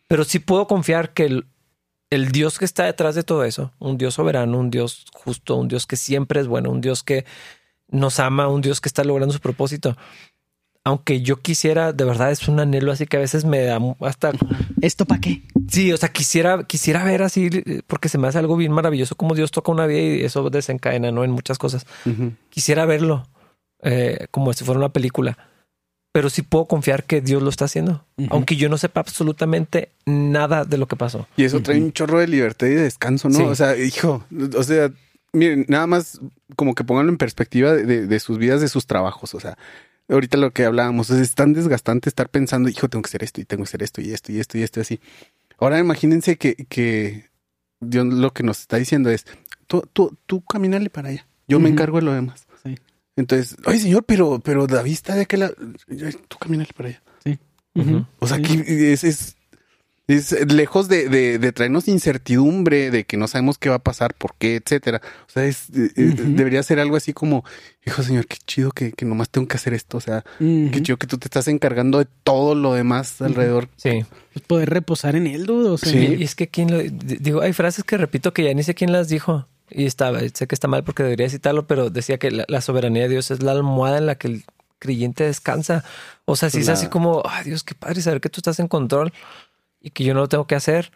Pero 0.09 0.25
sí 0.25 0.39
puedo 0.39 0.67
confiar 0.67 1.12
que 1.12 1.25
el, 1.25 1.47
el 2.11 2.31
Dios 2.31 2.59
que 2.59 2.64
está 2.64 2.85
detrás 2.85 3.14
de 3.14 3.25
todo 3.25 3.45
eso, 3.45 3.73
un 3.79 3.99
Dios 3.99 4.14
soberano, 4.14 4.59
un 4.59 4.71
Dios 4.71 5.07
justo, 5.12 5.57
un 5.57 5.69
Dios 5.69 5.87
que 5.87 5.97
siempre 5.97 6.41
es 6.41 6.47
bueno, 6.47 6.71
un 6.71 6.81
Dios 6.81 7.03
que 7.03 7.25
nos 7.89 8.21
ama, 8.21 8.49
un 8.49 8.61
Dios 8.61 8.81
que 8.81 8.89
está 8.89 9.05
logrando 9.05 9.33
su 9.33 9.41
propósito. 9.41 9.97
Aunque 10.87 11.20
yo 11.20 11.41
quisiera, 11.43 11.93
de 11.93 12.05
verdad 12.05 12.30
es 12.30 12.47
un 12.47 12.61
anhelo 12.61 12.93
así 12.93 13.07
que 13.07 13.16
a 13.16 13.20
veces 13.20 13.45
me 13.45 13.61
da 13.62 13.80
hasta 14.03 14.30
¿Esto 14.80 15.05
para 15.05 15.20
qué? 15.20 15.43
Sí, 15.68 15.93
o 15.93 15.97
sea, 15.97 16.11
quisiera, 16.11 16.62
quisiera 16.62 17.03
ver 17.03 17.22
así, 17.22 17.51
eh, 17.53 17.82
porque 17.89 18.09
se 18.09 18.18
me 18.18 18.28
hace 18.28 18.39
algo 18.39 18.57
bien 18.57 18.70
maravilloso 18.70 19.16
como 19.16 19.34
Dios 19.34 19.51
toca 19.51 19.72
una 19.72 19.87
vida 19.87 20.01
y 20.01 20.22
eso 20.24 20.49
desencadena, 20.49 21.11
¿no? 21.11 21.24
En 21.24 21.32
muchas 21.32 21.59
cosas. 21.59 21.87
Quisiera 22.51 22.87
verlo 22.87 23.26
eh, 23.82 24.28
como 24.30 24.53
si 24.53 24.62
fuera 24.64 24.78
una 24.78 24.91
película, 24.93 25.37
pero 26.12 26.30
sí 26.30 26.43
puedo 26.43 26.66
confiar 26.66 27.03
que 27.03 27.20
Dios 27.20 27.43
lo 27.43 27.51
está 27.51 27.64
haciendo, 27.64 28.05
aunque 28.30 28.55
yo 28.55 28.68
no 28.68 28.78
sepa 28.78 29.01
absolutamente 29.01 29.91
nada 30.07 30.64
de 30.64 30.78
lo 30.78 30.87
que 30.87 30.95
pasó. 30.95 31.26
Y 31.37 31.43
eso 31.43 31.61
trae 31.62 31.80
un 31.80 31.93
chorro 31.93 32.20
de 32.20 32.28
libertad 32.28 32.68
y 32.68 32.74
de 32.74 32.82
descanso, 32.82 33.28
¿no? 33.28 33.39
Sí. 33.39 33.43
O 33.43 33.55
sea, 33.57 33.76
hijo, 33.76 34.24
o 34.57 34.62
sea, 34.62 34.93
miren, 35.32 35.66
nada 35.68 35.89
más 35.89 36.20
como 36.55 36.76
que 36.76 36.84
pónganlo 36.84 37.11
en 37.11 37.18
perspectiva 37.18 37.72
de, 37.72 37.84
de- 37.87 38.07
de 38.07 38.20
sus 38.20 38.39
vidas, 38.39 38.61
de 38.61 38.68
sus 38.68 38.87
trabajos. 38.87 39.34
O 39.34 39.41
sea, 39.41 39.59
ahorita 40.09 40.36
lo 40.38 40.52
que 40.52 40.64
hablábamos, 40.64 41.11
es 41.11 41.34
tan 41.34 41.52
desgastante 41.52 42.09
estar 42.09 42.28
pensando, 42.28 42.68
hijo, 42.68 42.88
tengo 42.88 43.02
que 43.02 43.09
hacer 43.09 43.24
esto 43.24 43.40
y 43.40 43.44
tengo 43.44 43.64
que 43.64 43.68
hacer 43.68 43.82
esto 43.82 44.00
y 44.00 44.12
esto 44.12 44.32
y 44.32 44.38
esto 44.40 44.59
y 44.59 44.62
esto 44.62 44.80
y 44.80 44.82
así. 44.82 45.00
Ahora 45.59 45.78
imagínense 45.78 46.36
que, 46.36 46.54
que 46.68 47.30
Dios 47.80 48.07
lo 48.07 48.32
que 48.32 48.42
nos 48.42 48.61
está 48.61 48.76
diciendo 48.76 49.11
es, 49.11 49.24
tú, 49.66 49.82
tú, 49.92 50.16
tú 50.26 50.42
camínale 50.42 50.90
para 50.90 51.09
allá, 51.09 51.26
yo 51.48 51.59
me 51.61 51.68
encargo 51.68 51.98
de 51.98 52.04
lo 52.04 52.12
demás. 52.12 52.46
Sí. 52.64 52.76
Entonces, 53.16 53.57
oye, 53.66 53.80
señor, 53.80 54.04
pero, 54.04 54.38
pero 54.40 54.66
David 54.66 54.92
está 54.92 55.14
de 55.14 55.22
aquel 55.22 55.40
lado, 55.40 55.54
tú 56.28 56.38
camínale 56.38 56.70
para 56.76 56.90
allá. 56.90 57.02
Ujú. 57.74 58.07
O 58.20 58.26
sea, 58.26 58.38
Sí. 58.38 58.42
que 58.42 58.92
es, 58.92 59.04
es, 59.04 59.36
es 60.09 60.32
lejos 60.52 60.88
de, 60.88 61.09
de, 61.09 61.38
de 61.38 61.52
traernos 61.52 61.88
incertidumbre, 61.88 62.90
de 62.90 63.04
que 63.04 63.16
no 63.16 63.26
sabemos 63.28 63.59
qué 63.59 63.68
va 63.68 63.76
a 63.76 63.80
pasar, 63.80 64.14
por 64.14 64.34
qué, 64.38 64.57
etcétera. 64.57 65.00
O 65.28 65.30
sea, 65.30 65.44
es, 65.44 65.68
eh, 65.70 65.90
eh, 65.96 66.14
debería 66.16 66.62
ser 66.62 66.78
algo 66.80 66.96
así 66.96 67.12
como, 67.12 67.44
hijo 67.84 68.02
señor, 68.02 68.26
qué 68.26 68.36
chido 68.46 68.70
que, 68.70 68.92
que 68.92 69.04
nomás 69.04 69.28
tengo 69.30 69.48
que 69.48 69.57
hacer 69.57 69.74
esto. 69.74 69.96
O 69.96 70.00
sea, 70.00 70.24
qué 70.38 70.80
chido 70.82 70.96
que 70.96 71.07
tú 71.07 71.18
te 71.18 71.26
estás 71.26 71.48
encargando 71.48 71.98
de 71.98 72.07
todo 72.24 72.54
lo 72.54 72.74
demás 72.74 73.20
alrededor. 73.20 73.68
Sí. 73.76 74.04
Pues 74.32 74.44
poder 74.46 74.70
reposar 74.70 75.16
en 75.16 75.26
él, 75.26 75.46
dudo. 75.46 75.74
O 75.74 75.78
sea, 75.78 75.90
Sí. 75.92 76.16
Y 76.18 76.22
es 76.24 76.34
que 76.34 76.48
quién 76.48 76.70
lo 76.70 76.78
digo, 76.82 77.40
hay 77.40 77.52
frases 77.52 77.84
que 77.84 77.96
repito 77.96 78.32
que 78.32 78.44
ya 78.44 78.54
ni 78.54 78.62
sé 78.62 78.74
quién 78.74 78.92
las 78.92 79.09
dijo. 79.09 79.48
Y 79.70 79.86
estaba, 79.86 80.20
sé 80.20 80.46
que 80.46 80.54
está 80.54 80.68
mal 80.68 80.84
porque 80.84 81.02
debería 81.02 81.28
citarlo, 81.28 81.66
pero 81.66 81.90
decía 81.90 82.18
que 82.18 82.30
la, 82.30 82.44
la 82.46 82.61
soberanía 82.61 83.02
de 83.04 83.09
Dios 83.09 83.32
es 83.32 83.42
la 83.42 83.50
almohada 83.52 83.98
en 83.98 84.07
la 84.07 84.14
que 84.14 84.28
el 84.28 84.44
creyente 84.78 85.24
descansa. 85.24 85.82
O 86.26 86.36
sea, 86.36 86.50
si 86.50 86.59
es 86.61 86.66
La- 86.66 86.74
así 86.74 86.86
como, 86.88 87.22
ay 87.28 87.44
Dios, 87.46 87.64
qué 87.64 87.74
padre 87.74 88.00
saber 88.02 88.20
que 88.20 88.28
tú 88.28 88.38
estás 88.38 88.61
en 88.61 88.68
control 88.68 89.12
y 89.87 89.91
que 89.91 90.05
yo 90.05 90.12
no 90.14 90.20
lo 90.20 90.28
tengo 90.28 90.47
que 90.47 90.55
hacer, 90.57 90.91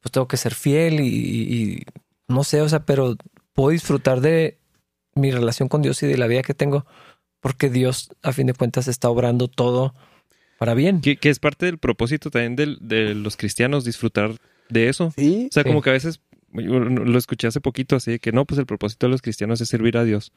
pues 0.00 0.10
tengo 0.12 0.26
que 0.28 0.36
ser 0.36 0.54
fiel 0.54 1.00
y, 1.00 1.06
y- 1.08 1.54
y 1.78 1.82
no 2.28 2.42
sé, 2.44 2.60
o 2.60 2.68
sea, 2.68 2.84
pero 2.84 3.16
puedo 3.52 3.70
disfrutar 3.70 4.20
de 4.20 4.58
mi 5.14 5.30
relación 5.30 5.68
con 5.68 5.80
Dios 5.82 6.02
y 6.02 6.06
de 6.06 6.18
la 6.18 6.26
vida 6.26 6.42
que 6.42 6.54
tengo 6.54 6.84
porque 7.40 7.70
Dios, 7.70 8.10
a 8.22 8.32
fin 8.32 8.46
de 8.48 8.54
cuentas, 8.54 8.88
está 8.88 9.08
obrando 9.08 9.46
todo 9.48 9.94
para 10.58 10.74
bien. 10.74 11.00
Que, 11.00 11.16
que 11.16 11.30
es 11.30 11.38
parte 11.38 11.66
del 11.66 11.78
propósito 11.78 12.30
también 12.30 12.56
del- 12.56 12.78
de 12.80 13.14
los 13.14 13.36
cristianos 13.36 13.84
disfrutar 13.84 14.32
de 14.68 14.88
eso. 14.88 15.12
Sí. 15.16 15.46
O 15.50 15.52
sea, 15.52 15.62
Sí. 15.62 15.68
como 15.68 15.82
que 15.82 15.90
a 15.90 15.92
veces 15.92 16.20
lo 16.52 17.18
escuché 17.18 17.46
hace 17.46 17.60
poquito 17.60 17.94
así 17.96 18.12
de 18.12 18.18
que 18.18 18.32
no, 18.32 18.44
pues 18.46 18.58
el 18.58 18.66
propósito 18.66 19.06
de 19.06 19.10
los 19.12 19.22
cristianos 19.22 19.60
es 19.60 19.68
servir 19.68 19.96
a 19.98 20.04
Dios. 20.04 20.32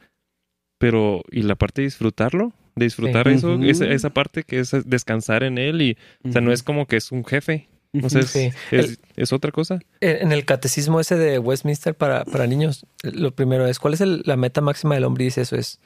Pero, 0.78 1.24
¿y 1.32 1.42
la 1.44 1.56
parte 1.56 1.82
de 1.82 1.88
disfrutarlo? 1.88 2.54
De 2.76 2.86
disfrutar 2.86 3.28
Sí. 3.28 3.36
eso, 3.70 3.86
esa 3.86 4.10
parte 4.12 4.44
que 4.44 4.60
es 4.60 4.72
descansar 4.86 5.44
en 5.44 5.58
él 5.58 5.82
y, 5.82 5.98
o 6.24 6.32
sea, 6.32 6.42
no 6.42 6.52
es 6.52 6.62
como 6.64 6.86
que 6.88 6.98
es 6.98 7.12
un 7.12 7.26
jefe. 7.26 7.68
O 8.04 8.10
sea, 8.10 8.22
es, 8.22 8.30
Sí. 8.30 8.52
es, 8.72 9.00
es 9.16 9.34
otra 9.34 9.52
cosa. 9.52 9.80
En 10.02 10.32
el 10.32 10.46
catecismo 10.46 11.00
ese 11.00 11.16
de 11.18 11.40
Westminster 11.40 11.96
para, 11.96 12.24
para 12.26 12.46
niños, 12.48 12.86
lo 13.04 13.32
primero 13.32 13.66
es 13.66 13.80
cuál 13.80 13.96
es 13.96 14.02
el- 14.02 14.22
la 14.26 14.38
meta 14.38 14.62
máxima 14.62 14.96
del 14.96 15.06
hombre 15.06 15.24
y 15.24 15.28
dice 15.28 15.42
eso 15.42 15.56
es 15.56 15.80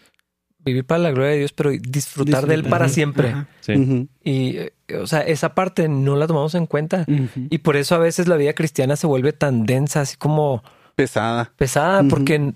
vivir 0.60 0.86
para 0.86 1.00
la 1.00 1.12
gloria 1.12 1.32
de 1.32 1.38
Dios, 1.40 1.54
pero 1.54 1.72
disfrutar, 1.72 2.46
de 2.48 2.56
él 2.56 2.64
para 2.64 2.86
Ajá. 2.86 2.94
siempre. 2.94 3.30
Ajá. 3.30 3.48
Sí. 3.62 3.74
Ujú. 3.76 4.08
Y, 4.24 4.58
eh, 4.58 4.74
o 5.02 5.08
sea, 5.08 5.20
esa 5.22 5.56
parte 5.56 5.88
no 5.90 6.16
la 6.16 6.28
tomamos 6.28 6.56
en 6.56 6.66
cuenta. 6.68 7.06
Y 7.50 7.58
por 7.60 7.76
eso 7.78 7.96
a 7.96 8.00
veces 8.00 8.28
la 8.28 8.36
vida 8.38 8.54
cristiana 8.54 8.96
se 8.96 9.08
vuelve 9.08 9.34
tan 9.34 9.66
densa, 9.66 10.02
así 10.02 10.16
como, 10.18 10.64
pesada. 10.96 11.52
Pesada, 11.58 12.04
porque 12.04 12.54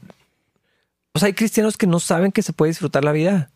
o 1.18 1.20
sea, 1.20 1.28
hay 1.28 1.34
cristianos 1.34 1.76
que 1.78 1.88
no 1.88 2.00
saben 2.00 2.32
que 2.32 2.42
se 2.42 2.54
puede 2.54 2.70
disfrutar 2.72 3.04
la 3.04 3.12
vida. 3.12 3.50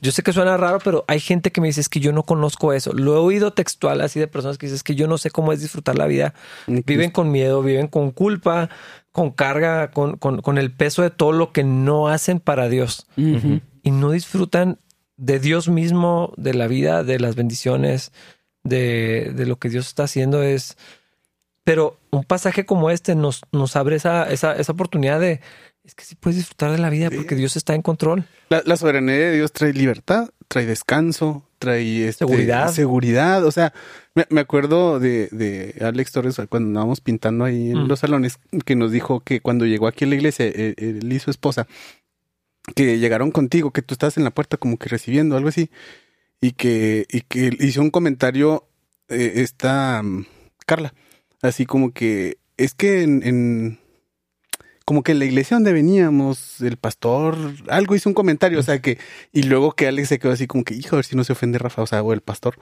Yo 0.00 0.12
sé 0.12 0.22
que 0.22 0.32
suena 0.32 0.56
raro, 0.56 0.78
pero 0.82 1.04
hay 1.08 1.20
gente 1.20 1.52
que 1.52 1.60
me 1.60 1.66
dice 1.66 1.80
es 1.80 1.88
que 1.88 2.00
yo 2.00 2.12
no 2.12 2.22
conozco 2.22 2.72
eso. 2.72 2.92
Lo 2.92 3.14
he 3.14 3.18
oído 3.18 3.52
textual 3.52 4.00
así 4.00 4.18
de 4.20 4.26
personas 4.28 4.56
que 4.58 4.66
dicen 4.66 4.76
es 4.76 4.82
que 4.82 4.94
yo 4.94 5.06
no 5.08 5.18
sé 5.18 5.30
cómo 5.30 5.52
es 5.52 5.60
disfrutar 5.60 5.98
la 5.98 6.06
vida. 6.06 6.34
Viven 6.86 7.10
con 7.10 7.30
miedo, 7.30 7.62
viven 7.62 7.86
con 7.88 8.10
culpa, 8.10 8.70
con 9.12 9.30
carga, 9.30 9.90
con, 9.90 10.16
con- 10.16 10.40
con 10.40 10.56
el 10.56 10.72
peso 10.72 11.02
de 11.02 11.10
todo 11.10 11.32
lo 11.32 11.52
que 11.52 11.64
no 11.64 12.08
hacen 12.08 12.40
para 12.40 12.68
Dios 12.68 13.06
y 13.82 13.90
no 13.90 14.10
disfrutan 14.10 14.78
de 15.16 15.38
Dios 15.38 15.68
mismo, 15.68 16.32
de 16.36 16.54
la 16.54 16.66
vida, 16.66 17.02
de 17.04 17.18
las 17.20 17.34
bendiciones, 17.34 18.12
de, 18.62 19.32
de 19.34 19.46
lo 19.46 19.58
que 19.58 19.68
Dios 19.68 19.86
está 19.88 20.04
haciendo. 20.04 20.42
Es, 20.42 20.76
pero 21.64 21.98
un 22.10 22.24
pasaje 22.24 22.64
como 22.64 22.90
este 22.90 23.14
nos, 23.14 23.42
nos 23.52 23.76
abre 23.76 23.96
esa, 23.96 24.30
esa, 24.30 24.54
esa 24.56 24.72
oportunidad 24.72 25.20
de 25.20 25.40
es 25.84 25.94
que 25.94 26.04
sí 26.04 26.14
puedes 26.14 26.36
disfrutar 26.36 26.70
de 26.72 26.78
la 26.78 26.90
vida 26.90 27.08
Sí. 27.10 27.16
porque 27.16 27.34
Dios 27.34 27.56
está 27.56 27.74
en 27.74 27.82
control. 27.82 28.24
La, 28.48 28.62
la 28.64 28.76
soberanía 28.76 29.14
de 29.14 29.32
Dios 29.36 29.52
trae 29.52 29.72
libertad, 29.72 30.28
trae 30.48 30.66
descanso, 30.66 31.46
trae 31.58 32.06
este, 32.08 32.24
Seguridad. 32.26 32.72
Seguridad. 32.72 33.44
O 33.44 33.50
sea, 33.50 33.72
me, 34.14 34.26
me 34.30 34.40
acuerdo 34.40 35.00
de, 35.00 35.28
de 35.32 35.74
Alex 35.84 36.12
Torres 36.12 36.36
cuando 36.48 36.68
andábamos 36.68 37.00
pintando 37.00 37.44
ahí 37.44 37.70
en 37.70 37.84
Mm. 37.84 37.88
los 37.88 38.00
salones, 38.00 38.38
que 38.64 38.76
nos 38.76 38.92
dijo 38.92 39.20
que 39.20 39.40
cuando 39.40 39.66
llegó 39.66 39.86
aquí 39.88 40.04
a 40.04 40.08
la 40.08 40.14
iglesia, 40.16 40.46
eh, 40.46 40.74
él 40.76 41.12
y 41.12 41.18
su 41.18 41.30
esposa, 41.30 41.66
que 42.76 42.98
llegaron 42.98 43.30
contigo, 43.32 43.72
que 43.72 43.82
tú 43.82 43.94
estabas 43.94 44.16
en 44.16 44.24
la 44.24 44.30
puerta 44.30 44.56
como 44.58 44.76
que 44.78 44.88
recibiendo 44.88 45.36
algo 45.36 45.48
así, 45.48 45.70
y 46.40 46.52
que, 46.52 47.06
y 47.10 47.22
que 47.22 47.50
hizo 47.60 47.80
un 47.82 47.90
comentario 47.90 48.66
eh, 49.08 49.32
esta 49.36 50.02
mm, 50.02 50.26
Carla, 50.66 50.94
así 51.42 51.66
como 51.66 51.92
que 51.92 52.38
es 52.56 52.74
que 52.74 53.02
en, 53.02 53.22
en- 53.26 53.79
como 54.90 55.04
que 55.04 55.12
en 55.12 55.20
la 55.20 55.24
iglesia 55.24 55.54
donde 55.54 55.72
veníamos, 55.72 56.60
el 56.62 56.76
pastor, 56.76 57.36
algo 57.68 57.94
hizo 57.94 58.08
un 58.10 58.14
comentario, 58.14 58.58
o 58.58 58.62
sea 58.64 58.82
que, 58.82 58.98
y 59.32 59.44
luego 59.44 59.70
que 59.70 59.86
Alex 59.86 60.08
se 60.08 60.18
quedó 60.18 60.32
así 60.32 60.48
como 60.48 60.64
que, 60.64 60.74
hijo, 60.74 60.96
a 60.96 60.98
ver 60.98 61.04
si 61.04 61.14
no 61.14 61.22
se 61.22 61.32
ofende 61.32 61.58
Rafa, 61.60 61.82
o 61.82 61.86
sea, 61.86 62.02
o 62.02 62.12
el 62.12 62.22
pastor. 62.22 62.56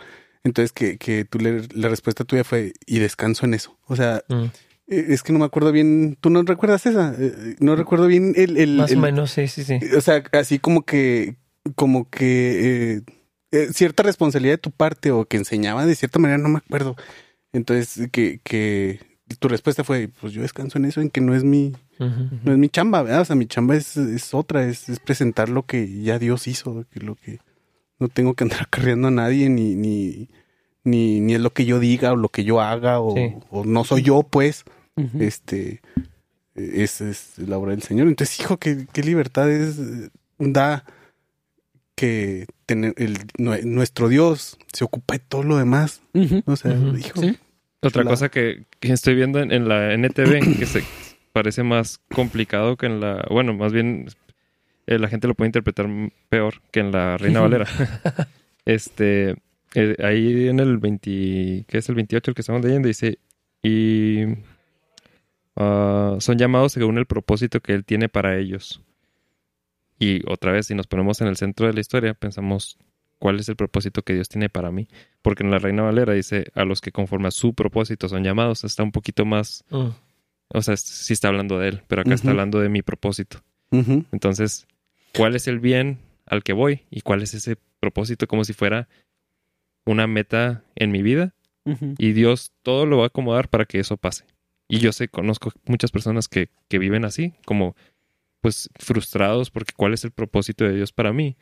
Entonces 0.44 0.72
que, 0.72 0.98
que 0.98 1.24
tú 1.24 1.38
le, 1.38 1.62
la 1.72 1.88
respuesta 1.88 2.24
tuya 2.24 2.44
fue, 2.44 2.74
y 2.84 2.98
descanso 2.98 3.46
en 3.46 3.54
eso. 3.54 3.78
O 3.86 3.96
sea, 3.96 4.24
eh, 4.28 5.06
es 5.08 5.22
que 5.22 5.32
no 5.32 5.38
me 5.38 5.46
acuerdo 5.46 5.72
bien, 5.72 6.18
¿tú 6.20 6.28
no 6.28 6.42
recuerdas 6.42 6.84
esa? 6.84 7.14
Eh, 7.18 7.56
No 7.60 7.76
recuerdo 7.76 8.06
bien 8.08 8.34
el... 8.36 8.58
el- 8.58 8.76
Más 8.76 8.90
el- 8.90 8.98
o 8.98 9.00
menos, 9.00 9.30
sí, 9.30 9.48
sí, 9.48 9.64
sí. 9.64 9.78
O 9.96 10.00
sea, 10.02 10.22
así 10.32 10.58
como 10.58 10.84
que, 10.84 11.36
como 11.76 12.10
que 12.10 12.96
eh, 12.96 13.00
eh, 13.52 13.68
cierta 13.72 14.02
responsabilidad 14.02 14.52
de 14.52 14.58
tu 14.58 14.70
parte 14.70 15.12
o 15.12 15.24
que 15.24 15.38
enseñaba 15.38 15.86
de 15.86 15.94
cierta 15.94 16.18
manera, 16.18 16.36
no 16.36 16.50
me 16.50 16.58
acuerdo. 16.58 16.94
Entonces, 17.54 18.10
que, 18.12 18.40
que 18.44 19.00
tu 19.38 19.48
respuesta 19.48 19.82
fue, 19.82 20.10
pues 20.20 20.34
yo 20.34 20.42
descanso 20.42 20.76
en 20.76 20.84
eso, 20.84 21.00
en 21.00 21.08
que 21.08 21.22
no 21.22 21.34
es 21.34 21.42
mi, 21.42 21.72
No 21.98 22.52
es 22.52 22.58
mi 22.58 22.68
chamba, 22.68 23.02
¿verdad? 23.02 23.22
O 23.22 23.24
sea, 23.24 23.36
mi 23.36 23.46
chamba 23.46 23.74
es, 23.76 23.96
es 23.96 24.32
otra, 24.34 24.64
es, 24.66 24.88
es 24.88 25.00
presentar 25.00 25.48
lo 25.48 25.64
que 25.64 26.00
ya 26.02 26.18
Dios 26.18 26.46
hizo, 26.46 26.84
que 26.90 27.00
lo 27.00 27.14
que 27.16 27.38
no 27.98 28.08
tengo 28.08 28.34
que 28.34 28.44
andar 28.44 28.62
acarreando 28.62 29.08
a 29.08 29.10
nadie, 29.10 29.48
ni, 29.48 29.74
ni, 29.74 30.28
ni, 30.84 31.20
ni 31.20 31.34
es 31.34 31.40
lo 31.40 31.52
que 31.52 31.64
yo 31.64 31.80
diga 31.80 32.12
o 32.12 32.16
lo 32.16 32.28
que 32.28 32.44
yo 32.44 32.60
haga, 32.60 33.00
o, 33.00 33.14
Sí. 33.14 33.34
o 33.50 33.64
no 33.64 33.84
soy 33.84 34.02
yo, 34.02 34.22
pues, 34.22 34.64
este, 35.18 35.80
es, 36.54 37.00
es 37.00 37.38
la 37.38 37.56
obra 37.58 37.70
del 37.72 37.82
Señor. 37.82 38.08
Entonces, 38.08 38.38
hijo, 38.40 38.56
qué, 38.58 38.86
qué 38.92 39.02
libertad 39.02 39.50
es, 39.50 39.78
da 40.38 40.84
que 41.94 42.46
tener 42.66 42.94
el, 42.96 43.18
nue- 43.38 43.64
nuestro 43.64 44.08
Dios 44.08 44.56
se 44.72 44.84
ocupa 44.84 45.14
de 45.14 45.18
todo 45.20 45.42
lo 45.42 45.56
demás. 45.56 46.00
O 46.46 46.56
sea, 46.56 46.72
hijo, 46.98 47.20
Sí. 47.20 47.36
Otra 47.80 48.02
La- 48.02 48.10
cosa 48.10 48.28
que, 48.28 48.64
que 48.80 48.92
estoy 48.92 49.14
viendo 49.14 49.38
en, 49.40 49.52
en 49.52 49.68
la 49.68 49.94
NTV, 49.94 50.58
que 50.58 50.66
se 50.66 50.82
parece 51.38 51.62
más 51.62 52.00
complicado 52.12 52.76
que 52.76 52.86
en 52.86 52.98
la... 52.98 53.24
Bueno, 53.30 53.54
más 53.54 53.72
bien 53.72 54.08
eh, 54.88 54.98
la 54.98 55.06
gente 55.06 55.28
lo 55.28 55.34
puede 55.34 55.50
interpretar 55.50 55.86
peor 56.28 56.54
que 56.72 56.80
en 56.80 56.90
la 56.90 57.16
Reina 57.16 57.40
Valera. 57.40 57.66
este, 58.64 59.36
eh, 59.74 59.94
ahí 60.02 60.48
en 60.48 60.58
el 60.58 60.78
20... 60.78 61.64
¿Qué 61.68 61.78
es 61.78 61.88
el 61.88 61.94
28 61.94 62.32
el 62.32 62.34
que 62.34 62.40
estamos 62.40 62.64
leyendo? 62.64 62.88
Dice, 62.88 63.20
y 63.62 64.24
ah, 65.54 66.16
son 66.18 66.38
llamados 66.38 66.72
según 66.72 66.98
el 66.98 67.06
propósito 67.06 67.60
que 67.60 67.72
Él 67.72 67.84
tiene 67.84 68.08
para 68.08 68.36
ellos. 68.36 68.82
Y 70.00 70.28
otra 70.28 70.50
vez, 70.50 70.66
si 70.66 70.74
nos 70.74 70.88
ponemos 70.88 71.20
en 71.20 71.28
el 71.28 71.36
centro 71.36 71.68
de 71.68 71.72
la 71.72 71.80
historia, 71.80 72.14
pensamos 72.14 72.78
cuál 73.20 73.38
es 73.38 73.48
el 73.48 73.54
propósito 73.54 74.02
que 74.02 74.14
Dios 74.14 74.28
tiene 74.28 74.48
para 74.48 74.72
mí. 74.72 74.88
Porque 75.22 75.44
en 75.44 75.52
la 75.52 75.60
Reina 75.60 75.84
Valera 75.84 76.14
dice 76.14 76.46
a 76.56 76.64
los 76.64 76.80
que 76.80 76.90
conforme 76.90 77.28
a 77.28 77.30
su 77.30 77.54
propósito 77.54 78.08
son 78.08 78.24
llamados. 78.24 78.64
Está 78.64 78.82
un 78.82 78.90
poquito 78.90 79.24
más, 79.24 79.64
Mm. 79.70 79.90
O 80.50 80.62
sea, 80.62 80.76
sí 80.76 81.12
está 81.12 81.28
hablando 81.28 81.58
de 81.58 81.68
él, 81.68 81.82
pero 81.88 82.02
acá 82.02 82.14
está 82.14 82.30
hablando 82.30 82.60
de 82.60 82.68
mi 82.68 82.82
propósito. 82.82 83.42
Entonces, 83.70 84.66
¿cuál 85.14 85.36
es 85.36 85.46
el 85.46 85.60
bien 85.60 85.98
al 86.26 86.42
que 86.42 86.52
voy? 86.52 86.82
¿Y 86.90 87.02
cuál 87.02 87.22
es 87.22 87.34
ese 87.34 87.56
propósito 87.80 88.26
como 88.26 88.44
si 88.44 88.52
fuera 88.52 88.88
una 89.84 90.06
meta 90.06 90.64
en 90.74 90.90
mi 90.90 91.02
vida? 91.02 91.34
Y 91.98 92.12
Dios 92.12 92.52
todo 92.62 92.86
lo 92.86 92.98
va 92.98 93.04
a 93.04 93.06
acomodar 93.08 93.48
para 93.48 93.66
que 93.66 93.78
eso 93.78 93.96
pase. 93.98 94.24
Y 94.68 94.78
yo 94.78 94.92
sé, 94.92 95.08
conozco 95.08 95.50
muchas 95.66 95.90
personas 95.90 96.28
que, 96.28 96.48
que 96.68 96.78
viven 96.78 97.04
así, 97.04 97.34
como 97.44 97.74
pues 98.40 98.70
frustrados 98.78 99.50
porque 99.50 99.72
cuál 99.76 99.94
es 99.94 100.04
el 100.04 100.12
propósito 100.12 100.64
de 100.64 100.74
Dios 100.74 100.92
para 100.92 101.12
mí. 101.12 101.36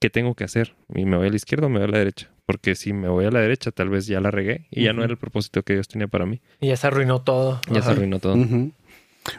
¿Qué 0.00 0.10
tengo 0.10 0.34
que 0.34 0.44
hacer? 0.44 0.74
¿Y 0.94 1.04
me 1.04 1.16
voy 1.16 1.28
a 1.28 1.30
la 1.30 1.36
izquierda 1.36 1.66
o 1.66 1.70
me 1.70 1.78
voy 1.78 1.88
a 1.88 1.92
la 1.92 1.98
derecha? 1.98 2.30
Porque 2.52 2.74
si 2.74 2.92
me 2.92 3.08
voy 3.08 3.24
a 3.24 3.30
la 3.30 3.40
derecha, 3.40 3.70
tal 3.70 3.88
vez 3.88 4.06
ya 4.06 4.20
la 4.20 4.30
regué 4.30 4.66
y 4.70 4.84
ya 4.84 4.92
no 4.92 5.02
era 5.02 5.10
el 5.12 5.16
propósito 5.18 5.62
que 5.62 5.72
Dios 5.72 5.88
tenía 5.88 6.06
para 6.06 6.26
mí. 6.26 6.42
Y 6.60 6.68
ya 6.68 6.76
se 6.76 6.86
arruinó 6.86 7.22
todo. 7.22 7.62
Ya 7.70 7.78
Ajá. 7.78 7.86
se 7.86 7.90
arruinó 7.92 8.18
todo. 8.18 8.34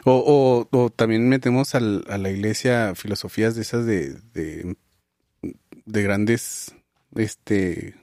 O, 0.04 0.66
o, 0.72 0.76
o 0.76 0.90
también 0.90 1.28
metemos 1.28 1.76
al- 1.76 2.04
a 2.08 2.18
la 2.18 2.30
iglesia 2.30 2.94
filosofías 2.96 3.54
de 3.54 3.62
esas 3.62 3.86
de, 3.86 4.14
de, 4.32 4.76
de 5.84 6.02
grandes 6.02 6.74
este, 7.14 7.94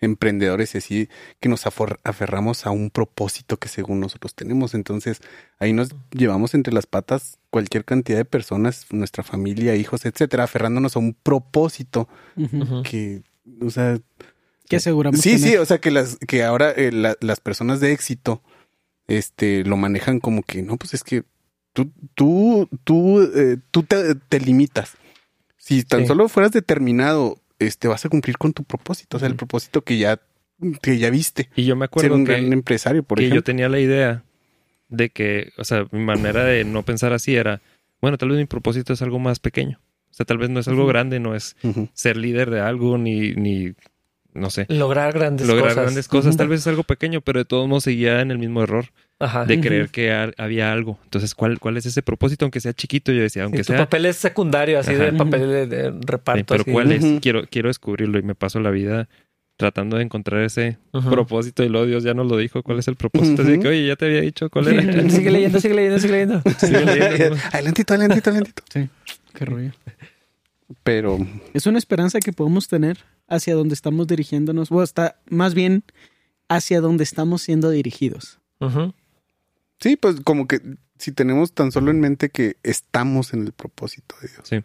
emprendedores 0.00 0.74
y 0.74 0.78
así, 0.78 1.08
que 1.38 1.48
nos 1.48 1.66
afor- 1.66 1.98
aferramos 2.02 2.66
a 2.66 2.70
un 2.70 2.90
propósito 2.90 3.58
que 3.58 3.68
según 3.68 4.00
nosotros 4.00 4.34
tenemos. 4.34 4.74
Entonces, 4.74 5.20
ahí 5.60 5.72
nos 5.72 5.90
llevamos 6.10 6.54
entre 6.54 6.72
las 6.74 6.86
patas 6.86 7.38
cualquier 7.50 7.84
cantidad 7.84 8.18
de 8.18 8.24
personas, 8.24 8.86
nuestra 8.90 9.22
familia, 9.22 9.76
hijos, 9.76 10.04
etcétera, 10.06 10.44
aferrándonos 10.44 10.96
a 10.96 10.98
un 10.98 11.14
propósito 11.14 12.08
que, 12.82 13.22
o 13.60 13.70
sea, 13.70 13.98
Que 14.68 14.76
aseguramos 14.76 15.20
Sí, 15.20 15.38
sí, 15.38 15.56
o 15.56 15.64
sea 15.64 15.78
que 15.78 15.90
las 15.90 16.16
que 16.18 16.42
ahora 16.44 16.70
eh, 16.70 16.92
la- 16.92 17.16
las 17.20 17.40
personas 17.40 17.80
de 17.80 17.92
éxito 17.92 18.42
este 19.06 19.64
lo 19.64 19.76
manejan 19.76 20.20
como 20.20 20.42
que 20.42 20.62
no, 20.62 20.76
pues 20.76 20.94
es 20.94 21.02
que 21.04 21.24
tú 21.72 21.90
tú 22.14 22.68
tú 22.84 23.22
eh, 23.22 23.56
tú 23.70 23.82
te, 23.82 24.14
te 24.14 24.40
limitas. 24.40 24.96
Si 25.56 25.82
tan 25.84 26.00
Sí. 26.02 26.06
solo 26.06 26.28
fueras 26.28 26.52
determinado, 26.52 27.40
este 27.58 27.88
vas 27.88 28.04
a 28.04 28.08
cumplir 28.08 28.36
con 28.38 28.52
tu 28.52 28.64
propósito, 28.64 29.16
o 29.16 29.20
sea, 29.20 29.28
el 29.28 29.36
propósito 29.36 29.82
que 29.82 29.98
ya 29.98 30.20
que 30.82 30.98
ya 30.98 31.08
viste, 31.10 31.48
Y 31.54 31.64
yo 31.66 31.76
me 31.76 31.84
ser 31.84 31.88
acuerdo 31.88 32.14
un 32.16 32.24
que, 32.24 32.32
gran 32.32 32.52
empresario, 32.52 33.02
por 33.04 33.18
que 33.18 33.24
yo 33.24 33.28
ejemplo. 33.28 33.44
tenía 33.44 33.68
la 33.68 33.78
idea 33.78 34.24
de 34.88 35.10
que, 35.10 35.52
o 35.56 35.64
sea, 35.64 35.86
mi 35.92 36.00
manera 36.00 36.42
de 36.44 36.64
no 36.64 36.82
pensar 36.84 37.12
así 37.12 37.36
era, 37.36 37.60
bueno, 38.00 38.18
tal 38.18 38.30
vez 38.30 38.38
mi 38.38 38.46
propósito 38.46 38.92
es 38.92 39.00
algo 39.02 39.18
más 39.20 39.38
pequeño. 39.38 39.78
O 40.10 40.14
sea, 40.14 40.26
tal 40.26 40.38
vez 40.38 40.50
no 40.50 40.58
es 40.58 40.66
algo 40.66 40.86
grande, 40.86 41.20
no 41.20 41.34
es 41.36 41.54
ser 41.92 42.16
líder 42.16 42.50
de 42.50 42.60
algo, 42.60 42.98
ni, 42.98 43.32
ni 43.34 43.74
no 44.38 44.50
sé, 44.50 44.66
Lograr 44.68 45.12
grandes 45.12 45.46
lograr 45.46 45.68
cosas. 45.70 45.82
grandes 45.84 46.08
cosas. 46.08 46.28
Ujú. 46.30 46.36
Tal 46.38 46.48
vez 46.48 46.60
es 46.60 46.66
algo 46.66 46.82
pequeño, 46.84 47.20
pero 47.20 47.38
de 47.40 47.44
todos 47.44 47.68
modos 47.68 47.84
seguía 47.84 48.20
en 48.20 48.30
el 48.30 48.38
mismo 48.38 48.62
error 48.62 48.86
Ajá. 49.18 49.44
de 49.44 49.54
Ujú. 49.54 49.62
creer 49.64 49.88
que 49.90 50.12
ha- 50.12 50.30
había 50.38 50.72
algo. 50.72 50.98
Entonces, 51.04 51.34
¿cuál, 51.34 51.58
¿cuál 51.58 51.76
es 51.76 51.86
ese 51.86 52.02
propósito? 52.02 52.44
Aunque 52.44 52.60
sea 52.60 52.72
chiquito, 52.72 53.12
yo 53.12 53.22
decía, 53.22 53.42
Sí, 53.42 53.44
aunque 53.44 53.58
tu 53.58 53.64
sea... 53.64 53.78
papel 53.78 54.06
es 54.06 54.16
secundario, 54.16 54.78
así 54.78 54.94
de 54.94 55.08
Ajá. 55.08 55.16
papel 55.16 55.40
de, 55.48 55.66
de 55.66 55.90
Sí, 55.92 55.98
reparto. 56.06 56.44
pero 56.46 56.62
así. 56.62 56.70
¿cuál 56.72 56.92
es? 56.92 57.04
Quiero, 57.20 57.42
quiero 57.50 57.68
descubrirlo 57.68 58.18
y 58.18 58.22
me 58.22 58.34
paso 58.34 58.60
la 58.60 58.70
vida 58.70 59.08
tratando 59.56 59.96
de 59.96 60.04
encontrar 60.04 60.42
ese 60.42 60.78
Ujú. 60.92 61.10
propósito 61.10 61.64
y 61.64 61.68
luego 61.68 61.84
Dios 61.86 62.04
ya 62.04 62.14
nos 62.14 62.28
lo 62.30 62.36
dijo. 62.36 62.62
¿Cuál 62.62 62.78
es 62.78 62.86
el 62.86 62.94
propósito? 62.94 63.42
Así 63.42 63.50
de 63.50 63.56
que, 63.58 63.66
Ujú. 63.66 63.70
oye, 63.70 63.86
ya 63.88 63.96
te 63.96 64.04
había 64.06 64.20
dicho 64.20 64.48
cuál 64.50 64.68
era. 64.68 64.82
sigue 65.10 65.30
leyendo, 65.32 65.58
sigue 65.60 65.74
leyendo, 65.74 65.98
sigue 65.98 66.12
leyendo. 66.14 66.42
Sigue 66.58 66.84
leyendo. 66.84 67.36
adelantito, 67.52 67.94
adelantito, 67.94 68.30
adelantito. 68.30 68.62
Sí, 68.72 68.88
qué 69.34 69.44
rollo. 69.44 69.72
Pero 70.84 71.18
Es 71.54 71.66
una 71.66 71.78
esperanza 71.78 72.20
que 72.20 72.32
podemos 72.32 72.68
tener 72.68 72.98
hacia 73.28 73.54
donde 73.54 73.74
estamos 73.74 74.06
dirigiéndonos, 74.06 74.72
o 74.72 74.80
hasta 74.80 75.20
más 75.28 75.54
bien 75.54 75.84
hacia 76.48 76.80
donde 76.80 77.04
estamos 77.04 77.42
siendo 77.42 77.70
dirigidos. 77.70 78.40
Sí, 79.80 79.96
pues 79.96 80.20
como 80.22 80.48
que 80.48 80.60
si 80.98 81.12
tenemos 81.12 81.52
tan 81.52 81.70
solo 81.70 81.90
en 81.90 82.00
mente 82.00 82.30
que 82.30 82.56
estamos 82.62 83.32
en 83.32 83.42
el 83.44 83.52
propósito 83.52 84.16
de 84.20 84.28
Dios. 84.28 84.42
Sí. 84.48 84.56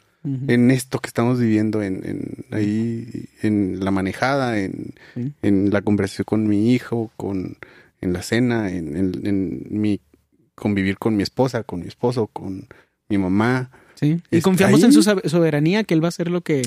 En 0.48 0.72
esto 0.72 1.00
que 1.00 1.08
estamos 1.08 1.38
viviendo, 1.40 1.84
en, 1.84 2.02
en 2.06 2.46
ahí, 2.52 3.28
en 3.42 3.84
la 3.84 3.92
manejada, 3.92 4.58
en, 4.60 4.94
Sí. 5.14 5.34
en 5.42 5.70
la 5.70 5.82
conversación 5.82 6.24
con 6.26 6.48
mi 6.48 6.74
hijo, 6.74 7.12
con, 7.18 7.58
en 8.00 8.14
la 8.14 8.22
cena, 8.24 8.72
en, 8.72 8.96
en- 8.96 9.28
en 9.28 9.64
mi 9.70 10.00
convivir 10.56 10.98
con 10.98 11.18
mi 11.18 11.24
esposa, 11.24 11.64
con 11.64 11.82
mi 11.82 11.88
esposo, 11.88 12.28
con 12.28 12.68
mi 13.10 13.18
mamá. 13.18 13.70
Sí. 13.96 14.22
Y 14.32 14.38
Está 14.38 14.44
confiamos 14.46 14.82
en 14.84 14.94
su 14.94 15.04
soberanía, 15.04 15.84
que 15.84 15.94
Él 15.94 16.02
va 16.02 16.08
a 16.08 16.10
hacer 16.10 16.30
lo 16.32 16.40
que 16.42 16.62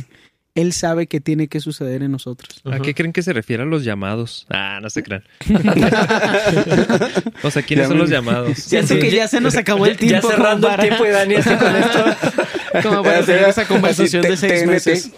Él 0.56 0.72
sabe 0.72 1.06
que 1.06 1.20
tiene 1.20 1.46
que 1.48 1.60
suceder 1.60 2.02
en 2.02 2.10
nosotros. 2.10 2.60
¿A 2.64 2.80
qué 2.80 2.94
creen 2.94 3.12
que 3.12 3.22
se 3.22 3.32
refiere 3.32 3.62
a 3.62 3.66
los 3.66 3.84
llamados? 3.84 4.46
Ah, 4.50 4.80
no 4.82 4.90
se 4.90 5.02
crean. 5.04 5.22
o 7.42 7.50
sea, 7.50 7.62
¿quiénes 7.62 7.88
son 7.88 7.98
los 7.98 8.10
llamados? 8.10 8.58
Siento 8.58 8.94
Sí, 8.94 9.00
que 9.00 9.10
ya- 9.10 9.18
ya 9.18 9.28
se 9.28 9.40
nos 9.40 9.54
acabó 9.56 9.86
el 9.86 9.96
tiempo. 9.96 10.28
Ya 10.28 10.34
cerrando 10.36 10.68
el 10.68 10.80
tiempo 10.80 11.06
y 11.06 11.10
Dani 11.10 11.34
así 11.36 11.50
con 11.56 11.76
esto. 11.76 12.04
como 12.88 13.02
para 13.02 13.22
tener 13.24 13.48
esa 13.48 13.66
conversación 13.68 14.22
de 14.22 14.36
seis 14.36 14.62
TNT. 14.62 14.66
meses. 14.66 15.12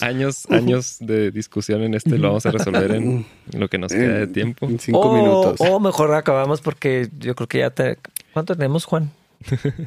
Años, 0.00 0.46
años 0.48 0.96
de 1.00 1.30
discusión 1.32 1.82
en 1.82 1.94
este 1.94 2.18
lo 2.18 2.28
vamos 2.28 2.46
a 2.46 2.52
resolver 2.52 2.92
en 2.92 3.26
lo 3.52 3.68
que 3.68 3.78
nos 3.78 3.92
queda 3.92 4.18
de 4.20 4.26
tiempo. 4.28 4.66
En 4.68 4.78
cinco 4.78 5.00
o, 5.00 5.14
minutos. 5.16 5.56
o 5.60 5.80
mejor 5.80 6.14
acabamos 6.14 6.60
porque 6.60 7.08
yo 7.18 7.34
creo 7.34 7.48
que 7.48 7.58
ya 7.58 7.70
te... 7.70 7.98
¿Cuánto 8.32 8.54
tenemos, 8.54 8.84
Juan? 8.84 9.10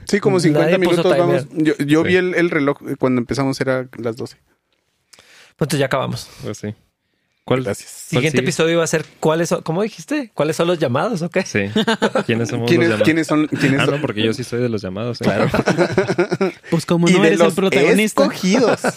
Sí, 0.05 0.19
como 0.19 0.39
50 0.39 0.65
Nadie 0.71 0.79
puso 0.83 0.91
minutos 1.03 1.17
vamos. 1.17 1.47
Yo, 1.53 1.73
yo 1.77 2.01
Sí. 2.03 2.07
vi 2.07 2.15
el, 2.15 2.35
el 2.35 2.49
reloj 2.49 2.77
cuando 2.99 3.19
empezamos 3.19 3.59
era 3.61 3.87
las 3.97 4.15
12. 4.17 4.37
Pues 4.37 5.67
entonces 5.67 5.79
ya 5.79 5.85
acabamos. 5.87 6.29
Pues 6.43 6.57
sí. 6.57 6.73
¿Cuál? 7.43 7.63
Gracias. 7.63 7.89
¿Cuál 8.11 8.21
Siguiente 8.21 8.37
sigue? 8.37 8.43
episodio 8.49 8.77
va 8.77 8.83
a 8.83 8.87
ser 8.87 9.03
¿cuáles 9.19 9.49
son? 9.49 9.61
¿Cómo 9.63 9.81
dijiste? 9.81 10.31
¿Cuáles 10.33 10.55
son 10.55 10.67
los 10.67 10.77
llamados 10.79 11.21
o 11.23 11.29
qué? 11.29 11.41
Sí. 11.43 11.69
¿Quiénes 12.25 12.49
somos 12.49 12.61
los 12.63 12.69
¿Quiénes, 12.69 12.87
llamados? 12.89 13.03
¿quiénes 13.03 13.27
son? 13.27 13.47
¿Quiénes 13.47 13.79
Ah, 13.81 13.85
son? 13.85 13.95
no, 13.95 14.01
porque 14.01 14.23
yo 14.23 14.31
sí 14.33 14.43
soy 14.43 14.61
de 14.61 14.69
los 14.69 14.81
llamados. 14.81 15.19
¿eh? 15.21 15.23
Claro. 15.25 15.49
Pues 16.69 16.85
como 16.85 17.07
no 17.09 17.25
eres 17.25 17.39
los 17.39 17.49
el 17.49 17.55
protagonista. 17.55 18.21
escogidos. 18.23 18.79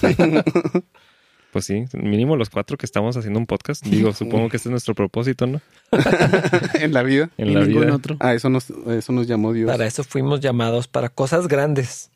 Pues 1.54 1.66
sí, 1.66 1.84
mínimo 1.92 2.36
los 2.36 2.50
cuatro 2.50 2.76
que 2.76 2.84
estamos 2.84 3.16
haciendo 3.16 3.38
un 3.38 3.46
podcast. 3.46 3.86
Digo, 3.86 4.12
supongo 4.12 4.48
que 4.48 4.56
este 4.56 4.68
es 4.68 4.70
nuestro 4.72 4.96
propósito, 4.96 5.46
¿no? 5.46 5.60
en 6.74 6.92
la 6.92 7.04
vida. 7.04 7.30
En 7.38 7.50
y 7.50 7.54
la 7.54 7.60
ningún 7.64 7.84
vida. 7.84 7.94
otro. 7.94 8.16
Ah, 8.18 8.34
eso 8.34 8.50
nos, 8.50 8.70
eso 8.70 9.12
nos 9.12 9.28
llamó 9.28 9.52
Dios. 9.52 9.70
Para 9.70 9.86
eso 9.86 10.02
fuimos 10.02 10.40
llamados 10.40 10.88
para 10.88 11.10
cosas 11.10 11.46
grandes. 11.46 12.10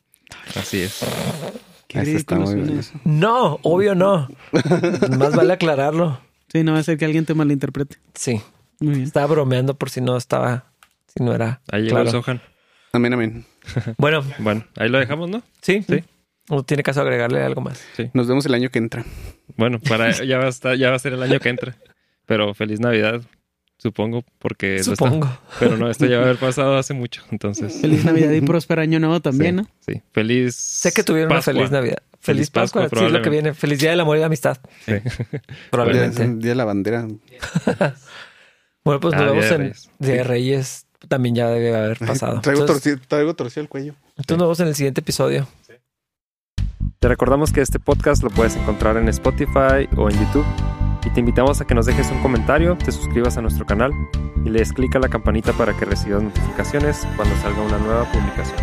Así 0.57 0.81
es. 0.81 1.05
Qué 1.87 2.01
está 2.01 2.35
muy 2.35 2.79
eso. 2.79 2.91
No, 3.05 3.59
obvio 3.63 3.95
no. 3.95 4.27
Más 5.17 5.33
vale 5.33 5.53
aclararlo. 5.53 6.19
Sí, 6.51 6.65
no 6.65 6.73
va 6.73 6.79
a 6.79 6.83
ser 6.83 6.97
que 6.97 7.05
alguien 7.05 7.23
te 7.23 7.33
malinterprete. 7.33 7.95
Sí, 8.15 8.41
Muy 8.81 8.95
bien. 8.95 9.03
estaba 9.05 9.27
bromeando 9.27 9.77
por 9.77 9.89
si 9.89 10.01
no 10.01 10.17
estaba, 10.17 10.65
si 11.15 11.23
no 11.23 11.33
era 11.33 11.61
Ahí 11.71 11.83
llegó 11.83 11.99
el 11.99 12.03
claro. 12.03 12.21
Sohan. 12.23 12.41
Amén, 12.91 13.13
amén. 13.13 13.45
Bueno, 13.97 14.21
Bueno, 14.39 14.65
ahí 14.75 14.89
lo 14.89 14.99
dejamos, 14.99 15.29
¿no? 15.29 15.43
sí, 15.61 15.81
Sí. 15.87 16.03
No 16.49 16.63
tiene 16.63 16.83
caso 16.83 17.01
agregarle 17.01 17.41
algo 17.43 17.61
más. 17.61 17.79
Sí. 17.95 18.09
Nos 18.13 18.27
vemos 18.27 18.45
el 18.45 18.53
año 18.53 18.69
que 18.69 18.79
entra. 18.79 19.05
Bueno, 19.55 19.79
para 19.79 20.11
ya 20.25 20.37
va 20.39 20.45
a 20.45 20.49
estar, 20.49 20.75
ya 20.77 20.89
va 20.89 20.95
a 20.95 20.99
ser 20.99 21.13
el 21.13 21.23
año 21.23 21.39
que 21.39 21.49
entra. 21.49 21.75
Pero 22.25 22.53
feliz 22.53 22.79
Navidad, 22.79 23.21
supongo, 23.77 24.23
porque 24.39 24.75
lo 24.75 24.75
está- 24.81 24.95
Supongo. 24.95 25.29
pero 25.59 25.77
no, 25.77 25.89
esto 25.89 26.05
ya 26.05 26.17
va 26.17 26.23
a 26.23 26.25
haber 26.25 26.37
pasado 26.37 26.77
hace 26.77 26.93
mucho. 26.93 27.23
Entonces, 27.31 27.79
Feliz 27.81 28.03
Navidad 28.05 28.31
y 28.31 28.41
próspero 28.41 28.81
año 28.81 28.99
nuevo 28.99 29.19
también, 29.19 29.57
¿no? 29.57 29.67
sí. 29.87 30.01
Feliz. 30.11 30.55
Sé 30.55 30.91
que 30.91 31.03
tuvieron 31.03 31.29
Pascua. 31.29 31.53
una 31.53 31.59
feliz 31.59 31.71
Navidad. 31.71 31.97
Feliz, 32.21 32.49
Feliz 32.49 32.49
Pascua, 32.51 32.81
Pascua, 32.83 32.99
sí, 32.99 33.05
es 33.05 33.11
lo 33.11 33.17
que 33.19 33.21
probablemente. 33.23 33.29
viene. 33.49 33.53
Feliz 33.53 33.79
Día 33.79 33.91
del 33.91 33.99
Amor 34.01 34.17
y 34.17 34.19
la 34.19 34.25
Amistad. 34.25 34.57
Sí. 34.85 34.93
Probablemente. 35.71 36.23
Día, 36.27 36.35
día 36.35 36.49
de 36.49 36.55
la 36.55 36.65
bandera. 36.65 37.07
Bueno, 38.83 38.99
pues 39.01 39.13
nos 39.13 39.21
Ah, 39.23 39.31
Día 39.31 39.33
vemos 39.33 39.89
de 39.99 40.07
en 40.07 40.17
de 40.17 40.23
Reyes. 40.23 40.85
También 41.07 41.35
ya 41.35 41.47
debe 41.49 41.75
haber 41.75 41.97
pasado. 41.99 42.41
Traigo, 42.41 42.61
Entonces, 42.61 42.83
torcido, 42.83 43.07
traigo 43.07 43.33
torcido 43.35 43.61
el 43.63 43.69
cuello. 43.69 43.93
entonces 44.17 44.37
nos 44.37 44.39
vemos 44.47 44.59
en 44.61 44.67
el 44.67 44.75
siguiente 44.75 45.01
episodio. 45.01 45.47
Te 47.01 47.07
recordamos 47.07 47.53
que 47.53 47.61
este 47.61 47.79
podcast 47.79 48.23
lo 48.23 48.29
puedes 48.29 48.57
encontrar 48.57 48.97
en 48.97 49.07
Spotify 49.07 49.87
o 49.95 50.09
en 50.09 50.19
YouTube. 50.19 50.45
Y 51.05 51.09
te 51.11 51.21
invitamos 51.21 51.61
a 51.61 51.65
que 51.65 51.73
nos 51.73 51.85
dejes 51.85 52.11
un 52.11 52.21
comentario, 52.21 52.77
te 52.77 52.91
suscribas 52.91 53.37
a 53.37 53.41
nuestro 53.41 53.65
canal 53.65 53.93
y 54.43 54.49
le 54.49 54.59
des 54.59 54.73
clic 54.73 54.97
a 54.97 54.99
la 54.99 55.07
campanita 55.07 55.53
para 55.53 55.71
que 55.77 55.85
recibas 55.85 56.21
notificaciones 56.21 57.07
cuando 57.15 57.33
salga 57.37 57.61
una 57.61 57.77
nueva 57.77 58.03
publicación. 58.11 58.59